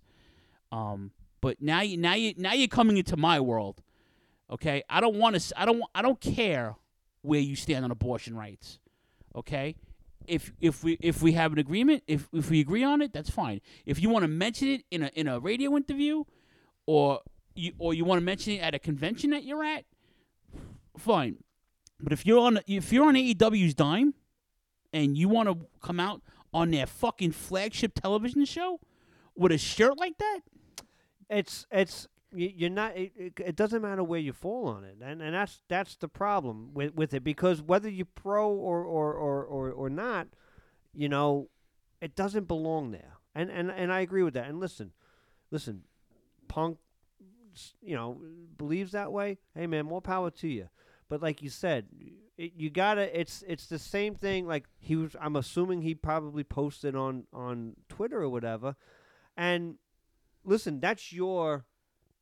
Um, 0.71 1.11
but 1.41 1.61
now 1.61 1.81
you 1.81 1.97
now 1.97 2.15
you 2.15 2.33
now 2.37 2.53
you're 2.53 2.67
coming 2.67 2.97
into 2.97 3.17
my 3.17 3.39
world. 3.39 3.81
Okay, 4.49 4.83
I 4.89 5.01
don't 5.01 5.15
want 5.15 5.39
to. 5.39 5.59
I 5.59 5.65
don't. 5.65 5.83
I 5.93 6.01
don't 6.01 6.19
care 6.21 6.75
where 7.21 7.39
you 7.39 7.55
stand 7.55 7.83
on 7.83 7.91
abortion 7.91 8.35
rights. 8.35 8.79
Okay, 9.35 9.75
if 10.27 10.53
if 10.59 10.83
we 10.83 10.97
if 11.01 11.21
we 11.21 11.33
have 11.33 11.53
an 11.53 11.59
agreement, 11.59 12.03
if 12.07 12.27
if 12.33 12.49
we 12.49 12.59
agree 12.59 12.83
on 12.83 13.01
it, 13.01 13.13
that's 13.13 13.29
fine. 13.29 13.61
If 13.85 14.01
you 14.01 14.09
want 14.09 14.23
to 14.23 14.27
mention 14.27 14.69
it 14.69 14.85
in 14.91 15.03
a 15.03 15.07
in 15.13 15.27
a 15.27 15.39
radio 15.39 15.75
interview, 15.75 16.23
or 16.85 17.21
you 17.55 17.73
or 17.77 17.93
you 17.93 18.05
want 18.05 18.19
to 18.19 18.25
mention 18.25 18.53
it 18.53 18.61
at 18.61 18.75
a 18.75 18.79
convention 18.79 19.31
that 19.31 19.43
you're 19.43 19.63
at, 19.63 19.85
fine. 20.97 21.37
But 21.99 22.13
if 22.13 22.25
you're 22.25 22.39
on 22.39 22.59
if 22.67 22.91
you're 22.91 23.07
on 23.07 23.15
AEW's 23.15 23.73
dime, 23.73 24.13
and 24.93 25.17
you 25.17 25.27
want 25.27 25.49
to 25.49 25.67
come 25.81 25.99
out 25.99 26.21
on 26.53 26.71
their 26.71 26.85
fucking 26.85 27.31
flagship 27.31 27.93
television 27.95 28.45
show 28.45 28.79
with 29.35 29.51
a 29.51 29.57
shirt 29.57 29.97
like 29.97 30.17
that, 30.17 30.39
it's 31.29 31.65
it's 31.71 32.07
you're 32.33 32.69
not 32.69 32.95
it, 32.97 33.33
it, 33.39 33.55
doesn't 33.55 33.81
matter 33.81 34.03
where 34.03 34.19
you 34.19 34.33
fall 34.33 34.67
on 34.67 34.83
it 34.83 34.97
and 35.01 35.21
and 35.21 35.33
that's 35.33 35.61
that's 35.69 35.95
the 35.97 36.07
problem 36.07 36.73
with 36.73 36.93
with 36.93 37.13
it 37.13 37.23
because 37.23 37.61
whether 37.61 37.89
you're 37.89 38.05
pro 38.15 38.49
or 38.49 38.83
or 38.83 39.13
or 39.13 39.43
or, 39.45 39.71
or 39.71 39.89
not 39.89 40.27
you 40.93 41.07
know 41.07 41.49
it 42.01 42.15
doesn't 42.15 42.47
belong 42.47 42.91
there 42.91 43.13
and 43.33 43.49
and 43.49 43.71
and 43.71 43.91
I 43.91 44.01
agree 44.01 44.23
with 44.23 44.33
that 44.33 44.47
and 44.47 44.59
listen 44.59 44.91
listen 45.49 45.83
punk 46.47 46.77
you 47.81 47.95
know 47.95 48.17
believes 48.57 48.91
that 48.91 49.11
way 49.11 49.37
hey 49.55 49.67
man 49.67 49.85
more 49.85 50.01
power 50.01 50.29
to 50.31 50.47
you 50.47 50.67
but 51.09 51.21
like 51.21 51.41
you 51.41 51.49
said 51.49 51.85
it, 52.37 52.51
you 52.55 52.69
gotta 52.69 53.17
it's 53.19 53.43
it's 53.47 53.67
the 53.67 53.79
same 53.79 54.15
thing 54.15 54.45
like 54.47 54.65
he 54.77 54.95
was 54.95 55.15
i'm 55.21 55.35
assuming 55.35 55.81
he 55.81 55.93
probably 55.95 56.43
posted 56.43 56.95
on 56.95 57.25
on 57.33 57.75
twitter 57.89 58.21
or 58.21 58.29
whatever 58.29 58.75
and 59.37 59.75
listen, 60.43 60.79
that's 60.79 61.11
your 61.11 61.65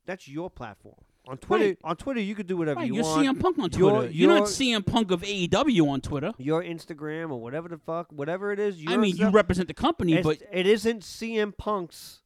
that's 0.06 0.28
your 0.28 0.50
platform. 0.50 0.96
On 1.28 1.38
Twitter, 1.38 1.66
Right. 1.66 1.78
on 1.86 1.96
Twitter, 1.96 2.20
you 2.20 2.36
could 2.36 2.48
do 2.48 2.58
whatever 2.58 2.80
right, 2.82 2.88
you 2.88 2.96
you're 2.96 3.04
want. 3.04 3.26
CM 3.26 3.40
Punk 3.40 3.58
on 3.60 3.70
Twitter. 3.70 4.02
You're 4.12 4.30
your- 4.32 4.40
not 4.40 4.48
CM 4.50 4.84
Punk 4.86 5.12
of 5.12 5.22
AEW 5.24 5.88
on 5.90 6.02
Twitter. 6.02 6.32
your 6.38 6.62
Instagram 6.64 7.30
or 7.32 7.40
whatever 7.40 7.70
the 7.70 7.78
fuck, 7.78 8.12
whatever 8.12 8.52
it 8.52 8.60
is. 8.60 8.84
I 8.88 8.98
mean, 8.98 9.16
you 9.16 9.30
represent 9.30 9.68
the 9.70 9.74
company, 9.74 10.22
but 10.22 10.42
it 10.52 10.66
isn't 10.68 11.02
CM 11.04 11.56
Punk's 11.56 12.23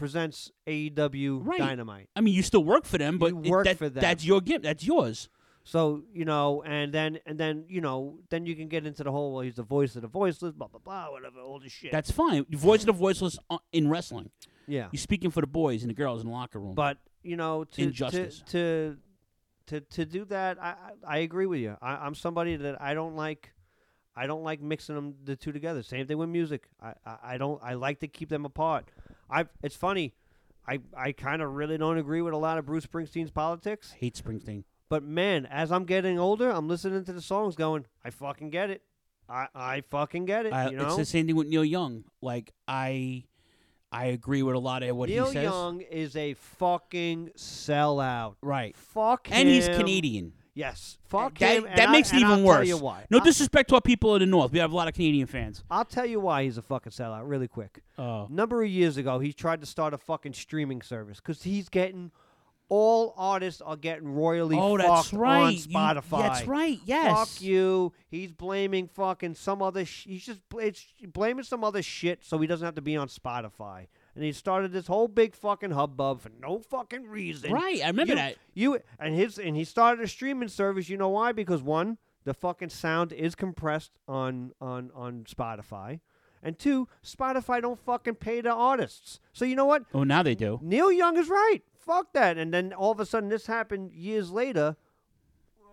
presents 0.00 0.50
AEW 0.66 1.40
Right. 1.44 1.58
Dynamite. 1.58 2.08
I 2.16 2.20
mean, 2.22 2.34
you 2.34 2.42
still 2.42 2.64
work 2.64 2.84
for 2.86 2.98
them, 2.98 3.18
but 3.18 3.32
You 3.34 3.42
it- 3.44 3.50
work 3.50 3.64
that- 3.66 3.76
for 3.78 3.88
them. 3.90 4.00
that's 4.00 4.24
your 4.24 4.40
gift. 4.40 4.62
That's 4.64 4.84
yours. 4.84 5.28
So 5.62 6.02
you 6.14 6.24
know, 6.24 6.62
and 6.62 6.92
then 6.92 7.18
and 7.26 7.38
then 7.38 7.66
you 7.68 7.82
know, 7.82 8.18
then 8.30 8.46
you 8.46 8.56
can 8.56 8.68
get 8.68 8.86
into 8.86 9.04
the 9.04 9.12
whole. 9.12 9.34
Well, 9.34 9.42
he's 9.42 9.56
the 9.56 9.62
voice 9.62 9.94
of 9.94 10.02
the 10.02 10.08
voiceless, 10.08 10.54
blah 10.54 10.68
blah 10.68 10.80
blah, 10.82 11.10
whatever, 11.12 11.40
all 11.40 11.60
this 11.60 11.70
shit. 11.70 11.92
That's 11.92 12.10
fine. 12.10 12.46
Voice 12.50 12.80
of 12.80 12.86
the 12.86 12.92
voiceless 12.92 13.38
uh, 13.50 13.58
in 13.70 13.88
wrestling. 13.90 14.30
Yeah. 14.66 14.88
You're 14.90 14.98
speaking 15.00 15.30
for 15.30 15.42
the 15.42 15.46
boys 15.46 15.82
and 15.82 15.90
the 15.90 15.94
girls 15.94 16.22
in 16.22 16.28
the 16.28 16.32
locker 16.32 16.58
room. 16.58 16.74
But 16.74 16.96
you 17.22 17.36
know, 17.36 17.64
to 17.64 17.82
Injustice. 17.82 18.42
to 18.46 18.96
to 19.66 19.80
to, 19.80 19.80
to 19.82 20.04
do 20.06 20.24
that, 20.26 20.58
I, 20.60 20.70
I 20.70 21.16
I 21.16 21.18
agree 21.18 21.46
with 21.46 21.60
you. 21.60 21.76
I, 21.82 21.96
I'm 22.06 22.14
somebody 22.14 22.56
that 22.56 22.80
I 22.80 22.94
don't 22.94 23.14
like. 23.14 23.52
I 24.16 24.26
don't 24.26 24.42
like 24.42 24.60
mixing 24.62 24.94
them 24.96 25.14
the 25.24 25.36
two 25.36 25.52
together. 25.52 25.82
Same 25.82 26.06
thing 26.06 26.18
with 26.18 26.28
music. 26.30 26.68
I, 26.82 26.94
I, 27.06 27.16
I 27.34 27.38
don't. 27.38 27.60
I 27.62 27.74
like 27.74 28.00
to 28.00 28.08
keep 28.08 28.28
them 28.30 28.44
apart. 28.46 28.86
I. 29.30 29.46
It's 29.62 29.76
funny. 29.76 30.14
I 30.66 30.80
I 30.96 31.12
kind 31.12 31.42
of 31.42 31.54
really 31.54 31.78
don't 31.78 31.98
agree 31.98 32.22
with 32.22 32.34
a 32.34 32.36
lot 32.36 32.58
of 32.58 32.66
Bruce 32.66 32.86
Springsteen's 32.86 33.30
politics. 33.30 33.92
Hate 33.98 34.14
Springsteen. 34.14 34.64
But 34.88 35.04
man, 35.04 35.46
as 35.46 35.70
I'm 35.70 35.84
getting 35.84 36.18
older, 36.18 36.50
I'm 36.50 36.68
listening 36.68 37.04
to 37.04 37.12
the 37.12 37.22
songs, 37.22 37.54
going, 37.54 37.86
I 38.04 38.10
fucking 38.10 38.50
get 38.50 38.70
it. 38.70 38.82
I 39.28 39.46
I 39.54 39.80
fucking 39.88 40.24
get 40.24 40.46
it. 40.46 40.52
I, 40.52 40.70
you 40.70 40.76
know, 40.76 40.88
It's 40.88 40.96
the 40.96 41.04
same 41.04 41.26
thing 41.26 41.36
with 41.36 41.46
Neil 41.46 41.64
Young. 41.64 42.04
Like 42.20 42.52
I, 42.66 43.24
I 43.92 44.06
agree 44.06 44.42
with 44.42 44.56
a 44.56 44.58
lot 44.58 44.82
of 44.82 44.96
what 44.96 45.08
Neil 45.08 45.26
he 45.26 45.32
says. 45.32 45.44
Young 45.44 45.80
is 45.80 46.16
a 46.16 46.34
fucking 46.34 47.30
sellout. 47.36 48.34
Right. 48.42 48.76
Fuck 48.76 49.28
and 49.30 49.48
he's. 49.48 49.68
Canadian. 49.68 50.32
Yes. 50.54 50.98
Fuck 51.06 51.38
that, 51.38 51.58
him. 51.58 51.64
That 51.64 51.88
I- 51.88 51.92
makes 51.92 52.08
it 52.08 52.14
and 52.16 52.20
even 52.22 52.32
I'll 52.40 52.44
worse. 52.44 52.56
Tell 52.56 52.64
you 52.66 52.76
why. 52.78 53.06
No 53.10 53.18
I'll- 53.18 53.24
disrespect 53.24 53.68
to 53.70 53.76
our 53.76 53.80
people 53.80 54.14
in 54.16 54.20
the 54.20 54.26
north. 54.26 54.52
We 54.52 54.58
have 54.58 54.72
a 54.72 54.76
lot 54.76 54.88
of 54.88 54.94
Canadian 54.94 55.26
fans. 55.26 55.62
I'll 55.70 55.84
tell 55.84 56.06
you 56.06 56.20
why 56.20 56.44
he's 56.44 56.58
a 56.58 56.62
fucking 56.62 56.92
sellout 56.92 57.22
really 57.28 57.48
quick. 57.48 57.82
Oh. 57.98 58.26
Number 58.30 58.62
of 58.62 58.68
years 58.70 58.96
ago, 58.96 59.18
he 59.20 59.32
tried 59.32 59.60
to 59.60 59.66
start 59.66 59.94
a 59.94 59.98
fucking 59.98 60.32
streaming 60.34 60.82
service 60.82 61.18
because 61.18 61.42
he's 61.44 61.68
getting 61.68 62.10
all 62.68 63.14
artists 63.16 63.60
are 63.60 63.76
getting 63.76 64.14
royally 64.14 64.56
Oh, 64.56 64.76
fucked 64.76 64.88
that's 64.88 65.12
right. 65.12 65.40
on 65.42 65.52
You- 65.54 65.58
Spotify. 65.58 66.22
that's 66.22 66.46
right, 66.46 66.78
yes. 66.84 67.16
Fuck 67.18 67.42
you. 67.42 67.92
He's 68.08 68.30
blaming 68.30 68.86
fucking 68.86 69.34
some 69.34 69.60
other. 69.60 69.84
Sh- 69.84 70.04
he's 70.06 70.24
just 70.26 70.48
bl- 70.48 70.60
it's 70.60 70.86
blaming 71.12 71.42
some 71.42 71.64
other 71.64 71.82
shit 71.82 72.24
so 72.24 72.38
he 72.38 72.46
doesn't 72.46 72.64
have 72.64 72.76
to 72.76 72.80
be 72.82 72.96
on 72.96 73.08
Spotify. 73.08 73.88
And 74.20 74.26
he 74.26 74.32
started 74.32 74.70
this 74.72 74.86
whole 74.86 75.08
big 75.08 75.34
fucking 75.34 75.70
hubbub 75.70 76.20
for 76.20 76.28
no 76.42 76.58
fucking 76.58 77.04
reason. 77.08 77.50
Right, 77.54 77.80
I 77.82 77.86
remember 77.86 78.12
You- 78.12 78.16
that. 78.16 78.36
You 78.52 78.78
and 78.98 79.14
his 79.14 79.38
and 79.38 79.56
he 79.56 79.64
started 79.64 80.04
a 80.04 80.08
streaming 80.08 80.50
service. 80.50 80.90
You 80.90 80.98
know 80.98 81.08
why? 81.08 81.32
Because 81.32 81.62
one, 81.62 81.96
the 82.24 82.34
fucking 82.34 82.68
sound 82.68 83.14
is 83.14 83.34
compressed 83.34 83.92
on 84.06 84.52
on 84.60 84.90
on 84.94 85.24
Spotify, 85.24 86.00
and 86.42 86.58
two, 86.58 86.86
Spotify 87.02 87.62
don't 87.62 87.78
fucking 87.80 88.16
pay 88.16 88.42
the 88.42 88.52
artists. 88.52 89.20
So 89.32 89.46
you 89.46 89.56
know 89.56 89.64
what? 89.64 89.84
Oh, 89.94 90.04
now 90.04 90.22
they 90.22 90.34
do. 90.34 90.58
Neil 90.60 90.92
Young 90.92 91.16
is 91.16 91.30
right. 91.30 91.60
Fuck 91.78 92.12
that. 92.12 92.36
And 92.36 92.52
then 92.52 92.74
all 92.74 92.92
of 92.92 93.00
a 93.00 93.06
sudden, 93.06 93.30
this 93.30 93.46
happened 93.46 93.90
years 93.92 94.30
later. 94.30 94.76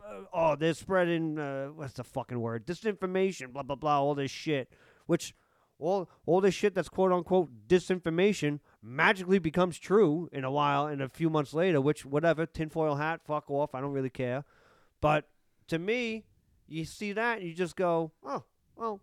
Uh, 0.08 0.22
oh, 0.32 0.56
they're 0.56 0.74
spreading 0.74 1.38
uh, 1.38 1.66
what's 1.68 1.96
the 1.96 2.04
fucking 2.06 2.40
word? 2.40 2.66
Disinformation. 2.66 3.52
Blah 3.52 3.64
blah 3.64 3.76
blah. 3.76 4.00
All 4.02 4.16
this 4.16 4.32
shit, 4.32 4.72
which 5.06 5.36
all 5.80 6.10
all 6.26 6.42
this 6.42 6.54
shit 6.54 6.74
that's 6.74 6.90
quote 6.90 7.12
unquote 7.12 7.50
disinformation 7.68 8.60
magically 8.82 9.40
becomes 9.40 9.78
true 9.78 10.30
in 10.32 10.44
a 10.44 10.52
while, 10.52 10.88
and 10.88 11.02
a 11.02 11.10
few 11.10 11.30
months 11.30 11.54
later. 11.54 11.82
Which 11.82 12.06
whatever, 12.06 12.46
tinfoil 12.46 12.96
hat, 12.96 13.22
fuck 13.26 13.50
off. 13.50 13.76
I 13.76 13.82
don't 13.82 13.94
really 13.94 14.10
care. 14.10 14.44
But 15.02 15.28
to 15.68 15.80
me, 15.80 16.26
you 16.68 16.86
see 16.86 17.14
that 17.14 17.40
and 17.40 17.48
you 17.48 17.54
just 17.54 17.76
go, 17.76 18.12
oh 18.26 18.44
well, 18.76 19.02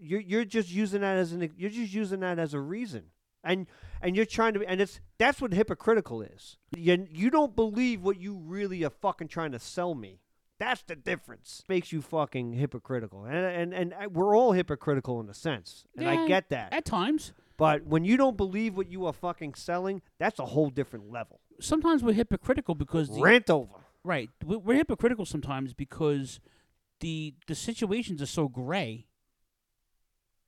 you're 0.00 0.20
you're 0.20 0.44
just 0.44 0.70
using 0.70 1.00
that 1.00 1.16
as 1.16 1.32
an 1.32 1.50
you're 1.56 1.70
just 1.70 1.92
using 1.92 2.20
that 2.20 2.38
as 2.38 2.54
a 2.54 2.60
reason 2.60 3.04
and 3.42 3.66
and 4.00 4.16
you're 4.16 4.26
trying 4.26 4.54
to 4.54 4.64
and 4.66 4.80
it's 4.80 5.00
that's 5.18 5.40
what 5.40 5.52
hypocritical 5.52 6.22
is 6.22 6.56
you, 6.76 7.06
you 7.10 7.30
don't 7.30 7.56
believe 7.56 8.02
what 8.02 8.18
you 8.20 8.34
really 8.36 8.84
are 8.84 8.90
fucking 8.90 9.28
trying 9.28 9.52
to 9.52 9.58
sell 9.58 9.94
me 9.94 10.20
that's 10.60 10.82
the 10.82 10.94
difference 10.94 11.64
makes 11.68 11.90
you 11.90 12.00
fucking 12.00 12.52
hypocritical 12.52 13.24
and 13.24 13.34
and 13.34 13.74
and 13.74 13.92
uh, 13.94 14.08
we're 14.08 14.36
all 14.36 14.52
hypocritical 14.52 15.18
in 15.20 15.28
a 15.28 15.34
sense 15.34 15.84
and 15.96 16.08
i 16.08 16.26
get 16.28 16.48
that 16.50 16.72
at 16.72 16.84
times 16.84 17.32
but 17.56 17.84
when 17.84 18.04
you 18.04 18.16
don't 18.16 18.36
believe 18.36 18.76
what 18.76 18.88
you 18.88 19.04
are 19.06 19.12
fucking 19.12 19.54
selling 19.54 20.00
that's 20.18 20.38
a 20.38 20.46
whole 20.46 20.70
different 20.70 21.10
level 21.10 21.40
Sometimes 21.62 22.02
we're 22.02 22.14
hypocritical 22.14 22.74
because 22.74 23.08
the, 23.08 23.20
rant 23.20 23.50
over 23.50 23.74
Right, 24.02 24.30
We- 24.46 24.56
we're 24.56 24.76
hypocritical 24.76 25.26
sometimes 25.26 25.74
because 25.74 26.40
the 27.00 27.34
the 27.46 27.54
situations 27.54 28.22
are 28.22 28.26
so 28.26 28.48
gray 28.48 29.06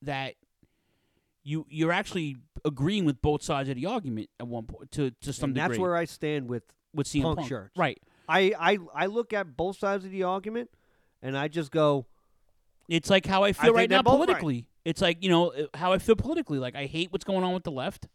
that 0.00 0.34
you 1.44 1.66
you're 1.68 1.92
actually 1.92 2.36
agreeing 2.64 3.04
with 3.04 3.20
both 3.20 3.42
sides 3.42 3.68
of 3.68 3.74
the 3.76 3.86
argument 3.86 4.30
at 4.40 4.46
one 4.46 4.64
point 4.64 4.90
to 4.92 5.10
to 5.20 5.32
some 5.32 5.50
and 5.50 5.54
degree. 5.54 5.68
that's 5.68 5.78
where 5.78 5.96
I 5.96 6.04
stand 6.06 6.48
with 6.48 6.62
with 6.94 7.06
CM 7.06 7.22
punk, 7.22 7.38
Punk. 7.38 7.48
shirts. 7.48 7.76
Right. 7.76 8.00
I, 8.28 8.52
I 8.58 8.78
I 8.94 9.06
look 9.06 9.32
at 9.32 9.56
both 9.56 9.78
sides 9.78 10.04
of 10.04 10.10
the 10.10 10.22
argument, 10.22 10.70
and 11.22 11.36
I 11.36 11.48
just 11.48 11.70
go. 11.70 12.06
It's 12.88 13.10
like 13.10 13.26
how 13.26 13.44
I 13.44 13.48
I 13.48 13.52
feel 13.52 13.64
think 13.66 13.76
right 13.76 13.90
now 13.90 14.02
both 14.02 14.18
right. 14.18 14.26
politically. 14.26 14.66
It's 14.84 15.00
like 15.00 15.22
you 15.22 15.30
know 15.30 15.50
uh, 15.50 15.66
how 15.74 15.92
I 15.92 15.98
feel 15.98 16.16
politically. 16.16 16.58
Like 16.58 16.74
I 16.74 16.86
hate 16.86 17.12
what's 17.12 17.24
going 17.24 17.44
on 17.44 17.54
with 17.54 17.64
the 17.64 17.70
left, 17.70 18.08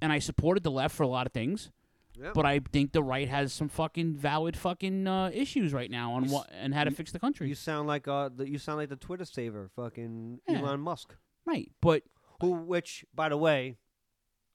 and 0.00 0.12
I 0.12 0.18
supported 0.18 0.62
the 0.62 0.70
left 0.70 0.94
for 0.94 1.02
a 1.02 1.08
lot 1.08 1.26
of 1.26 1.32
things. 1.32 1.70
Yep. 2.20 2.34
But 2.34 2.44
I 2.44 2.60
think 2.72 2.92
the 2.92 3.02
right 3.02 3.28
has 3.28 3.52
some 3.52 3.68
fucking 3.68 4.14
valid 4.14 4.56
fucking 4.56 5.06
uh, 5.06 5.30
issues 5.32 5.72
right 5.72 5.90
now 5.90 6.12
on 6.12 6.28
what 6.28 6.50
and 6.52 6.74
how 6.74 6.84
to 6.84 6.90
you- 6.90 6.96
fix 6.96 7.12
the 7.12 7.18
country. 7.18 7.48
You 7.48 7.54
sound 7.54 7.88
like 7.88 8.06
uh, 8.08 8.28
the, 8.34 8.48
you 8.48 8.58
sound 8.58 8.78
like 8.78 8.88
the 8.90 8.96
Twitter 8.96 9.24
saver, 9.24 9.70
fucking 9.74 10.40
Yeah. 10.46 10.58
Elon 10.58 10.80
Musk. 10.80 11.14
Right, 11.46 11.70
but 11.80 12.02
who, 12.40 12.52
which, 12.52 13.04
by 13.14 13.28
the 13.30 13.36
way, 13.36 13.76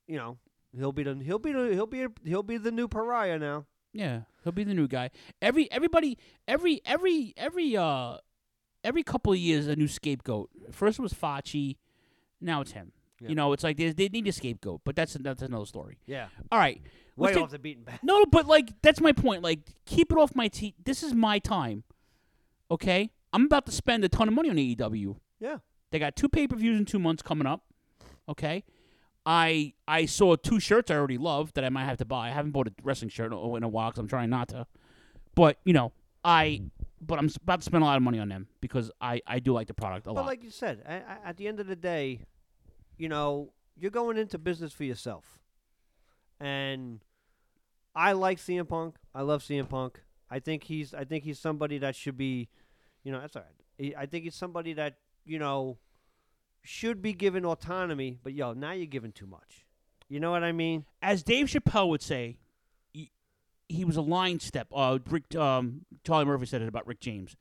you 0.06 0.16
know, 0.16 0.38
he'll 0.76 0.92
be 0.92 1.02
the 1.02 1.16
he'll 1.24 1.38
be 1.40 1.52
the 1.52 1.72
he'll 1.72 1.86
be 1.86 2.06
he'll 2.24 2.42
be 2.44 2.58
the 2.58 2.70
new 2.70 2.86
pariah 2.88 3.38
now. 3.38 3.66
Yeah, 3.96 4.20
he'll 4.44 4.52
be 4.52 4.64
the 4.64 4.74
new 4.74 4.88
guy. 4.88 5.10
Every 5.40 5.70
everybody 5.72 6.18
every 6.46 6.80
every 6.84 7.32
every 7.36 7.76
uh 7.76 8.18
every 8.84 9.02
couple 9.02 9.32
of 9.32 9.38
years 9.38 9.66
a 9.66 9.76
new 9.76 9.88
scapegoat. 9.88 10.50
First 10.70 10.98
it 10.98 11.02
was 11.02 11.14
Fauci, 11.14 11.76
now 12.40 12.60
it's 12.60 12.72
him. 12.72 12.92
Yeah. 13.20 13.30
You 13.30 13.34
know, 13.34 13.52
it's 13.54 13.64
like 13.64 13.78
they, 13.78 13.92
they 13.92 14.08
need 14.08 14.28
a 14.28 14.32
scapegoat, 14.32 14.82
but 14.84 14.94
that's 14.94 15.14
that's 15.14 15.42
another 15.42 15.64
story. 15.66 15.98
Yeah. 16.06 16.28
All 16.52 16.58
right. 16.58 16.82
Way 17.16 17.28
let's 17.28 17.38
off 17.38 17.50
the 17.50 17.58
beaten 17.58 17.84
path. 17.84 18.00
No, 18.02 18.26
but 18.26 18.46
like 18.46 18.70
that's 18.82 19.00
my 19.00 19.12
point. 19.12 19.42
Like 19.42 19.60
keep 19.86 20.12
it 20.12 20.18
off 20.18 20.34
my 20.34 20.48
teeth. 20.48 20.74
This 20.84 21.02
is 21.02 21.14
my 21.14 21.38
time. 21.38 21.84
Okay, 22.70 23.10
I'm 23.32 23.44
about 23.46 23.64
to 23.66 23.72
spend 23.72 24.04
a 24.04 24.08
ton 24.08 24.28
of 24.28 24.34
money 24.34 24.50
on 24.50 24.56
AEW. 24.56 25.16
Yeah. 25.40 25.58
They 25.90 25.98
got 25.98 26.16
two 26.16 26.28
pay 26.28 26.46
per 26.46 26.56
views 26.56 26.78
in 26.78 26.84
two 26.84 26.98
months 26.98 27.22
coming 27.22 27.46
up. 27.46 27.62
Okay. 28.28 28.64
I 29.26 29.74
I 29.88 30.06
saw 30.06 30.36
two 30.36 30.60
shirts 30.60 30.90
I 30.90 30.94
already 30.94 31.18
love 31.18 31.52
that 31.54 31.64
I 31.64 31.68
might 31.68 31.84
have 31.84 31.98
to 31.98 32.04
buy. 32.04 32.28
I 32.28 32.30
haven't 32.30 32.52
bought 32.52 32.68
a 32.68 32.72
wrestling 32.82 33.08
shirt 33.10 33.32
in 33.32 33.62
a 33.64 33.68
while 33.68 33.90
because 33.90 33.98
I'm 33.98 34.08
trying 34.08 34.30
not 34.30 34.48
to. 34.50 34.66
But 35.34 35.58
you 35.64 35.72
know, 35.72 35.92
I 36.24 36.62
but 37.00 37.18
I'm 37.18 37.28
about 37.42 37.60
to 37.60 37.64
spend 37.64 37.82
a 37.82 37.86
lot 37.86 37.96
of 37.96 38.02
money 38.02 38.18
on 38.20 38.28
them 38.28 38.46
because 38.60 38.90
I 39.00 39.20
I 39.26 39.40
do 39.40 39.52
like 39.52 39.66
the 39.66 39.74
product 39.74 40.06
a 40.06 40.10
But 40.10 40.14
lot. 40.14 40.22
But 40.22 40.28
like 40.28 40.44
you 40.44 40.50
said, 40.50 40.82
a- 40.86 40.92
a- 40.94 41.28
at 41.28 41.36
the 41.36 41.48
end 41.48 41.58
of 41.60 41.66
the 41.66 41.76
day, 41.76 42.20
you 42.96 43.08
know, 43.08 43.52
you're 43.76 43.90
going 43.90 44.16
into 44.16 44.38
business 44.38 44.72
for 44.72 44.84
yourself. 44.84 45.40
And 46.40 47.00
I 47.94 48.12
like 48.12 48.38
CM 48.38 48.68
Punk. 48.68 48.96
I 49.14 49.22
love 49.22 49.42
CM 49.42 49.68
Punk. 49.68 50.00
I 50.30 50.38
think 50.38 50.64
he's 50.64 50.94
I 50.94 51.04
think 51.04 51.24
he's 51.24 51.38
somebody 51.38 51.78
that 51.78 51.96
should 51.96 52.16
be, 52.16 52.48
you 53.02 53.12
know, 53.12 53.20
that's 53.20 53.36
all 53.36 53.42
right. 53.42 53.94
I 53.98 54.06
think 54.06 54.24
he's 54.24 54.34
somebody 54.34 54.72
that, 54.74 54.98
you 55.24 55.38
know, 55.38 55.78
should 56.66 57.00
be 57.02 57.12
given 57.12 57.44
autonomy, 57.44 58.18
but 58.22 58.32
yo, 58.32 58.52
now 58.52 58.72
you're 58.72 58.86
giving 58.86 59.12
too 59.12 59.26
much. 59.26 59.64
You 60.08 60.20
know 60.20 60.30
what 60.30 60.42
I 60.44 60.52
mean? 60.52 60.84
As 61.02 61.22
Dave 61.22 61.46
Chappelle 61.46 61.88
would 61.88 62.02
say, 62.02 62.36
he, 62.92 63.10
he 63.68 63.84
was 63.84 63.96
a 63.96 64.00
line 64.02 64.40
step. 64.40 64.68
Uh, 64.74 64.98
Rick, 65.08 65.34
um, 65.34 65.84
Charlie 66.04 66.24
Murphy 66.24 66.46
said 66.46 66.62
it 66.62 66.68
about 66.68 66.86
Rick 66.86 67.00
James. 67.00 67.36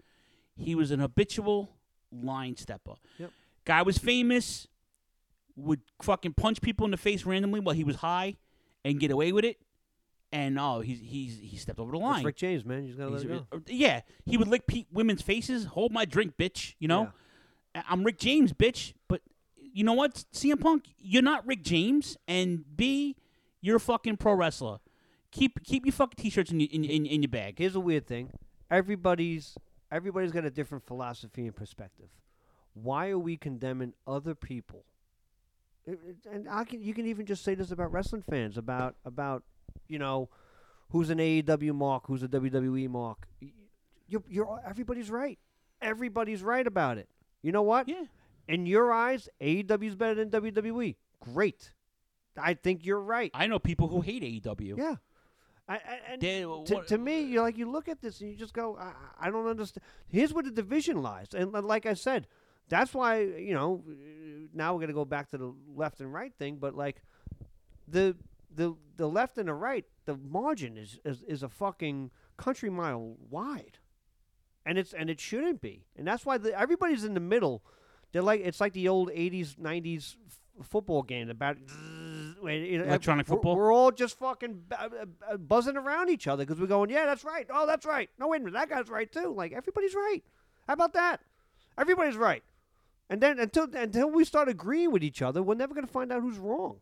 He 0.55 0.73
was 0.75 0.91
an 0.91 0.99
habitual 0.99 1.69
line 2.11 2.55
stepper. 2.57 2.93
Yep. 3.19 3.31
Guy 3.65 3.81
was 3.81 3.97
famous, 3.97 4.67
would 5.55 5.81
fucking 6.01 6.33
punch 6.33 6.61
people 6.61 6.85
in 6.85 6.91
the 6.91 6.97
face 6.97 7.25
randomly 7.25 7.59
while 7.59 7.75
he 7.75 7.83
was 7.83 7.97
high, 7.97 8.35
and 8.83 8.99
get 8.99 9.11
away 9.11 9.31
with 9.31 9.45
it. 9.45 9.57
And 10.31 10.59
oh, 10.59 10.81
he's 10.81 10.99
he's 10.99 11.37
he 11.39 11.55
stepped 11.57 11.79
over 11.79 11.91
the 11.91 11.97
line. 11.97 12.17
It's 12.17 12.25
Rick 12.25 12.35
James, 12.37 12.65
man. 12.65 12.83
You 12.83 12.89
just 12.89 12.99
gotta 12.99 13.11
let 13.11 13.21
it 13.23 13.27
go. 13.27 13.45
uh, 13.51 13.59
Yeah, 13.67 14.01
he 14.25 14.37
would 14.37 14.47
lick 14.47 14.67
pe- 14.67 14.85
women's 14.91 15.21
faces. 15.21 15.65
Hold 15.65 15.91
my 15.91 16.03
drink, 16.05 16.35
bitch. 16.37 16.73
You 16.79 16.87
know, 16.87 17.03
I- 17.03 17.09
I'm 17.87 18.03
Rick 18.03 18.19
James, 18.19 18.53
bitch. 18.53 18.93
But 19.07 19.21
you 19.57 19.83
know 19.83 19.93
what, 19.93 20.25
CM 20.33 20.59
Punk, 20.59 20.85
you're 20.97 21.21
not 21.21 21.45
Rick 21.45 21.63
James, 21.63 22.17
and 22.27 22.63
B, 22.75 23.15
you're 23.61 23.77
a 23.77 23.79
fucking 23.79 24.17
pro 24.17 24.33
wrestler. 24.33 24.79
Keep 25.31 25.63
keep 25.63 25.85
your 25.85 25.93
fucking 25.93 26.23
t-shirts 26.23 26.51
in 26.51 26.59
your 26.61 26.69
in, 26.71 26.85
in, 26.85 27.05
in 27.05 27.23
your 27.23 27.29
bag. 27.29 27.55
Here's 27.57 27.75
a 27.75 27.79
weird 27.79 28.07
thing. 28.07 28.29
Everybody's 28.71 29.57
everybody's 29.91 30.31
got 30.31 30.45
a 30.45 30.49
different 30.49 30.85
philosophy 30.85 31.45
and 31.45 31.55
perspective. 31.55 32.07
Why 32.73 33.09
are 33.09 33.19
we 33.19 33.35
condemning 33.37 33.93
other 34.07 34.35
people? 34.35 34.85
And 35.85 36.47
I 36.49 36.63
can 36.63 36.81
you 36.81 36.93
can 36.93 37.05
even 37.05 37.25
just 37.25 37.43
say 37.43 37.53
this 37.53 37.71
about 37.71 37.91
wrestling 37.91 38.23
fans 38.27 38.57
about 38.57 38.95
about 39.03 39.43
you 39.87 39.99
know 39.99 40.29
who's 40.89 41.09
an 41.09 41.17
AEW 41.17 41.75
mark, 41.75 42.07
who's 42.07 42.23
a 42.23 42.27
WWE 42.27 42.89
mark. 42.89 43.27
You're, 44.07 44.23
you're 44.29 44.61
everybody's 44.65 45.09
right. 45.09 45.37
Everybody's 45.81 46.43
right 46.43 46.65
about 46.65 46.97
it. 46.97 47.09
You 47.45 47.51
know 47.51 47.61
what? 47.61 47.87
Yeah. 47.87 48.05
In 48.47 48.65
your 48.65 48.91
eyes, 48.91 49.29
AEW 49.39 49.87
is 49.87 49.95
better 49.95 50.15
than 50.15 50.31
WWE. 50.31 50.95
Great. 51.19 51.71
I 52.35 52.55
think 52.55 52.83
you're 52.85 52.99
right. 52.99 53.29
I 53.35 53.45
know 53.45 53.59
people 53.59 53.87
who 53.87 54.01
hate 54.01 54.23
AEW. 54.23 54.77
Yeah. 54.79 54.95
I, 55.67 55.75
I, 55.75 55.79
and 56.13 56.21
They- 56.21 56.41
to, 56.41 56.83
to 56.87 56.97
me, 56.97 57.21
you 57.21 57.41
like 57.41 57.55
you 57.57 57.69
look 57.69 57.87
at 57.87 58.01
this 58.01 58.19
and 58.21 58.31
you 58.31 58.35
just 58.35 58.53
go, 58.53 58.75
I, 58.77 58.93
I 59.19 59.29
don't 59.29 59.45
understand. 59.47 59.83
Here's 60.07 60.33
where 60.33 60.43
the 60.43 60.49
division 60.49 61.03
lies, 61.03 61.27
and 61.35 61.51
like 61.53 61.85
I 61.85 61.93
said, 61.93 62.27
that's 62.67 62.93
why 62.95 63.21
you 63.21 63.53
know 63.53 63.83
now 64.53 64.73
we're 64.73 64.81
gonna 64.81 64.93
go 64.93 65.05
back 65.05 65.29
to 65.31 65.37
the 65.37 65.53
left 65.75 66.01
and 66.01 66.11
right 66.13 66.33
thing, 66.37 66.57
but 66.57 66.75
like 66.75 67.03
the 67.87 68.15
the 68.55 68.75
the 68.97 69.07
left 69.07 69.37
and 69.37 69.47
the 69.47 69.53
right, 69.53 69.85
the 70.05 70.17
margin 70.17 70.77
is 70.77 70.99
is, 71.05 71.23
is 71.23 71.41
a 71.43 71.49
fucking 71.49 72.11
country 72.37 72.69
mile 72.69 73.17
wide, 73.29 73.77
and 74.65 74.77
it's 74.77 74.93
and 74.93 75.09
it 75.09 75.19
shouldn't 75.19 75.61
be, 75.61 75.85
and 75.95 76.07
that's 76.07 76.25
why 76.25 76.37
the, 76.37 76.57
everybody's 76.59 77.03
in 77.03 77.13
the 77.13 77.19
middle. 77.19 77.63
They're 78.11 78.21
like 78.21 78.41
it's 78.43 78.59
like 78.61 78.73
the 78.73 78.87
old 78.87 79.09
'80s 79.09 79.55
'90s 79.57 80.15
f- 80.27 80.67
football 80.67 81.03
game 81.03 81.29
about. 81.29 81.57
Electronic 82.43 83.27
we're- 83.27 83.35
football? 83.37 83.55
We're 83.55 83.73
all 83.73 83.91
just 83.91 84.19
fucking 84.19 84.63
bu- 84.69 84.75
uh, 84.75 85.05
uh, 85.31 85.37
buzzing 85.37 85.77
around 85.77 86.09
each 86.09 86.27
other 86.27 86.45
because 86.45 86.59
we're 86.61 86.67
going, 86.67 86.89
yeah, 86.91 87.05
that's 87.05 87.23
right. 87.23 87.47
Oh, 87.51 87.65
that's 87.65 87.85
right. 87.85 88.09
No, 88.19 88.27
wait 88.27 88.41
a 88.41 88.45
minute, 88.45 88.53
that 88.53 88.69
guy's 88.69 88.89
right 88.89 89.11
too. 89.11 89.33
Like 89.35 89.51
everybody's 89.53 89.95
right. 89.95 90.21
How 90.67 90.73
about 90.73 90.93
that? 90.93 91.21
Everybody's 91.77 92.15
right. 92.17 92.43
And 93.09 93.19
then 93.21 93.39
until 93.39 93.67
until 93.75 94.09
we 94.11 94.25
start 94.25 94.47
agreeing 94.47 94.91
with 94.91 95.03
each 95.03 95.21
other, 95.21 95.41
we're 95.41 95.55
never 95.55 95.73
gonna 95.73 95.87
find 95.87 96.11
out 96.11 96.21
who's 96.21 96.37
wrong. 96.37 96.77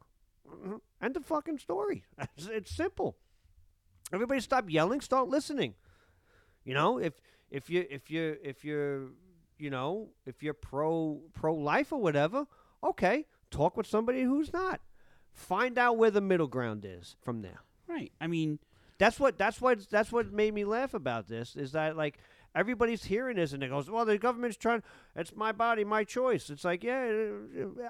Mhm. 0.50 0.82
End 1.02 1.16
of 1.18 1.26
fucking 1.26 1.60
story. 1.60 2.04
It's, 2.38 2.48
it's 2.48 2.72
simple. 2.76 3.16
Everybody 4.12 4.42
stop 4.42 4.70
yelling. 4.70 5.02
Start 5.02 5.30
listening. 5.30 5.76
You 6.66 6.74
know, 6.74 6.98
if 6.98 7.14
if 7.54 7.70
you 7.70 7.86
if 7.90 8.12
you 8.12 8.36
if 8.44 8.66
you're 8.66 9.12
you 9.58 9.70
know 9.70 10.10
if 10.26 10.44
you're 10.44 10.54
pro 10.56 11.22
pro 11.34 11.54
life 11.54 11.94
or 11.94 12.02
whatever, 12.02 12.48
okay, 12.84 13.26
talk 13.50 13.78
with 13.78 13.88
somebody 13.88 14.24
who's 14.24 14.52
not. 14.52 14.82
Find 15.32 15.78
out 15.78 15.98
where 15.98 16.12
the 16.12 16.22
middle 16.22 16.48
ground 16.48 16.86
is 16.86 17.16
from 17.22 17.42
there. 17.42 17.62
Right. 17.88 18.12
I 18.20 18.28
mean, 18.28 18.60
That's 18.98 19.20
what 19.20 19.38
that's 19.38 19.62
what 19.62 19.90
that's 19.90 20.12
what 20.12 20.32
made 20.32 20.54
me 20.54 20.66
laugh 20.66 20.94
about 20.94 21.28
this 21.28 21.56
is 21.56 21.72
that 21.74 21.96
like 21.96 22.18
everybody's 22.56 23.04
hearing 23.06 23.38
this 23.38 23.54
and 23.54 23.64
it 23.64 23.70
goes, 23.70 23.90
well, 23.90 24.06
the 24.06 24.18
government's 24.18 24.58
trying. 24.58 24.84
It's 25.16 25.36
my 25.36 25.52
body, 25.52 25.84
my 25.84 26.04
choice. 26.04 26.50
It's 26.50 26.64
like, 26.64 26.84
yeah, 26.84 27.12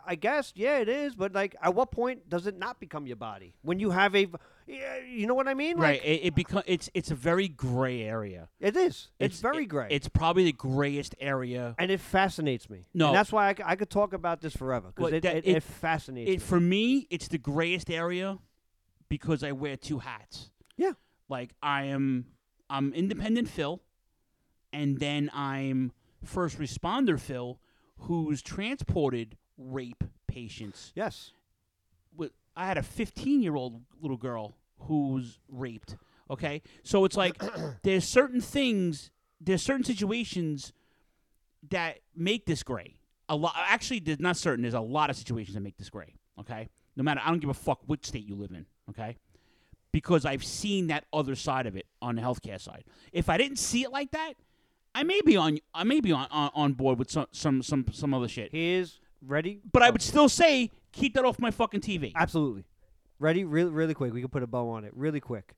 I 0.05 0.15
guess, 0.15 0.53
yeah, 0.55 0.77
it 0.79 0.89
is. 0.89 1.15
But 1.15 1.33
like, 1.33 1.55
at 1.61 1.73
what 1.75 1.91
point 1.91 2.29
does 2.29 2.47
it 2.47 2.57
not 2.57 2.79
become 2.79 3.05
your 3.07 3.15
body 3.17 3.53
when 3.61 3.79
you 3.79 3.91
have 3.91 4.15
a, 4.15 4.27
yeah, 4.65 4.97
you 5.07 5.27
know 5.27 5.33
what 5.33 5.47
I 5.47 5.53
mean? 5.53 5.77
right. 5.77 5.99
Like, 5.99 6.05
It, 6.07 6.21
it 6.27 6.35
become 6.35 6.63
it's 6.65 6.89
it's 6.93 7.11
a 7.11 7.15
very 7.15 7.47
gray 7.49 8.01
area. 8.03 8.47
it 8.59 8.77
is. 8.77 9.09
It's, 9.19 9.39
very 9.41 9.63
it- 9.63 9.67
gray. 9.67 9.87
It's 9.91 10.07
probably 10.07 10.45
the 10.45 10.53
grayest 10.53 11.15
area. 11.19 11.75
and 11.77 11.91
it 11.91 11.99
fascinates 11.99 12.69
me. 12.69 12.85
No. 12.93 13.07
and 13.07 13.15
that's 13.15 13.31
why 13.31 13.53
I 13.65 13.75
could 13.75 13.89
talk 13.89 14.13
about 14.13 14.39
this 14.41 14.55
forever 14.55 14.87
because 14.95 15.11
Well, 15.11 15.13
it, 15.13 15.25
it, 15.25 15.45
it- 15.45 15.55
it 15.57 15.63
fascinates 15.63 16.29
It 16.29 16.33
me. 16.35 16.37
for 16.39 16.59
me, 16.59 17.07
it's 17.09 17.27
the 17.27 17.37
grayest 17.37 17.89
area 17.89 18.37
because 19.09 19.43
I 19.43 19.51
wear 19.51 19.75
two 19.77 19.99
hats. 19.99 20.49
Yeah. 20.77 20.93
Like 21.29 21.51
I 21.61 21.83
am, 21.85 22.25
I'm 22.69 22.93
independent 22.93 23.49
Phil, 23.49 23.81
and 24.73 24.99
then 24.99 25.29
I'm 25.33 25.93
first 26.23 26.59
responder 26.59 27.19
Phil, 27.19 27.59
who's 27.99 28.41
transported 28.41 29.37
rape 29.57 30.03
patients. 30.27 30.91
Yes. 30.95 31.31
With 32.15 32.31
I 32.55 32.67
had 32.67 32.77
a 32.77 32.83
15 32.83 33.41
year 33.41 33.55
old 33.55 33.81
little 34.01 34.17
girl 34.17 34.55
who 34.79 35.13
was 35.13 35.39
raped. 35.47 35.95
Okay, 36.29 36.61
so 36.83 37.05
it's 37.05 37.17
like 37.17 37.41
there's 37.83 38.05
certain 38.05 38.41
things, 38.41 39.11
there's 39.39 39.61
certain 39.61 39.83
situations 39.83 40.73
that 41.69 41.99
make 42.15 42.45
this 42.45 42.63
gray. 42.63 42.95
A 43.29 43.35
lot, 43.35 43.53
actually, 43.57 43.99
there's 43.99 44.19
not 44.19 44.35
certain. 44.37 44.61
There's 44.63 44.73
a 44.73 44.81
lot 44.81 45.09
of 45.09 45.15
situations 45.15 45.53
that 45.53 45.61
make 45.61 45.77
this 45.77 45.89
gray. 45.89 46.15
Okay, 46.39 46.69
no 46.95 47.03
matter, 47.03 47.21
I 47.23 47.29
don't 47.29 47.39
give 47.39 47.49
a 47.49 47.53
fuck 47.53 47.81
which 47.85 48.05
state 48.05 48.25
you 48.25 48.35
live 48.35 48.51
in. 48.51 48.65
Okay, 48.89 49.17
because 49.91 50.25
I've 50.25 50.43
seen 50.43 50.87
that 50.87 51.05
other 51.13 51.35
side 51.35 51.67
of 51.67 51.75
it 51.75 51.85
on 52.01 52.15
the 52.15 52.21
healthcare 52.21 52.59
side. 52.59 52.83
If 53.11 53.29
I 53.29 53.37
didn't 53.37 53.59
see 53.59 53.83
it 53.83 53.91
like 53.91 54.11
that, 54.11 54.33
I 54.95 55.03
may 55.03 55.21
be 55.21 55.35
on, 55.37 55.57
I 55.73 55.83
may 55.83 55.99
be 56.01 56.11
on 56.11 56.27
on, 56.31 56.51
on 56.53 56.73
board 56.73 56.99
with 56.99 57.09
some 57.11 57.27
some 57.31 57.61
some 57.63 57.85
some 57.91 58.13
other 58.13 58.27
shit. 58.27 58.51
Here's 58.51 58.99
ready, 59.25 59.61
but 59.71 59.81
I 59.83 59.89
would 59.89 60.01
still 60.01 60.29
say 60.29 60.69
keep 60.91 61.13
that 61.15 61.25
off 61.25 61.39
my 61.39 61.51
fucking 61.51 61.81
TV. 61.81 62.11
Absolutely. 62.15 62.65
Ready? 63.19 63.43
Really, 63.43 63.71
really 63.71 63.93
quick. 63.93 64.13
We 64.13 64.21
can 64.21 64.29
put 64.29 64.43
a 64.43 64.47
bow 64.47 64.69
on 64.69 64.83
it. 64.83 64.91
Really 64.95 65.19
quick. 65.19 65.53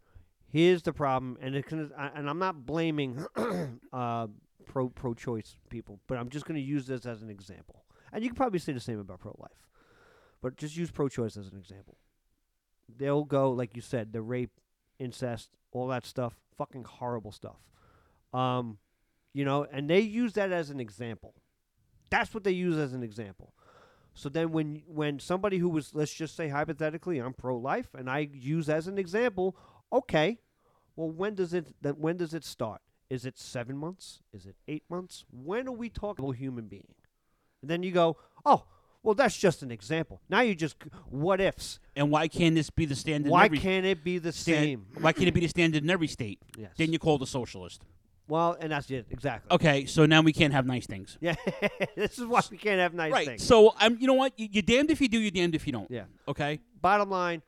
Here's 0.52 0.84
the 0.84 0.94
problem, 0.94 1.38
and 1.42 1.56
it 1.56 1.66
can, 1.66 1.92
I- 1.98 2.12
and 2.16 2.30
I'm 2.30 2.40
not 2.40 2.66
blaming 2.66 3.26
uh, 3.94 4.28
pro 4.66 4.90
pro 4.90 5.14
choice 5.14 5.58
people, 5.70 6.00
but 6.08 6.18
I'm 6.18 6.30
just 6.30 6.46
going 6.46 6.56
to 6.56 6.66
use 6.66 6.86
this 6.88 7.06
as 7.06 7.22
an 7.22 7.30
example. 7.30 7.84
And 8.14 8.24
you 8.24 8.30
can 8.30 8.36
probably 8.38 8.60
say 8.60 8.72
the 8.72 8.80
same 8.80 9.00
about 9.00 9.20
pro 9.20 9.36
life. 9.40 9.52
but 10.42 10.56
just 10.56 10.78
use 10.78 10.92
pro-choice 10.92 11.36
as 11.36 11.48
an 11.52 11.58
example. 11.58 11.98
They'll 12.98 13.26
go 13.26 13.52
like 13.52 13.76
you 13.76 13.82
said, 13.82 14.14
the 14.14 14.22
rape, 14.22 14.52
incest, 15.00 15.50
all 15.72 15.88
that 15.88 16.06
stuff, 16.06 16.36
fucking 16.58 16.84
horrible 16.86 17.32
stuff. 17.34 17.58
Um, 18.34 18.78
you 19.36 19.44
know, 19.44 19.68
and 19.70 19.90
they 19.90 20.00
use 20.00 20.32
that 20.34 20.54
as 20.54 20.70
an 20.70 20.80
example. 20.80 21.34
That's 22.10 22.34
what 22.34 22.46
they 22.46 22.52
use 22.54 22.78
as 22.78 22.94
an 22.94 23.04
example. 23.04 23.54
So 24.14 24.30
then 24.30 24.54
when 24.54 24.82
when 24.88 25.20
somebody 25.20 25.58
who 25.58 25.68
was 25.68 25.94
let's 25.94 26.14
just 26.14 26.38
say 26.38 26.48
hypothetically 26.48 27.20
I'm 27.20 27.34
pro-life 27.34 27.90
and 27.94 28.10
I 28.10 28.30
use 28.32 28.70
as 28.70 28.88
an 28.88 28.98
example, 28.98 29.58
okay. 29.92 30.40
Well, 30.96 31.12
when 31.12 31.36
does 31.36 31.54
it 31.54 31.76
that 31.82 31.98
when 31.98 32.16
does 32.16 32.34
it 32.34 32.46
start? 32.46 32.80
Is 33.10 33.26
it 33.26 33.38
7 33.38 33.78
months? 33.78 34.22
Is 34.32 34.46
it 34.46 34.56
8 34.70 34.84
months? 34.90 35.26
When 35.30 35.68
are 35.68 35.74
we 35.74 35.90
talking 35.90 36.24
about 36.24 36.36
a 36.36 36.38
human 36.38 36.68
being? 36.68 36.96
And 37.62 37.70
then 37.70 37.84
you 37.84 37.92
go, 37.92 38.16
"Oh, 38.46 38.64
well 39.04 39.16
that's 39.16 39.36
just 39.38 39.62
an 39.64 39.70
example." 39.70 40.22
Now 40.30 40.40
you 40.42 40.56
just 40.56 40.78
what 41.10 41.42
ifs. 41.42 41.80
And 41.94 42.10
why 42.10 42.30
can't 42.30 42.56
this 42.56 42.70
be 42.70 42.86
the 42.86 42.96
standard? 42.96 43.28
in 43.28 43.32
Why 43.34 43.50
can't 43.50 43.86
it 43.86 44.02
be 44.02 44.18
the 44.18 44.32
stand- 44.32 44.64
same? 44.64 44.86
Why 45.02 45.12
can't 45.12 45.28
it 45.28 45.34
be 45.34 45.42
the 45.42 45.50
standard 45.50 45.84
in 45.84 45.90
every 45.90 46.08
state? 46.08 46.40
Yes. 46.58 46.72
Then 46.78 46.94
you 46.94 47.00
call 47.00 47.18
the 47.18 47.28
socialist. 47.28 47.84
Well, 48.28 48.58
and 48.60 48.72
that's 48.72 48.90
it 48.90 49.06
exactly. 49.12 49.54
Okay, 49.54 49.86
so 49.86 50.06
now 50.06 50.22
we 50.22 50.34
can't 50.34 50.52
have 50.54 50.66
nice 50.66 50.88
things. 50.88 51.18
Yeah, 51.22 51.36
this 51.96 52.18
is 52.18 52.26
why 52.26 52.42
we 52.50 52.58
can't 52.58 52.80
have 52.80 52.94
nice 52.94 53.12
right. 53.12 53.28
things. 53.28 53.44
So 53.44 53.74
I'm. 53.78 53.98
You 54.00 54.08
know 54.08 54.16
what? 54.16 54.34
You- 54.38 54.50
You're 54.52 54.64
damned 54.64 54.90
if 54.90 55.00
you 55.00 55.08
do. 55.08 55.20
You're 55.20 55.32
damned 55.32 55.54
if 55.56 55.68
you 55.68 55.74
don't. 55.74 55.90
Yeah. 55.92 56.06
Okay. 56.28 56.60
Bottom 56.82 57.10
line, 57.12 57.44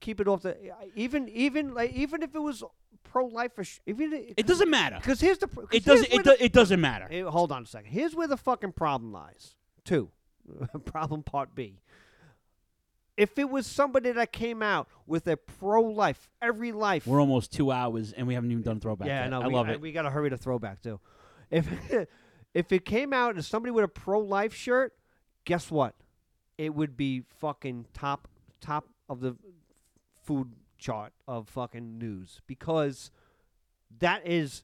keep 0.00 0.20
it 0.20 0.28
off 0.28 0.42
the 0.42 0.56
even 0.94 1.28
even 1.30 1.74
like 1.74 1.92
even 1.92 2.22
if 2.22 2.34
it 2.34 2.38
was 2.38 2.62
pro 3.02 3.26
life 3.26 3.52
or 3.58 3.64
sh- 3.64 3.80
even 3.86 4.12
It 4.36 4.46
doesn't 4.46 4.70
matter. 4.70 4.96
because 4.96 5.20
here's 5.20 5.38
the 5.38 5.48
pr- 5.48 5.62
'cause 5.62 5.68
It 5.72 5.84
doesn't. 5.84 6.12
It, 6.12 6.22
do, 6.24 6.36
it 6.38 6.52
doesn't 6.52 6.80
matter. 6.80 7.08
eh, 7.10 7.22
hold 7.22 7.50
on 7.50 7.64
a 7.64 7.66
second. 7.66 7.90
Here's 7.90 8.14
where 8.14 8.28
the 8.28 8.36
fucking 8.36 8.72
problem 8.72 9.12
lies. 9.12 9.56
Two, 9.84 10.10
problem 10.84 11.22
part 11.24 11.54
B. 11.54 11.80
If 13.20 13.38
it 13.38 13.50
was 13.50 13.66
somebody 13.66 14.12
that 14.12 14.32
came 14.32 14.62
out 14.62 14.88
with 15.06 15.26
a 15.26 15.36
pro 15.36 15.82
life, 15.82 16.28
every 16.40 16.72
life, 16.72 17.06
We're 17.06 17.20
almost 17.20 17.52
two 17.52 17.70
hours 17.70 18.12
and 18.12 18.26
we 18.26 18.34
haven't 18.34 18.50
even 18.50 18.62
done 18.62 18.80
throwback. 18.80 19.08
yeah, 19.08 19.22
yet. 19.24 19.30
no, 19.30 19.42
I 19.42 19.48
we, 19.48 19.54
love 19.54 19.68
I- 19.68 19.72
it. 19.72 19.80
We 19.80 19.92
got 19.92 20.02
to 20.02 20.10
hurry 20.10 20.30
to 20.30 20.36
throwback 20.38 20.80
too. 20.82 21.00
If 21.50 21.68
if 22.54 22.72
it 22.72 22.84
came 22.84 23.12
out 23.12 23.36
as 23.36 23.46
somebody 23.46 23.70
with 23.72 23.84
a 23.84 23.88
pro 23.88 24.20
life 24.20 24.54
shirt, 24.54 24.94
guess 25.44 25.70
what? 25.70 25.94
It 26.56 26.74
would 26.74 26.96
be 26.96 27.22
fucking 27.38 27.86
top 27.92 28.26
top 28.60 28.88
of 29.08 29.20
the 29.20 29.36
food 30.22 30.52
chart 30.78 31.12
of 31.28 31.48
fucking 31.48 31.98
news 31.98 32.40
because 32.46 33.10
that 33.98 34.26
is 34.26 34.62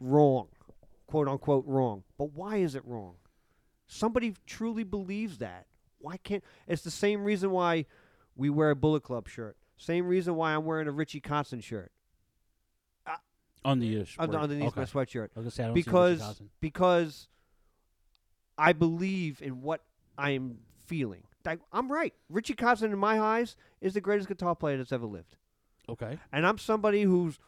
wrong, 0.00 0.48
quote 1.06 1.28
unquote 1.28 1.66
wrong. 1.66 2.04
But 2.16 2.32
why 2.32 2.56
is 2.56 2.74
it 2.74 2.82
wrong? 2.86 3.16
Somebody 3.86 4.34
truly 4.46 4.84
believes 4.84 5.38
that. 5.38 5.66
Why 6.00 6.16
can't? 6.16 6.42
It's 6.66 6.82
the 6.82 6.90
same 6.90 7.24
reason 7.24 7.50
why 7.50 7.86
we 8.36 8.50
wear 8.50 8.70
a 8.70 8.76
Bullet 8.76 9.02
Club 9.02 9.28
shirt. 9.28 9.56
Same 9.76 10.06
reason 10.06 10.34
why 10.34 10.54
I'm 10.54 10.64
wearing 10.64 10.88
a 10.88 10.92
Richie 10.92 11.20
Kotzen 11.20 11.62
shirt. 11.62 11.92
Under 13.64 13.84
your 13.84 14.04
Under, 14.18 14.32
shirt. 14.32 14.42
underneath 14.42 14.76
my 14.76 14.84
sweatshirt. 14.84 15.28
I 15.36 15.40
was 15.40 15.52
say, 15.52 15.64
I 15.64 15.66
don't 15.66 15.74
because 15.74 16.20
Carson. 16.20 16.50
because 16.60 17.28
I 18.56 18.72
believe 18.72 19.42
in 19.42 19.60
what 19.60 19.82
I 20.16 20.30
am 20.30 20.58
feeling. 20.86 21.24
Like, 21.44 21.60
I'm 21.72 21.90
right. 21.92 22.14
Richie 22.30 22.54
Kotzen 22.54 22.84
in 22.84 22.98
my 22.98 23.20
eyes 23.20 23.56
is 23.80 23.94
the 23.94 24.00
greatest 24.00 24.28
guitar 24.28 24.54
player 24.54 24.78
that's 24.78 24.92
ever 24.92 25.06
lived. 25.06 25.36
Okay. 25.88 26.18
And 26.32 26.46
I'm 26.46 26.56
somebody 26.58 27.02
who's 27.02 27.38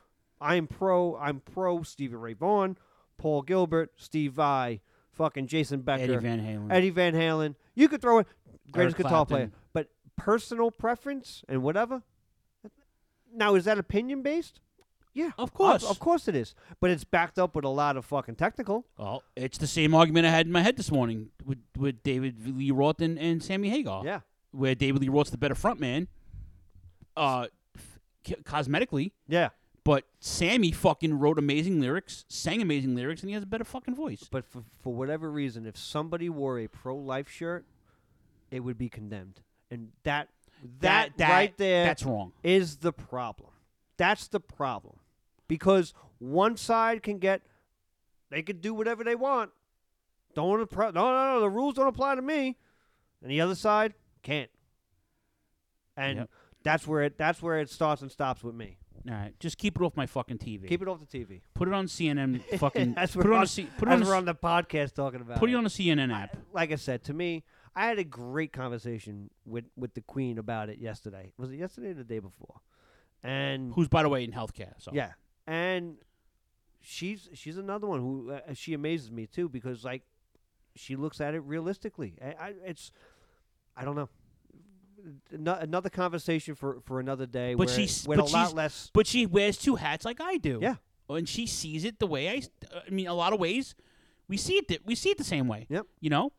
I'm 0.41 0.67
pro 0.67 1.17
I'm 1.17 1.41
pro 1.41 1.83
Stevie 1.83 2.17
Ray 2.17 2.35
Vaughan, 2.35 2.77
Paul 3.17 3.43
Gilbert, 3.43 3.93
Steve 3.97 4.33
Vai, 4.33 4.81
fucking 5.13 5.47
Jason 5.47 5.81
Becker, 5.81 6.03
Eddie 6.05 6.17
Van 6.17 6.41
Halen. 6.41 6.73
Eddie 6.73 6.91
Van 6.91 7.15
Halen. 7.15 7.55
You 7.75 7.89
could 7.89 8.03
throw 8.03 8.19
it 8.19 8.27
greatest 8.73 8.95
Eric 8.97 9.07
guitar 9.07 9.27
Clapton. 9.27 9.37
player. 9.37 9.51
But 9.73 9.89
personal 10.17 10.71
preference 10.71 11.45
and 11.49 11.63
whatever. 11.63 12.03
Now 13.35 13.55
is 13.55 13.65
that 13.65 13.79
opinion 13.79 14.23
based? 14.23 14.61
Yeah, 15.15 15.31
Of 15.37 15.53
course. 15.53 15.83
Of, 15.85 15.91
of 15.91 15.99
course 15.99 16.27
it 16.27 16.35
is. 16.35 16.55
But 16.81 16.91
it's 16.91 17.05
backed 17.05 17.39
up 17.39 17.55
with 17.55 17.67
a 17.67 17.69
lot 17.69 17.99
of 17.99 18.05
fucking 18.07 18.37
technical. 18.37 18.87
Well, 18.97 19.23
it's 19.37 19.59
the 19.59 19.67
same 19.67 19.95
argument 19.95 20.25
I 20.27 20.31
had 20.31 20.47
in 20.47 20.53
my 20.53 20.63
head 20.63 20.77
this 20.79 20.91
morning 20.91 21.31
with, 21.45 21.59
with 21.77 22.03
David 22.03 22.57
Lee 22.57 22.71
Roth 22.71 23.01
and, 23.03 23.19
and 23.19 23.43
Sammy 23.43 23.69
Hagar. 23.69 24.05
Yeah. 24.07 24.21
Where 24.53 24.75
David 24.75 25.03
Lee 25.03 25.09
Roth's 25.11 25.29
the 25.31 25.37
better 25.37 25.55
frontman, 25.55 26.07
uh, 27.17 27.49
c- 28.27 28.37
cosmetically. 28.43 29.13
Yeah. 29.29 29.51
But 29.85 30.05
Sammy 30.21 30.71
fucking 30.73 31.19
wrote 31.19 31.39
amazing 31.39 31.81
lyrics, 31.81 32.25
sang 32.29 32.63
amazing 32.63 32.95
lyrics, 32.95 33.21
and 33.23 33.29
he 33.29 33.35
has 33.35 33.43
a 33.43 33.47
better 33.47 33.65
fucking 33.65 33.95
voice. 33.95 34.29
But 34.31 34.47
for, 34.47 34.63
for 34.81 34.95
whatever 34.95 35.31
reason, 35.31 35.67
if 35.67 35.77
somebody 35.77 36.31
wore 36.31 36.59
a 36.59 36.69
pro 36.69 36.97
life 36.97 37.29
shirt, 37.29 37.67
it 38.53 38.61
would 38.61 38.79
be 38.79 38.89
condemned. 38.89 39.41
And 39.71 39.89
that 40.05 40.29
that, 40.63 40.81
That- 40.81 41.17
that- 41.19 41.31
right 41.31 41.57
there 41.59 41.85
that's 41.85 42.05
wrong. 42.05 42.33
Is 42.45 42.77
the 42.77 42.93
problem. 42.93 43.51
That's 43.97 44.29
the 44.29 44.39
problem. 44.41 44.97
Because 45.49 45.93
one 46.19 46.57
side 46.57 47.03
can 47.03 47.19
get 47.19 47.43
they 48.31 48.43
could 48.43 48.61
do 48.61 48.73
whatever 48.73 49.03
they 49.03 49.15
want. 49.17 49.51
Don't 50.35 50.71
no, 50.73 50.91
no, 50.93 51.35
no, 51.35 51.41
the 51.41 51.51
rules 51.51 51.75
don't 51.75 51.89
apply 51.89 52.15
to 52.15 52.23
me. 52.23 52.57
And 53.23 53.31
the 53.31 53.41
other 53.41 53.55
side 53.55 53.95
can't. 54.23 54.51
And 55.97 56.19
Yep. 56.21 56.31
that's 56.63 56.87
where 56.87 57.03
it 57.03 57.19
that's 57.19 57.43
where 57.43 57.59
it 57.61 57.71
starts 57.71 58.03
and 58.03 58.11
stops 58.11 58.43
with 58.43 58.55
me. 58.55 58.79
All 59.09 59.15
right, 59.15 59.35
just 59.41 59.59
keep 59.59 59.77
it 59.77 59.83
off 59.83 59.97
my 59.97 60.07
fucking 60.07 60.39
TV. 60.39 60.69
Keep 60.69 60.83
it 60.83 60.89
off 60.89 61.01
the 61.01 61.07
TV. 61.07 61.41
Put 61.55 61.67
it 61.67 61.75
on 61.75 61.87
CNN. 61.87 62.41
Fucking 62.59 62.95
That's 62.95 63.15
put 63.17 63.25
what 63.25 63.33
it 63.33 63.35
on 63.35 63.41
on, 63.41 63.47
C, 63.49 63.69
put 63.77 63.89
it 63.89 63.93
on 63.95 64.01
we're 64.05 64.15
on 64.15 64.25
the 64.27 64.35
podcast 64.35 64.95
talking 64.95 65.21
about. 65.21 65.39
put 65.39 65.51
it 65.51 65.55
it. 65.55 65.57
on 65.57 65.67
a 65.67 65.69
CNN 65.69 66.13
app. 66.15 66.37
like 66.53 66.71
I 66.71 66.77
said, 66.77 67.03
to 67.05 67.13
me, 67.13 67.43
I 67.75 67.87
had 67.87 67.99
a 67.99 68.05
great 68.05 68.53
conversation 68.53 69.31
with 69.45 69.65
with 69.77 69.95
the 69.95 70.03
Queen 70.03 70.39
about 70.39 70.69
it 70.69 70.79
yesterday. 70.79 71.33
Was 71.39 71.51
it 71.51 71.57
yesterday 71.57 71.91
or 71.91 71.95
the 71.95 72.05
day 72.05 72.19
before? 72.19 72.61
And 73.23 73.73
Who's 73.75 73.89
by 73.89 74.03
the 74.03 74.09
way 74.09 74.25
in 74.25 74.33
healthcare? 74.33 74.75
So 74.79 74.91
yeah, 74.93 75.13
and 75.47 75.97
she's 76.81 77.29
she's 77.35 77.57
another 77.57 77.87
one 77.87 78.01
who 78.01 78.33
uh, 78.33 78.55
she 78.55 78.75
amazes 78.75 79.11
me 79.11 79.27
too 79.27 79.49
because 79.49 79.85
like 79.85 80.03
she 80.75 80.97
looks 80.97 81.21
at 81.21 81.35
it 81.35 81.41
realistically. 81.41 82.15
I, 82.21 82.27
I 82.27 82.53
it's 82.67 82.91
I 83.77 83.85
don't 83.85 83.97
know. 83.97 84.09
Ano- 85.33 85.59
Another 85.61 85.91
conversation 85.91 86.55
for, 86.55 86.81
for 86.85 87.01
another 87.01 87.27
day. 87.27 87.55
But 87.55 87.67
where, 87.67 87.77
she's 87.77 88.07
with 88.07 88.19
a 88.19 88.25
lot 88.25 88.55
less. 88.55 88.91
But 88.93 89.07
she 89.07 89.27
wears 89.27 89.57
two 89.57 89.75
hats 89.77 90.05
like 90.05 90.21
I 90.21 90.37
do. 90.37 90.59
Yeah. 90.63 90.77
and 91.09 91.29
she 91.29 91.47
sees 91.47 91.85
it 91.85 91.99
the 91.99 92.07
way 92.07 92.29
I. 92.29 92.43
I 92.87 92.91
mean, 92.91 93.09
a 93.09 93.15
lot 93.15 93.33
of 93.33 93.41
ways, 93.41 93.75
we 94.29 94.37
see 94.37 94.55
it. 94.55 94.85
We 94.87 94.95
see 94.95 95.11
it 95.11 95.19
the 95.19 95.25
same 95.25 95.49
way. 95.49 95.67
Yep. 95.69 95.87
You 96.01 96.11
know, 96.11 96.33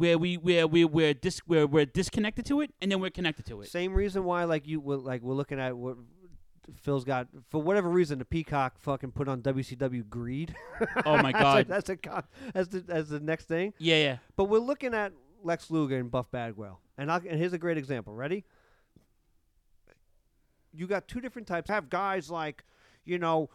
where 0.00 0.16
we 0.18 0.36
where 0.36 0.66
we 0.66 0.84
we're 0.86 1.12
dis 1.12 1.40
where 1.40 1.66
we're 1.66 1.84
disconnected 1.84 2.46
to 2.46 2.62
it, 2.62 2.72
and 2.80 2.90
then 2.90 3.00
we're 3.00 3.10
connected 3.10 3.44
to 3.46 3.60
it. 3.60 3.68
Same 3.68 3.92
reason 3.92 4.24
why, 4.24 4.44
like 4.44 4.66
you, 4.66 4.80
were, 4.80 4.96
like 4.96 5.20
we're 5.20 5.34
looking 5.34 5.60
at 5.60 5.76
what 5.76 5.98
Phil's 6.82 7.04
got 7.04 7.28
for 7.50 7.60
whatever 7.60 7.88
reason. 7.90 8.18
The 8.18 8.24
Peacock 8.24 8.78
fucking 8.78 9.12
put 9.12 9.28
on 9.28 9.42
WCW 9.42 10.08
Greed. 10.08 10.54
Oh 11.04 11.18
my 11.18 11.32
That's 11.64 11.90
a- 11.90 11.96
God. 11.96 12.24
that's 12.28 12.34
a 12.34 12.52
that's 12.54 12.68
the 12.68 12.80
that's 12.80 13.08
the 13.10 13.20
next 13.20 13.44
thing. 13.48 13.74
Yeah, 13.78 13.96
yeah. 13.96 14.16
But 14.36 14.44
we're 14.44 14.58
looking 14.58 14.94
at 14.94 15.12
Lex 15.42 15.70
Luger 15.70 15.98
and 15.98 16.10
Buff 16.10 16.30
Bagwell, 16.30 16.80
and 16.96 17.12
I'll, 17.12 17.18
and 17.28 17.38
here's 17.38 17.52
a 17.52 17.58
great 17.58 17.76
example. 17.76 18.14
Ready? 18.14 18.44
You 20.72 20.86
got 20.86 21.08
two 21.08 21.20
different 21.20 21.48
types. 21.48 21.68
Have 21.68 21.90
guys 21.90 22.30
like, 22.30 22.64
you 23.04 23.18
know. 23.18 23.50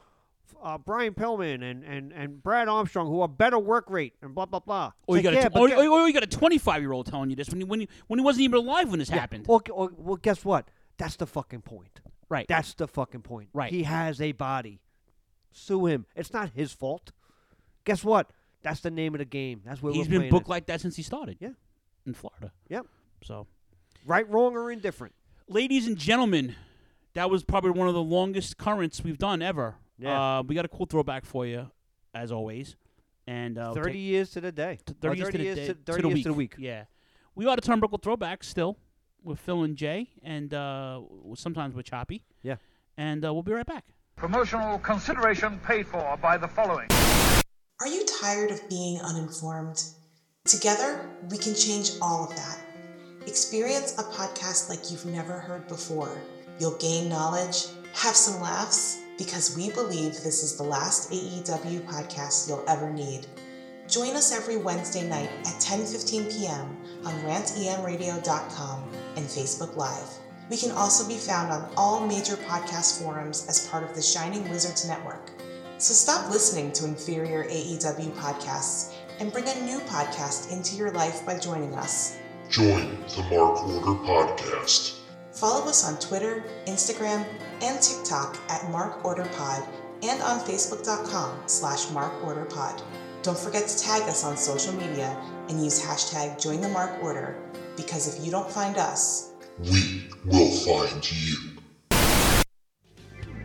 Uh, 0.61 0.77
Brian 0.77 1.13
Pillman 1.13 1.63
and, 1.63 1.83
and, 1.83 2.11
and 2.11 2.41
Brad 2.41 2.67
Armstrong, 2.67 3.07
who 3.07 3.21
are 3.21 3.27
better 3.27 3.59
work 3.59 3.89
rate 3.89 4.13
and 4.21 4.33
blah 4.33 4.45
blah 4.45 4.59
blah. 4.59 4.91
Or 5.07 5.17
you 5.17 5.23
got 5.23 5.33
like, 5.33 5.39
a 5.39 5.43
yeah, 5.43 5.49
tw- 5.49 5.55
or, 5.55 5.73
or- 5.85 6.01
or 6.01 6.07
you 6.07 6.13
got 6.13 6.23
a 6.23 6.27
25 6.27 6.81
year 6.81 6.91
old 6.91 7.05
telling 7.07 7.29
you 7.29 7.35
this 7.35 7.49
when 7.49 7.59
he, 7.59 7.63
when 7.63 7.79
he, 7.81 7.89
when 8.07 8.19
he 8.19 8.25
wasn't 8.25 8.43
even 8.43 8.59
alive 8.59 8.89
when 8.89 8.99
this 8.99 9.09
Yeah. 9.09 9.17
happened. 9.19 9.45
Well, 9.47 9.61
well, 9.73 9.89
well, 9.97 10.15
guess 10.17 10.43
what? 10.43 10.67
That's 10.97 11.15
the 11.17 11.27
fucking 11.27 11.61
point. 11.61 11.99
Right. 12.29 12.47
That's 12.47 12.73
the 12.73 12.87
fucking 12.87 13.21
point. 13.21 13.49
Right. 13.53 13.71
He 13.71 13.83
has 13.83 14.19
a 14.21 14.31
body. 14.31 14.81
Sue 15.51 15.85
him. 15.85 16.05
It's 16.15 16.33
not 16.33 16.49
his 16.55 16.71
fault. 16.73 17.11
Guess 17.85 18.03
what? 18.03 18.31
That's 18.63 18.79
the 18.81 18.91
name 18.91 19.13
of 19.13 19.19
the 19.19 19.25
game. 19.25 19.61
That's 19.63 19.81
what 19.81 19.93
He's 19.93 20.09
we're 20.09 20.21
been 20.21 20.29
booked 20.29 20.47
it. 20.47 20.49
like 20.49 20.65
that 20.67 20.81
since 20.81 20.95
he 20.95 21.03
started. 21.03 21.37
Yeah. 21.39 21.51
in 22.05 22.13
Florida. 22.13 22.51
Yep. 22.69 22.87
So, 23.23 23.47
Right, 24.05 24.27
wrong, 24.29 24.55
or 24.55 24.71
indifferent. 24.71 25.13
ladies 25.47 25.87
and 25.87 25.97
gentlemen, 25.97 26.55
that 27.13 27.29
was 27.29 27.43
probably 27.43 27.71
one 27.71 27.87
of 27.87 27.93
the 27.93 28.03
longest 28.03 28.57
currents 28.57 29.03
we've 29.03 29.17
done 29.17 29.41
ever. 29.41 29.75
Yeah. 29.97 30.39
Uh, 30.39 30.43
we 30.43 30.55
got 30.55 30.65
a 30.65 30.67
cool 30.69 30.85
throwback 30.85 31.25
for 31.25 31.45
you, 31.45 31.69
as 32.13 32.31
always. 32.31 32.75
And 33.27 33.57
uh, 33.57 33.73
Thirty 33.73 33.93
take- 33.93 34.01
years 34.01 34.29
to 34.31 34.41
the 34.41 34.51
day. 34.51 34.79
t- 34.85 34.93
Or 35.07 35.15
30 35.15 35.17
years 35.17 35.29
to 35.31 35.37
the 35.37 35.43
day, 35.55 35.67
to, 35.67 35.73
to 35.73 35.83
the 35.83 36.07
years 36.07 36.13
week. 36.13 36.23
to 36.23 36.29
the 36.29 36.33
week. 36.33 36.55
Yeah. 36.57 36.83
We 37.33 37.47
are 37.47 37.55
the 37.55 37.61
Turnbuckle 37.61 38.01
Throwback 38.01 38.43
still 38.43 38.77
with 39.23 39.39
Phil 39.39 39.63
and 39.63 39.75
Jay, 39.75 40.09
and 40.23 40.53
uh, 40.53 41.01
sometimes 41.35 41.73
with 41.75 41.85
Choppy. 41.85 42.23
Yeah. 42.43 42.55
And 42.97 43.25
uh, 43.25 43.33
we'll 43.33 43.43
be 43.43 43.51
right 43.51 43.65
back. 43.65 43.85
Promotional 44.15 44.79
consideration 44.79 45.59
paid 45.67 45.87
for 45.87 46.17
by 46.21 46.37
the 46.37 46.47
following. 46.47 46.87
Are 47.81 47.87
you 47.87 48.05
tired 48.21 48.51
of 48.51 48.69
being 48.69 48.99
uninformed? 49.01 49.83
Together, 50.45 51.09
we 51.29 51.37
can 51.37 51.55
change 51.55 51.91
all 52.01 52.23
of 52.29 52.35
that. 52.35 52.59
Experience 53.27 53.97
a 53.97 54.03
podcast 54.03 54.69
like 54.69 54.91
you've 54.91 55.05
never 55.07 55.39
heard 55.39 55.67
before. 55.67 56.15
You'll 56.59 56.77
gain 56.77 57.09
knowledge, 57.09 57.65
have 57.95 58.15
some 58.15 58.39
laughs, 58.41 59.01
because 59.17 59.55
we 59.55 59.71
believe 59.71 60.13
this 60.13 60.43
is 60.43 60.57
the 60.57 60.63
last 60.63 61.11
AEW 61.11 61.85
podcast 61.87 62.47
you'll 62.47 62.63
ever 62.67 62.91
need. 62.91 63.27
Join 63.87 64.15
us 64.15 64.31
every 64.31 64.57
Wednesday 64.57 65.07
night 65.07 65.29
at 65.41 65.61
10:15 65.61 66.31
p.m. 66.31 66.77
on 67.05 67.13
rantemradio.com 67.21 68.91
and 69.15 69.25
Facebook 69.25 69.75
Live. 69.75 70.09
We 70.49 70.57
can 70.57 70.71
also 70.71 71.07
be 71.07 71.17
found 71.17 71.51
on 71.51 71.71
all 71.77 72.05
major 72.05 72.35
podcast 72.35 73.01
forums 73.01 73.47
as 73.47 73.67
part 73.67 73.83
of 73.83 73.95
the 73.95 74.01
Shining 74.01 74.47
Wizards 74.49 74.87
Network. 74.87 75.31
So 75.77 75.93
stop 75.93 76.31
listening 76.31 76.71
to 76.73 76.85
inferior 76.85 77.45
AEW 77.45 78.15
podcasts 78.15 78.93
and 79.19 79.31
bring 79.31 79.47
a 79.47 79.61
new 79.61 79.79
podcast 79.81 80.51
into 80.51 80.75
your 80.75 80.91
life 80.91 81.25
by 81.25 81.37
joining 81.37 81.73
us. 81.75 82.17
Join 82.49 82.97
the 83.15 83.23
Mark 83.29 83.63
Order 83.63 83.99
Podcast. 84.03 85.04
Follow 85.35 85.67
us 85.67 85.85
on 85.85 85.99
Twitter, 85.99 86.45
Instagram, 86.65 87.25
and 87.61 87.81
TikTok 87.81 88.37
at 88.49 88.61
MarkOrderPod 88.71 89.67
and 90.01 90.21
on 90.21 90.39
Facebook.com 90.39 91.39
slash 91.45 91.87
MarkOrderPod. 91.87 92.81
Don't 93.21 93.37
forget 93.37 93.67
to 93.67 93.77
tag 93.77 94.03
us 94.03 94.23
on 94.23 94.37
social 94.37 94.71
media 94.71 95.21
and 95.49 95.61
use 95.61 95.83
hashtag 95.83 96.37
JoinTheMarkOrder 96.37 97.35
because 97.75 98.17
if 98.17 98.23
you 98.25 98.31
don't 98.31 98.49
find 98.49 98.77
us, 98.77 99.33
we 99.59 100.07
will 100.23 100.51
find 100.51 101.11
you. 101.11 101.35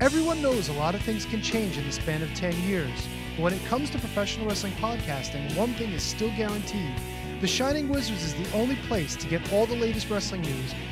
Everyone 0.00 0.40
knows 0.40 0.68
a 0.68 0.72
lot 0.74 0.94
of 0.94 1.02
things 1.02 1.24
can 1.24 1.42
change 1.42 1.76
in 1.76 1.84
the 1.86 1.92
span 1.92 2.22
of 2.22 2.32
10 2.34 2.52
years, 2.62 3.08
but 3.34 3.42
when 3.42 3.52
it 3.52 3.64
comes 3.64 3.90
to 3.90 3.98
professional 3.98 4.46
wrestling 4.46 4.74
podcasting, 4.74 5.56
one 5.56 5.74
thing 5.74 5.90
is 5.90 6.04
still 6.04 6.30
guaranteed. 6.36 6.94
The 7.40 7.48
Shining 7.48 7.88
Wizards 7.88 8.22
is 8.22 8.34
the 8.34 8.56
only 8.56 8.76
place 8.86 9.16
to 9.16 9.26
get 9.26 9.52
all 9.52 9.66
the 9.66 9.74
latest 9.74 10.08
wrestling 10.08 10.42
news, 10.42 10.74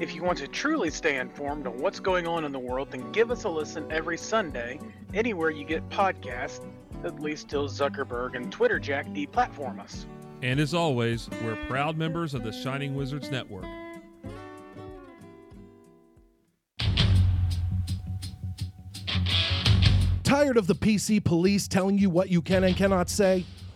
If 0.00 0.14
you 0.14 0.22
want 0.22 0.38
to 0.38 0.46
truly 0.46 0.90
stay 0.90 1.16
informed 1.16 1.66
on 1.66 1.76
what's 1.80 1.98
going 1.98 2.28
on 2.28 2.44
in 2.44 2.52
the 2.52 2.58
world, 2.58 2.92
then 2.92 3.10
give 3.10 3.32
us 3.32 3.42
a 3.42 3.48
listen 3.48 3.84
every 3.90 4.16
Sunday, 4.16 4.78
anywhere 5.12 5.50
you 5.50 5.64
get 5.64 5.88
podcasts, 5.88 6.64
at 7.02 7.18
least 7.18 7.48
till 7.48 7.68
Zuckerberg 7.68 8.36
and 8.36 8.52
Twitter 8.52 8.78
Jack 8.78 9.06
deplatform 9.08 9.80
us. 9.80 10.06
And 10.40 10.60
as 10.60 10.72
always, 10.72 11.28
we're 11.42 11.56
proud 11.66 11.96
members 11.96 12.32
of 12.32 12.44
the 12.44 12.52
Shining 12.52 12.94
Wizards 12.94 13.28
Network. 13.28 13.64
Tired 20.22 20.56
of 20.56 20.68
the 20.68 20.76
PC 20.76 21.24
police 21.24 21.66
telling 21.66 21.98
you 21.98 22.08
what 22.08 22.28
you 22.28 22.40
can 22.40 22.62
and 22.62 22.76
cannot 22.76 23.10
say? 23.10 23.44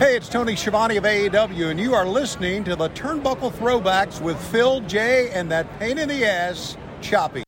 Hey, 0.00 0.16
it's 0.16 0.30
Tony 0.30 0.56
Schiavone 0.56 0.96
of 0.96 1.04
AEW, 1.04 1.70
and 1.70 1.78
you 1.78 1.92
are 1.92 2.06
listening 2.06 2.64
to 2.64 2.74
the 2.74 2.88
Turnbuckle 2.88 3.52
Throwbacks 3.52 4.18
with 4.18 4.40
Phil 4.50 4.80
J 4.86 5.28
and 5.28 5.50
that 5.50 5.78
pain 5.78 5.98
in 5.98 6.08
the 6.08 6.24
ass, 6.24 6.78
Choppy. 7.02 7.42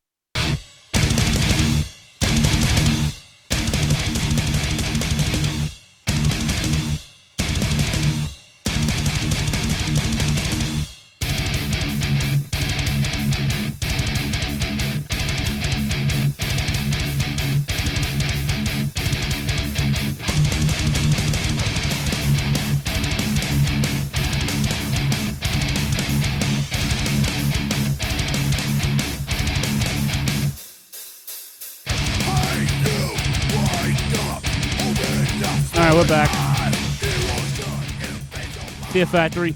Factory. 39.05 39.51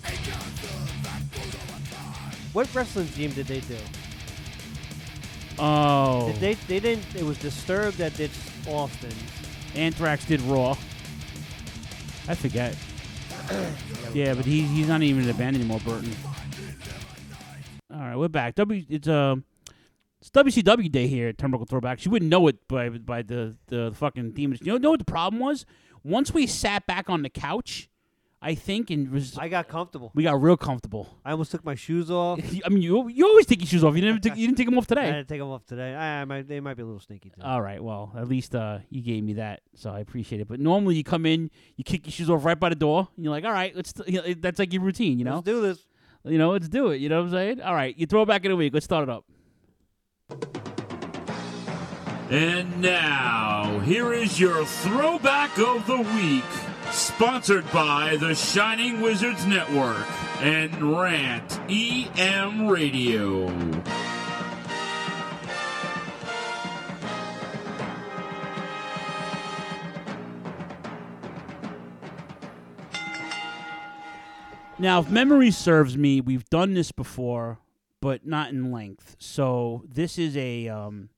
What 2.54 2.74
wrestling 2.74 3.08
team 3.10 3.32
did 3.32 3.48
they 3.48 3.60
do? 3.62 3.78
Oh. 5.60 6.32
Did 6.32 6.40
they 6.40 6.54
they 6.54 6.80
didn't. 6.80 7.16
It 7.16 7.24
was 7.24 7.38
Disturbed 7.38 7.98
that 7.98 8.16
did 8.16 8.32
Austin. 8.68 9.14
Anthrax 9.76 10.26
did 10.26 10.42
Raw. 10.42 10.72
I 12.28 12.36
forget. 12.36 12.76
yeah, 14.14 14.34
but 14.34 14.46
he, 14.46 14.62
he's 14.62 14.88
not 14.88 15.02
even 15.02 15.22
in 15.22 15.28
the 15.28 15.34
band 15.34 15.56
anymore, 15.56 15.80
Burton. 15.86 16.12
All 17.94 18.00
right, 18.00 18.18
we're 18.18 18.28
back. 18.28 18.56
W 18.56 18.86
it's 18.90 19.08
um 19.08 19.46
it's 20.20 20.30
WCW 20.32 20.92
day 20.92 21.08
here 21.08 21.30
at 21.30 21.38
Turnbuckle 21.38 21.68
Throwbacks. 21.68 22.06
You 22.06 22.12
wouldn't 22.12 22.30
know 22.30 22.48
it 22.48 22.68
by 22.68 22.90
by 22.90 23.22
the 23.22 23.56
the 23.68 23.92
fucking 23.96 24.34
theme. 24.34 24.56
You 24.62 24.74
know, 24.74 24.78
know 24.78 24.90
what 24.92 25.00
the 25.00 25.06
problem 25.06 25.40
was? 25.40 25.66
Once 26.04 26.34
we 26.34 26.48
sat 26.48 26.86
back 26.86 27.10
on 27.10 27.22
the 27.22 27.30
couch, 27.30 27.90
I 28.40 28.54
think, 28.54 28.92
and 28.92 29.10
was 29.10 29.36
I 29.38 29.48
got 29.50 29.68
comfortable. 29.68 30.12
we 30.14 30.22
got 30.24 30.40
real 30.40 30.58
comfortable. 30.58 31.18
I 31.26 31.32
almost 31.32 31.50
took 31.50 31.66
my 31.66 31.74
shoes 31.74 32.12
off. 32.12 32.40
I 32.66 32.70
mean, 32.70 32.84
you 32.84 33.08
you 33.10 33.26
always 33.26 33.48
take 33.48 33.62
your 33.62 33.68
shoes 33.68 33.84
off. 33.84 33.96
You 33.96 34.02
didn't 34.02 34.22
take, 34.22 34.36
you 34.36 34.46
didn't 34.46 34.58
take 34.58 34.68
them 34.68 34.78
off 34.78 34.86
today. 34.86 35.02
I 35.04 35.06
today. 35.06 35.18
had 35.18 35.28
to 35.28 35.34
take 35.34 35.40
them 35.40 35.50
off 35.50 35.66
today. 35.66 35.96
I, 35.96 36.22
I 36.22 36.26
might, 36.26 36.48
they 36.48 36.60
might 36.60 36.76
be 36.76 36.84
a 36.84 36.86
little 36.86 37.00
sneaky 37.00 37.32
too. 37.32 37.42
All 37.44 37.62
right. 37.62 37.84
Well, 37.84 38.14
at 38.16 38.28
least 38.28 38.54
uh, 38.54 38.80
you 38.90 39.02
gave 39.02 39.24
me 39.24 39.34
that, 39.34 39.62
so 39.74 39.90
I 39.90 40.00
appreciate 40.02 40.40
it. 40.40 40.48
But 40.48 40.60
normally 40.60 40.96
you 40.96 41.04
come 41.04 41.26
in, 41.26 41.50
you 41.78 41.84
kick 41.84 42.06
your 42.06 42.12
shoes 42.12 42.30
off 42.30 42.46
right 42.46 42.60
by 42.60 42.70
the 42.70 42.76
door, 42.76 43.08
and 43.16 43.26
you're 43.26 43.32
like, 43.32 43.44
"All 43.44 43.52
right, 43.52 43.76
let's." 43.76 43.94
You 44.06 44.22
know, 44.22 44.34
that's 44.36 44.60
like 44.60 44.72
your 44.72 44.84
routine, 44.84 45.18
you 45.18 45.26
know. 45.26 45.36
Let's 45.36 45.46
do 45.46 45.62
this. 45.62 45.86
You 46.24 46.38
know, 46.38 46.52
let's 46.52 46.70
do 46.70 46.90
it. 46.90 46.98
You 46.98 47.10
know 47.10 47.18
what 47.22 47.26
I'm 47.28 47.32
saying? 47.32 47.62
All 47.62 47.74
right, 47.74 47.98
you 47.98 48.06
throw 48.06 48.22
it 48.22 48.28
back 48.28 48.46
in 48.46 48.52
a 48.52 48.56
week. 48.56 48.74
Let's 48.74 48.86
start 48.86 49.04
it 49.04 49.10
up. 49.10 49.26
And 52.30 52.82
now, 52.82 53.80
here 53.86 54.12
is 54.14 54.38
your 54.40 54.66
throwback 54.66 55.58
of 55.58 55.88
the 55.88 55.98
week, 56.02 56.44
sponsored 56.92 57.70
by 57.72 58.18
the 58.18 58.34
Shining 58.34 59.02
Wizards 59.02 59.46
Network 59.46 60.06
and 60.42 60.98
Rant 60.98 61.60
EM 61.70 62.68
Radio. 62.68 63.50
Now, 74.80 75.00
if 75.00 75.10
memory 75.10 75.50
serves 75.50 75.98
me, 75.98 76.22
we've 76.22 76.48
done 76.50 76.76
this 76.76 76.92
before, 76.92 77.58
but 78.00 78.28
not 78.28 78.52
in 78.52 78.72
length. 78.72 79.16
So 79.20 79.84
this 79.88 80.20
is 80.20 80.38
a 80.38 80.68
um, 80.68 81.10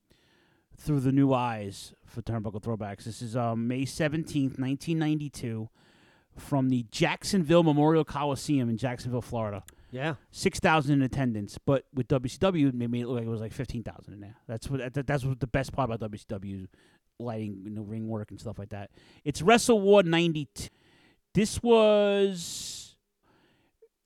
through 0.79 1.01
the 1.01 1.11
new 1.11 1.33
eyes 1.33 1.93
for 2.05 2.21
Turnbuckle 2.21 2.61
Throwbacks. 2.61 3.03
This 3.03 3.21
is 3.21 3.35
um, 3.35 3.67
May 3.67 3.85
seventeenth, 3.85 4.57
nineteen 4.57 4.97
ninety 4.99 5.29
two, 5.29 5.69
from 6.37 6.69
the 6.69 6.85
Jacksonville 6.91 7.63
Memorial 7.63 8.03
Coliseum 8.05 8.69
in 8.69 8.77
Jacksonville, 8.77 9.21
Florida. 9.21 9.63
Yeah. 9.91 10.15
six 10.31 10.59
thousand 10.59 10.93
in 10.95 11.01
attendance, 11.01 11.57
but 11.57 11.85
with 11.93 12.07
WCW, 12.09 12.71
they 12.77 12.85
made 12.87 13.01
it 13.01 13.07
look 13.07 13.17
like 13.17 13.25
it 13.25 13.29
was 13.29 13.41
like 13.41 13.53
fifteen 13.53 13.83
thousand 13.83 14.13
in 14.13 14.19
there. 14.21 14.35
That's 14.47 14.69
what 14.69 14.93
that, 14.93 15.07
that's 15.07 15.25
what 15.25 15.39
the 15.39 15.47
best 15.47 15.73
part 15.73 15.89
about 15.91 16.11
WCW 16.11 16.67
lighting, 17.19 17.61
you 17.63 17.71
know, 17.71 17.81
ring 17.81 18.07
work 18.07 18.29
and 18.31 18.39
stuff 18.39 18.57
like 18.59 18.69
that. 18.69 18.91
It's 19.25 19.41
Wrestle 19.41 19.81
War 19.81 20.03
ninety 20.03 20.47
two. 20.53 20.69
This 21.33 21.61
was 21.61 22.95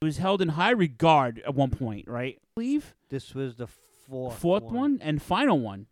it 0.02 0.06
was 0.06 0.18
held 0.18 0.42
in 0.42 0.50
high 0.50 0.72
regard 0.72 1.42
at 1.46 1.54
one 1.56 1.70
point, 1.70 2.08
right? 2.08 2.38
I 2.42 2.48
believe 2.56 2.94
This 3.10 3.34
was 3.36 3.56
the 3.56 3.68
fourth. 3.68 4.38
fourth 4.40 4.64
one. 4.64 5.00
and 5.02 5.22
final 5.22 5.60
one. 5.60 5.88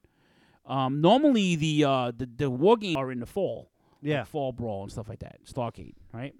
Um, 0.72 1.02
normally 1.02 1.56
the 1.56 1.84
uh 1.84 2.11
the, 2.15 2.26
the 2.38 2.49
war 2.49 2.77
games 2.77 2.95
are 2.95 3.11
in 3.11 3.19
the 3.19 3.26
fall. 3.26 3.69
like 4.02 4.10
Yeah. 4.10 4.23
fall 4.23 4.52
brawl 4.53 4.84
and 4.84 4.91
stuff 4.91 5.10
like 5.10 5.19
that. 5.19 5.39
Starcade, 5.45 5.95
right? 6.14 6.34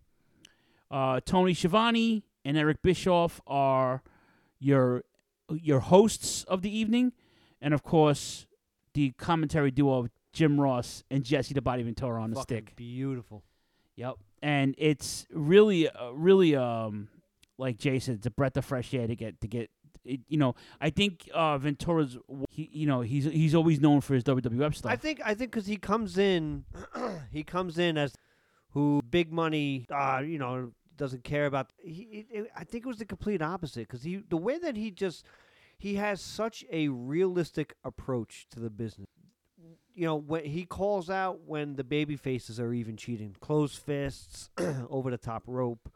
Uh, 0.90 1.20
Tony 1.26 1.54
Schiavone 1.54 2.24
and 2.46 2.58
Eric 2.58 2.82
Bischoff 2.82 3.42
are 3.48 4.02
your 4.60 5.04
your 5.50 5.82
hosts 5.82 6.44
of 6.46 6.62
the 6.62 6.76
evening, 6.76 7.12
and 7.62 7.74
of 7.74 7.84
course 7.84 8.48
the 8.94 9.12
commentary 9.18 9.72
duo 9.72 10.00
of 10.00 10.10
Jim 10.34 10.60
Ross 10.60 11.04
and 11.12 11.24
Jesse 11.26 11.54
the 11.54 11.62
Body 11.62 11.84
Ventura 11.84 12.22
on 12.22 12.32
the 12.32 12.42
stick. 12.42 12.74
Beautiful. 12.76 13.44
Yep, 13.98 14.16
and 14.42 14.76
it's 14.78 15.28
really, 15.32 15.90
uh, 15.90 16.12
really, 16.12 16.56
um, 16.56 17.10
like 17.58 17.78
Jason, 17.78 18.16
it's 18.16 18.26
a 18.26 18.32
breath 18.32 18.56
of 18.58 18.64
fresh 18.66 18.94
air 18.94 19.08
to 19.08 19.16
get 19.16 19.42
to 19.42 19.48
get. 19.48 19.70
It, 20.04 20.22
you 20.28 20.38
know, 20.38 20.56
I 20.80 20.90
think 20.90 21.30
uh, 21.34 21.58
Ventura's, 21.58 22.18
he, 22.50 22.70
you 22.74 22.88
know, 22.88 23.02
he's 23.02 23.26
he's 23.26 23.54
always 23.54 23.80
known 23.80 24.02
for 24.02 24.14
his 24.16 24.24
WWF 24.24 24.76
stuff. 24.76 24.92
I 24.92 24.96
think 24.96 25.22
I 25.24 25.36
think 25.36 25.52
because 25.52 25.68
he 25.68 25.78
comes 25.78 26.18
in, 26.18 26.66
he 27.32 27.44
comes 27.44 27.78
in 27.78 27.98
as 27.98 28.14
who 28.72 29.02
big 29.10 29.32
money, 29.32 29.86
uh, 29.94 30.22
you 30.26 30.40
know, 30.40 30.72
doesn't 30.98 31.24
care 31.24 31.46
about. 31.46 31.72
He, 31.78 32.26
it, 32.32 32.52
I 32.56 32.64
think 32.64 32.86
it 32.86 32.88
was 32.88 32.98
the 32.98 33.06
complete 33.06 33.42
opposite 33.42 33.88
because 33.88 34.04
he 34.04 34.24
the 34.28 34.38
way 34.38 34.58
that 34.58 34.76
he 34.76 34.92
just 34.92 35.26
he 35.78 35.96
has 35.96 36.22
such 36.22 36.64
a 36.72 36.88
realistic 36.90 37.76
approach 37.84 38.48
to 38.52 38.60
the 38.60 38.70
business. 38.70 39.08
You 39.94 40.06
know, 40.06 40.16
when 40.16 40.46
he 40.46 40.66
calls 40.66 41.10
out 41.10 41.42
when 41.46 41.76
the 41.76 41.84
baby 41.84 42.16
faces 42.16 42.60
are 42.60 42.74
even 42.74 42.98
cheating, 42.98 43.36
closed 43.40 43.78
fists, 43.78 44.50
over 44.90 45.12
the 45.12 45.18
top 45.18 45.44
rope, 45.48 45.92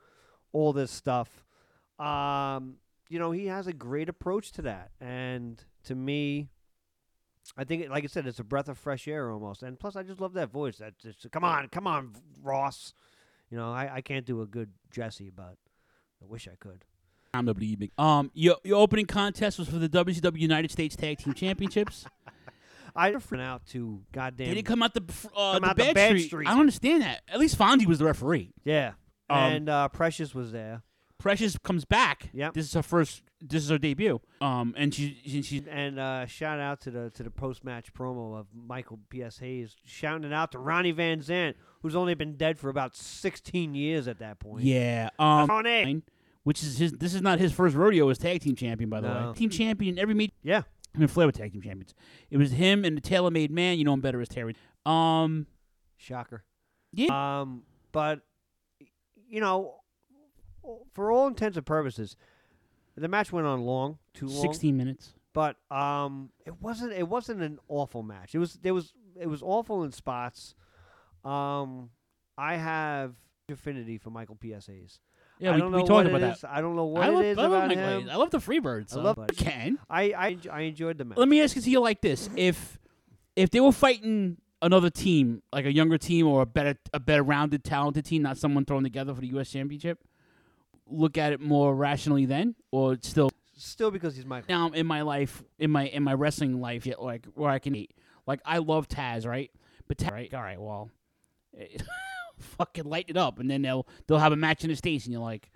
all 0.52 0.74
this 0.74 0.92
stuff. 0.92 1.46
Um, 1.98 2.76
you 3.10 3.20
know, 3.20 3.32
he 3.32 3.48
has 3.48 3.68
a 3.68 3.74
great 3.74 4.10
approach 4.10 4.52
to 4.54 4.62
that, 4.64 4.92
and 5.00 5.64
to 5.84 5.96
me, 5.96 6.50
I 7.58 7.64
think, 7.64 7.90
like 7.90 8.04
I 8.04 8.08
said, 8.08 8.26
it's 8.26 8.40
a 8.40 8.44
breath 8.44 8.68
of 8.70 8.78
fresh 8.78 9.08
air 9.08 9.30
almost. 9.32 9.62
And 9.64 9.80
plus, 9.80 9.96
I 9.96 10.04
just 10.04 10.20
love 10.20 10.34
that 10.34 10.50
voice. 10.52 10.78
That 10.78 10.98
just, 10.98 11.30
come 11.32 11.44
on, 11.44 11.68
come 11.70 11.86
on, 11.88 12.14
Ross. 12.42 12.94
You 13.52 13.58
know, 13.58 13.72
I, 13.72 13.96
I 13.96 14.02
can't 14.02 14.26
do 14.26 14.42
a 14.42 14.48
good 14.48 14.72
Jesse, 14.92 15.30
but 15.30 15.56
I 16.22 16.26
wish 16.26 16.48
I 16.48 16.56
could. 16.60 16.84
Big. 17.78 17.92
Um, 17.98 18.32
your 18.34 18.56
your 18.64 18.78
opening 18.80 19.06
contest 19.06 19.60
was 19.60 19.68
for 19.68 19.78
the 19.78 19.90
WCW 19.90 20.40
United 20.40 20.72
States 20.72 20.96
Tag 20.96 21.18
Team 21.18 21.34
Championships. 21.34 22.06
I 22.96 23.12
went 23.12 23.42
out 23.42 23.66
to 23.68 24.02
goddamn. 24.14 24.48
They 24.48 24.54
didn't 24.54 24.68
come 24.68 24.82
out 24.82 24.94
the 24.94 25.02
uh, 25.36 25.54
Come 25.54 25.64
the, 25.64 25.68
out 25.68 25.76
the 25.76 25.84
bad, 25.84 25.96
bad 25.96 26.08
street. 26.12 26.28
street. 26.28 26.48
I 26.48 26.52
don't 26.52 26.62
understand 26.62 27.04
that. 27.04 27.24
At 27.28 27.40
least 27.40 27.58
Fonzie 27.58 27.86
was 27.86 28.00
the 28.00 28.06
referee. 28.06 28.54
Yeah, 28.64 28.94
Um, 29.30 29.38
and 29.38 29.70
uh, 29.70 29.90
Precious 29.90 30.34
was 30.34 30.54
there. 30.54 30.82
Precious 31.18 31.58
comes 31.58 31.86
back. 31.86 32.30
Yeah, 32.34 32.52
This 32.54 32.66
is 32.68 32.74
her 32.74 32.84
first. 32.84 33.24
This 33.42 33.64
is 33.64 33.70
her 33.70 33.78
debut. 33.78 34.20
Um, 34.42 34.74
and 34.78 34.94
she 34.94 35.18
she, 35.26 35.42
she 35.42 35.64
And 35.70 36.00
uh, 36.00 36.26
shout 36.26 36.60
out 36.60 36.82
to 36.82 36.92
the 36.92 37.10
to 37.12 37.24
the 37.24 37.30
post 37.32 37.64
match 37.64 37.94
promo 37.94 38.38
of 38.38 38.48
Michael 38.54 39.00
P.S. 39.10 39.38
Hayes 39.40 39.76
shouting 39.86 40.24
it 40.24 40.34
out 40.34 40.52
to 40.54 40.60
Ronnie 40.60 40.92
Van 40.92 41.20
Zant, 41.22 41.56
who's 41.82 41.96
only 41.96 42.14
been 42.16 42.36
dead 42.38 42.60
for 42.60 42.70
about 42.70 42.96
16 42.96 43.76
years 43.76 44.08
at 44.08 44.20
that 44.20 44.40
point. 44.40 44.64
yeah. 44.64 45.10
Um, 45.20 45.48
Ronnie. 45.48 46.04
which 46.44 46.62
is 46.64 46.78
his. 46.78 46.92
This 46.94 47.14
is 47.14 47.22
not 47.22 47.40
his 47.40 47.52
first 47.52 47.76
rodeo 47.76 48.10
as 48.10 48.18
tag 48.18 48.42
team 48.42 48.56
champion, 48.56 48.90
by 48.90 49.02
the 49.02 49.08
No. 49.14 49.28
way. 49.30 49.34
Team 49.36 49.50
champion 49.50 49.98
every 49.98 50.14
meet. 50.16 50.34
Yeah. 50.44 50.64
Him 50.94 51.02
and 51.02 51.12
Flair 51.12 51.28
were 51.28 51.32
tag 51.32 51.52
team 51.54 51.62
champions. 51.62 51.94
It 52.30 52.38
was 52.38 52.52
him 52.52 52.86
and 52.86 52.96
the 52.98 53.02
Taylor 53.02 53.32
Made 53.32 53.52
Man. 53.52 53.78
You 53.78 53.84
know 53.84 53.94
him 53.94 54.02
better 54.02 54.22
as 54.22 54.30
Terry. 54.30 54.56
Um, 54.86 55.48
Shocker. 55.98 56.44
Yeah. 56.94 57.42
Um, 57.42 57.64
but 57.92 58.22
you 59.28 59.42
know, 59.42 59.76
for 60.94 61.12
all 61.12 61.28
intents 61.28 61.58
and 61.58 61.66
purposes, 61.66 62.16
the 62.96 63.08
match 63.08 63.32
went 63.32 63.48
on 63.48 63.62
long, 63.62 63.98
too 64.14 64.28
long. 64.28 64.42
sixteen 64.42 64.78
minutes. 64.78 65.14
But 65.34 65.58
um, 65.70 66.30
it 66.46 66.62
wasn't. 66.62 66.94
It 66.94 67.08
wasn't 67.08 67.42
an 67.42 67.60
awful 67.68 68.04
match. 68.04 68.34
It 68.36 68.40
was. 68.40 68.54
There 68.62 68.74
was. 68.74 68.94
It 69.20 69.28
was 69.28 69.42
awful 69.42 69.84
in 69.84 69.92
spots. 69.92 70.56
Um, 71.24 71.90
I 72.38 72.56
have 72.56 73.14
affinity 73.50 73.98
for 73.98 74.10
Michael 74.10 74.36
P.S. 74.36 74.68
Hayes. 74.68 75.00
Yeah, 75.40 75.52
I 75.52 75.56
we- 75.56 75.62
don't 75.62 75.72
we 75.72 75.80
know 75.80 75.86
talked 75.88 76.08
about 76.08 76.18
it 76.18 76.22
that. 76.22 76.38
is. 76.38 76.46
I 76.48 76.62
don't 76.62 76.76
know 76.76 76.86
what 76.86 77.04
I 77.04 77.10
love- 77.10 77.24
is 77.26 77.38
I 77.38 77.42
love 77.42 77.52
about 77.52 77.68
Michael 77.70 77.84
him. 78.00 78.10
I 78.10 78.16
love 78.16 78.32
the 78.32 78.38
Freebirds. 78.38 78.96
I 78.96 79.02
love 79.02 79.16
But 79.18 79.36
Ken. 79.36 79.78
I, 79.90 80.04
I 80.14 80.38
I 80.52 80.62
enjoyed 80.62 80.98
the 80.98 81.06
match. 81.06 81.18
Let 81.18 81.28
me 81.28 81.42
ask 81.42 81.56
it 81.58 81.62
to 81.64 81.70
you 81.70 81.80
like 81.82 82.02
this: 82.02 82.30
If 82.36 82.80
if 83.36 83.50
they 83.50 83.60
were 83.60 83.72
fighting 83.74 84.38
another 84.62 84.90
team, 84.90 85.42
like 85.52 85.66
a 85.66 85.74
younger 85.74 85.98
team 85.98 86.28
or 86.28 86.42
a 86.42 86.46
better 86.46 86.76
a 86.94 87.00
better 87.00 87.24
rounded, 87.24 87.64
talented 87.66 88.06
team, 88.06 88.22
not 88.22 88.38
someone 88.38 88.64
thrown 88.66 88.84
together 88.84 89.14
for 89.14 89.20
the 89.22 89.28
U.S. 89.28 89.50
Championship, 89.52 90.04
look 90.88 91.18
at 91.18 91.34
it 91.34 91.40
more 91.42 91.76
rationally 91.76 92.26
then, 92.26 92.56
or 92.72 92.98
still 93.02 93.32
Still 93.58 93.90
because 93.90 94.16
he's 94.16 94.26
Michael. 94.26 94.48
now 94.50 94.70
in 94.72 94.86
my 94.86 95.02
life, 95.02 95.42
in 95.58 95.72
my 95.72 95.88
in 95.88 96.04
my 96.04 96.14
wrestling 96.14 96.60
life, 96.60 96.86
yet 96.86 97.02
like 97.02 97.26
where 97.36 97.50
I 97.50 97.60
can 97.60 97.74
eat. 97.76 97.92
Like 98.28 98.42
I 98.46 98.58
love 98.58 98.88
Taz, 98.90 99.26
right? 99.26 99.50
But 99.88 99.98
Taz, 99.98 100.12
right, 100.12 100.34
all 100.34 100.42
right, 100.42 100.60
well, 100.60 100.90
fucking 102.40 102.84
light 102.86 103.06
it 103.08 103.18
up, 103.18 103.40
and 103.40 103.50
then 103.50 103.62
they'll 103.62 103.88
they'll 104.08 104.20
have 104.20 104.34
a 104.34 104.36
match 104.38 104.64
in 104.64 104.70
the 104.70 104.76
states, 104.76 105.06
and 105.06 105.14
you're 105.14 105.22
like, 105.22 105.52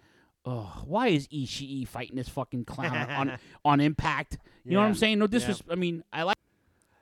oh, 0.46 0.82
why 0.86 1.08
is 1.08 1.28
Ishii 1.28 1.88
fighting 1.88 2.16
this 2.16 2.30
fucking 2.30 2.66
clown 2.66 2.96
on 3.12 3.38
on 3.66 3.82
Impact? 3.82 4.38
You 4.64 4.74
know 4.74 4.80
what 4.80 4.86
I'm 4.88 4.94
Yeah. 4.94 4.98
saying? 5.00 5.20
No 5.20 5.26
Yeah. 5.26 5.30
disrespect. 5.30 5.72
I 5.72 5.76
mean, 5.76 6.04
I 6.14 6.24
like. 6.24 6.38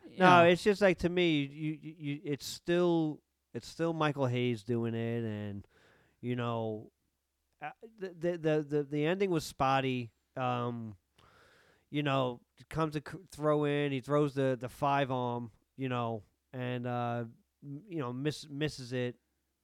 you 0.09 0.19
No, 0.19 0.39
know. 0.43 0.43
it's 0.49 0.63
just 0.63 0.81
like 0.81 0.97
to 0.99 1.09
me, 1.09 1.41
you, 1.51 1.77
you, 1.81 1.95
you 1.99 2.19
it's 2.23 2.45
still 2.45 3.19
it's 3.53 3.67
still 3.67 3.93
Michael 3.93 4.25
Hayes 4.25 4.63
doing 4.63 4.95
it, 4.95 5.23
and 5.23 5.67
you 6.21 6.35
know, 6.35 6.89
uh, 7.61 7.69
the 7.99 8.13
the 8.19 8.37
the 8.37 8.65
the, 8.67 8.83
the 8.83 9.05
ending 9.05 9.29
was 9.31 9.43
spotty. 9.43 10.11
Um, 10.35 10.95
you 11.89 12.03
know, 12.03 12.41
comes 12.69 12.93
to 12.93 13.01
throw 13.31 13.63
in, 13.63 13.91
he 13.91 14.01
throws 14.01 14.33
the 14.33 14.57
the 14.59 14.69
five 14.69 15.11
arm, 15.11 15.51
you 15.77 15.89
know, 15.89 16.23
and 16.53 16.85
uh, 16.85 17.23
you 17.89 17.99
know, 17.99 18.11
miss 18.13 18.47
misses 18.49 18.93
it, 18.93 19.15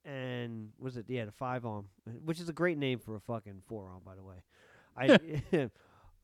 and 0.05 0.69
was 0.79 0.97
it 0.97 1.05
yeah 1.07 1.25
the 1.25 1.31
five 1.31 1.65
arm, 1.65 1.85
which 2.23 2.39
is 2.39 2.49
a 2.49 2.53
great 2.53 2.77
name 2.77 2.99
for 2.99 3.15
a 3.15 3.19
fucking 3.19 3.61
forearm, 3.67 4.01
by 4.05 4.15
the 4.15 4.23
way. 4.23 4.43
I 4.95 5.69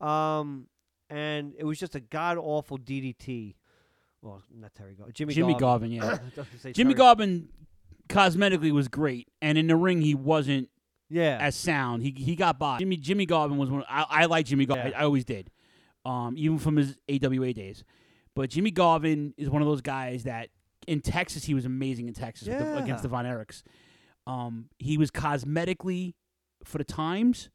um, 0.40 0.66
and 1.08 1.54
it 1.58 1.64
was 1.64 1.78
just 1.78 1.94
a 1.94 2.00
god 2.00 2.38
awful 2.38 2.78
DDT. 2.78 3.54
Well, 4.22 4.42
not 4.54 4.74
Terry 4.74 4.94
Garvin. 4.94 5.14
Jimmy, 5.14 5.34
Jimmy 5.34 5.54
Garvin. 5.54 5.90
Garvin, 5.90 5.92
yeah. 5.92 6.04
I 6.04 6.10
was 6.10 6.46
gonna 6.62 6.74
Jimmy 6.74 6.94
Terry- 6.94 6.98
Garvin 6.98 7.48
cosmetically 8.08 8.70
was 8.70 8.88
great, 8.88 9.28
and 9.40 9.56
in 9.56 9.66
the 9.66 9.76
ring 9.76 10.00
he 10.02 10.14
wasn't. 10.14 10.68
Yeah. 11.10 11.38
As 11.40 11.56
sound, 11.56 12.02
he 12.02 12.10
he 12.16 12.36
got 12.36 12.58
by. 12.58 12.78
Jimmy 12.78 12.96
Jimmy 12.96 13.26
Garvin 13.26 13.58
was 13.58 13.68
one. 13.70 13.84
I, 13.88 14.06
I 14.08 14.24
like 14.26 14.46
Jimmy 14.46 14.64
Garvin. 14.66 14.92
Yeah. 14.92 14.98
I, 14.98 15.02
I 15.02 15.04
always 15.04 15.24
did, 15.24 15.50
um, 16.04 16.34
even 16.38 16.58
from 16.58 16.76
his 16.76 16.96
AWA 17.08 17.52
days. 17.52 17.84
But 18.36 18.50
Jimmy 18.50 18.70
Garvin 18.70 19.34
is 19.36 19.50
one 19.50 19.60
of 19.60 19.66
those 19.68 19.80
guys 19.80 20.22
that 20.24 20.50
in 20.86 21.00
Texas 21.00 21.44
he 21.44 21.52
was 21.54 21.64
amazing 21.64 22.06
in 22.08 22.14
Texas 22.14 22.48
with 22.48 22.58
the, 22.58 22.78
against 22.78 23.02
the 23.02 23.08
Von 23.08 23.24
Erichs. 23.24 23.62
Um, 24.26 24.66
he 24.78 24.96
was 24.96 25.10
cosmetically 25.10 26.14
for 26.64 26.78
the 26.78 26.84
times 26.84 27.50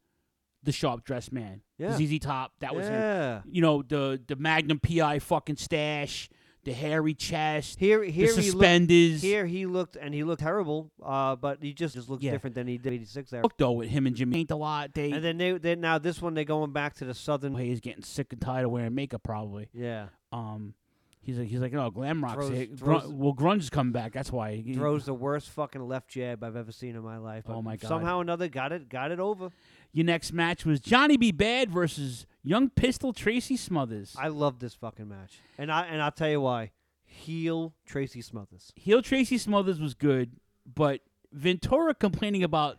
the 0.63 0.71
sharp 0.71 1.03
dressed 1.05 1.31
man. 1.31 1.61
Yeah. 1.77 1.95
ZZ 1.95 2.19
Top. 2.19 2.51
That 2.59 2.75
was 2.75 2.87
Yeah. 2.87 3.37
him. 3.37 3.43
You 3.49 3.61
know 3.61 3.81
the 3.83 4.19
the 4.27 4.35
Magnum 4.35 4.79
PI 4.79 5.19
fucking 5.19 5.55
stash, 5.57 6.29
the 6.65 6.73
hairy 6.73 7.13
chest, 7.13 7.79
Here, 7.79 8.03
here 8.03 8.33
the 8.33 8.41
he 8.41 8.49
suspenders. 8.49 9.11
looked. 9.13 9.23
Here 9.23 9.45
he 9.45 9.65
looked, 9.65 9.95
and 9.95 10.13
he 10.13 10.23
looked 10.23 10.41
terrible. 10.41 10.91
Uh, 11.01 11.35
but 11.37 11.59
he 11.61 11.73
just 11.73 11.93
just 11.95 12.09
looks 12.09 12.23
Yeah. 12.23 12.31
different 12.31 12.55
than 12.55 12.67
he 12.67 12.77
did 12.77 12.91
'86 12.93 13.29
there. 13.29 13.43
Though 13.57 13.71
with 13.71 13.89
him 13.89 14.05
and 14.07 14.15
Jimmy 14.15 14.39
ain't 14.39 14.51
a 14.51 14.55
lot. 14.57 14.93
They 14.93 15.11
And 15.11 15.23
then 15.23 15.37
they, 15.37 15.53
they 15.57 15.75
now 15.75 15.97
this 15.99 16.21
one 16.21 16.33
they're 16.33 16.43
going 16.43 16.71
back 16.73 16.95
to 16.95 17.05
the 17.05 17.13
southern. 17.13 17.55
he's 17.55 17.79
getting 17.79 18.03
sick 18.03 18.33
and 18.33 18.41
tired 18.41 18.65
of 18.65 18.71
wearing 18.71 18.93
makeup 18.93 19.23
probably. 19.23 19.69
Yeah. 19.73 20.07
Um, 20.31 20.73
he's 21.21 21.37
like 21.39 21.47
he's 21.47 21.59
like 21.61 21.73
oh 21.73 21.89
glam 21.91 22.23
rock's 22.23 22.47
Throws- 22.47 22.67
throws- 22.77 23.03
Grun- 23.03 23.17
well 23.17 23.33
grunge 23.33 23.59
is 23.59 23.69
coming 23.69 23.93
back. 23.93 24.11
That's 24.13 24.31
why 24.31 24.55
he 24.55 24.73
Throws 24.73 25.05
the 25.05 25.13
worst 25.13 25.49
fucking 25.51 25.81
left 25.87 26.09
jab 26.09 26.43
I've 26.43 26.55
ever 26.55 26.71
seen 26.71 26.95
in 26.95 27.03
my 27.03 27.17
life. 27.17 27.45
Oh 27.47 27.61
my 27.61 27.77
God. 27.77 27.87
Somehow 27.87 28.17
or 28.17 28.21
another 28.21 28.47
got 28.47 28.71
it 28.71 28.89
got 28.89 29.11
it 29.11 29.19
over. 29.19 29.49
Your 29.95 30.05
next 30.05 30.33
match 30.33 30.65
was 30.65 30.79
Johnny 30.81 31.15
B. 31.15 31.31
Badd 31.31 31.69
versus 31.69 32.25
Young 32.43 32.69
Pistol 32.69 33.13
Tracy 33.13 33.55
Smothers. 33.55 34.13
I 34.19 34.27
love 34.27 34.59
this 34.59 34.73
fucking 34.75 35.07
match, 35.07 35.39
and 35.57 35.71
I 35.71 35.85
and 35.85 36.01
I'll 36.01 36.11
tell 36.11 36.29
you 36.29 36.41
why. 36.41 36.71
Heel 37.05 37.73
Tracy 37.85 38.21
Smothers. 38.21 38.73
Heel 38.75 39.01
Tracy 39.01 39.37
Smothers 39.37 39.79
was 39.79 39.93
good, 39.93 40.33
but 40.65 40.99
Ventura 41.31 41.95
complaining 41.95 42.43
about 42.43 42.77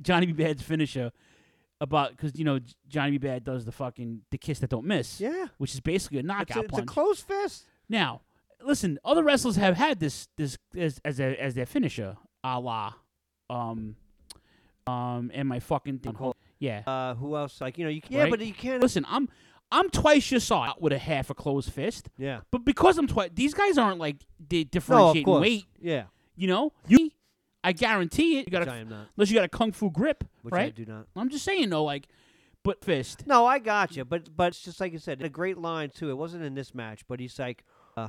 Johnny 0.00 0.24
B. 0.24 0.42
Badd's 0.42 0.62
finisher. 0.62 1.12
about 1.82 2.12
because 2.12 2.32
you 2.38 2.44
know 2.46 2.58
Johnny 2.88 3.18
B. 3.18 3.28
Badd 3.28 3.44
does 3.44 3.66
the 3.66 3.72
fucking 3.72 4.22
the 4.30 4.38
kiss 4.38 4.58
that 4.60 4.70
don't 4.70 4.86
miss. 4.86 5.20
Yeah. 5.20 5.48
which 5.58 5.74
is 5.74 5.80
basically 5.80 6.16
a 6.16 6.20
It's 6.20 6.26
knockout 6.28 6.56
a, 6.56 6.60
it's 6.60 6.72
a 6.72 6.76
punch. 6.76 6.86
closed 6.88 7.24
fist. 7.26 7.66
Now, 7.90 8.22
listen, 8.64 8.98
other 9.04 9.22
wrestlers 9.22 9.56
have 9.56 9.76
had 9.76 10.00
this 10.00 10.28
this 10.38 10.56
as 10.74 10.98
as, 11.04 11.20
a, 11.20 11.38
as 11.38 11.54
their 11.54 11.66
finisher, 11.66 12.16
a 12.42 12.58
la, 12.58 12.94
um, 13.50 13.96
um, 14.88 15.30
and 15.34 15.48
my 15.48 15.60
fucking 15.60 15.98
thing. 16.00 16.16
Yeah. 16.58 16.82
Uh, 16.86 17.14
who 17.14 17.36
else? 17.36 17.60
Like 17.60 17.78
you 17.78 17.84
know, 17.84 17.90
you 17.90 18.00
can, 18.00 18.12
yeah, 18.14 18.22
right? 18.22 18.30
but 18.30 18.40
you 18.40 18.54
can't. 18.54 18.82
listen. 18.82 19.04
I'm 19.08 19.28
I'm 19.70 19.90
twice 19.90 20.30
your 20.30 20.40
size 20.40 20.72
with 20.80 20.92
a 20.92 20.98
half 20.98 21.30
a 21.30 21.34
closed 21.34 21.72
fist. 21.72 22.08
Yeah. 22.16 22.40
But 22.50 22.64
because 22.64 22.98
I'm 22.98 23.06
twice, 23.06 23.30
these 23.34 23.54
guys 23.54 23.76
aren't 23.76 23.98
like 23.98 24.16
they 24.48 24.60
No, 24.60 24.64
differentiate 24.64 25.26
in 25.26 25.40
weight. 25.40 25.64
Yeah. 25.80 26.04
You 26.36 26.48
know, 26.48 26.72
you. 26.86 27.10
I 27.64 27.72
guarantee 27.72 28.38
it. 28.38 28.46
You 28.46 28.52
got 28.52 28.60
Which 28.60 28.68
a, 28.68 28.72
I 28.72 28.76
am 28.78 28.88
not. 28.88 29.08
unless 29.16 29.30
you 29.30 29.34
got 29.34 29.44
a 29.44 29.48
kung 29.48 29.72
fu 29.72 29.90
grip, 29.90 30.24
Which 30.42 30.54
I 30.54 30.56
right? 30.56 30.74
do 30.74 30.86
not. 30.86 31.06
I'm 31.16 31.28
just 31.28 31.44
saying 31.44 31.70
though, 31.70 31.84
like, 31.84 32.08
but 32.62 32.82
fist. 32.84 33.26
No, 33.26 33.46
I 33.46 33.58
got 33.58 33.96
you, 33.96 34.04
but 34.04 34.34
but 34.36 34.48
it's 34.48 34.60
just 34.62 34.80
like 34.80 34.92
you 34.92 34.98
said, 34.98 35.20
a 35.22 35.28
great 35.28 35.58
line 35.58 35.90
too. 35.90 36.08
It 36.08 36.16
wasn't 36.16 36.44
in 36.44 36.54
this 36.54 36.74
match, 36.74 37.04
but 37.08 37.18
he's 37.20 37.38
like, 37.38 37.64
uh, 37.96 38.08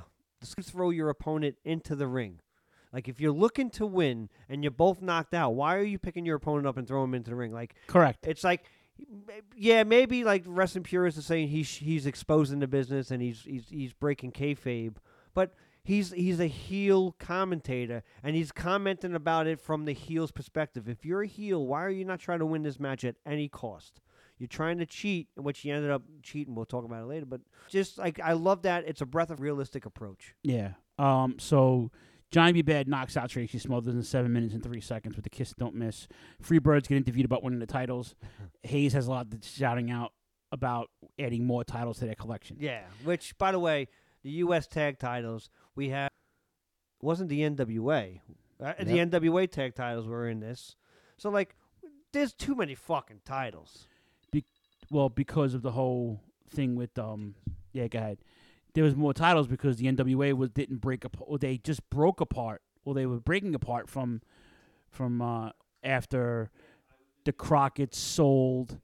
throw 0.62 0.92
your 0.92 1.10
opponent 1.10 1.58
into 1.66 1.96
the 1.96 2.08
ring." 2.08 2.40
Like 2.92 3.08
if 3.08 3.20
you're 3.20 3.32
looking 3.32 3.70
to 3.72 3.86
win 3.86 4.30
and 4.48 4.64
you're 4.64 4.72
both 4.72 5.02
knocked 5.02 5.34
out, 5.34 5.52
why 5.52 5.76
are 5.76 5.84
you 5.84 6.00
picking 6.00 6.26
your 6.26 6.38
opponent 6.38 6.68
up 6.68 6.78
and 6.78 6.88
throwing 6.88 7.10
him 7.10 7.16
into 7.16 7.30
the 7.32 7.36
ring? 7.36 7.52
Like 7.52 7.76
Correct. 7.88 8.26
It's 8.28 8.44
like, 8.44 8.66
yeah, 9.56 9.84
maybe 9.84 10.24
like 10.24 10.44
wrestling 10.46 10.84
purists 10.84 11.20
are 11.20 11.24
saying 11.24 11.50
he's 11.50 11.70
he's 11.70 12.06
exposing 12.06 12.60
the 12.60 12.68
business 12.68 13.12
and 13.12 13.22
he's 13.22 13.44
he's 13.44 13.66
he's 13.70 13.94
breaking 13.94 14.32
kayfabe, 14.32 14.96
but 15.34 15.54
he's 15.84 16.12
he's 16.12 16.40
a 16.40 16.48
heel 16.48 17.16
commentator 17.20 18.04
and 18.24 18.36
he's 18.36 18.52
commenting 18.52 19.16
about 19.16 19.48
it 19.48 19.60
from 19.60 19.86
the 19.86 19.94
heel's 19.94 20.32
perspective. 20.32 20.90
If 20.90 21.06
you're 21.06 21.24
a 21.24 21.28
heel, 21.28 21.66
why 21.66 21.84
are 21.84 21.90
you 21.90 22.06
not 22.06 22.20
trying 22.20 22.40
to 22.40 22.46
win 22.46 22.64
this 22.64 22.80
match 22.80 23.04
at 23.06 23.16
any 23.26 23.48
cost? 23.48 24.02
You're 24.38 24.48
trying 24.48 24.78
to 24.78 24.86
cheat, 24.86 25.28
which 25.36 25.66
you 25.66 25.74
ended 25.74 25.92
up 25.92 26.02
cheating. 26.24 26.56
We'll 26.56 26.66
talk 26.66 26.86
about 26.86 27.04
it 27.04 27.08
later, 27.08 27.26
but 27.26 27.42
just 27.70 27.98
like 27.98 28.20
I 28.22 28.34
love 28.34 28.62
that 28.64 28.86
it's 28.88 29.02
a 29.02 29.06
breath 29.06 29.32
of 29.32 29.42
realistic 29.42 29.86
approach. 29.86 30.34
Yeah. 30.44 30.74
Um. 30.98 31.36
So 31.40 31.92
Johnny 32.32 32.62
B. 32.62 32.64
Badd 32.64 32.88
knocks 32.88 33.18
out 33.18 33.30
Tracy 33.30 33.58
Smothers 33.58 33.96
in 33.96 34.04
seven 34.04 34.32
minutes 34.32 34.54
and 34.54 34.62
three 34.64 34.82
seconds 34.82 35.16
with 35.16 35.24
the 35.24 35.30
kiss 35.30 35.54
don't 35.58 35.74
miss. 35.76 36.08
Freebirds 36.44 36.88
get 36.88 36.98
interviewed 36.98 37.26
about 37.26 37.44
winning 37.44 37.60
the 37.60 37.66
titles. 37.66 38.16
Hayes 38.64 38.94
has 38.94 39.08
a 39.08 39.10
lot 39.12 39.28
of 39.34 39.44
shouting 39.44 39.90
out 39.90 40.14
about 40.52 40.90
adding 41.20 41.46
more 41.46 41.64
titles 41.64 42.00
to 42.00 42.06
their 42.06 42.16
collection. 42.16 42.58
Yeah, 42.60 42.82
which 43.04 43.38
by 43.38 43.52
the 43.52 43.60
way, 43.60 43.88
the 44.24 44.30
U.S. 44.32 44.68
tag 44.68 45.00
titles 45.00 45.50
we 45.76 45.90
have 45.90 46.10
wasn't 47.02 47.30
the 47.30 47.42
NWA. 47.42 48.20
Uh, 48.64 48.74
The 48.78 48.98
NWA 48.98 49.50
tag 49.50 49.74
titles 49.74 50.06
were 50.08 50.28
in 50.28 50.40
this, 50.42 50.76
so 51.18 51.30
like, 51.30 51.56
there's 52.12 52.34
too 52.34 52.56
many 52.56 52.76
fucking 52.76 53.22
titles. 53.26 53.88
Be- 54.32 54.44
well, 54.92 55.08
because 55.10 55.54
of 55.54 55.62
the 55.62 55.72
whole 55.72 56.20
thing 56.50 56.76
with 56.76 56.98
um. 57.00 57.36
Yeah, 57.72 57.88
go 57.88 58.00
ahead. 58.00 58.18
There 58.74 58.84
was 58.84 58.96
more 58.96 59.14
titles 59.14 59.48
because 59.48 59.78
the 59.78 59.86
NWA 59.86 60.34
was 60.34 60.50
didn't 60.52 60.78
break 60.78 61.04
apart. 61.04 61.26
Or 61.28 61.38
they 61.38 61.58
just 61.58 61.88
broke 61.90 62.22
apart. 62.22 62.62
Well, 62.84 62.94
they 62.94 63.06
were 63.06 63.20
breaking 63.20 63.56
apart 63.56 63.90
from 63.90 64.22
from 64.90 65.22
uh, 65.22 65.52
after 65.84 66.50
the 67.26 67.34
Crockett's 67.34 67.98
sold 67.98 68.80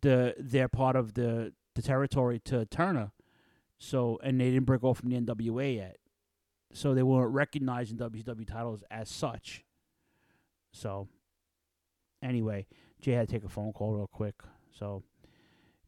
the 0.00 0.34
their 0.38 0.68
part 0.68 0.96
of 0.96 1.14
the 1.14 1.52
the 1.74 1.82
territory 1.82 2.38
to 2.40 2.66
Turner. 2.66 3.12
So 3.78 4.18
and 4.22 4.40
they 4.40 4.50
didn't 4.50 4.66
break 4.66 4.84
off 4.84 4.98
from 4.98 5.10
the 5.10 5.20
NWA 5.20 5.76
yet. 5.76 5.96
So 6.72 6.94
they 6.94 7.02
weren't 7.02 7.32
recognizing 7.32 7.96
WCW 7.98 8.46
titles 8.46 8.82
as 8.90 9.08
such. 9.08 9.64
So 10.72 11.08
anyway, 12.22 12.66
Jay 13.00 13.12
had 13.12 13.28
to 13.28 13.32
take 13.32 13.44
a 13.44 13.48
phone 13.48 13.72
call 13.72 13.94
real 13.94 14.08
quick. 14.08 14.34
So 14.78 15.02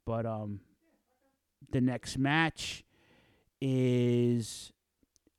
but 0.05 0.27
um 0.27 0.61
the 1.73 1.81
next 1.81 2.19
match 2.19 2.85
is 3.61 4.73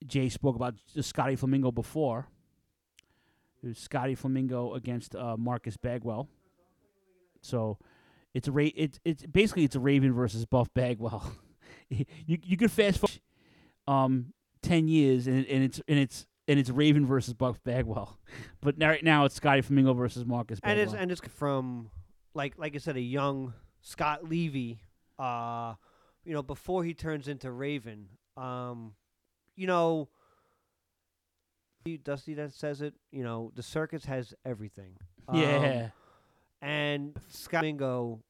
Jay 0.05 0.29
spoke 0.29 0.55
about 0.55 0.75
Scotty 1.01 1.35
Flamingo 1.35 1.71
before. 1.71 2.27
It 3.63 3.67
was 3.67 3.77
Scotty 3.77 4.15
Flamingo 4.15 4.73
against 4.75 5.15
uh, 5.15 5.35
Marcus 5.37 5.77
Bagwell. 5.77 6.27
So 7.41 7.77
it's 8.33 8.47
a 8.47 8.51
ra- 8.51 8.69
it's 8.75 8.99
it's 9.03 9.25
basically 9.25 9.63
it's 9.63 9.75
a 9.75 9.79
Raven 9.79 10.13
versus 10.13 10.45
Buff 10.45 10.73
Bagwell. 10.73 11.31
you 11.89 12.05
you 12.25 12.57
could 12.57 12.71
fast 12.71 12.99
forward 12.99 13.19
um 13.87 14.33
ten 14.61 14.87
years 14.87 15.27
and, 15.27 15.45
and 15.45 15.63
it's 15.63 15.81
and 15.87 15.97
it's 15.97 16.27
and 16.47 16.59
it's 16.59 16.69
Raven 16.69 17.05
versus 17.05 17.33
Buff 17.33 17.61
Bagwell, 17.63 18.17
but 18.61 18.77
now, 18.77 18.89
right 18.89 19.03
now 19.03 19.25
it's 19.25 19.35
Scotty 19.35 19.61
Flamingo 19.61 19.93
versus 19.93 20.25
Marcus 20.25 20.59
And 20.63 20.79
it's 20.79 20.93
and 20.93 21.11
it's 21.11 21.21
from 21.21 21.89
like 22.33 22.53
like 22.57 22.75
I 22.75 22.77
said, 22.77 22.95
a 22.95 23.01
young 23.01 23.53
Scott 23.81 24.23
Levy. 24.27 24.81
Uh, 25.17 25.73
you 26.27 26.33
know, 26.33 26.43
before 26.43 26.83
he 26.83 26.93
turns 26.93 27.27
into 27.29 27.49
Raven. 27.49 28.09
Um, 28.35 28.93
you 29.55 29.65
know, 29.65 30.09
Dusty 32.03 32.33
that 32.33 32.53
says 32.53 32.81
it. 32.81 32.93
You 33.11 33.23
know, 33.23 33.51
the 33.55 33.63
circus 33.63 34.05
has 34.05 34.33
everything. 34.45 34.97
Um, 35.29 35.41
Yeah. 35.41 35.89
and 36.61 37.17
Scott 37.31 37.63
Mingo. 37.63 38.21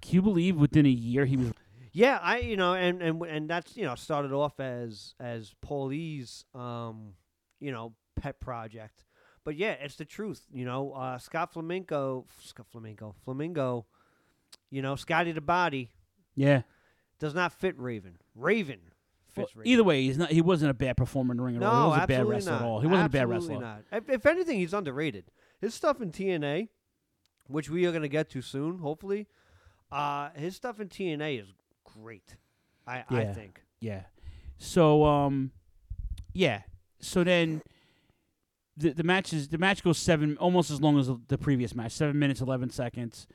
Can 0.00 0.14
you 0.14 0.22
believe 0.22 0.56
within 0.56 0.86
a 0.86 0.90
year 0.90 1.24
he 1.24 1.36
was 1.36 1.52
Yeah, 1.92 2.20
I 2.22 2.38
you 2.38 2.56
know, 2.56 2.74
and 2.74 3.02
and 3.02 3.20
and 3.22 3.50
that's 3.50 3.76
you 3.76 3.84
know 3.84 3.96
started 3.96 4.32
off 4.32 4.60
as 4.60 5.14
as 5.18 5.54
Paulie's 5.60 6.44
um 6.54 7.14
you 7.58 7.72
know 7.72 7.94
pet 8.14 8.38
project, 8.40 9.04
but 9.44 9.56
yeah, 9.56 9.72
it's 9.72 9.96
the 9.96 10.04
truth. 10.04 10.46
You 10.52 10.64
know, 10.66 10.92
uh, 10.92 11.18
Scott 11.18 11.52
Flamenco, 11.52 12.26
Scott 12.44 12.66
Flamenco, 12.70 13.16
Flamingo, 13.24 13.86
you 14.70 14.82
know, 14.82 14.94
Scotty 14.94 15.32
the 15.32 15.40
Body 15.40 15.90
yeah. 16.36 16.62
Does 17.18 17.34
not 17.34 17.52
fit 17.52 17.78
Raven. 17.78 18.18
Raven 18.34 18.80
Well, 19.36 19.46
fits 19.46 19.56
Raven. 19.56 19.70
either 19.72 19.84
way, 19.84 20.02
he's 20.02 20.18
not. 20.18 20.30
He 20.30 20.40
wasn't 20.40 20.70
a 20.70 20.74
bad 20.74 20.96
performer 20.96 21.32
in 21.32 21.38
the 21.38 21.42
ring 21.42 21.56
at 21.56 21.62
all. 21.62 21.82
He 21.82 21.88
wasn't 21.88 22.04
a 22.04 22.06
bad 22.06 22.26
wrestler 22.28 22.52
not. 22.52 22.60
at 22.62 22.66
all. 22.66 22.80
He 22.80 22.86
wasn't 22.86 23.06
a 23.06 23.08
bad 23.10 23.22
Absolutely 23.30 23.56
wrestler. 23.56 23.82
Not. 23.92 24.02
If, 24.02 24.10
if 24.10 24.26
anything, 24.26 24.58
he's 24.58 24.74
underrated. 24.74 25.24
His 25.60 25.74
stuff 25.74 26.00
in 26.00 26.12
TNA, 26.12 26.68
which 27.48 27.68
we 27.68 27.84
are 27.86 27.90
going 27.90 28.02
to 28.02 28.08
get 28.08 28.30
to 28.30 28.42
soon, 28.42 28.78
hopefully. 28.78 29.26
Uh, 29.90 30.30
his 30.34 30.54
stuff 30.54 30.80
in 30.80 30.88
TNA 30.88 31.40
is 31.42 31.52
great. 31.84 32.36
I 32.86 33.04
I 33.10 33.24
think. 33.24 33.62
Yeah. 33.80 34.02
So 34.58 35.04
um, 35.04 35.50
yeah. 36.32 36.62
So 37.00 37.24
then, 37.24 37.62
the 38.76 38.90
the 38.92 39.02
match 39.04 39.32
is 39.32 39.48
the 39.48 39.58
match 39.58 39.82
goes 39.82 39.98
seven, 39.98 40.36
almost 40.38 40.70
as 40.70 40.80
long 40.80 40.98
as 40.98 41.10
the 41.28 41.38
previous 41.38 41.74
match, 41.74 41.92
seven 41.92 42.18
minutes 42.18 42.40
eleven 42.40 42.70
seconds. 42.70 43.26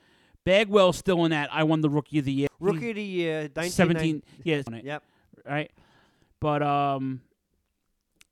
Bagwell's 0.45 0.97
still 0.97 1.23
in 1.25 1.31
that. 1.31 1.49
I 1.53 1.63
won 1.63 1.81
the 1.81 1.89
rookie 1.89 2.19
of 2.19 2.25
the 2.25 2.31
year. 2.33 2.47
Rookie 2.59 2.89
of 2.89 2.95
the 2.95 3.03
year, 3.03 3.49
1990 3.53 3.69
seventeen. 3.69 4.23
Yeah. 4.43 4.55
it, 4.57 4.85
Yep. 4.85 5.03
Right. 5.45 5.71
But 6.39 6.61
um, 6.61 7.21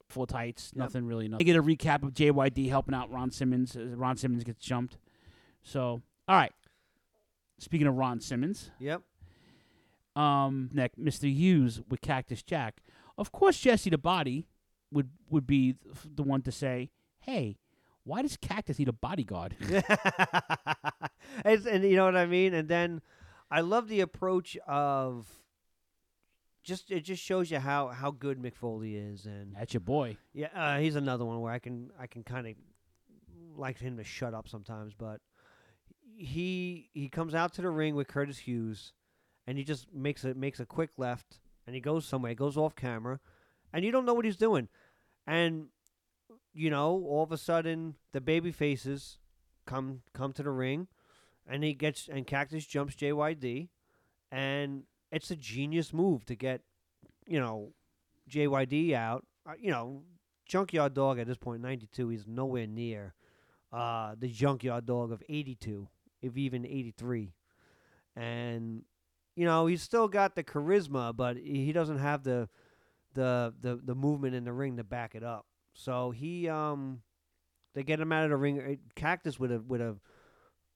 full 0.09 0.25
tights. 0.25 0.73
Nothing 0.75 1.05
really. 1.05 1.27
Nothing. 1.27 1.45
They 1.45 1.53
get 1.53 1.57
a 1.59 1.63
recap 1.63 2.03
of 2.03 2.13
JYD 2.13 2.69
helping 2.69 2.93
out 2.93 3.11
Ron 3.11 3.31
Simmons. 3.31 3.75
Ron 3.79 4.17
Simmons 4.17 4.43
gets 4.43 4.59
jumped. 4.59 4.97
So 5.63 6.01
all 6.27 6.35
right. 6.35 6.51
Speaking 7.59 7.87
of 7.87 7.95
Ron 7.95 8.19
Simmons. 8.19 8.71
Yep. 8.79 9.01
Um, 10.15 10.69
next, 10.73 10.99
Mr. 10.99 11.31
Hughes 11.33 11.81
with 11.89 12.01
Cactus 12.01 12.43
Jack. 12.43 12.81
Of 13.17 13.31
course, 13.31 13.57
Jesse 13.59 13.89
the 13.89 13.97
Body 13.97 14.47
would 14.91 15.09
would 15.29 15.47
be 15.47 15.75
the 16.03 16.23
one 16.23 16.41
to 16.41 16.51
say, 16.51 16.89
"Hey, 17.19 17.57
why 18.03 18.21
does 18.21 18.37
Cactus 18.37 18.79
need 18.79 18.87
a 18.89 18.93
bodyguard?" 18.93 19.55
It's- 21.45 21.65
and 21.65 21.83
you 21.83 21.95
know 21.95 22.05
what 22.05 22.15
I 22.15 22.25
mean. 22.25 22.53
And 22.53 22.67
then 22.67 23.01
I 23.49 23.61
love 23.61 23.87
the 23.87 24.01
approach 24.01 24.57
of 24.67 25.27
just 26.63 26.91
it 26.91 27.01
just 27.01 27.23
shows 27.23 27.49
you 27.49 27.59
how 27.59 27.87
how 27.89 28.11
good 28.11 28.39
Mick 28.39 28.55
Foley 28.55 28.95
is, 28.95 29.25
and 29.25 29.55
That's 29.55 29.73
your 29.73 29.81
boy. 29.81 30.17
yeah, 30.33 30.47
uh, 30.53 30.77
he's 30.79 30.95
another 30.95 31.25
one 31.25 31.41
where 31.41 31.51
I 31.53 31.59
can 31.59 31.89
I 31.99 32.07
can 32.07 32.23
kind 32.23 32.47
of 32.47 32.53
like 33.55 33.79
him 33.79 33.97
to 33.97 34.03
shut 34.03 34.33
up 34.33 34.47
sometimes, 34.47 34.93
but 34.93 35.21
he 36.15 36.89
he 36.93 37.09
comes 37.09 37.33
out 37.33 37.53
to 37.53 37.61
the 37.61 37.69
ring 37.69 37.95
with 37.95 38.07
Curtis 38.07 38.37
Hughes, 38.39 38.93
and 39.47 39.57
he 39.57 39.63
just 39.63 39.91
makes 39.93 40.23
a 40.23 40.33
makes 40.33 40.59
a 40.59 40.65
quick 40.65 40.91
left, 40.97 41.39
and 41.65 41.73
he 41.75 41.81
goes 41.81 42.05
somewhere, 42.05 42.29
he 42.29 42.35
goes 42.35 42.57
off 42.57 42.75
camera, 42.75 43.19
and 43.73 43.83
you 43.83 43.91
don't 43.91 44.05
know 44.05 44.13
what 44.13 44.25
he's 44.25 44.37
doing, 44.37 44.67
and 45.25 45.67
you 46.53 46.69
know 46.69 47.03
all 47.07 47.23
of 47.23 47.31
a 47.31 47.37
sudden 47.37 47.95
the 48.11 48.21
baby 48.21 48.51
faces 48.51 49.17
come 49.65 50.01
come 50.13 50.33
to 50.33 50.43
the 50.43 50.51
ring, 50.51 50.87
and 51.47 51.63
he 51.63 51.73
gets 51.73 52.07
and 52.11 52.25
Cactus 52.27 52.65
jumps 52.65 52.95
JYD, 52.95 53.69
and 54.31 54.83
it's 55.11 55.31
a 55.31 55.35
genius 55.35 55.93
move 55.93 56.25
to 56.25 56.35
get 56.35 56.61
you 57.25 57.39
know 57.39 57.73
JYD 58.29 58.93
out. 58.93 59.25
Uh, 59.45 59.53
you 59.59 59.71
know, 59.71 60.03
Junkyard 60.45 60.93
Dog 60.93 61.19
at 61.19 61.27
this 61.27 61.37
point, 61.37 61.61
92, 61.61 62.09
he's 62.09 62.27
nowhere 62.27 62.67
near 62.67 63.13
uh, 63.71 64.15
the 64.19 64.27
Junkyard 64.27 64.85
Dog 64.85 65.11
of 65.11 65.23
82, 65.27 65.87
if 66.21 66.37
even 66.37 66.65
83. 66.65 67.33
And, 68.15 68.83
you 69.35 69.45
know, 69.45 69.65
he's 69.65 69.81
still 69.81 70.07
got 70.07 70.35
the 70.35 70.43
charisma, 70.43 71.15
but 71.15 71.37
he 71.37 71.71
doesn't 71.71 71.99
have 71.99 72.23
the 72.23 72.49
the 73.13 73.53
the, 73.59 73.79
the 73.83 73.95
movement 73.95 74.35
in 74.35 74.45
the 74.45 74.53
ring 74.53 74.77
to 74.77 74.83
back 74.83 75.15
it 75.15 75.23
up. 75.23 75.45
So 75.81 76.11
he 76.11 76.47
um 76.49 77.01
they 77.75 77.83
get 77.83 77.99
him 77.99 78.11
out 78.11 78.23
of 78.25 78.29
the 78.29 78.37
ring. 78.37 78.59
uh, 78.61 78.75
Cactus 78.95 79.39
with 79.39 79.51
a 79.51 79.59
with 79.59 79.81
a 79.81 79.97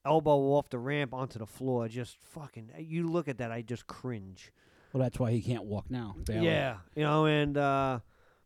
elbow 0.05 0.53
off 0.53 0.69
the 0.69 0.79
ramp 0.79 1.13
onto 1.13 1.39
the 1.39 1.45
floor. 1.45 1.87
Just 1.87 2.17
fucking. 2.19 2.71
You 2.79 3.07
look 3.09 3.27
at 3.27 3.37
that, 3.39 3.51
I 3.51 3.61
just 3.61 3.87
cringe. 3.87 4.51
Well, 4.93 5.03
that's 5.03 5.19
why 5.19 5.31
he 5.31 5.41
can't 5.41 5.65
walk 5.65 5.89
now. 5.89 6.15
barely. 6.25 6.47
Yeah, 6.47 6.77
you 6.95 7.03
know, 7.03 7.25
and 7.25 7.57
uh, 7.57 7.99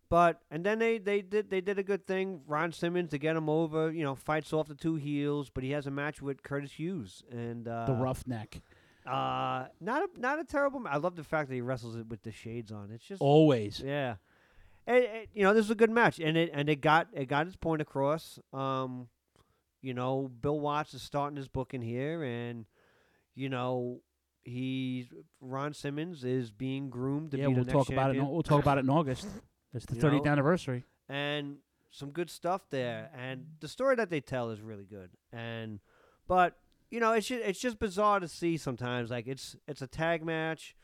but 0.10 0.42
and 0.50 0.66
then 0.66 0.80
they 0.80 0.98
they 0.98 1.22
did 1.22 1.50
they 1.50 1.62
did 1.62 1.78
a 1.78 1.84
good 1.84 2.08
thing. 2.08 2.42
Ron 2.48 2.72
Simmons 2.72 3.12
to 3.12 3.18
get 3.20 3.36
him 3.36 3.50
over. 3.50 3.92
You 3.92 4.04
know, 4.04 4.16
fights 4.16 4.52
off 4.52 4.68
the 4.68 4.76
two 4.76 4.96
heels, 4.96 5.50
but 5.54 5.64
he 5.64 5.72
has 5.72 5.86
a 5.86 5.92
match 5.92 6.22
with 6.22 6.42
Curtis 6.42 6.72
Hughes 6.72 7.24
and 7.32 7.68
uh, 7.68 7.86
the 7.86 7.94
roughneck. 7.94 8.62
Uh, 9.06 9.66
not 9.80 10.04
a 10.04 10.20
not 10.20 10.40
a 10.40 10.44
terrible. 10.44 10.80
ma- 10.80 10.90
I 10.90 10.98
love 10.98 11.16
the 11.16 11.24
fact 11.24 11.50
that 11.50 11.56
he 11.56 11.62
wrestles 11.62 11.96
it 11.96 12.08
with 12.08 12.24
the 12.24 12.32
shades 12.32 12.72
on. 12.72 12.90
It's 12.92 13.06
just 13.06 13.22
Always. 13.22 13.80
yeah. 13.86 14.16
And, 14.90 15.04
and, 15.06 15.28
you 15.36 15.44
know, 15.44 15.54
this 15.54 15.66
is 15.66 15.72
a 15.72 15.76
good 15.76 15.92
match, 15.92 16.20
and 16.20 16.36
it 16.36 16.50
and 16.54 16.68
it 16.68 16.82
got 16.82 17.08
it 17.14 17.28
got 17.28 17.46
its 17.48 17.56
point 17.56 17.82
across. 17.82 18.40
Um, 18.52 19.08
you 19.82 19.94
know, 19.94 20.30
Bill 20.42 20.60
Watts 20.60 20.94
is 20.96 21.02
starting 21.04 21.38
his 21.38 21.48
book 21.48 21.74
in 21.74 21.82
here, 21.82 22.24
and 22.24 22.66
you 23.36 23.50
know, 23.50 24.02
he's 24.44 25.06
Ron 25.40 25.74
Simmons 25.74 26.24
is 26.24 26.50
being 26.52 26.90
groomed 26.90 27.32
to 27.32 27.38
yeah, 27.38 27.48
be 27.48 27.54
we'll 27.54 27.64
the 27.66 27.72
talk 27.72 27.82
next 27.88 27.90
about 27.92 28.10
it. 28.16 28.18
in- 28.18 28.28
We'll 28.28 28.42
talk 28.44 28.62
about 28.64 28.78
it 28.78 28.82
in 28.86 28.90
August. 28.90 29.28
It's 29.72 29.86
the 29.86 29.96
You 29.98 30.02
30th 30.02 30.26
know? 30.26 30.32
anniversary. 30.32 30.84
and 31.08 31.58
some 31.92 32.10
good 32.10 32.30
stuff 32.32 32.62
there. 32.72 33.12
And 33.16 33.46
the 33.60 33.68
story 33.68 33.96
that 33.98 34.10
they 34.10 34.20
tell 34.20 34.50
is 34.50 34.62
really 34.62 34.86
good. 34.86 35.12
And 35.32 35.80
but 36.28 36.56
you 36.90 37.00
know, 37.00 37.14
it's 37.14 37.28
just, 37.28 37.44
it's 37.46 37.60
just 37.60 37.78
bizarre 37.78 38.20
to 38.20 38.28
see 38.28 38.58
sometimes. 38.58 39.12
Like 39.12 39.28
it's 39.28 39.56
it's 39.68 39.84
a 39.84 39.88
tag 39.88 40.26
match, 40.26 40.76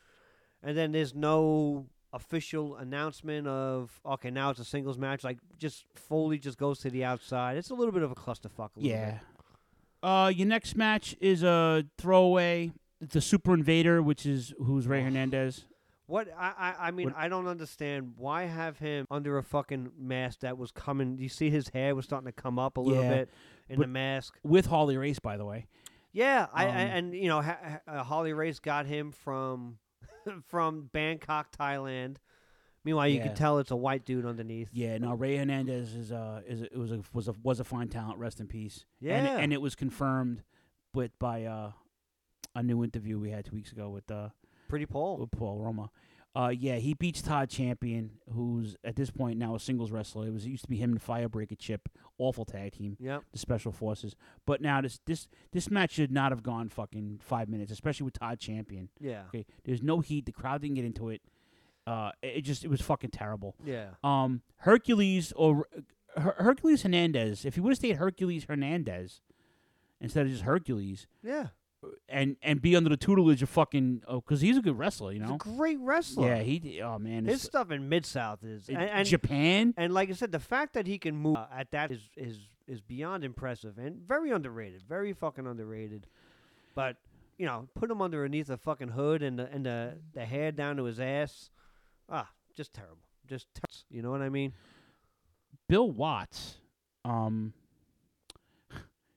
and 0.62 0.76
then 0.78 0.92
there's 0.92 1.16
no 1.16 1.86
official 2.16 2.76
announcement 2.76 3.46
of 3.46 4.00
okay 4.04 4.30
now 4.30 4.50
it's 4.50 4.58
a 4.60 4.64
singles 4.64 4.98
match. 4.98 5.22
Like 5.22 5.38
just 5.58 5.84
Foley 5.94 6.38
just 6.38 6.58
goes 6.58 6.80
to 6.80 6.90
the 6.90 7.04
outside. 7.04 7.56
It's 7.56 7.70
a 7.70 7.74
little 7.74 7.92
bit 7.92 8.02
of 8.02 8.10
a 8.10 8.14
clusterfuck. 8.14 8.70
A 8.76 8.80
Yeah. 8.80 9.10
bit. 9.12 9.20
Uh, 10.02 10.28
your 10.34 10.46
next 10.48 10.76
match 10.76 11.16
is 11.20 11.42
a 11.42 11.84
throwaway. 11.98 12.72
The 13.00 13.20
Super 13.20 13.54
Invader, 13.54 14.02
which 14.02 14.24
is 14.26 14.54
who's 14.58 14.86
Ray 14.86 15.02
Hernandez. 15.02 15.66
What 16.06 16.28
I 16.38 16.52
I, 16.58 16.74
I 16.88 16.90
mean 16.92 17.06
What- 17.08 17.16
I 17.16 17.28
don't 17.28 17.46
understand 17.48 18.14
why 18.16 18.44
have 18.44 18.78
him 18.78 19.06
under 19.10 19.38
a 19.38 19.42
fucking 19.42 19.92
mask 19.98 20.40
that 20.40 20.56
was 20.56 20.70
coming. 20.70 21.18
You 21.18 21.28
see 21.28 21.50
his 21.50 21.68
hair 21.68 21.94
was 21.94 22.04
starting 22.04 22.26
to 22.26 22.32
come 22.32 22.58
up 22.58 22.76
a 22.76 22.80
little 22.80 23.02
Yeah, 23.02 23.14
bit 23.16 23.30
in 23.68 23.80
the 23.80 23.86
mask. 23.86 24.38
with 24.42 24.66
Harley 24.66 24.96
Race, 24.96 25.18
by 25.18 25.36
the 25.36 25.44
way. 25.44 25.66
Yeah, 26.12 26.46
I, 26.52 26.64
I 26.64 26.68
Um, 26.68 26.76
and 26.76 27.14
you 27.14 27.28
know 27.28 27.42
ha, 27.42 27.58
ha- 27.62 27.80
uh, 27.92 28.02
Harley 28.04 28.32
Race 28.32 28.58
got 28.60 28.86
him 28.86 29.10
from 29.12 29.78
from 30.46 30.88
Bangkok, 30.92 31.54
Thailand. 31.56 32.16
Meanwhile, 32.84 33.08
you 33.08 33.16
Yeah. 33.18 33.26
can 33.28 33.34
tell 33.34 33.58
it's 33.58 33.70
a 33.72 33.76
white 33.76 34.04
dude 34.04 34.24
underneath. 34.24 34.68
Yeah, 34.72 34.96
no, 34.98 35.12
Ray 35.14 35.36
Hernandez 35.36 35.94
is 35.94 36.12
uh 36.12 36.42
is 36.46 36.62
a, 36.62 36.64
it 36.66 36.76
was 36.78 36.92
a 36.92 37.00
was 37.12 37.28
a 37.28 37.34
was 37.42 37.60
a 37.60 37.64
fine 37.64 37.88
talent. 37.88 38.18
Rest 38.18 38.38
in 38.40 38.46
peace. 38.46 38.84
and, 39.00 39.08
Yeah. 39.26 39.38
and 39.38 39.52
it 39.52 39.60
was 39.60 39.74
confirmed 39.74 40.42
with 40.94 41.18
by 41.18 41.44
uh 41.44 41.72
a 42.54 42.62
new 42.62 42.82
interview 42.84 43.18
we 43.18 43.30
had 43.30 43.44
two 43.44 43.54
weeks 43.56 43.72
ago 43.72 43.90
with 43.90 44.10
uh 44.10 44.28
Pretty 44.68 44.86
Paul. 44.86 45.18
with 45.18 45.30
Paul 45.32 45.58
Roma. 45.60 45.90
Uh, 46.36 46.48
yeah, 46.50 46.76
he 46.76 46.92
beats 46.92 47.22
Todd 47.22 47.48
Champion, 47.48 48.10
who's 48.34 48.76
at 48.84 48.94
this 48.94 49.10
point 49.10 49.38
now 49.38 49.54
a 49.54 49.58
singles 49.60 49.90
wrestler. 49.90 50.26
It 50.26 50.32
was 50.34 50.44
it 50.44 50.50
used 50.50 50.64
to 50.64 50.68
be 50.68 50.76
him 50.76 50.92
and 50.92 51.02
Firebreaker 51.02 51.58
Chip, 51.58 51.88
awful 52.18 52.44
tag 52.44 52.72
team. 52.72 52.96
Yeah, 53.00 53.20
The 53.32 53.38
Special 53.38 53.72
Forces. 53.72 54.14
But 54.44 54.60
now 54.60 54.82
this 54.82 55.00
this 55.06 55.28
this 55.52 55.70
match 55.70 55.92
should 55.92 56.12
not 56.12 56.32
have 56.32 56.42
gone 56.42 56.68
fucking 56.68 57.20
five 57.22 57.48
minutes, 57.48 57.72
especially 57.72 58.04
with 58.04 58.18
Todd 58.18 58.38
Champion. 58.38 58.90
Yeah. 59.00 59.22
Okay. 59.28 59.46
There's 59.64 59.82
no 59.82 60.00
heat. 60.00 60.26
The 60.26 60.32
crowd 60.32 60.60
didn't 60.60 60.74
get 60.76 60.84
into 60.84 61.08
it. 61.08 61.22
Uh, 61.86 62.10
it 62.20 62.36
it 62.38 62.40
just 62.42 62.64
it 62.64 62.68
was 62.68 62.82
fucking 62.82 63.10
terrible. 63.10 63.54
Yeah. 63.64 63.90
Um, 64.04 64.42
Hercules 64.58 65.32
or 65.36 65.66
Her- 66.16 66.34
Hercules 66.38 66.82
Hernandez. 66.82 67.44
If 67.46 67.54
he 67.54 67.60
would 67.60 67.70
have 67.70 67.78
stayed 67.78 67.96
Hercules 67.96 68.44
Hernandez 68.44 69.22
instead 70.02 70.26
of 70.26 70.32
just 70.32 70.42
Hercules, 70.44 71.06
Yeah. 71.22 71.46
And 72.08 72.36
and 72.42 72.60
be 72.62 72.74
under 72.76 72.88
the 72.90 72.96
tutelage 72.96 73.42
of 73.42 73.48
fucking 73.48 74.02
because 74.08 74.40
he's 74.40 74.56
a 74.56 74.62
good 74.62 74.78
wrestler, 74.78 75.12
you 75.12 75.20
He's 75.20 75.28
know. 75.28 75.34
a 75.36 75.38
great 75.38 75.78
wrestler. 75.80 76.28
Yeah, 76.28 76.42
he. 76.42 76.80
Oh 76.82 76.98
man, 76.98 77.24
His 77.24 77.42
stuff 77.42 77.70
in 77.70 77.88
Mid 77.88 78.04
South 78.06 78.42
is 78.44 78.68
In 78.68 78.76
and, 78.76 78.90
and 78.90 79.08
Japan. 79.08 79.74
and 79.76 79.92
like 79.94 80.10
I 80.10 80.12
said, 80.12 80.32
the 80.32 80.40
fact 80.40 80.74
that 80.74 80.86
he 80.86 80.98
can 80.98 81.16
move 81.16 81.36
uh, 81.36 81.46
at 81.54 81.70
that 81.72 81.90
is 81.92 82.00
is 82.16 82.38
is 82.66 82.80
beyond 82.80 83.22
impressive 83.24 83.78
and 83.78 83.96
very 84.06 84.30
underrated, 84.30 84.82
very 84.88 85.12
fucking 85.12 85.46
underrated. 85.46 86.06
But 86.74 86.96
you 87.38 87.46
know, 87.46 87.68
put 87.74 87.90
him 87.90 88.00
underneath 88.02 88.48
a 88.50 88.56
fucking 88.56 88.88
hood 88.88 89.22
and 89.22 89.38
the 89.38 89.46
and 89.52 89.64
the 89.66 89.98
the 90.14 90.24
hair 90.24 90.52
down 90.52 90.76
to 90.76 90.84
his 90.84 90.98
ass, 91.00 91.50
ah, 92.08 92.28
just 92.56 92.72
terrible, 92.72 92.98
just 93.26 93.46
ter- 93.54 93.62
you 93.90 94.02
know 94.02 94.10
what 94.10 94.22
I 94.22 94.28
mean? 94.30 94.52
Bill 95.68 95.90
Watts, 95.90 96.56
um, 97.04 97.52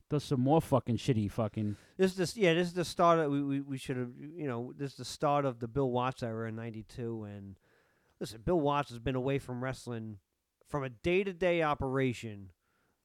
does 0.10 0.24
some 0.24 0.42
more 0.42 0.62
fucking 0.62 0.98
shitty 0.98 1.32
fucking. 1.32 1.76
This 1.98 2.18
is 2.18 2.34
the, 2.34 2.42
yeah, 2.42 2.54
this 2.54 2.68
is 2.68 2.74
the 2.74 2.86
start 2.86 3.20
of 3.20 3.32
we 3.32 3.42
we, 3.42 3.62
we 3.62 3.78
should 3.78 3.98
have 3.98 4.12
you 4.18 4.48
know 4.48 4.74
this 4.78 4.92
is 4.92 4.98
the 4.98 5.06
start 5.06 5.46
of 5.46 5.60
the 5.60 5.68
Bill 5.68 5.90
Watts 5.90 6.24
era 6.24 6.50
in 6.50 6.56
'92 6.56 7.24
and 7.24 7.60
listen, 8.20 8.42
Bill 8.44 8.60
Watts 8.60 8.90
has 8.90 9.00
been 9.00 9.16
away 9.16 9.40
from 9.40 9.64
wrestling 9.64 10.18
from 10.68 10.84
a 10.84 10.90
day 10.90 11.24
to 11.24 11.34
day 11.34 11.64
operation, 11.64 12.52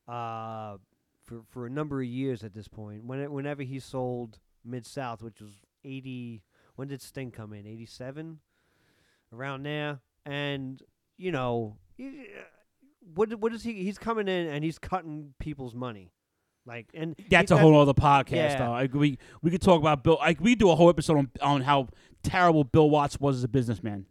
uh, 0.06 0.76
for 1.24 1.42
for 1.48 1.66
a 1.66 1.70
number 1.70 2.00
of 2.00 2.06
years 2.06 2.44
at 2.44 2.54
this 2.54 2.68
point. 2.68 3.04
When 3.04 3.32
whenever 3.32 3.62
he 3.62 3.80
sold 3.80 4.38
Mid 4.64 4.86
South, 4.86 5.22
which 5.22 5.40
was 5.40 5.52
'80, 5.84 6.42
when 6.76 6.88
did 6.88 7.02
Sting 7.02 7.30
come 7.30 7.52
in? 7.52 7.66
'87, 7.66 8.40
around 9.32 9.64
there, 9.64 10.00
and 10.26 10.82
you 11.16 11.32
know, 11.32 11.76
what 13.14 13.34
what 13.34 13.52
is 13.52 13.62
he? 13.62 13.72
He's 13.84 13.98
coming 13.98 14.28
in 14.28 14.46
and 14.46 14.62
he's 14.64 14.78
cutting 14.78 15.34
people's 15.38 15.74
money. 15.74 16.12
Like 16.66 16.86
and 16.94 17.14
That's 17.30 17.50
a 17.50 17.56
whole 17.58 17.78
other 17.78 17.92
podcast. 17.94 18.30
Yeah. 18.32 18.58
Though. 18.58 18.70
Like, 18.72 18.94
we 18.94 19.18
we 19.42 19.50
could 19.50 19.60
talk 19.62 19.78
about 19.80 20.02
Bill. 20.02 20.16
Like 20.20 20.40
we 20.40 20.54
do 20.54 20.70
a 20.70 20.74
whole 20.74 20.88
episode 20.88 21.16
on 21.18 21.30
on 21.42 21.60
how 21.62 21.88
terrible 22.22 22.64
Bill 22.64 22.88
Watts 22.88 23.20
was 23.20 23.36
as 23.36 23.44
a 23.44 23.48
businessman. 23.48 24.06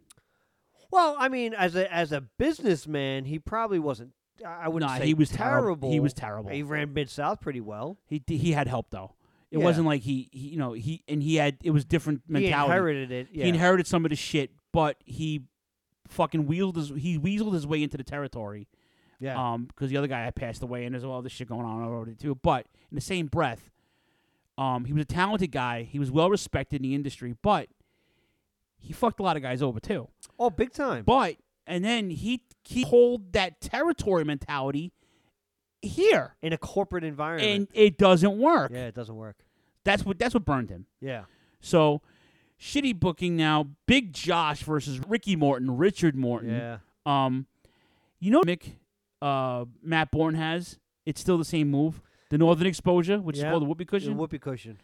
Well, 0.90 1.16
I 1.18 1.28
mean, 1.28 1.54
as 1.54 1.74
a 1.74 1.92
as 1.92 2.12
a 2.12 2.20
businessman, 2.20 3.24
he 3.24 3.38
probably 3.38 3.78
wasn't. 3.78 4.12
I 4.46 4.68
wouldn't 4.68 4.90
Nah, 4.90 4.98
say 4.98 5.06
he 5.06 5.14
was 5.14 5.30
terrible. 5.30 5.60
terrible. 5.62 5.90
He 5.92 6.00
was 6.00 6.12
terrible. 6.12 6.50
He 6.50 6.62
ran 6.62 6.92
mid 6.92 7.08
south 7.10 7.40
pretty 7.40 7.60
well. 7.60 7.98
He 8.06 8.22
he 8.26 8.52
had 8.52 8.68
help 8.68 8.90
though. 8.90 9.14
It 9.50 9.58
Yeah. 9.58 9.64
wasn't 9.64 9.86
like 9.86 10.02
he, 10.02 10.28
he 10.32 10.48
you 10.50 10.56
know 10.58 10.72
he 10.72 11.02
and 11.08 11.22
he 11.22 11.36
had 11.36 11.56
it 11.62 11.70
was 11.70 11.84
different 11.84 12.22
mentality. 12.28 12.48
He 12.48 12.64
inherited 12.64 13.12
it, 13.12 13.28
yeah. 13.32 13.44
He 13.44 13.48
inherited 13.50 13.86
some 13.86 14.04
of 14.04 14.10
the 14.10 14.16
shit, 14.16 14.50
but 14.72 14.96
he 15.04 15.42
fucking 16.08 16.46
wheeled 16.46 16.76
his 16.76 16.88
he 16.90 17.18
weaseled 17.18 17.54
his 17.54 17.66
way 17.66 17.82
into 17.82 17.96
the 17.96 18.04
territory. 18.04 18.66
Yeah. 19.20 19.52
Um, 19.52 19.64
because 19.66 19.90
the 19.90 19.96
other 19.96 20.06
guy 20.06 20.24
had 20.24 20.34
passed 20.34 20.62
away, 20.62 20.84
and 20.84 20.94
there's 20.94 21.04
all 21.04 21.22
this 21.22 21.32
shit 21.32 21.48
going 21.48 21.64
on 21.64 21.82
over 21.82 22.04
there 22.04 22.14
too. 22.14 22.34
But 22.36 22.66
in 22.90 22.94
the 22.94 23.00
same 23.00 23.26
breath, 23.26 23.70
um, 24.58 24.84
he 24.84 24.92
was 24.92 25.02
a 25.02 25.06
talented 25.06 25.52
guy. 25.52 25.82
He 25.82 25.98
was 25.98 26.10
well 26.10 26.30
respected 26.30 26.76
in 26.76 26.82
the 26.82 26.94
industry, 26.94 27.34
but 27.42 27.68
he 28.78 28.92
fucked 28.92 29.20
a 29.20 29.22
lot 29.22 29.36
of 29.36 29.42
guys 29.42 29.62
over 29.62 29.80
too. 29.80 30.08
Oh, 30.38 30.50
big 30.50 30.72
time. 30.72 31.04
But 31.04 31.36
and 31.66 31.84
then 31.84 32.10
he 32.10 32.42
he 32.64 32.82
hold 32.82 33.32
that 33.32 33.60
territory 33.60 34.24
mentality 34.24 34.92
here 35.82 36.36
in 36.42 36.52
a 36.52 36.58
corporate 36.58 37.04
environment, 37.04 37.50
and 37.50 37.68
it 37.72 37.98
doesn't 37.98 38.38
work. 38.38 38.70
Yeah, 38.72 38.86
it 38.86 38.94
doesn't 38.94 39.16
work. 39.16 39.36
That's 39.84 40.04
what 40.04 40.18
that's 40.18 40.34
what 40.34 40.44
burned 40.44 40.70
him. 40.70 40.86
Yeah. 41.00 41.24
So 41.60 42.02
shitty 42.60 42.98
booking 42.98 43.36
now. 43.36 43.68
Big 43.86 44.12
Josh 44.12 44.62
versus 44.62 45.00
Ricky 45.06 45.36
Morton, 45.36 45.76
Richard 45.76 46.16
Morton. 46.16 46.50
Yeah. 46.50 46.78
Um, 47.06 47.46
you 48.18 48.30
know, 48.30 48.42
Mick, 48.42 48.72
uh, 49.24 49.64
Matt 49.82 50.10
Borne 50.10 50.34
has. 50.34 50.78
It's 51.06 51.20
still 51.20 51.38
the 51.38 51.44
same 51.44 51.70
move. 51.70 52.00
The 52.30 52.38
Northern 52.38 52.66
Exposure, 52.66 53.18
which 53.18 53.36
Yeah, 53.38 53.46
is 53.46 53.50
called 53.50 53.62
the 53.62 53.66
whoopee 53.66 53.84
the 53.84 53.90
cushion. 53.90 54.16
whoopee 54.16 54.38
cushion. 54.38 54.78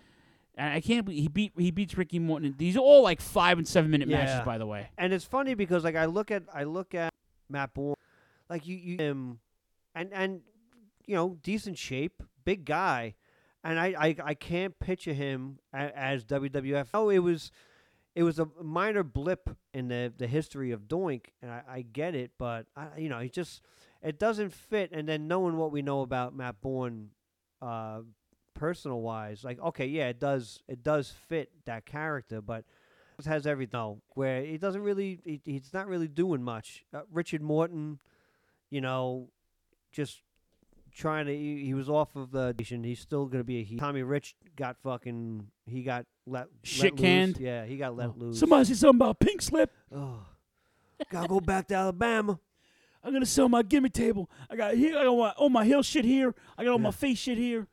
And 0.57 0.73
I 0.75 0.81
can't 0.81 1.05
believe 1.05 1.23
he 1.23 1.29
beat 1.29 1.53
he 1.57 1.71
beats 1.71 1.97
Ricky 1.97 2.19
Morton. 2.19 2.55
These 2.59 2.77
are 2.77 2.81
all 2.81 3.03
like 3.03 3.21
five 3.21 3.59
and 3.59 3.67
seven 3.67 3.91
minute 3.91 4.09
matches, 4.09 4.45
by 4.45 4.59
the 4.59 4.67
way. 4.67 4.89
And 4.99 5.13
it's 5.13 5.25
funny 5.25 5.55
because 5.55 5.85
like 5.85 5.97
I 5.97 6.07
look 6.07 6.31
at 6.31 6.43
I 6.53 6.65
look 6.65 6.95
at 6.95 7.13
Matt 7.49 7.73
Borne, 7.75 7.97
like 8.49 8.67
you 8.67 8.77
you 8.77 8.97
him, 8.99 9.39
and 9.95 10.13
and 10.13 10.41
you 11.07 11.15
know 11.17 11.37
decent 11.43 11.79
shape, 11.79 12.23
big 12.45 12.65
guy, 12.65 13.15
and 13.65 13.79
I 13.79 13.87
I, 13.99 14.17
I 14.23 14.35
can't 14.35 14.79
picture 14.79 15.15
him 15.15 15.59
a, 15.73 15.97
as 15.97 16.25
WWF. 16.25 16.89
Oh, 16.95 17.09
it 17.11 17.21
was. 17.21 17.51
It 18.17 18.25
was 18.25 18.41
a 18.41 18.49
minor 18.61 19.05
blip 19.05 19.49
in 19.73 19.87
the, 19.87 20.13
the 20.15 20.27
history 20.27 20.73
of 20.73 20.89
Doink, 20.89 21.27
and 21.41 21.51
I, 21.51 21.63
I 21.69 21.83
get 21.83 22.17
it, 22.17 22.33
but 22.39 22.67
I, 22.77 22.89
you 22.99 23.09
know, 23.09 23.19
it 23.19 23.33
just 23.33 23.63
it 24.03 24.19
doesn't 24.19 24.53
fit. 24.53 24.91
And 24.93 25.09
then 25.09 25.29
knowing 25.29 25.57
what 25.57 25.73
we 25.73 25.83
know 25.83 26.01
about 26.03 26.35
Matt 26.35 26.61
Borne, 26.61 27.11
uh, 27.63 28.01
personal 28.55 29.01
wise, 29.01 29.43
like 29.45 29.61
okay, 29.61 29.87
yeah, 29.87 30.09
it 30.09 30.19
does 30.21 30.63
it 30.69 30.83
does 30.83 31.11
fit 31.29 31.51
that 31.67 31.87
character, 31.87 32.41
but 32.41 32.65
it 33.19 33.25
has 33.27 33.47
everything 33.47 33.73
though, 33.79 34.01
where 34.15 34.43
he 34.43 34.57
doesn't 34.59 34.83
really 34.83 35.21
he, 35.25 35.41
he's 35.45 35.73
not 35.75 35.87
really 35.87 36.09
doing 36.09 36.43
much. 36.43 36.85
Uh, 36.95 37.03
Richard 37.13 37.43
Morton, 37.43 37.99
you 38.71 38.81
know, 38.81 39.29
just 39.93 40.23
trying 40.93 41.27
to 41.27 41.37
he, 41.37 41.65
he 41.67 41.75
was 41.75 41.89
off 41.89 42.17
of 42.17 42.31
the 42.33 42.55
nation. 42.59 42.83
He's 42.83 43.01
still 43.01 43.27
gonna 43.27 43.45
be 43.45 43.61
a 43.61 43.63
he. 43.63 43.77
Tommy 43.77 44.03
Rich 44.03 44.37
got 44.57 44.77
fucking 44.83 45.47
he 45.67 45.83
got 45.83 46.07
let 46.27 46.47
Shit 46.63 46.83
let 46.85 46.93
loose. 46.93 47.01
canned? 47.01 47.39
Yeah, 47.39 47.65
he 47.67 47.77
got 47.77 47.97
let 47.97 48.09
Oh. 48.09 48.15
loose. 48.17 48.39
Somebody 48.39 48.65
said 48.65 48.77
something 48.79 48.97
about 48.99 49.21
pink 49.21 49.43
slip. 49.43 49.71
Oh, 49.95 50.25
gotta 51.11 51.29
go 51.29 51.41
back 51.41 51.69
to 51.69 51.75
Alabama. 51.75 52.39
I'm 53.03 53.13
gonna 53.13 53.27
sell 53.27 53.49
my 53.49 53.63
gimme 53.63 53.89
table. 53.89 54.31
I 54.51 54.57
got 54.57 54.75
here. 54.75 54.99
I 54.99 55.05
got 55.05 55.17
my, 55.17 55.31
all 55.31 55.49
my 55.49 55.65
heel 55.65 55.83
shit 55.83 56.05
here. 56.05 56.35
I 56.59 56.65
got 56.65 56.73
all 56.73 56.79
my 56.79 56.91
face 56.91 57.19
shit 57.19 57.39
here. 57.39 57.67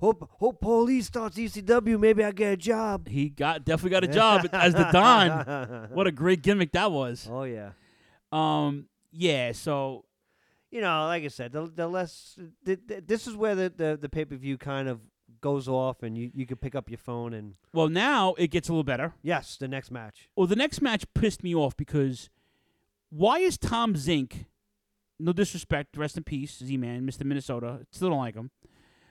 Hope 0.00 0.28
hope 0.38 0.60
police 0.60 1.06
starts 1.06 1.36
ECW. 1.36 1.98
Maybe 1.98 2.22
I 2.24 2.30
get 2.32 2.52
a 2.52 2.56
job. 2.56 3.08
He 3.08 3.28
got 3.30 3.64
definitely 3.64 3.90
got 3.90 4.04
a 4.04 4.08
job 4.12 4.48
as 4.52 4.74
the 4.74 4.88
Don. 4.92 5.88
What 5.92 6.06
a 6.06 6.12
great 6.12 6.42
gimmick 6.42 6.72
that 6.72 6.92
was. 6.92 7.28
Oh 7.30 7.42
yeah. 7.44 7.70
Um. 8.32 8.86
Yeah. 9.12 9.52
So 9.52 10.04
you 10.70 10.80
know, 10.80 11.06
like 11.06 11.24
I 11.24 11.28
said, 11.28 11.52
the, 11.52 11.66
the 11.74 11.88
less 11.88 12.38
th- 12.66 12.78
th- 12.86 13.04
this 13.06 13.26
is 13.26 13.34
where 13.34 13.54
the 13.54 13.72
the, 13.74 13.98
the 14.00 14.08
pay 14.08 14.24
per 14.24 14.36
view 14.36 14.56
kind 14.58 14.88
of 14.88 15.00
goes 15.40 15.66
off, 15.68 16.02
and 16.02 16.16
you 16.16 16.30
you 16.34 16.46
can 16.46 16.56
pick 16.58 16.74
up 16.74 16.88
your 16.90 16.98
phone 16.98 17.32
and 17.34 17.54
well 17.72 17.88
now 17.88 18.34
it 18.38 18.48
gets 18.48 18.68
a 18.68 18.72
little 18.72 18.84
better. 18.84 19.14
yes, 19.22 19.56
the 19.56 19.66
next 19.68 19.90
match. 19.90 20.28
Well, 20.36 20.46
the 20.46 20.56
next 20.56 20.80
match 20.80 21.04
pissed 21.14 21.42
me 21.42 21.54
off 21.54 21.76
because 21.76 22.28
why 23.10 23.38
is 23.38 23.58
Tom 23.58 23.94
Zenk? 23.94 24.46
No 25.20 25.32
disrespect, 25.32 25.96
rest 25.96 26.16
in 26.16 26.22
peace, 26.24 26.58
Z 26.58 26.76
Man, 26.76 27.02
Mr. 27.06 27.24
Minnesota. 27.24 27.80
Still 27.92 28.10
don't 28.10 28.18
like 28.18 28.34
him. 28.36 28.50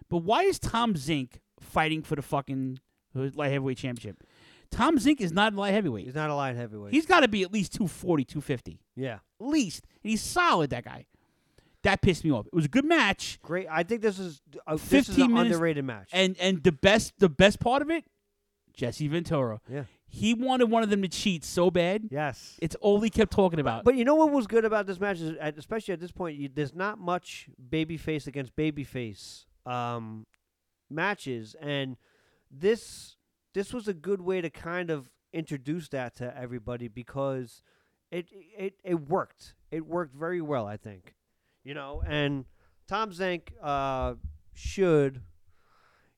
But 0.09 0.19
why 0.19 0.43
is 0.43 0.57
Tom 0.59 0.93
Zenk 0.93 1.39
fighting 1.59 2.01
for 2.01 2.15
the 2.15 2.21
fucking 2.21 2.79
light 3.13 3.51
heavyweight 3.51 3.77
championship? 3.77 4.23
Tom 4.71 4.97
Zenk 4.97 5.19
is 5.21 5.31
not 5.33 5.53
light 5.53 5.71
heavyweight. 5.73 6.05
He's 6.05 6.15
not 6.15 6.29
a 6.29 6.35
light 6.35 6.55
heavyweight. 6.55 6.93
He's 6.93 7.05
got 7.05 7.21
to 7.21 7.27
be 7.27 7.41
at 7.43 7.51
least 7.51 7.73
240, 7.73 8.23
250. 8.25 8.79
yeah, 8.95 9.15
At 9.41 9.47
least. 9.47 9.85
And 10.03 10.09
he's 10.11 10.21
solid, 10.21 10.69
that 10.71 10.85
guy. 10.85 11.05
That 11.83 12.01
pissed 12.01 12.23
me 12.25 12.31
off. 12.31 12.47
It 12.47 12.53
was 12.53 12.65
a 12.65 12.69
good 12.69 12.83
match. 12.85 13.39
great. 13.41 13.67
I 13.69 13.83
think 13.83 14.01
this 14.01 14.17
is 14.19 14.41
uh, 14.65 14.73
this 14.73 14.83
is 14.83 14.89
15 15.07 15.25
an 15.25 15.33
minutes- 15.33 15.55
underrated 15.55 15.85
match. 15.85 16.09
And 16.11 16.35
and 16.39 16.63
the 16.63 16.71
best 16.73 17.13
the 17.19 17.29
best 17.29 17.59
part 17.61 17.81
of 17.81 17.89
it, 17.89 18.03
Jesse 18.73 19.07
Ventura. 19.07 19.61
Yeah. 19.71 19.83
He 20.09 20.33
wanted 20.33 20.71
one 20.71 20.83
of 20.83 20.89
them 20.89 21.01
to 21.01 21.07
cheat 21.07 21.43
so 21.43 21.69
bad. 21.69 22.07
Yes. 22.09 22.57
It's 22.61 22.75
all 22.75 23.01
he 23.01 23.09
kept 23.09 23.31
talking 23.31 23.59
about. 23.59 23.83
But 23.83 23.95
you 23.95 24.05
know 24.05 24.15
what 24.15 24.31
was 24.31 24.47
good 24.47 24.63
about 24.63 24.87
this 24.87 24.99
match 24.99 25.19
is, 25.19 25.35
at, 25.39 25.57
especially 25.57 25.93
at 25.93 25.99
this 25.99 26.11
point, 26.11 26.37
you, 26.37 26.49
there's 26.53 26.73
not 26.73 26.97
much 26.97 27.49
babyface 27.69 28.25
against 28.25 28.55
babyface 28.55 29.45
um, 29.65 30.25
matches, 30.89 31.55
and 31.61 31.97
this 32.49 33.17
this 33.53 33.73
was 33.73 33.87
a 33.87 33.93
good 33.93 34.21
way 34.21 34.39
to 34.39 34.49
kind 34.49 34.89
of 34.89 35.09
introduce 35.33 35.89
that 35.89 36.15
to 36.15 36.37
everybody 36.37 36.87
because 36.87 37.61
it 38.09 38.27
it 38.57 38.75
it 38.83 39.09
worked. 39.09 39.55
It 39.71 39.85
worked 39.85 40.15
very 40.15 40.41
well, 40.41 40.65
I 40.65 40.77
think. 40.77 41.15
You 41.65 41.73
know, 41.73 42.01
and 42.07 42.45
Tom 42.87 43.11
Zenk 43.11 43.49
uh, 43.61 44.13
should, 44.53 45.21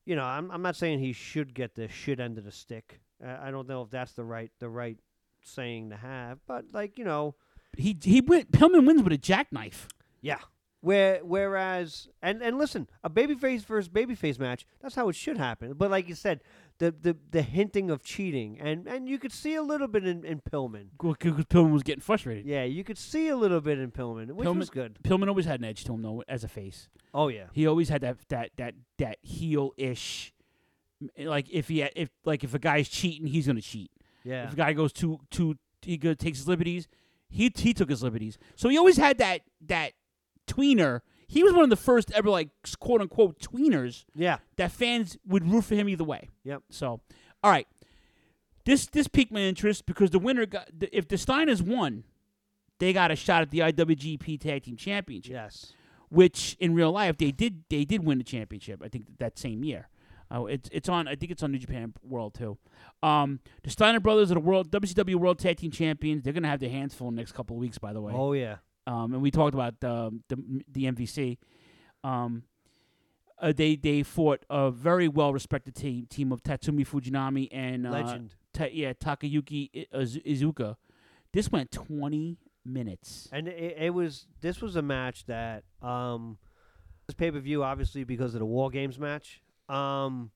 you 0.04 0.14
know, 0.14 0.22
I'm 0.24 0.50
I'm 0.52 0.62
not 0.62 0.76
saying 0.76 1.00
he 1.00 1.12
should 1.12 1.54
get 1.54 1.74
the 1.74 1.88
shit 1.88 2.20
end 2.20 2.38
of 2.38 2.44
the 2.44 2.52
stick. 2.52 3.00
Uh, 3.24 3.36
I 3.40 3.50
don't 3.50 3.68
know 3.68 3.82
if 3.82 3.90
that's 3.90 4.12
the 4.12 4.24
right 4.24 4.50
the 4.58 4.68
right 4.68 4.98
saying 5.42 5.90
to 5.90 5.96
have, 5.96 6.38
but 6.46 6.66
like 6.72 6.98
you 6.98 7.04
know, 7.04 7.34
he 7.76 7.96
he 8.02 8.20
went 8.20 8.52
Pillman 8.52 8.86
wins 8.86 9.02
with 9.02 9.12
a 9.12 9.18
jackknife. 9.18 9.88
yeah. 10.20 10.38
Where 10.82 11.20
whereas 11.22 12.08
and 12.22 12.42
and 12.42 12.56
listen, 12.56 12.88
a 13.04 13.10
babyface 13.10 13.66
versus 13.66 13.90
babyface 13.90 14.38
match, 14.38 14.64
that's 14.80 14.94
how 14.94 15.10
it 15.10 15.14
should 15.14 15.36
happen. 15.36 15.74
But 15.74 15.90
like 15.90 16.08
you 16.08 16.14
said, 16.14 16.40
the 16.78 16.90
the, 16.90 17.18
the 17.30 17.42
hinting 17.42 17.90
of 17.90 18.02
cheating 18.02 18.58
and 18.58 18.86
and 18.88 19.06
you 19.06 19.18
could 19.18 19.32
see 19.32 19.54
a 19.56 19.62
little 19.62 19.88
bit 19.88 20.06
in, 20.06 20.24
in 20.24 20.40
Pillman. 20.40 20.86
Because 20.98 21.44
Pillman 21.44 21.72
was 21.72 21.82
getting 21.82 22.00
frustrated. 22.00 22.46
Yeah, 22.46 22.64
you 22.64 22.82
could 22.82 22.96
see 22.96 23.28
a 23.28 23.36
little 23.36 23.60
bit 23.60 23.78
in 23.78 23.90
Pillman, 23.90 24.32
which 24.32 24.48
Pillman, 24.48 24.58
was 24.58 24.70
good. 24.70 24.98
Pillman 25.04 25.28
always 25.28 25.44
had 25.44 25.60
an 25.60 25.66
edge 25.66 25.84
to 25.84 25.92
him 25.92 26.00
though, 26.00 26.22
as 26.26 26.44
a 26.44 26.48
face. 26.48 26.88
Oh 27.12 27.28
yeah. 27.28 27.48
He 27.52 27.66
always 27.66 27.90
had 27.90 28.00
that 28.00 28.16
that 28.30 28.52
that 28.56 28.74
that 28.96 29.18
heel 29.20 29.74
ish. 29.76 30.32
Like 31.18 31.48
if 31.50 31.68
he 31.68 31.82
if 31.82 32.10
like 32.24 32.44
if 32.44 32.54
a 32.54 32.58
guy's 32.58 32.88
cheating, 32.88 33.26
he's 33.26 33.46
gonna 33.46 33.60
cheat. 33.60 33.90
Yeah. 34.24 34.44
If 34.44 34.52
a 34.52 34.56
guy 34.56 34.72
goes 34.72 34.92
too 34.92 35.20
too 35.30 35.56
he 35.82 35.96
go, 35.96 36.12
takes 36.14 36.38
his 36.38 36.48
liberties, 36.48 36.88
he 37.28 37.50
he 37.56 37.72
took 37.72 37.88
his 37.88 38.02
liberties. 38.02 38.38
So 38.56 38.68
he 38.68 38.76
always 38.76 38.96
had 38.98 39.18
that 39.18 39.42
that 39.66 39.92
tweener. 40.46 41.00
He 41.26 41.42
was 41.44 41.52
one 41.52 41.62
of 41.64 41.70
the 41.70 41.76
first 41.76 42.10
ever 42.12 42.28
like 42.28 42.48
quote 42.80 43.00
unquote 43.00 43.38
tweeners. 43.40 44.04
Yeah. 44.14 44.38
That 44.56 44.72
fans 44.72 45.16
would 45.26 45.48
root 45.50 45.64
for 45.64 45.74
him 45.76 45.88
either 45.88 46.04
way. 46.04 46.28
Yep. 46.44 46.62
So, 46.70 47.00
all 47.42 47.50
right. 47.50 47.66
This 48.66 48.86
this 48.86 49.08
piqued 49.08 49.32
my 49.32 49.40
interest 49.40 49.86
because 49.86 50.10
the 50.10 50.18
winner 50.18 50.44
got 50.44 50.68
the- 50.76 50.94
if 50.96 51.08
the 51.08 51.16
Steiners 51.16 51.62
won, 51.62 52.04
they 52.78 52.92
got 52.92 53.10
a 53.10 53.16
shot 53.16 53.42
at 53.42 53.50
the 53.50 53.60
IWGP 53.60 54.38
Tag 54.40 54.64
Team 54.64 54.76
Championship. 54.76 55.32
Yes. 55.32 55.72
Which 56.10 56.56
in 56.58 56.74
real 56.74 56.90
life 56.92 57.16
they 57.16 57.30
did 57.30 57.62
they 57.70 57.84
did 57.84 58.04
win 58.04 58.18
the 58.18 58.24
championship. 58.24 58.82
I 58.84 58.88
think 58.88 59.06
that 59.18 59.38
same 59.38 59.62
year. 59.64 59.88
Uh, 60.32 60.44
it's 60.44 60.68
it's 60.72 60.88
on 60.88 61.08
I 61.08 61.16
think 61.16 61.32
it's 61.32 61.42
on 61.42 61.50
New 61.52 61.58
Japan 61.58 61.92
World 62.02 62.34
too. 62.34 62.56
Um, 63.02 63.40
the 63.62 63.70
Steiner 63.70 63.98
brothers 64.00 64.30
are 64.30 64.34
the 64.34 64.40
world 64.40 64.70
WCW 64.70 65.16
World 65.16 65.38
Tag 65.38 65.56
Team 65.56 65.70
Champions. 65.70 66.22
They're 66.22 66.32
gonna 66.32 66.48
have 66.48 66.60
their 66.60 66.70
hands 66.70 66.94
full 66.94 67.08
in 67.08 67.16
the 67.16 67.20
next 67.20 67.32
couple 67.32 67.56
of 67.56 67.60
weeks. 67.60 67.78
By 67.78 67.92
the 67.92 68.00
way. 68.00 68.12
Oh 68.14 68.32
yeah. 68.32 68.56
Um, 68.86 69.12
and 69.12 69.22
we 69.22 69.30
talked 69.30 69.54
about 69.54 69.82
um, 69.84 70.22
the 70.28 70.62
the 70.70 70.84
MVC. 70.84 71.38
Um, 72.04 72.44
uh, 73.40 73.52
they 73.52 73.74
they 73.76 74.02
fought 74.02 74.44
a 74.50 74.70
very 74.70 75.08
well 75.08 75.32
respected 75.32 75.74
team 75.74 76.06
team 76.08 76.30
of 76.32 76.42
Tatsumi 76.42 76.86
Fujinami 76.86 77.48
and 77.50 77.86
uh, 77.86 77.90
Legend. 77.90 78.34
Ta- 78.52 78.66
yeah 78.70 78.92
Takayuki 78.92 79.70
I- 79.92 79.98
Iz- 79.98 80.18
Iizuka. 80.18 80.76
This 81.32 81.50
went 81.50 81.70
twenty 81.72 82.38
minutes. 82.64 83.28
And 83.32 83.48
it, 83.48 83.76
it 83.78 83.94
was 83.94 84.26
this 84.40 84.60
was 84.60 84.76
a 84.76 84.82
match 84.82 85.26
that 85.26 85.64
um 85.82 86.38
this 87.06 87.14
pay 87.14 87.30
per 87.30 87.38
view 87.40 87.62
obviously 87.64 88.04
because 88.04 88.34
of 88.34 88.40
the 88.40 88.46
War 88.46 88.70
Games 88.70 88.98
match. 88.98 89.40
Um 89.70 90.30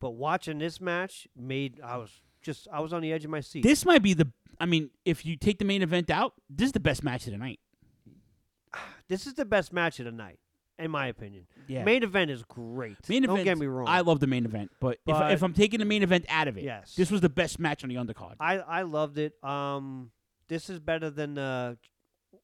but 0.00 0.10
watching 0.12 0.58
this 0.58 0.80
match 0.80 1.28
made 1.36 1.80
I 1.84 1.96
was 1.98 2.10
just 2.42 2.66
I 2.72 2.80
was 2.80 2.92
on 2.92 3.02
the 3.02 3.12
edge 3.12 3.24
of 3.24 3.30
my 3.30 3.40
seat. 3.40 3.62
This 3.62 3.84
might 3.84 4.02
be 4.02 4.14
the. 4.14 4.28
I 4.60 4.66
mean, 4.66 4.90
if 5.04 5.24
you 5.26 5.36
take 5.36 5.58
the 5.58 5.64
main 5.64 5.82
event 5.82 6.10
out, 6.10 6.34
this 6.50 6.66
is 6.66 6.72
the 6.72 6.80
best 6.80 7.02
match 7.04 7.26
of 7.26 7.32
the 7.32 7.38
night. 7.38 7.60
This 9.08 9.26
is 9.26 9.34
the 9.34 9.44
best 9.44 9.72
match 9.72 9.98
of 9.98 10.06
the 10.06 10.12
night, 10.12 10.38
in 10.78 10.90
my 10.90 11.06
opinion. 11.08 11.46
Yeah. 11.68 11.84
Main 11.84 12.02
event 12.02 12.30
is 12.30 12.42
great. 12.44 12.96
Main 13.08 13.22
Don't 13.22 13.32
event. 13.32 13.44
get 13.44 13.58
me 13.58 13.66
wrong. 13.66 13.86
I 13.88 14.00
love 14.00 14.20
the 14.20 14.26
main 14.26 14.44
event, 14.46 14.70
but, 14.80 14.98
But- 15.04 15.26
if 15.32 15.36
if 15.38 15.42
I'm 15.42 15.52
taking 15.52 15.80
the 15.80 15.84
main 15.84 16.02
event 16.02 16.24
out 16.28 16.48
of 16.48 16.56
it, 16.56 16.64
Yes. 16.64 16.94
this 16.94 17.10
was 17.10 17.20
the 17.20 17.28
best 17.28 17.58
match 17.58 17.82
on 17.84 17.90
the 17.90 17.96
undercard. 17.96 18.36
I 18.40 18.58
I 18.58 18.82
loved 18.82 19.18
it. 19.18 19.34
Um, 19.44 20.12
this 20.48 20.70
is 20.70 20.80
better 20.80 21.10
than 21.10 21.36
uh, 21.36 21.74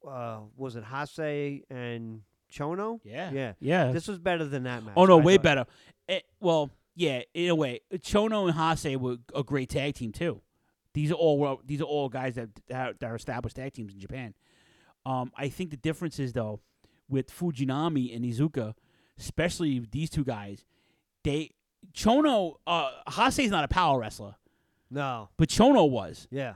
uh, 0.06 0.40
was 0.56 0.76
it 0.76 0.84
Hase 0.84 1.62
and 1.70 2.22
Chono? 2.52 3.00
Yeah. 3.04 3.30
yeah, 3.30 3.52
Yeah. 3.60 3.92
This 3.92 4.08
was 4.08 4.18
better 4.18 4.44
than 4.44 4.64
that 4.64 4.84
match. 4.84 4.94
Oh 4.96 5.04
no, 5.04 5.18
I 5.18 5.22
way 5.22 5.36
thought. 5.36 5.42
better. 5.42 5.66
Eh, 6.08 6.20
well, 6.40 6.70
yeah, 6.94 7.22
in 7.34 7.50
a 7.50 7.54
way, 7.54 7.80
Chono 7.96 8.48
and 8.48 8.56
Hase 8.58 8.96
were 8.96 9.16
a 9.34 9.42
great 9.42 9.68
tag 9.68 9.94
team 9.94 10.12
too. 10.12 10.40
These 10.94 11.10
are 11.12 11.14
all 11.14 11.38
well, 11.38 11.60
these 11.64 11.80
are 11.80 11.84
all 11.84 12.08
guys 12.08 12.34
that 12.36 12.48
that 12.68 12.88
are, 12.88 12.92
that 13.00 13.06
are 13.10 13.14
established 13.16 13.56
tag 13.56 13.72
teams 13.74 13.92
in 13.94 14.00
Japan. 14.00 14.34
Um, 15.06 15.30
I 15.36 15.48
think 15.48 15.70
the 15.70 15.76
difference 15.76 16.18
is 16.18 16.32
though 16.32 16.60
with 17.08 17.30
Fujinami 17.30 18.14
and 18.14 18.24
Iizuka, 18.24 18.74
especially 19.18 19.86
these 19.90 20.10
two 20.10 20.24
guys, 20.24 20.64
they 21.24 21.50
Chono 21.94 22.54
uh, 22.66 22.90
Hase's 23.10 23.50
not 23.50 23.64
a 23.64 23.68
power 23.68 24.00
wrestler, 24.00 24.34
No. 24.90 25.28
but 25.36 25.48
Chono 25.48 25.88
was. 25.88 26.26
Yeah. 26.30 26.54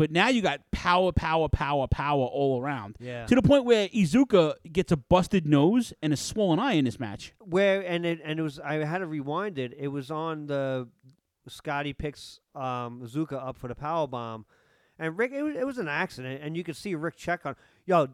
But 0.00 0.10
now 0.10 0.28
you 0.28 0.40
got 0.40 0.62
power, 0.70 1.12
power, 1.12 1.50
power, 1.50 1.86
power 1.86 2.24
all 2.24 2.58
around. 2.58 2.96
Yeah. 3.00 3.26
To 3.26 3.34
the 3.34 3.42
point 3.42 3.66
where 3.66 3.86
Iizuka 3.88 4.54
gets 4.72 4.90
a 4.92 4.96
busted 4.96 5.46
nose 5.46 5.92
and 6.02 6.14
a 6.14 6.16
swollen 6.16 6.58
eye 6.58 6.72
in 6.72 6.86
this 6.86 6.98
match. 6.98 7.34
Where 7.38 7.82
and 7.82 8.06
it 8.06 8.18
and 8.24 8.40
it 8.40 8.42
was 8.42 8.58
I 8.58 8.76
had 8.76 8.98
to 9.00 9.06
rewind 9.06 9.58
it. 9.58 9.74
It 9.78 9.88
was 9.88 10.10
on 10.10 10.46
the 10.46 10.88
Scotty 11.48 11.92
picks 11.92 12.40
um, 12.54 13.02
Zuka 13.06 13.34
up 13.34 13.58
for 13.58 13.68
the 13.68 13.74
power 13.74 14.06
bomb, 14.06 14.46
and 14.98 15.18
Rick. 15.18 15.32
It 15.32 15.42
was, 15.42 15.54
it 15.54 15.66
was 15.66 15.76
an 15.76 15.88
accident, 15.88 16.40
and 16.42 16.56
you 16.56 16.64
could 16.64 16.76
see 16.76 16.94
Rick 16.94 17.16
check 17.16 17.44
on. 17.44 17.54
Yo, 17.84 18.08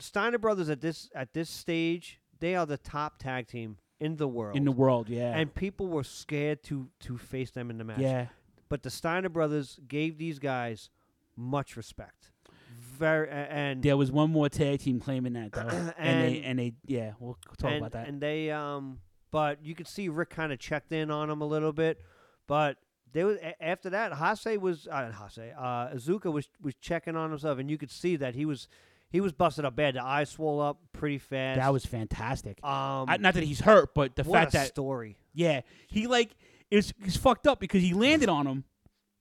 Steiner 0.00 0.38
brothers 0.38 0.68
at 0.68 0.80
this 0.80 1.10
at 1.14 1.32
this 1.32 1.48
stage, 1.48 2.18
they 2.40 2.56
are 2.56 2.66
the 2.66 2.78
top 2.78 3.20
tag 3.20 3.46
team 3.46 3.76
in 4.00 4.16
the 4.16 4.26
world. 4.26 4.56
In 4.56 4.64
the 4.64 4.72
world, 4.72 5.08
yeah. 5.08 5.32
And 5.36 5.54
people 5.54 5.86
were 5.86 6.02
scared 6.02 6.64
to 6.64 6.88
to 7.02 7.16
face 7.16 7.52
them 7.52 7.70
in 7.70 7.78
the 7.78 7.84
match. 7.84 8.00
Yeah. 8.00 8.26
But 8.68 8.82
the 8.82 8.90
Steiner 8.90 9.28
brothers 9.28 9.78
gave 9.86 10.18
these 10.18 10.40
guys 10.40 10.90
much 11.36 11.76
respect. 11.76 12.30
Very 12.78 13.28
and 13.28 13.82
There 13.82 13.96
was 13.96 14.10
one 14.12 14.30
more 14.30 14.48
tag 14.48 14.80
team 14.80 15.00
claiming 15.00 15.32
that 15.34 15.52
though, 15.52 15.92
and, 15.98 16.22
they 16.22 16.36
And- 16.36 16.44
and 16.44 16.58
they 16.58 16.72
yeah, 16.86 17.12
we'll 17.18 17.38
talk 17.58 17.70
and, 17.70 17.78
about 17.78 17.92
that. 17.92 18.08
And 18.08 18.20
they 18.20 18.50
um, 18.50 19.00
but 19.30 19.64
you 19.64 19.74
could 19.74 19.88
see 19.88 20.08
Rick 20.08 20.30
kind 20.30 20.52
of 20.52 20.58
checked 20.58 20.92
in 20.92 21.10
on 21.10 21.28
him 21.30 21.40
a 21.40 21.46
little 21.46 21.72
bit, 21.72 22.00
but 22.46 22.76
they 23.12 23.24
was 23.24 23.38
after 23.60 23.90
that 23.90 24.12
Hase 24.14 24.58
was 24.58 24.86
uh, 24.90 25.10
Hase 25.12 25.38
uh, 25.56 25.90
Azuka 25.94 26.32
was 26.32 26.48
was 26.62 26.74
checking 26.80 27.16
on 27.16 27.30
himself, 27.30 27.58
and 27.58 27.70
you 27.70 27.78
could 27.78 27.90
see 27.90 28.16
that 28.16 28.34
he 28.34 28.44
was 28.44 28.68
he 29.10 29.20
was 29.20 29.32
busted 29.32 29.64
up 29.64 29.76
bad. 29.76 29.94
The 29.94 30.02
eyes 30.02 30.30
swole 30.30 30.60
up 30.60 30.78
pretty 30.92 31.18
fast. 31.18 31.58
that 31.58 31.72
was 31.72 31.84
fantastic. 31.86 32.58
um, 32.64 33.06
I, 33.08 33.16
not 33.18 33.34
that 33.34 33.44
he's 33.44 33.60
hurt, 33.60 33.94
but 33.94 34.16
the 34.16 34.24
what 34.24 34.38
fact 34.40 34.54
a 34.54 34.58
that 34.58 34.66
story. 34.68 35.16
yeah, 35.32 35.60
he 35.86 36.06
like 36.06 36.36
it's 36.70 36.92
he's 37.02 37.16
fucked 37.16 37.46
up 37.46 37.60
because 37.60 37.82
he 37.82 37.92
landed 37.94 38.28
on 38.28 38.46
him. 38.46 38.64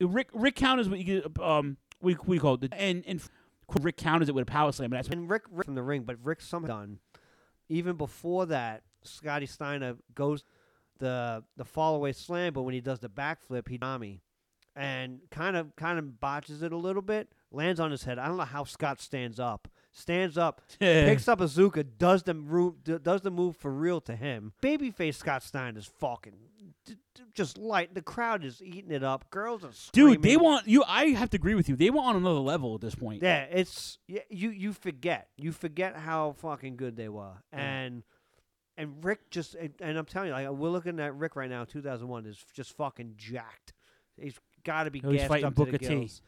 Rick 0.02 0.30
Rick 0.34 0.56
counters 0.56 0.90
what 0.90 0.99
you 0.99 1.22
get, 1.22 1.40
um 1.40 1.77
we 2.03 2.17
we 2.25 2.38
call 2.38 2.55
it 2.55 2.61
the 2.61 2.73
and 2.73 3.03
and 3.07 3.21
Rick 3.81 3.97
counters 3.97 4.30
it 4.30 4.35
with 4.35 4.43
a 4.43 4.51
power 4.51 4.71
slam. 4.71 4.91
And 4.91 4.99
that's 4.99 5.07
and 5.07 5.30
Rick, 5.30 5.43
Rick 5.49 5.65
from 5.65 5.75
the 5.75 5.84
ring, 5.84 6.03
but 6.03 6.17
Rick 6.23 6.41
somehow 6.41 6.80
done. 6.80 6.99
Even 7.69 7.95
before 7.95 8.45
that, 8.47 8.84
Scotty 9.03 9.45
Steiner 9.45 9.95
goes 10.13 10.43
the 10.99 11.43
the 11.57 11.65
fall 11.65 11.95
away 11.95 12.11
slam, 12.11 12.53
but 12.53 12.63
when 12.63 12.73
he 12.73 12.81
does 12.81 12.99
the 12.99 13.09
backflip, 13.09 13.67
he 13.67 13.77
Nami, 13.77 14.21
and 14.75 15.19
kind 15.31 15.55
of 15.55 15.75
kind 15.75 15.97
of 15.97 16.19
botches 16.19 16.61
it 16.61 16.71
a 16.71 16.77
little 16.77 17.01
bit, 17.01 17.30
lands 17.51 17.80
on 17.80 17.91
his 17.91 18.03
head. 18.03 18.19
I 18.19 18.27
don't 18.27 18.38
know 18.38 18.43
how 18.43 18.63
Scott 18.63 18.99
stands 18.99 19.39
up. 19.39 19.67
Stands 19.94 20.38
up, 20.38 20.61
picks 20.80 21.28
up 21.28 21.40
Azuka, 21.40 21.86
does 21.98 22.24
the 22.24 22.34
move, 22.34 22.84
does 22.84 23.22
the 23.22 23.32
move 23.32 23.56
for 23.56 23.72
real 23.72 24.02
to 24.02 24.15
him. 24.15 24.52
Babyface 24.61 25.15
Scott 25.15 25.44
Steiner 25.44 25.80
is 25.80 25.86
fucking 25.86 26.34
d- 26.86 26.95
d- 27.15 27.22
just 27.34 27.57
light. 27.57 27.94
The 27.94 28.02
crowd 28.02 28.44
is 28.44 28.61
eating 28.61 28.91
it 28.91 29.03
up. 29.03 29.30
Girls 29.30 29.64
are 29.64 29.72
screaming. 29.72 30.15
Dude, 30.15 30.24
they 30.24 30.36
want 30.38 30.68
you. 30.68 30.84
I 30.88 31.07
have 31.11 31.30
to 31.30 31.38
agree 31.38 31.56
with 31.56 31.70
you. 31.70 31.76
They 31.76 31.90
want 31.90 32.15
on 32.15 32.15
another 32.18 32.40
level 32.40 32.76
at 32.76 32.82
this 32.82 32.95
point. 32.95 33.22
Yeah, 33.24 33.44
it's 33.44 33.99
you. 34.07 34.49
You 34.49 34.74
forget. 34.74 35.30
You 35.38 35.52
forget 35.52 35.95
how 35.95 36.34
fucking 36.40 36.76
good 36.76 36.95
they 36.98 37.10
were, 37.10 37.34
and 37.52 38.03
and 38.76 39.03
Rick 39.06 39.30
just 39.30 39.53
and, 39.56 39.74
and 39.80 39.98
I'm 39.98 40.06
telling 40.06 40.30
you, 40.30 40.34
like 40.34 40.49
we're 40.49 40.70
looking 40.70 40.99
at 40.99 41.15
Rick 41.15 41.36
right 41.36 41.49
now. 41.49 41.64
2001 41.65 42.26
is 42.26 42.44
just 42.56 42.76
fucking 42.76 43.14
jacked. 43.18 43.74
He's 44.20 44.40
got 44.64 44.84
to 44.86 44.91
be 44.91 45.02
Oh, 45.06 45.11
gassed 45.11 45.28
fighting 45.28 45.45
up 45.45 45.56
Booker 45.56 45.74
to 45.74 45.78
the 45.78 45.86
T. 45.88 45.95
gills. 45.95 46.22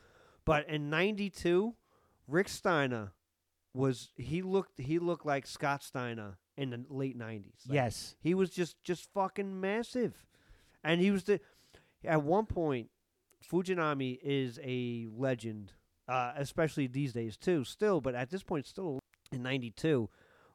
But 0.46 0.70
in 0.70 0.92
'92, 0.92 1.74
Rick 2.28 2.50
Steiner 2.50 3.12
was 3.76 4.10
he 4.16 4.42
looked 4.42 4.80
he 4.80 4.98
looked 5.00 5.26
like 5.26 5.46
Scott 5.46 5.84
Steiner 5.84 6.38
in 6.58 6.70
the 6.70 6.86
late 6.90 7.18
'90s. 7.18 7.68
Like, 7.68 7.76
Yes. 7.76 8.16
he 8.20 8.34
was 8.34 8.50
just 8.50 8.82
just 8.84 9.12
fucking 9.14 9.60
massive, 9.60 10.26
and 10.84 11.02
he 11.02 11.12
was 11.12 11.24
the 11.26 11.40
at 12.04 12.24
one 12.24 12.46
point. 12.46 12.90
Fujinami 13.52 14.18
is 14.24 14.60
a 14.64 15.08
legend, 15.16 15.74
uh, 16.08 16.34
especially 16.36 16.88
these 16.88 17.14
days 17.14 17.38
too. 17.38 17.64
Still, 17.64 18.02
but 18.02 18.16
at 18.16 18.30
this 18.32 18.42
point, 18.44 18.66
still 18.66 19.00
in 19.32 19.44
'92, 19.44 20.10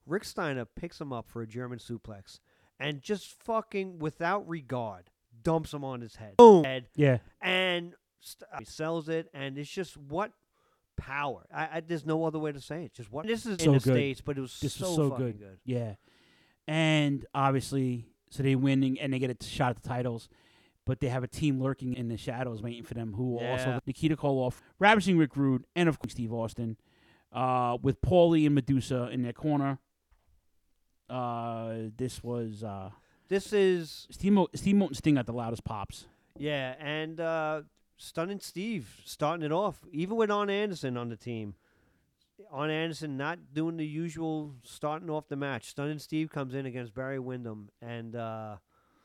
Rick 0.06 0.24
Steiner 0.24 0.64
picks 0.64 1.00
him 1.00 1.12
up 1.12 1.28
for 1.28 1.40
a 1.42 1.46
German 1.46 1.78
suplex, 1.78 2.40
and 2.80 3.00
just 3.00 3.40
fucking 3.44 3.98
without 4.00 4.48
regard 4.48 5.10
dumps 5.42 5.72
him 5.72 5.84
on 5.84 6.00
his 6.00 6.16
head. 6.16 6.36
Boom. 6.36 6.64
Head, 6.64 6.88
Yeah. 6.96 7.18
and 7.40 7.94
st- 8.20 8.48
he 8.58 8.64
sells 8.64 9.08
it, 9.08 9.28
and 9.32 9.56
it's 9.56 9.70
just 9.70 9.96
what 9.96 10.32
power. 11.00 11.46
I, 11.52 11.62
I 11.76 11.80
there's 11.80 12.04
no 12.06 12.24
other 12.24 12.38
way 12.38 12.52
to 12.52 12.60
say 12.60 12.84
it. 12.84 12.94
Just 12.94 13.10
what 13.10 13.26
this 13.26 13.46
is 13.46 13.58
so 13.58 13.64
in 13.66 13.72
the 13.78 13.80
good. 13.80 13.94
states, 13.94 14.20
but 14.20 14.36
it 14.38 14.40
was 14.40 14.58
this 14.60 14.74
so, 14.74 14.86
was 14.86 14.96
so 14.96 15.10
fucking 15.10 15.26
good. 15.26 15.38
good. 15.38 15.58
Yeah, 15.64 15.94
and 16.68 17.24
obviously, 17.34 18.06
so 18.30 18.42
they 18.42 18.54
win 18.54 18.96
and 19.00 19.12
they 19.12 19.18
get 19.18 19.30
a 19.30 19.44
shot 19.44 19.70
at 19.70 19.82
the 19.82 19.88
titles, 19.88 20.28
but 20.86 21.00
they 21.00 21.08
have 21.08 21.24
a 21.24 21.28
team 21.28 21.60
lurking 21.60 21.94
in 21.94 22.08
the 22.08 22.16
shadows 22.16 22.62
waiting 22.62 22.84
for 22.84 22.94
them. 22.94 23.14
Who 23.14 23.38
are 23.38 23.52
also 23.52 23.68
Yeah. 23.70 23.78
Nikita 23.86 24.16
Koloff, 24.16 24.60
ravishing 24.78 25.16
Rick 25.18 25.36
Rude, 25.36 25.64
and 25.74 25.88
of 25.88 25.98
course 25.98 26.12
Steve 26.12 26.32
Austin, 26.32 26.76
uh, 27.32 27.78
with 27.82 28.00
Paulie 28.02 28.46
and 28.46 28.54
Medusa 28.54 29.08
in 29.12 29.22
their 29.22 29.32
corner. 29.32 29.78
Uh, 31.08 31.74
this 31.96 32.22
was 32.22 32.62
uh, 32.62 32.90
This 33.28 33.52
is 33.52 34.06
Steamboat, 34.10 34.50
Steamboat 34.56 34.90
and 34.90 34.96
Sting 34.96 35.14
got 35.16 35.26
the 35.26 35.32
loudest 35.32 35.64
pops. 35.64 36.06
Yeah, 36.38 36.74
and 36.78 37.18
uh, 37.20 37.62
Stunning 38.00 38.40
Steve 38.40 39.02
starting 39.04 39.44
it 39.44 39.52
off, 39.52 39.84
even 39.92 40.16
with 40.16 40.30
Arn 40.30 40.48
Anderson 40.48 40.96
on 40.96 41.10
the 41.10 41.16
team. 41.16 41.54
On 42.50 42.70
Anderson 42.70 43.18
not 43.18 43.52
doing 43.52 43.76
the 43.76 43.86
usual 43.86 44.54
starting 44.64 45.10
off 45.10 45.28
the 45.28 45.36
match. 45.36 45.68
Stunning 45.68 45.98
Steve 45.98 46.30
comes 46.30 46.54
in 46.54 46.64
against 46.64 46.94
Barry 46.94 47.18
Windham, 47.18 47.68
and 47.82 48.16
uh, 48.16 48.56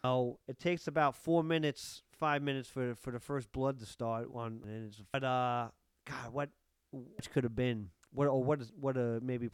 oh, 0.05 0.39
it 0.47 0.59
takes 0.59 0.87
about 0.87 1.13
four 1.13 1.43
minutes, 1.43 2.03
five 2.17 2.41
minutes 2.41 2.69
for 2.69 2.95
for 2.95 3.11
the 3.11 3.19
first 3.19 3.51
blood 3.51 3.79
to 3.79 3.85
start. 3.85 4.29
On 4.33 4.61
and 4.65 4.87
it's, 4.87 5.03
but 5.11 5.25
uh, 5.25 5.67
God, 6.05 6.31
what 6.31 6.49
which 6.93 7.29
could 7.29 7.43
have 7.43 7.55
been 7.55 7.89
what 8.13 8.27
or 8.29 8.41
what 8.41 8.61
is 8.61 8.71
what 8.79 8.95
uh 8.95 9.19
maybe 9.21 9.49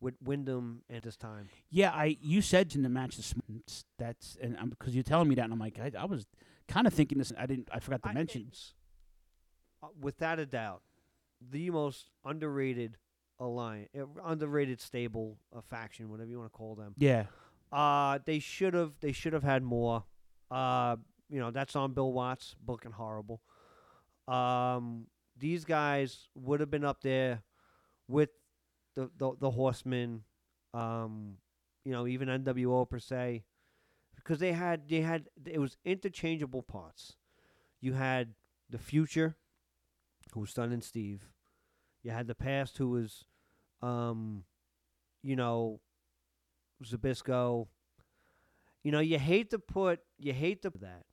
with 0.00 0.14
Windham 0.22 0.82
at 0.88 1.02
this 1.02 1.16
time. 1.16 1.50
Yeah, 1.68 1.90
I 1.90 2.16
you 2.22 2.40
said 2.40 2.74
in 2.74 2.82
the 2.82 2.88
match 2.88 3.18
this 3.18 3.34
that's 3.98 4.38
and 4.40 4.56
because 4.70 4.94
you're 4.94 5.04
telling 5.04 5.28
me 5.28 5.34
that 5.34 5.44
and 5.44 5.52
I'm 5.52 5.58
like 5.58 5.78
I, 5.78 5.92
I 5.98 6.06
was 6.06 6.26
kind 6.68 6.86
of 6.86 6.94
thinking 6.94 7.18
this 7.18 7.32
I 7.38 7.46
didn't 7.46 7.68
I 7.72 7.80
forgot 7.80 8.02
to 8.04 8.12
mention 8.12 8.50
uh, 9.82 9.88
without 10.00 10.38
a 10.38 10.46
doubt, 10.46 10.82
the 11.40 11.70
most 11.70 12.10
underrated 12.24 12.96
alliance, 13.38 13.88
uh, 13.98 14.04
underrated 14.24 14.80
stable 14.80 15.38
uh, 15.54 15.60
faction, 15.60 16.08
whatever 16.10 16.30
you 16.30 16.38
want 16.38 16.52
to 16.52 16.56
call 16.56 16.74
them. 16.74 16.94
Yeah. 16.96 17.26
Uh, 17.72 18.18
they 18.24 18.38
should 18.38 18.74
have. 18.74 18.92
They 19.00 19.12
should 19.12 19.32
have 19.32 19.42
had 19.42 19.62
more. 19.62 20.04
Uh, 20.50 20.96
you 21.28 21.40
know, 21.40 21.50
that's 21.50 21.74
on 21.74 21.92
Bill 21.92 22.12
Watts, 22.12 22.54
booking 22.64 22.92
horrible. 22.92 23.42
Um, 24.28 25.06
these 25.36 25.64
guys 25.64 26.28
would 26.34 26.60
have 26.60 26.70
been 26.70 26.84
up 26.84 27.02
there 27.02 27.42
with 28.08 28.30
the 28.94 29.10
the, 29.18 29.32
the 29.40 29.50
Horsemen. 29.50 30.22
Um, 30.72 31.34
you 31.84 31.92
know, 31.92 32.06
even 32.06 32.28
NWO 32.28 32.88
per 32.88 32.98
se, 32.98 33.44
because 34.26 34.40
they 34.40 34.52
had 34.52 34.88
they 34.88 35.02
had 35.02 35.28
it 35.44 35.60
was 35.60 35.76
interchangeable 35.84 36.62
parts. 36.62 37.14
You 37.80 37.92
had 37.92 38.34
the 38.68 38.78
future, 38.78 39.36
who 40.32 40.40
was 40.40 40.50
Stunning 40.50 40.80
Steve. 40.80 41.28
You 42.02 42.10
had 42.10 42.26
the 42.26 42.34
past, 42.34 42.78
who 42.78 42.90
was, 42.90 43.24
um, 43.82 44.44
you 45.22 45.36
know, 45.36 45.80
Zbyszko. 46.84 47.68
You 48.82 48.92
know, 48.92 49.00
you 49.00 49.18
hate 49.18 49.50
to 49.50 49.58
put 49.60 50.00
you 50.18 50.32
hate 50.32 50.62
to 50.62 50.70
that 50.80 51.04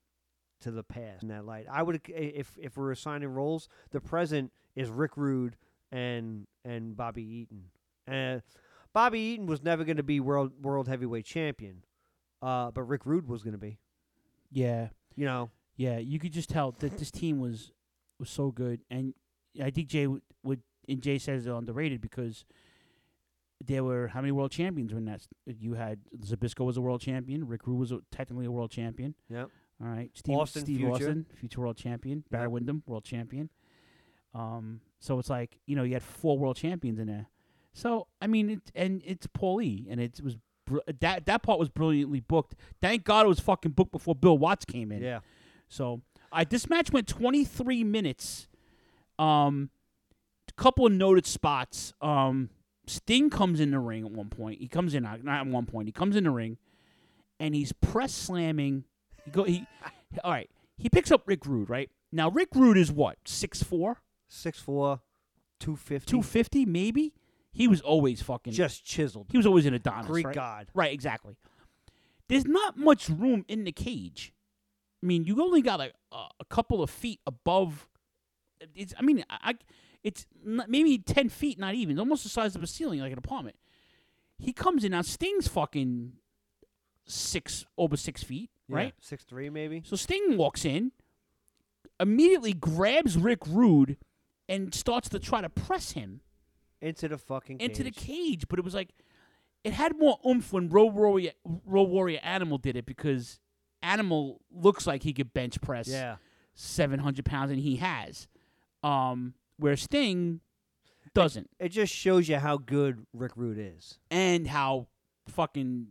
to 0.61 0.71
the 0.71 0.83
past 0.83 1.21
in 1.21 1.29
that 1.29 1.45
light. 1.45 1.67
I 1.71 1.83
would 1.83 2.01
if 2.07 2.57
if 2.59 2.77
we're 2.77 2.91
assigning 2.91 3.29
roles, 3.29 3.69
the 3.91 4.01
present 4.01 4.51
is 4.75 4.89
Rick 4.89 5.17
Rude 5.17 5.55
and 5.91 6.47
and 6.65 6.95
Bobby 6.95 7.23
Eaton. 7.23 7.65
And 8.07 8.41
Bobby 8.91 9.19
Eaton 9.19 9.45
was 9.45 9.61
never 9.61 9.83
going 9.83 9.97
to 9.97 10.03
be 10.03 10.19
world 10.19 10.51
world 10.61 10.87
heavyweight 10.87 11.25
champion, 11.25 11.83
uh, 12.43 12.69
but 12.71 12.83
Rick 12.83 13.05
Rude 13.05 13.27
was 13.27 13.41
going 13.43 13.53
to 13.53 13.57
be. 13.69 13.79
yeah 14.51 14.89
You 15.15 15.25
know, 15.25 15.49
yeah 15.77 15.97
you 15.97 16.19
could 16.19 16.33
just 16.33 16.49
tell 16.49 16.71
that 16.79 16.97
this 16.97 17.09
team 17.11 17.39
was 17.39 17.71
was 18.19 18.29
so 18.29 18.51
good 18.51 18.81
and 18.91 19.13
I 19.61 19.69
think 19.71 19.87
Jay 19.87 20.07
would, 20.07 20.21
would 20.43 20.61
and 20.87 21.01
Jay 21.01 21.17
says 21.17 21.45
they're 21.45 21.55
underrated 21.55 22.01
because 22.01 22.45
there 23.65 23.83
were 23.83 24.07
how 24.09 24.19
many 24.21 24.31
world 24.31 24.51
champions 24.51 24.91
were 24.91 24.99
in 24.99 25.05
that? 25.05 25.21
You 25.45 25.73
had 25.75 25.99
Zbyszko 26.19 26.65
was 26.65 26.75
a 26.77 26.81
world 26.81 27.01
champion. 27.01 27.47
Rick 27.47 27.65
Rude 27.67 27.79
was 27.79 27.91
a, 27.91 27.99
technically 28.11 28.45
a 28.45 28.51
world 28.51 28.71
champion. 28.71 29.15
Yep. 29.29 29.49
All 29.81 29.87
right. 29.87 30.09
Steve 30.13 30.35
Austin, 30.37 30.61
Steve 30.63 30.77
future. 30.77 30.93
Austin, 30.93 31.25
future 31.33 31.61
world 31.61 31.77
champion. 31.77 32.23
Barry 32.29 32.43
Yep. 32.45 32.51
Windham, 32.51 32.83
world 32.85 33.05
champion. 33.05 33.49
Um. 34.33 34.81
So 34.99 35.19
it's 35.19 35.29
like 35.29 35.59
you 35.65 35.75
know 35.75 35.83
you 35.83 35.93
had 35.93 36.03
four 36.03 36.37
world 36.37 36.57
champions 36.57 36.99
in 36.99 37.07
there. 37.07 37.27
So 37.73 38.07
I 38.21 38.27
mean, 38.27 38.49
it, 38.49 38.71
and 38.75 39.01
it's 39.05 39.27
Paulie, 39.27 39.85
and 39.89 40.01
it 40.01 40.19
was 40.21 40.35
br- 40.65 40.79
that 40.99 41.25
that 41.25 41.43
part 41.43 41.59
was 41.59 41.69
brilliantly 41.69 42.19
booked. 42.19 42.55
Thank 42.81 43.03
God 43.03 43.25
it 43.25 43.29
was 43.29 43.39
fucking 43.39 43.71
booked 43.71 43.91
before 43.91 44.15
Bill 44.15 44.37
Watts 44.37 44.65
came 44.65 44.91
in. 44.91 45.01
Yeah. 45.01 45.19
So 45.67 46.01
I 46.31 46.43
this 46.43 46.69
match 46.69 46.91
went 46.91 47.07
23 47.07 47.83
minutes. 47.83 48.47
Um, 49.19 49.69
a 50.49 50.61
couple 50.61 50.85
of 50.85 50.91
noted 50.91 51.25
spots. 51.25 51.93
Um, 52.01 52.49
Sting 52.87 53.29
comes 53.29 53.59
in 53.59 53.71
the 53.71 53.79
ring 53.79 54.05
at 54.05 54.11
one 54.11 54.29
point. 54.29 54.59
He 54.59 54.67
comes 54.67 54.93
in 54.93 55.03
not 55.03 55.19
at 55.27 55.47
one 55.47 55.65
point. 55.65 55.87
He 55.87 55.91
comes 55.91 56.15
in 56.15 56.25
the 56.25 56.31
ring, 56.31 56.57
and 57.39 57.55
he's 57.55 57.71
press 57.71 58.13
slamming. 58.13 58.83
He 59.25 59.31
go 59.31 59.43
he, 59.43 59.65
all 60.23 60.31
right. 60.31 60.49
He 60.77 60.89
picks 60.89 61.11
up 61.11 61.23
Rick 61.25 61.45
Rude 61.45 61.69
right 61.69 61.89
now. 62.11 62.29
Rick 62.29 62.49
Rude 62.55 62.77
is 62.77 62.91
what 62.91 63.17
six 63.25 63.63
four. 63.63 64.01
Six 64.27 64.59
four. 64.59 65.01
250 65.59 66.09
250 66.09 66.65
maybe. 66.65 67.13
He 67.53 67.67
was 67.67 67.81
always 67.81 68.21
fucking 68.21 68.51
just 68.53 68.83
chiseled. 68.83 69.27
He 69.31 69.37
was 69.37 69.45
always 69.45 69.65
an 69.65 69.73
Adonis. 69.75 70.07
Greek 70.07 70.25
right? 70.25 70.35
god. 70.35 70.67
Right, 70.73 70.91
exactly. 70.91 71.37
There's 72.27 72.45
not 72.45 72.77
much 72.77 73.07
room 73.09 73.45
in 73.47 73.63
the 73.63 73.71
cage. 73.71 74.33
I 75.01 75.05
mean, 75.05 75.23
you 75.25 75.41
only 75.41 75.61
got 75.61 75.79
a 75.79 75.91
a, 76.11 76.45
couple 76.49 76.81
of 76.81 76.89
feet 76.89 77.19
above. 77.27 77.87
It's. 78.75 78.93
I 78.97 79.03
mean, 79.03 79.23
I. 79.29 79.51
I- 79.51 79.57
It's 80.03 80.25
not, 80.43 80.67
maybe 80.69 80.97
ten 80.97 81.29
feet, 81.29 81.57
not 81.57 81.75
even. 81.75 81.91
It's 81.93 81.99
almost 81.99 82.23
the 82.23 82.29
size 82.29 82.55
of 82.57 82.63
a 82.63 82.67
ceiling, 82.67 82.99
like 82.99 83.11
an 83.13 83.17
apartment. 83.17 83.55
He 84.37 84.51
comes 84.51 84.83
in 84.83 84.91
now. 84.91 85.01
Sting's 85.01 85.47
fucking 85.47 86.13
six 87.05 87.65
over 87.77 87.95
six 87.95 88.21
feet, 88.23 88.49
Yeah, 88.67 88.75
right? 88.75 88.93
Six 88.99 89.23
three 89.23 89.49
maybe. 89.49 89.81
So 89.85 89.95
Sting 89.95 90.35
walks 90.37 90.65
in, 90.65 90.91
immediately 91.99 92.53
grabs 92.53 93.17
Rick 93.17 93.45
Rude, 93.47 93.97
and 94.49 94.73
starts 94.73 95.07
to 95.09 95.19
try 95.19 95.39
to 95.41 95.49
press 95.49 95.91
him 95.91 96.21
into 96.83 97.07
the 97.07 97.17
fucking 97.17 97.59
into 97.59 97.83
the 97.83 97.91
cage. 97.91 98.05
cage. 98.05 98.47
But 98.47 98.59
it 98.59 98.65
was 98.65 98.73
like 98.75 98.89
it 99.63 99.73
had 99.73 99.97
more 99.97 100.19
oomph 100.27 100.51
when 100.53 100.69
Road 100.69 100.93
Warrior 100.93 101.31
Road 101.65 101.89
Warrior 101.89 102.19
Animal 102.23 102.57
did 102.57 102.75
it 102.75 102.85
because 102.85 103.39
Animal 103.81 104.41
looks 104.51 104.85
like 104.87 105.03
he 105.03 105.13
could 105.13 105.33
bench 105.33 105.59
press 105.61 105.87
Yeah. 105.87 106.17
seven 106.53 106.99
hundred 106.99 107.25
pounds, 107.25 107.51
and 107.51 107.59
he 107.59 107.77
has. 107.77 108.27
Um, 108.83 109.33
where 109.57 109.75
Sting 109.77 110.41
doesn't, 111.13 111.49
It 111.59 111.69
just 111.69 111.93
shows 111.93 112.27
you 112.27 112.37
how 112.37 112.57
good 112.57 113.05
Rick 113.13 113.33
Rude 113.35 113.57
is. 113.59 113.99
and 114.11 114.47
how 114.47 114.87
fucking 115.27 115.87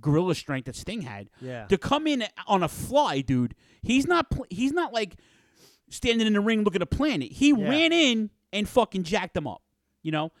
gorilla 0.00 0.34
strength 0.34 0.66
that 0.66 0.76
Sting 0.76 1.00
had. 1.02 1.30
Yeah. 1.40 1.66
To 1.66 1.78
come 1.78 2.06
in 2.06 2.24
on 2.46 2.62
a 2.62 2.68
fly, 2.68 3.20
dude. 3.22 3.54
He's 3.82 4.06
not. 4.06 4.30
Pl- 4.30 4.46
he's 4.50 4.72
not 4.72 4.92
like 4.92 5.16
standing 5.88 6.26
in 6.26 6.32
the 6.34 6.40
ring 6.40 6.64
looking 6.64 6.82
at 6.82 6.90
plan 6.90 7.22
it. 7.22 7.32
He 7.32 7.52
ran 7.52 7.92
in 7.92 8.30
and 8.52 8.68
fucking 8.68 9.04
jacked 9.04 9.34
them 9.34 9.46
up. 9.46 9.62
You 10.02 10.12
know, 10.12 10.32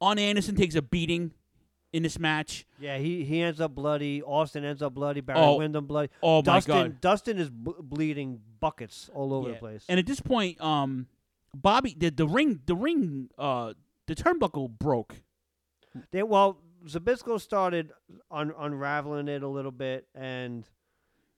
Arn 0.00 0.18
Anderson 0.18 0.54
takes 0.56 0.74
a 0.74 0.82
beating 0.82 1.32
in 1.92 2.02
this 2.02 2.18
match. 2.18 2.66
Yeah, 2.78 2.98
he, 2.98 3.24
he 3.24 3.40
ends 3.40 3.60
up 3.60 3.74
bloody. 3.74 4.22
Austin 4.22 4.64
ends 4.64 4.82
up 4.82 4.92
bloody. 4.94 5.20
Barry 5.22 5.38
Oh. 5.40 5.56
Windham 5.56 5.86
bloody. 5.86 6.10
Oh, 6.22 6.38
my 6.38 6.42
Dustin, 6.42 6.74
God. 6.74 7.00
Dustin 7.00 7.38
is 7.38 7.48
b- 7.48 7.72
bleeding 7.80 8.40
buckets 8.60 9.08
all 9.14 9.32
over 9.32 9.50
the 9.50 9.54
place. 9.56 9.84
And 9.88 9.98
at 9.98 10.06
this 10.06 10.20
point, 10.20 10.60
um, 10.60 11.06
Bobby 11.54 11.94
the 11.98 12.10
the 12.10 12.26
ring 12.28 12.60
the 12.66 12.76
ring 12.76 13.30
uh 13.38 13.72
the 14.06 14.14
turnbuckle 14.14 14.68
broke. 14.78 15.22
They 16.10 16.22
well, 16.22 16.58
Zbyszko 16.86 17.40
started 17.40 17.92
un- 18.30 18.52
unraveling 18.58 19.28
it 19.28 19.42
a 19.42 19.48
little 19.48 19.70
bit, 19.70 20.06
and 20.14 20.68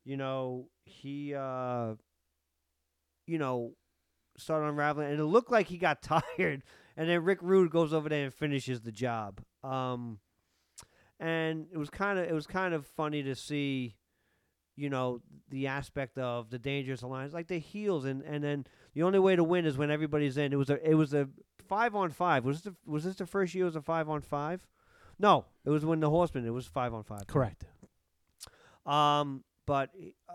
you 0.04 0.16
know 0.16 0.66
he, 0.84 1.34
uh, 1.34 1.94
you 3.28 3.38
know, 3.38 3.74
started 4.36 4.66
unraveling, 4.68 5.10
and 5.12 5.20
it 5.20 5.24
looked 5.24 5.52
like 5.52 5.68
he 5.68 5.78
got 5.78 6.02
tired, 6.36 6.62
and 6.98 7.08
then 7.08 7.22
Rick 7.22 7.38
Rude 7.42 7.70
goes 7.70 7.94
over 7.94 8.08
there 8.08 8.24
and 8.24 8.34
finishes 8.34 8.80
the 8.80 8.90
job. 8.90 9.40
Um, 9.62 10.18
and 11.20 11.66
it 11.72 11.78
was 11.78 11.90
kind 11.90 12.18
of 12.18 12.26
it 12.26 12.34
was 12.34 12.46
kind 12.46 12.74
of 12.74 12.86
funny 12.86 13.22
to 13.22 13.36
see, 13.36 13.94
you 14.76 14.90
know, 14.90 15.20
the 15.48 15.68
aspect 15.68 16.18
of 16.18 16.50
the 16.50 16.58
dangerous 16.58 17.02
alliance, 17.02 17.32
like 17.32 17.46
the 17.46 17.58
heels, 17.60 18.04
and 18.04 18.22
and 18.22 18.42
then 18.42 18.66
the 18.94 19.04
only 19.04 19.20
way 19.20 19.36
to 19.36 19.44
win 19.44 19.64
is 19.64 19.78
when 19.78 19.92
everybody's 19.92 20.36
in. 20.36 20.52
It 20.52 20.56
was 20.56 20.70
a 20.70 20.90
it 20.90 20.94
was 20.94 21.14
a 21.14 21.28
five 21.68 21.94
on 21.94 22.10
five. 22.10 22.44
Was 22.44 22.62
this 22.62 22.72
the, 22.72 22.90
was 22.90 23.04
this 23.04 23.14
the 23.14 23.26
first 23.26 23.54
year 23.54 23.64
it 23.64 23.68
was 23.68 23.76
a 23.76 23.82
five 23.82 24.08
on 24.08 24.20
five? 24.20 24.66
No, 25.20 25.44
it 25.64 25.70
was 25.70 25.84
when 25.84 26.00
the 26.00 26.10
Horsemen. 26.10 26.46
It 26.46 26.50
was 26.50 26.66
five 26.66 26.92
on 26.92 27.04
five. 27.04 27.28
Correct. 27.28 27.64
Um, 28.84 29.44
but 29.66 29.90
uh, 30.28 30.32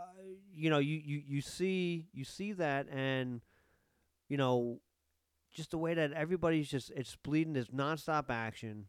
you 0.55 0.69
know, 0.69 0.79
you, 0.79 1.01
you 1.03 1.21
you 1.27 1.41
see 1.41 2.07
you 2.13 2.23
see 2.23 2.53
that, 2.53 2.87
and 2.89 3.41
you 4.29 4.37
know, 4.37 4.79
just 5.53 5.71
the 5.71 5.77
way 5.77 5.93
that 5.93 6.11
everybody's 6.13 6.67
just 6.69 6.91
it's 6.95 7.15
bleeding. 7.23 7.53
There's 7.53 7.69
nonstop 7.69 8.25
action. 8.29 8.87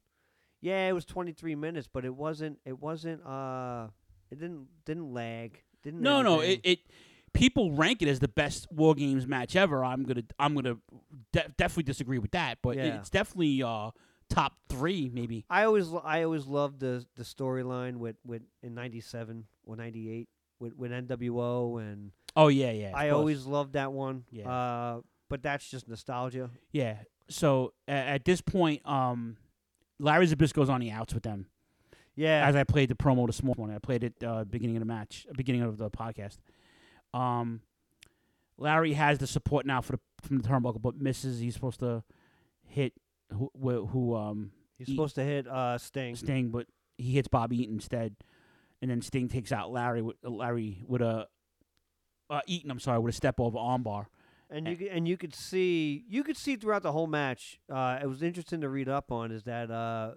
Yeah, 0.60 0.88
it 0.88 0.92
was 0.92 1.04
23 1.04 1.54
minutes, 1.56 1.88
but 1.92 2.04
it 2.04 2.14
wasn't. 2.14 2.58
It 2.64 2.80
wasn't. 2.80 3.24
Uh, 3.24 3.88
it 4.30 4.38
didn't 4.40 4.66
didn't 4.86 5.12
lag. 5.12 5.62
Didn't 5.82 6.00
No, 6.00 6.22
no, 6.22 6.40
it, 6.40 6.60
it 6.64 6.78
people 7.34 7.72
rank 7.72 8.00
it 8.00 8.08
as 8.08 8.20
the 8.20 8.28
best 8.28 8.70
War 8.72 8.94
Games 8.94 9.26
match 9.26 9.54
ever. 9.56 9.84
I'm 9.84 10.04
gonna 10.04 10.22
I'm 10.38 10.54
gonna 10.54 10.76
de- 11.32 11.48
definitely 11.58 11.82
disagree 11.82 12.18
with 12.18 12.30
that, 12.30 12.58
but 12.62 12.76
Yeah. 12.76 12.98
it's 12.98 13.10
definitely 13.10 13.62
uh 13.62 13.90
top 14.30 14.54
three 14.70 15.10
maybe. 15.12 15.44
I 15.50 15.64
always 15.64 15.88
I 16.02 16.22
always 16.22 16.46
loved 16.46 16.80
the 16.80 17.04
the 17.16 17.24
storyline 17.24 17.96
with 17.98 18.16
with 18.24 18.40
in 18.62 18.74
'97 18.74 19.44
or 19.64 19.76
'98 19.76 20.28
with 20.58 20.74
with 20.76 20.90
NWO 20.90 21.82
and 21.82 22.12
Oh, 22.36 22.48
yeah, 22.48 22.72
yeah, 22.72 22.90
I 22.94 23.10
course. 23.10 23.14
always 23.14 23.44
loved 23.46 23.74
that 23.74 23.92
one. 23.92 24.24
Yeah. 24.32 24.50
Uh, 24.50 25.00
but 25.28 25.42
that's 25.42 25.68
just 25.70 25.88
nostalgia. 25.88 26.50
Yeah. 26.72 26.98
So 27.28 27.72
a- 27.88 27.92
at 27.92 28.24
this 28.24 28.40
point, 28.40 28.86
um, 28.88 29.36
Larry 29.98 30.26
Zbyszko's 30.26 30.68
on 30.68 30.80
the 30.80 30.90
outs 30.90 31.14
with 31.14 31.22
them. 31.22 31.46
Yeah. 32.16 32.46
As 32.46 32.54
I 32.54 32.64
played 32.64 32.88
the 32.90 32.94
promo 32.94 33.26
this 33.26 33.42
morning, 33.42 33.74
I 33.74 33.78
played 33.78 34.04
it 34.04 34.14
uh, 34.24 34.44
beginning 34.44 34.76
of 34.76 34.80
the 34.80 34.86
match, 34.86 35.26
beginning 35.36 35.62
of 35.62 35.78
the 35.78 35.90
podcast. 35.90 36.38
Um, 37.12 37.60
Larry 38.56 38.92
has 38.92 39.18
the 39.18 39.26
support 39.26 39.66
now 39.66 39.80
for 39.80 39.92
the 39.92 40.00
from 40.22 40.38
the 40.38 40.48
turnbuckle, 40.48 40.80
but 40.80 40.96
misses. 41.00 41.40
He's 41.40 41.54
supposed 41.54 41.80
to 41.80 42.02
hit 42.66 42.92
who 43.32 43.50
who, 43.60 43.86
who 43.86 44.14
um 44.14 44.52
He's 44.78 44.88
supposed 44.88 45.14
to 45.16 45.24
hit 45.24 45.46
uh, 45.48 45.78
Sting. 45.78 46.14
Sting, 46.16 46.50
but 46.50 46.66
he 46.98 47.12
hits 47.12 47.28
Bobby 47.28 47.62
Eaton 47.62 47.74
instead, 47.76 48.14
and 48.82 48.90
then 48.90 49.02
Sting 49.02 49.28
takes 49.28 49.50
out 49.52 49.70
Larry 49.72 50.02
with 50.02 50.16
Larry 50.22 50.84
with 50.86 51.02
a 51.02 51.26
uh, 52.30 52.40
Eaton. 52.46 52.70
I'm 52.70 52.80
sorry, 52.80 52.98
with 53.00 53.14
a 53.14 53.16
step 53.16 53.38
over 53.40 53.58
armbar. 53.58 54.06
And 54.56 54.68
you 54.68 54.76
could, 54.76 54.86
and 54.88 55.08
you 55.08 55.16
could 55.16 55.34
see 55.34 56.04
you 56.08 56.22
could 56.22 56.36
see 56.36 56.54
throughout 56.56 56.82
the 56.82 56.92
whole 56.92 57.06
match. 57.08 57.58
Uh, 57.68 57.98
it 58.00 58.06
was 58.06 58.22
interesting 58.22 58.60
to 58.60 58.68
read 58.68 58.88
up 58.88 59.10
on 59.10 59.32
is 59.32 59.42
that 59.44 59.70
uh, 59.70 60.12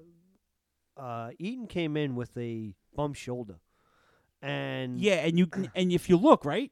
uh, 0.96 1.32
Eaton 1.40 1.66
came 1.68 1.98
in 1.98 2.16
with 2.16 2.38
a 2.38 2.76
bum 2.96 3.14
shoulder, 3.14 3.56
and 4.42 5.00
Yeah, 5.00 5.16
and 5.26 5.38
you 5.40 5.48
and 5.76 5.92
if 5.92 6.08
you 6.10 6.18
look 6.18 6.46
right, 6.46 6.72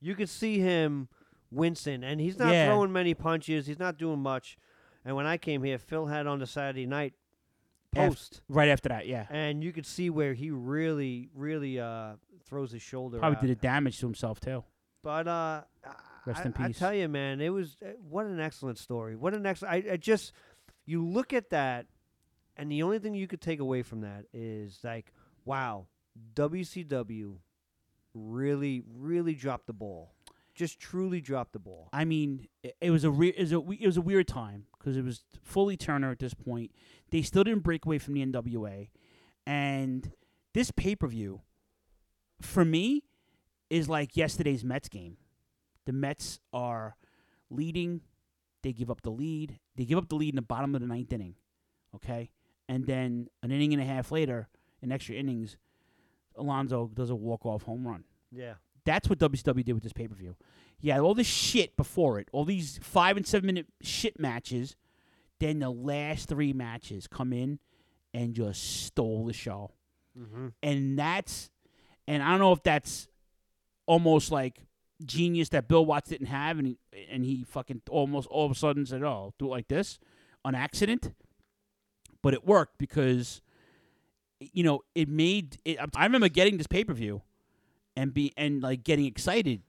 you 0.00 0.14
could 0.14 0.28
see 0.30 0.58
him 0.58 1.08
wincing, 1.50 2.02
and 2.02 2.20
he's 2.20 2.38
not 2.38 2.52
Yeah. 2.52 2.66
throwing 2.66 2.92
many 2.92 3.14
punches. 3.14 3.66
He's 3.66 3.78
not 3.78 3.98
doing 3.98 4.20
much. 4.20 4.56
And 5.04 5.14
when 5.14 5.26
I 5.26 5.36
came 5.36 5.62
here, 5.62 5.78
Phil 5.78 6.06
had 6.06 6.26
on 6.26 6.38
the 6.40 6.46
Saturday 6.46 6.86
night 6.86 7.12
af- 7.94 8.08
post, 8.08 8.40
right 8.48 8.68
after 8.68 8.88
that, 8.88 9.06
yeah, 9.06 9.26
and 9.30 9.62
you 9.62 9.72
could 9.72 9.86
see 9.86 10.10
where 10.10 10.32
he 10.34 10.50
really, 10.50 11.28
really 11.34 11.78
uh, 11.78 12.14
throws 12.46 12.72
his 12.72 12.82
shoulder. 12.82 13.18
probably 13.18 13.36
out. 13.36 13.42
did 13.42 13.50
a 13.50 13.54
damage 13.54 14.00
to 14.00 14.06
himself 14.06 14.40
too. 14.40 14.64
But 15.02 15.28
uh, 15.28 15.62
Rest 16.26 16.40
I, 16.40 16.44
in 16.44 16.54
I 16.58 16.66
peace. 16.68 16.78
tell 16.78 16.92
you, 16.92 17.08
man, 17.08 17.40
it 17.40 17.50
was 17.50 17.76
uh, 17.84 17.90
what 18.08 18.26
an 18.26 18.40
excellent 18.40 18.78
story. 18.78 19.16
What 19.16 19.34
an 19.34 19.46
excellent. 19.46 19.86
I, 19.86 19.92
I 19.92 19.96
just 19.96 20.32
you 20.84 21.04
look 21.06 21.32
at 21.32 21.50
that, 21.50 21.86
and 22.56 22.70
the 22.70 22.82
only 22.82 22.98
thing 22.98 23.14
you 23.14 23.26
could 23.28 23.40
take 23.40 23.60
away 23.60 23.82
from 23.82 24.00
that 24.00 24.24
is 24.32 24.80
like, 24.82 25.12
wow, 25.44 25.86
WCW 26.34 27.36
really, 28.14 28.82
really 28.94 29.34
dropped 29.34 29.66
the 29.66 29.72
ball. 29.72 30.12
Just 30.54 30.80
truly 30.80 31.20
dropped 31.20 31.52
the 31.52 31.58
ball. 31.58 31.90
I 31.92 32.04
mean, 32.06 32.48
it, 32.62 32.76
it 32.80 32.90
was 32.90 33.04
a 33.04 33.10
re- 33.10 33.28
it 33.36 33.40
was 33.40 33.52
a 33.52 33.60
it 33.72 33.86
was 33.86 33.96
a 33.98 34.02
weird 34.02 34.26
time 34.26 34.66
because 34.78 34.96
it 34.96 35.04
was 35.04 35.22
fully 35.42 35.76
Turner 35.76 36.10
at 36.10 36.18
this 36.18 36.34
point. 36.34 36.72
They 37.10 37.22
still 37.22 37.44
didn't 37.44 37.62
break 37.62 37.84
away 37.84 37.98
from 37.98 38.14
the 38.14 38.24
NWA, 38.24 38.88
and 39.46 40.10
this 40.54 40.70
pay 40.70 40.96
per 40.96 41.06
view, 41.08 41.42
for 42.40 42.64
me, 42.64 43.04
is 43.68 43.88
like 43.88 44.16
yesterday's 44.16 44.64
Mets 44.64 44.88
game. 44.88 45.18
The 45.86 45.92
Mets 45.92 46.40
are 46.52 46.96
leading. 47.50 48.02
They 48.62 48.72
give 48.72 48.90
up 48.90 49.02
the 49.02 49.10
lead. 49.10 49.58
They 49.76 49.84
give 49.84 49.98
up 49.98 50.08
the 50.08 50.16
lead 50.16 50.30
in 50.30 50.36
the 50.36 50.42
bottom 50.42 50.74
of 50.74 50.80
the 50.80 50.86
ninth 50.86 51.12
inning. 51.12 51.36
Okay, 51.94 52.30
and 52.68 52.84
then 52.86 53.28
an 53.42 53.50
inning 53.50 53.72
and 53.72 53.80
a 53.80 53.86
half 53.86 54.12
later, 54.12 54.48
in 54.82 54.92
extra 54.92 55.14
innings, 55.14 55.56
Alonso 56.36 56.90
does 56.92 57.08
a 57.10 57.14
walk 57.14 57.46
off 57.46 57.62
home 57.62 57.86
run. 57.86 58.04
Yeah. 58.30 58.54
That's 58.84 59.08
what 59.08 59.18
WCW 59.18 59.64
did 59.64 59.72
with 59.72 59.82
this 59.82 59.92
pay 59.92 60.06
per 60.06 60.14
view. 60.14 60.36
Yeah, 60.80 61.00
all 61.00 61.14
this 61.14 61.26
shit 61.26 61.76
before 61.76 62.18
it, 62.20 62.28
all 62.32 62.44
these 62.44 62.78
five 62.82 63.16
and 63.16 63.26
seven 63.26 63.46
minute 63.46 63.66
shit 63.80 64.20
matches. 64.20 64.76
Then 65.40 65.58
the 65.58 65.70
last 65.70 66.28
three 66.28 66.52
matches 66.52 67.06
come 67.06 67.32
in 67.32 67.58
and 68.14 68.34
just 68.34 68.84
stole 68.84 69.24
the 69.26 69.32
show. 69.32 69.72
Mhm. 70.18 70.52
And 70.62 70.98
that's, 70.98 71.50
and 72.06 72.22
I 72.22 72.30
don't 72.30 72.38
know 72.38 72.52
if 72.52 72.62
that's 72.62 73.08
almost 73.86 74.30
like 74.30 74.62
genius 75.04 75.50
that 75.50 75.68
Bill 75.68 75.84
Watts 75.84 76.10
didn't 76.10 76.28
have, 76.28 76.58
and 76.58 76.66
he, 76.68 76.78
and 77.10 77.24
he 77.24 77.44
fucking 77.44 77.82
almost 77.90 78.28
all 78.28 78.46
of 78.46 78.52
a 78.52 78.54
sudden 78.54 78.86
said, 78.86 79.02
"Oh, 79.02 79.34
do 79.38 79.46
it 79.46 79.50
like 79.50 79.68
this," 79.68 79.98
on 80.44 80.54
accident. 80.54 81.12
But 82.22 82.34
it 82.34 82.44
worked 82.44 82.78
because, 82.78 83.40
you 84.40 84.64
know, 84.64 84.80
it 84.94 85.08
made. 85.08 85.58
It, 85.64 85.78
I 85.94 86.04
remember 86.04 86.28
getting 86.28 86.56
this 86.56 86.66
pay 86.66 86.84
per 86.84 86.94
view 86.94 87.22
and 87.96 88.12
be 88.12 88.32
and 88.36 88.62
like 88.62 88.84
getting 88.84 89.06
excited 89.06 89.62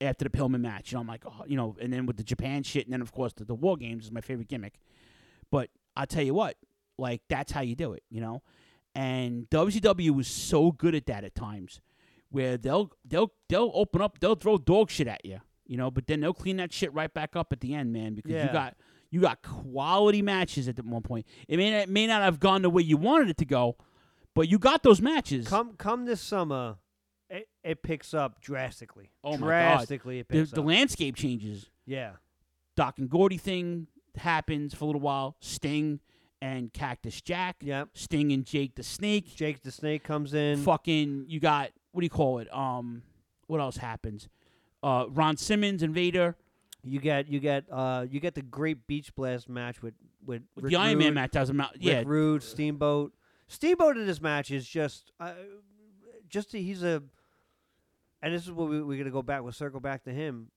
after 0.00 0.24
the 0.24 0.30
Pillman 0.30 0.60
match. 0.60 0.92
You 0.92 0.96
know, 0.96 1.02
I'm 1.02 1.08
like, 1.08 1.24
oh, 1.26 1.44
you 1.46 1.56
know, 1.56 1.76
and 1.80 1.92
then 1.92 2.06
with 2.06 2.16
the 2.16 2.22
Japan 2.22 2.62
shit, 2.62 2.86
and 2.86 2.92
then 2.92 3.02
of 3.02 3.12
course 3.12 3.32
the, 3.34 3.44
the 3.44 3.54
War 3.54 3.76
Games 3.76 4.06
is 4.06 4.12
my 4.12 4.20
favorite 4.20 4.48
gimmick. 4.48 4.78
But 5.50 5.70
I 5.96 6.06
tell 6.06 6.22
you 6.22 6.34
what, 6.34 6.56
like 6.98 7.22
that's 7.28 7.52
how 7.52 7.60
you 7.60 7.74
do 7.74 7.92
it, 7.92 8.02
you 8.10 8.20
know. 8.20 8.42
And 8.94 9.48
WCW 9.50 10.10
was 10.10 10.26
so 10.26 10.72
good 10.72 10.94
at 10.94 11.06
that 11.06 11.24
at 11.24 11.34
times, 11.34 11.80
where 12.30 12.56
they'll 12.56 12.90
they'll 13.04 13.32
they'll 13.48 13.70
open 13.74 14.00
up, 14.02 14.18
they'll 14.20 14.34
throw 14.34 14.58
dog 14.58 14.90
shit 14.90 15.06
at 15.08 15.24
you, 15.24 15.40
you 15.66 15.76
know, 15.76 15.90
but 15.90 16.06
then 16.06 16.20
they'll 16.20 16.34
clean 16.34 16.56
that 16.58 16.72
shit 16.72 16.92
right 16.92 17.12
back 17.12 17.36
up 17.36 17.52
at 17.52 17.60
the 17.60 17.74
end, 17.74 17.92
man, 17.92 18.14
because 18.14 18.32
Yeah. 18.32 18.46
you 18.46 18.52
got 18.52 18.76
you 19.10 19.20
got 19.20 19.40
quality 19.42 20.20
matches 20.22 20.68
at 20.68 20.76
the 20.76 20.82
one 20.82 21.02
point. 21.02 21.26
It 21.48 21.56
may 21.56 21.70
not, 21.70 21.80
it 21.84 21.88
may 21.88 22.06
not 22.06 22.22
have 22.22 22.38
gone 22.40 22.62
the 22.62 22.70
way 22.70 22.82
you 22.82 22.96
wanted 22.98 23.30
it 23.30 23.38
to 23.38 23.46
go, 23.46 23.76
but 24.34 24.48
you 24.48 24.58
got 24.58 24.82
those 24.82 25.00
matches. 25.00 25.48
Come 25.48 25.74
come 25.78 26.04
this 26.04 26.20
summer, 26.20 26.76
it, 27.30 27.48
it 27.64 27.82
picks 27.82 28.12
up 28.12 28.40
drastically. 28.40 29.10
Oh 29.24 29.32
my 29.32 29.38
God. 29.38 29.44
drastically, 29.46 30.18
it 30.18 30.28
The, 30.28 30.40
picks 30.40 30.50
the 30.50 30.60
up. 30.60 30.66
landscape 30.66 31.16
changes. 31.16 31.70
Yeah. 31.86 32.12
Doc 32.76 32.98
and 32.98 33.08
Gordy 33.08 33.38
thing 33.38 33.86
happens 34.16 34.74
for 34.74 34.84
a 34.84 34.86
little 34.88 35.00
while. 35.00 35.36
Sting 35.40 36.00
and 36.40 36.72
Cactus 36.72 37.20
Jack. 37.20 37.56
Yep. 37.62 37.88
Sting 37.94 38.30
and 38.32 38.44
Jake 38.44 38.74
the 38.76 38.82
Snake. 38.82 39.34
Jake 39.34 39.62
the 39.62 39.72
Snake 39.72 40.04
comes 40.04 40.34
in. 40.34 40.62
Fucking, 40.62 41.24
you 41.28 41.40
got 41.40 41.70
what 41.92 42.00
do 42.00 42.04
you 42.04 42.10
call 42.10 42.38
it? 42.38 42.52
Um, 42.54 43.02
what 43.46 43.60
else 43.60 43.76
happens? 43.76 44.28
Uh, 44.82 45.06
Ron 45.08 45.36
Simmons 45.36 45.82
and 45.82 45.94
Vader. 45.94 46.36
You 46.84 47.00
get 47.00 47.28
you 47.28 47.40
get 47.40 47.64
uh 47.70 48.06
you 48.08 48.20
get 48.20 48.34
the 48.34 48.42
great 48.42 48.86
Beach 48.86 49.14
Blast 49.14 49.48
match 49.48 49.82
with 49.82 49.94
with 50.24 50.42
With 50.54 50.64
Rick 50.64 50.72
the 50.72 50.78
Iron 50.78 50.98
Man 50.98 51.14
match, 51.14 51.32
that 51.32 51.40
was 51.40 51.50
a 51.50 51.54
ma- 51.54 51.70
Rick 51.74 51.82
yeah. 51.82 52.02
Rude, 52.06 52.42
Steamboat. 52.42 53.12
Steamboat 53.48 53.96
in 53.96 54.06
this 54.06 54.20
match 54.20 54.50
is 54.50 54.66
just 54.66 55.10
uh, 55.18 55.32
just 56.28 56.52
he's 56.52 56.82
a 56.82 57.02
and 58.22 58.34
this 58.34 58.44
is 58.44 58.52
what 58.52 58.68
we, 58.68 58.82
we're 58.82 58.98
gonna 58.98 59.10
go 59.10 59.22
back. 59.22 59.42
We'll 59.42 59.52
circle 59.52 59.80
back 59.80 60.04
to 60.04 60.12
him. 60.12 60.50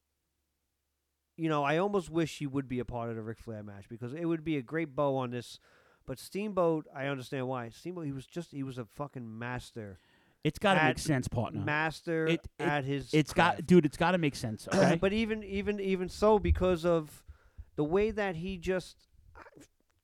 You 1.38 1.50
know, 1.50 1.64
I 1.64 1.78
almost 1.78 2.10
wish 2.10 2.38
he 2.38 2.46
would 2.46 2.68
be 2.68 2.80
a 2.80 2.86
part 2.86 3.10
of 3.10 3.16
the 3.16 3.24
Ric 3.24 3.40
Flair 3.40 3.64
match 3.64 3.86
because 3.90 4.14
it 4.14 4.26
would 4.26 4.44
be 4.44 4.58
a 4.58 4.62
great 4.62 4.96
bow 4.96 5.16
on 5.18 5.32
this. 5.32 5.60
But 6.06 6.20
Steamboat, 6.20 6.88
I 6.96 7.08
understand 7.08 7.48
why. 7.48 7.70
Steamboat, 7.70 8.06
he 8.06 8.12
was 8.12 8.26
just 8.26 8.52
he 8.52 8.64
was 8.64 8.78
a 8.78 8.86
fucking 8.86 9.40
master. 9.40 10.00
It's 10.44 10.58
got 10.60 10.74
to 10.74 10.84
make 10.86 10.98
sense, 11.00 11.28
partner. 11.28 11.62
Master 11.62 12.26
It- 12.28 12.48
it- 12.58 12.64
at 12.64 12.84
his. 12.84 13.14
It's 13.14 13.34
got, 13.34 13.66
dude. 13.68 13.86
It's 13.86 13.98
got 13.98 14.12
to 14.12 14.18
make 14.18 14.36
sense. 14.36 14.68
Okay. 14.74 14.96
but 15.00 15.14
even 15.14 15.44
even 15.44 15.80
even 15.80 16.10
so, 16.10 16.40
because 16.40 16.86
of 16.86 17.24
the 17.76 17.84
way 17.84 18.12
that 18.12 18.36
he 18.36 18.58
just, 18.58 18.98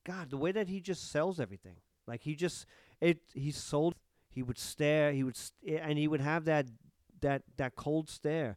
God, 0.04 0.30
the 0.30 0.36
way 0.36 0.52
that 0.52 0.68
he 0.68 0.80
just 0.80 1.10
sells 1.10 1.40
everything. 1.40 1.76
Like 2.06 2.22
he 2.22 2.34
just 2.34 2.66
it 3.00 3.18
he 3.34 3.50
sold. 3.50 3.94
He 4.30 4.42
would 4.42 4.58
stare. 4.58 5.12
He 5.12 5.24
would 5.24 5.36
st- 5.36 5.80
and 5.82 5.98
he 5.98 6.06
would 6.08 6.20
have 6.20 6.44
that 6.46 6.66
that 7.20 7.42
that 7.56 7.74
cold 7.74 8.08
stare. 8.08 8.56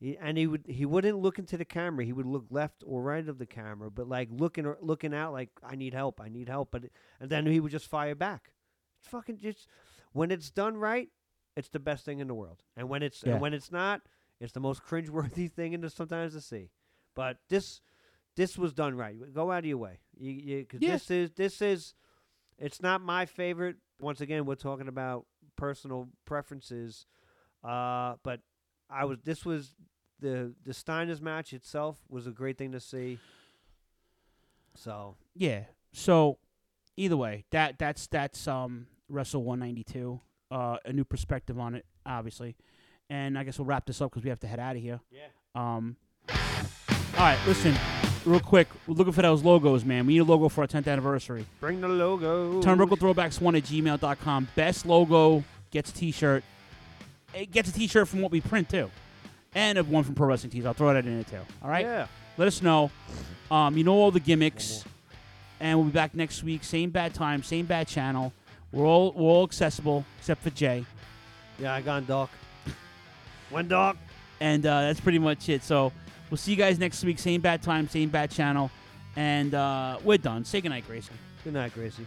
He, 0.00 0.16
and 0.16 0.38
he 0.38 0.46
would 0.46 0.64
he 0.66 0.86
wouldn't 0.86 1.18
look 1.18 1.38
into 1.38 1.56
the 1.56 1.64
camera. 1.64 2.04
He 2.04 2.12
would 2.12 2.26
look 2.26 2.46
left 2.50 2.82
or 2.86 3.02
right 3.02 3.28
of 3.28 3.38
the 3.38 3.46
camera, 3.46 3.90
but 3.90 4.08
like 4.08 4.28
looking 4.32 4.64
or 4.64 4.78
looking 4.80 5.12
out 5.14 5.32
like 5.32 5.50
I 5.62 5.74
need 5.76 5.92
help, 5.92 6.20
I 6.20 6.28
need 6.28 6.48
help. 6.48 6.70
But 6.70 6.84
and 7.20 7.28
then 7.30 7.46
he 7.46 7.60
would 7.60 7.72
just 7.72 7.86
fire 7.86 8.14
back. 8.14 8.52
Fucking 9.02 9.38
just 9.38 9.66
when 10.12 10.30
it's 10.30 10.50
done 10.50 10.76
right, 10.76 11.08
it's 11.58 11.68
the 11.68 11.78
best 11.80 12.04
thing 12.04 12.20
in 12.20 12.28
the 12.28 12.34
world. 12.34 12.62
And 12.76 12.88
when 12.88 13.02
it's 13.02 13.22
Yeah. 13.22 13.32
and 13.32 13.40
when 13.40 13.52
it's 13.54 13.70
not, 13.72 14.02
it's 14.40 14.52
the 14.52 14.60
most 14.60 14.82
cringeworthy 14.82 15.50
thing 15.58 15.72
in 15.72 15.80
the 15.80 15.90
sometimes 15.90 16.34
to 16.34 16.40
see. 16.40 16.70
But 17.14 17.38
this 17.48 17.80
this 18.36 18.56
was 18.56 18.72
done 18.72 18.96
right. 18.96 19.16
Go 19.34 19.50
out 19.50 19.60
of 19.60 19.64
your 19.66 19.78
way. 19.78 19.98
You, 20.16 20.32
you, 20.32 20.64
cause 20.64 20.80
Yeah. 20.80 20.92
this 20.92 21.10
is 21.10 21.30
this 21.32 21.60
is 21.60 21.94
it's 22.58 22.80
not 22.80 23.00
my 23.02 23.26
favorite. 23.26 23.76
Once 24.00 24.20
again, 24.20 24.46
we're 24.46 24.54
talking 24.54 24.88
about 24.88 25.26
personal 25.56 26.08
preferences. 26.24 27.06
Uh, 27.64 28.14
but 28.22 28.40
I 28.88 29.04
was 29.04 29.18
this 29.24 29.44
was 29.44 29.74
the 30.20 30.54
the 30.64 30.72
Steiners 30.72 31.20
match 31.20 31.52
itself 31.52 31.98
was 32.08 32.26
a 32.28 32.30
great 32.30 32.56
thing 32.58 32.72
to 32.72 32.80
see. 32.80 33.18
So 34.74 35.16
Yeah. 35.34 35.64
So 35.92 36.38
either 36.96 37.16
way, 37.16 37.44
that 37.50 37.78
that's 37.78 38.06
that's 38.06 38.46
um 38.46 38.86
Wrestle 39.08 39.42
192. 39.42 40.20
Uh, 40.50 40.78
a 40.84 40.92
new 40.92 41.04
perspective 41.04 41.58
on 41.58 41.74
it, 41.74 41.84
obviously. 42.06 42.56
And 43.10 43.38
I 43.38 43.44
guess 43.44 43.58
we'll 43.58 43.66
wrap 43.66 43.86
this 43.86 44.00
up 44.00 44.10
because 44.10 44.22
we 44.24 44.30
have 44.30 44.40
to 44.40 44.46
head 44.46 44.58
out 44.60 44.76
of 44.76 44.82
here. 44.82 45.00
Yeah. 45.10 45.26
Um. 45.54 45.96
All 46.30 47.24
right, 47.24 47.38
listen, 47.46 47.74
real 48.24 48.38
quick. 48.40 48.68
We're 48.86 48.94
looking 48.94 49.12
for 49.12 49.22
those 49.22 49.42
logos, 49.42 49.84
man. 49.84 50.06
We 50.06 50.14
need 50.14 50.20
a 50.20 50.24
logo 50.24 50.48
for 50.48 50.60
our 50.62 50.66
10th 50.68 50.86
anniversary. 50.86 51.44
bring 51.58 51.80
the 51.80 51.88
logo. 51.88 52.60
Turnbuckle 52.62 52.98
Throwbacks 52.98 53.40
one 53.40 53.56
at 53.56 53.64
gmail.com. 53.64 54.48
Best 54.54 54.86
logo 54.86 55.42
gets 55.70 55.90
a 55.90 55.94
t-shirt. 55.94 56.44
It 57.34 57.50
gets 57.50 57.70
a 57.70 57.72
t-shirt 57.72 58.08
from 58.08 58.20
what 58.20 58.30
we 58.30 58.40
print 58.40 58.68
too, 58.68 58.90
and 59.54 59.78
a 59.78 59.84
one 59.84 60.04
from 60.04 60.14
Pro 60.14 60.28
Wrestling 60.28 60.50
Tees. 60.50 60.64
I'll 60.64 60.74
throw 60.74 60.92
that 60.94 61.04
in 61.06 61.14
there 61.14 61.24
too. 61.24 61.46
All 61.62 61.68
right. 61.70 61.84
Yeah. 61.84 62.06
Let 62.36 62.48
us 62.48 62.62
know. 62.62 62.90
Um, 63.50 63.76
you 63.76 63.84
know 63.84 63.94
all 63.94 64.10
the 64.10 64.20
gimmicks, 64.20 64.84
and 65.60 65.78
we'll 65.78 65.86
be 65.86 65.92
back 65.92 66.14
next 66.14 66.42
week. 66.44 66.62
Same 66.62 66.90
bad 66.90 67.14
time, 67.14 67.42
same 67.42 67.66
bad 67.66 67.88
channel. 67.88 68.32
We're 68.72 68.86
all 68.86 69.12
we're 69.12 69.30
all 69.30 69.44
accessible 69.44 70.04
except 70.18 70.42
for 70.42 70.50
Jay. 70.50 70.84
Yeah, 71.58 71.74
I 71.74 71.80
gone 71.80 72.04
Doc. 72.04 72.30
Went 73.50 73.68
Doc. 73.68 73.96
And 74.40 74.64
uh, 74.64 74.82
that's 74.82 75.00
pretty 75.00 75.18
much 75.18 75.48
it. 75.48 75.62
So 75.62 75.92
we'll 76.30 76.36
see 76.36 76.52
you 76.52 76.56
guys 76.56 76.78
next 76.78 77.02
week. 77.02 77.18
Same 77.18 77.40
bad 77.40 77.62
time, 77.62 77.88
same 77.88 78.08
bad 78.08 78.30
channel, 78.30 78.70
and 79.16 79.54
uh, 79.54 79.98
we're 80.04 80.18
done. 80.18 80.44
Say 80.44 80.60
goodnight, 80.60 80.86
Gracie. 80.86 81.12
Good 81.44 81.54
night, 81.54 81.74
Gracie. 81.74 82.06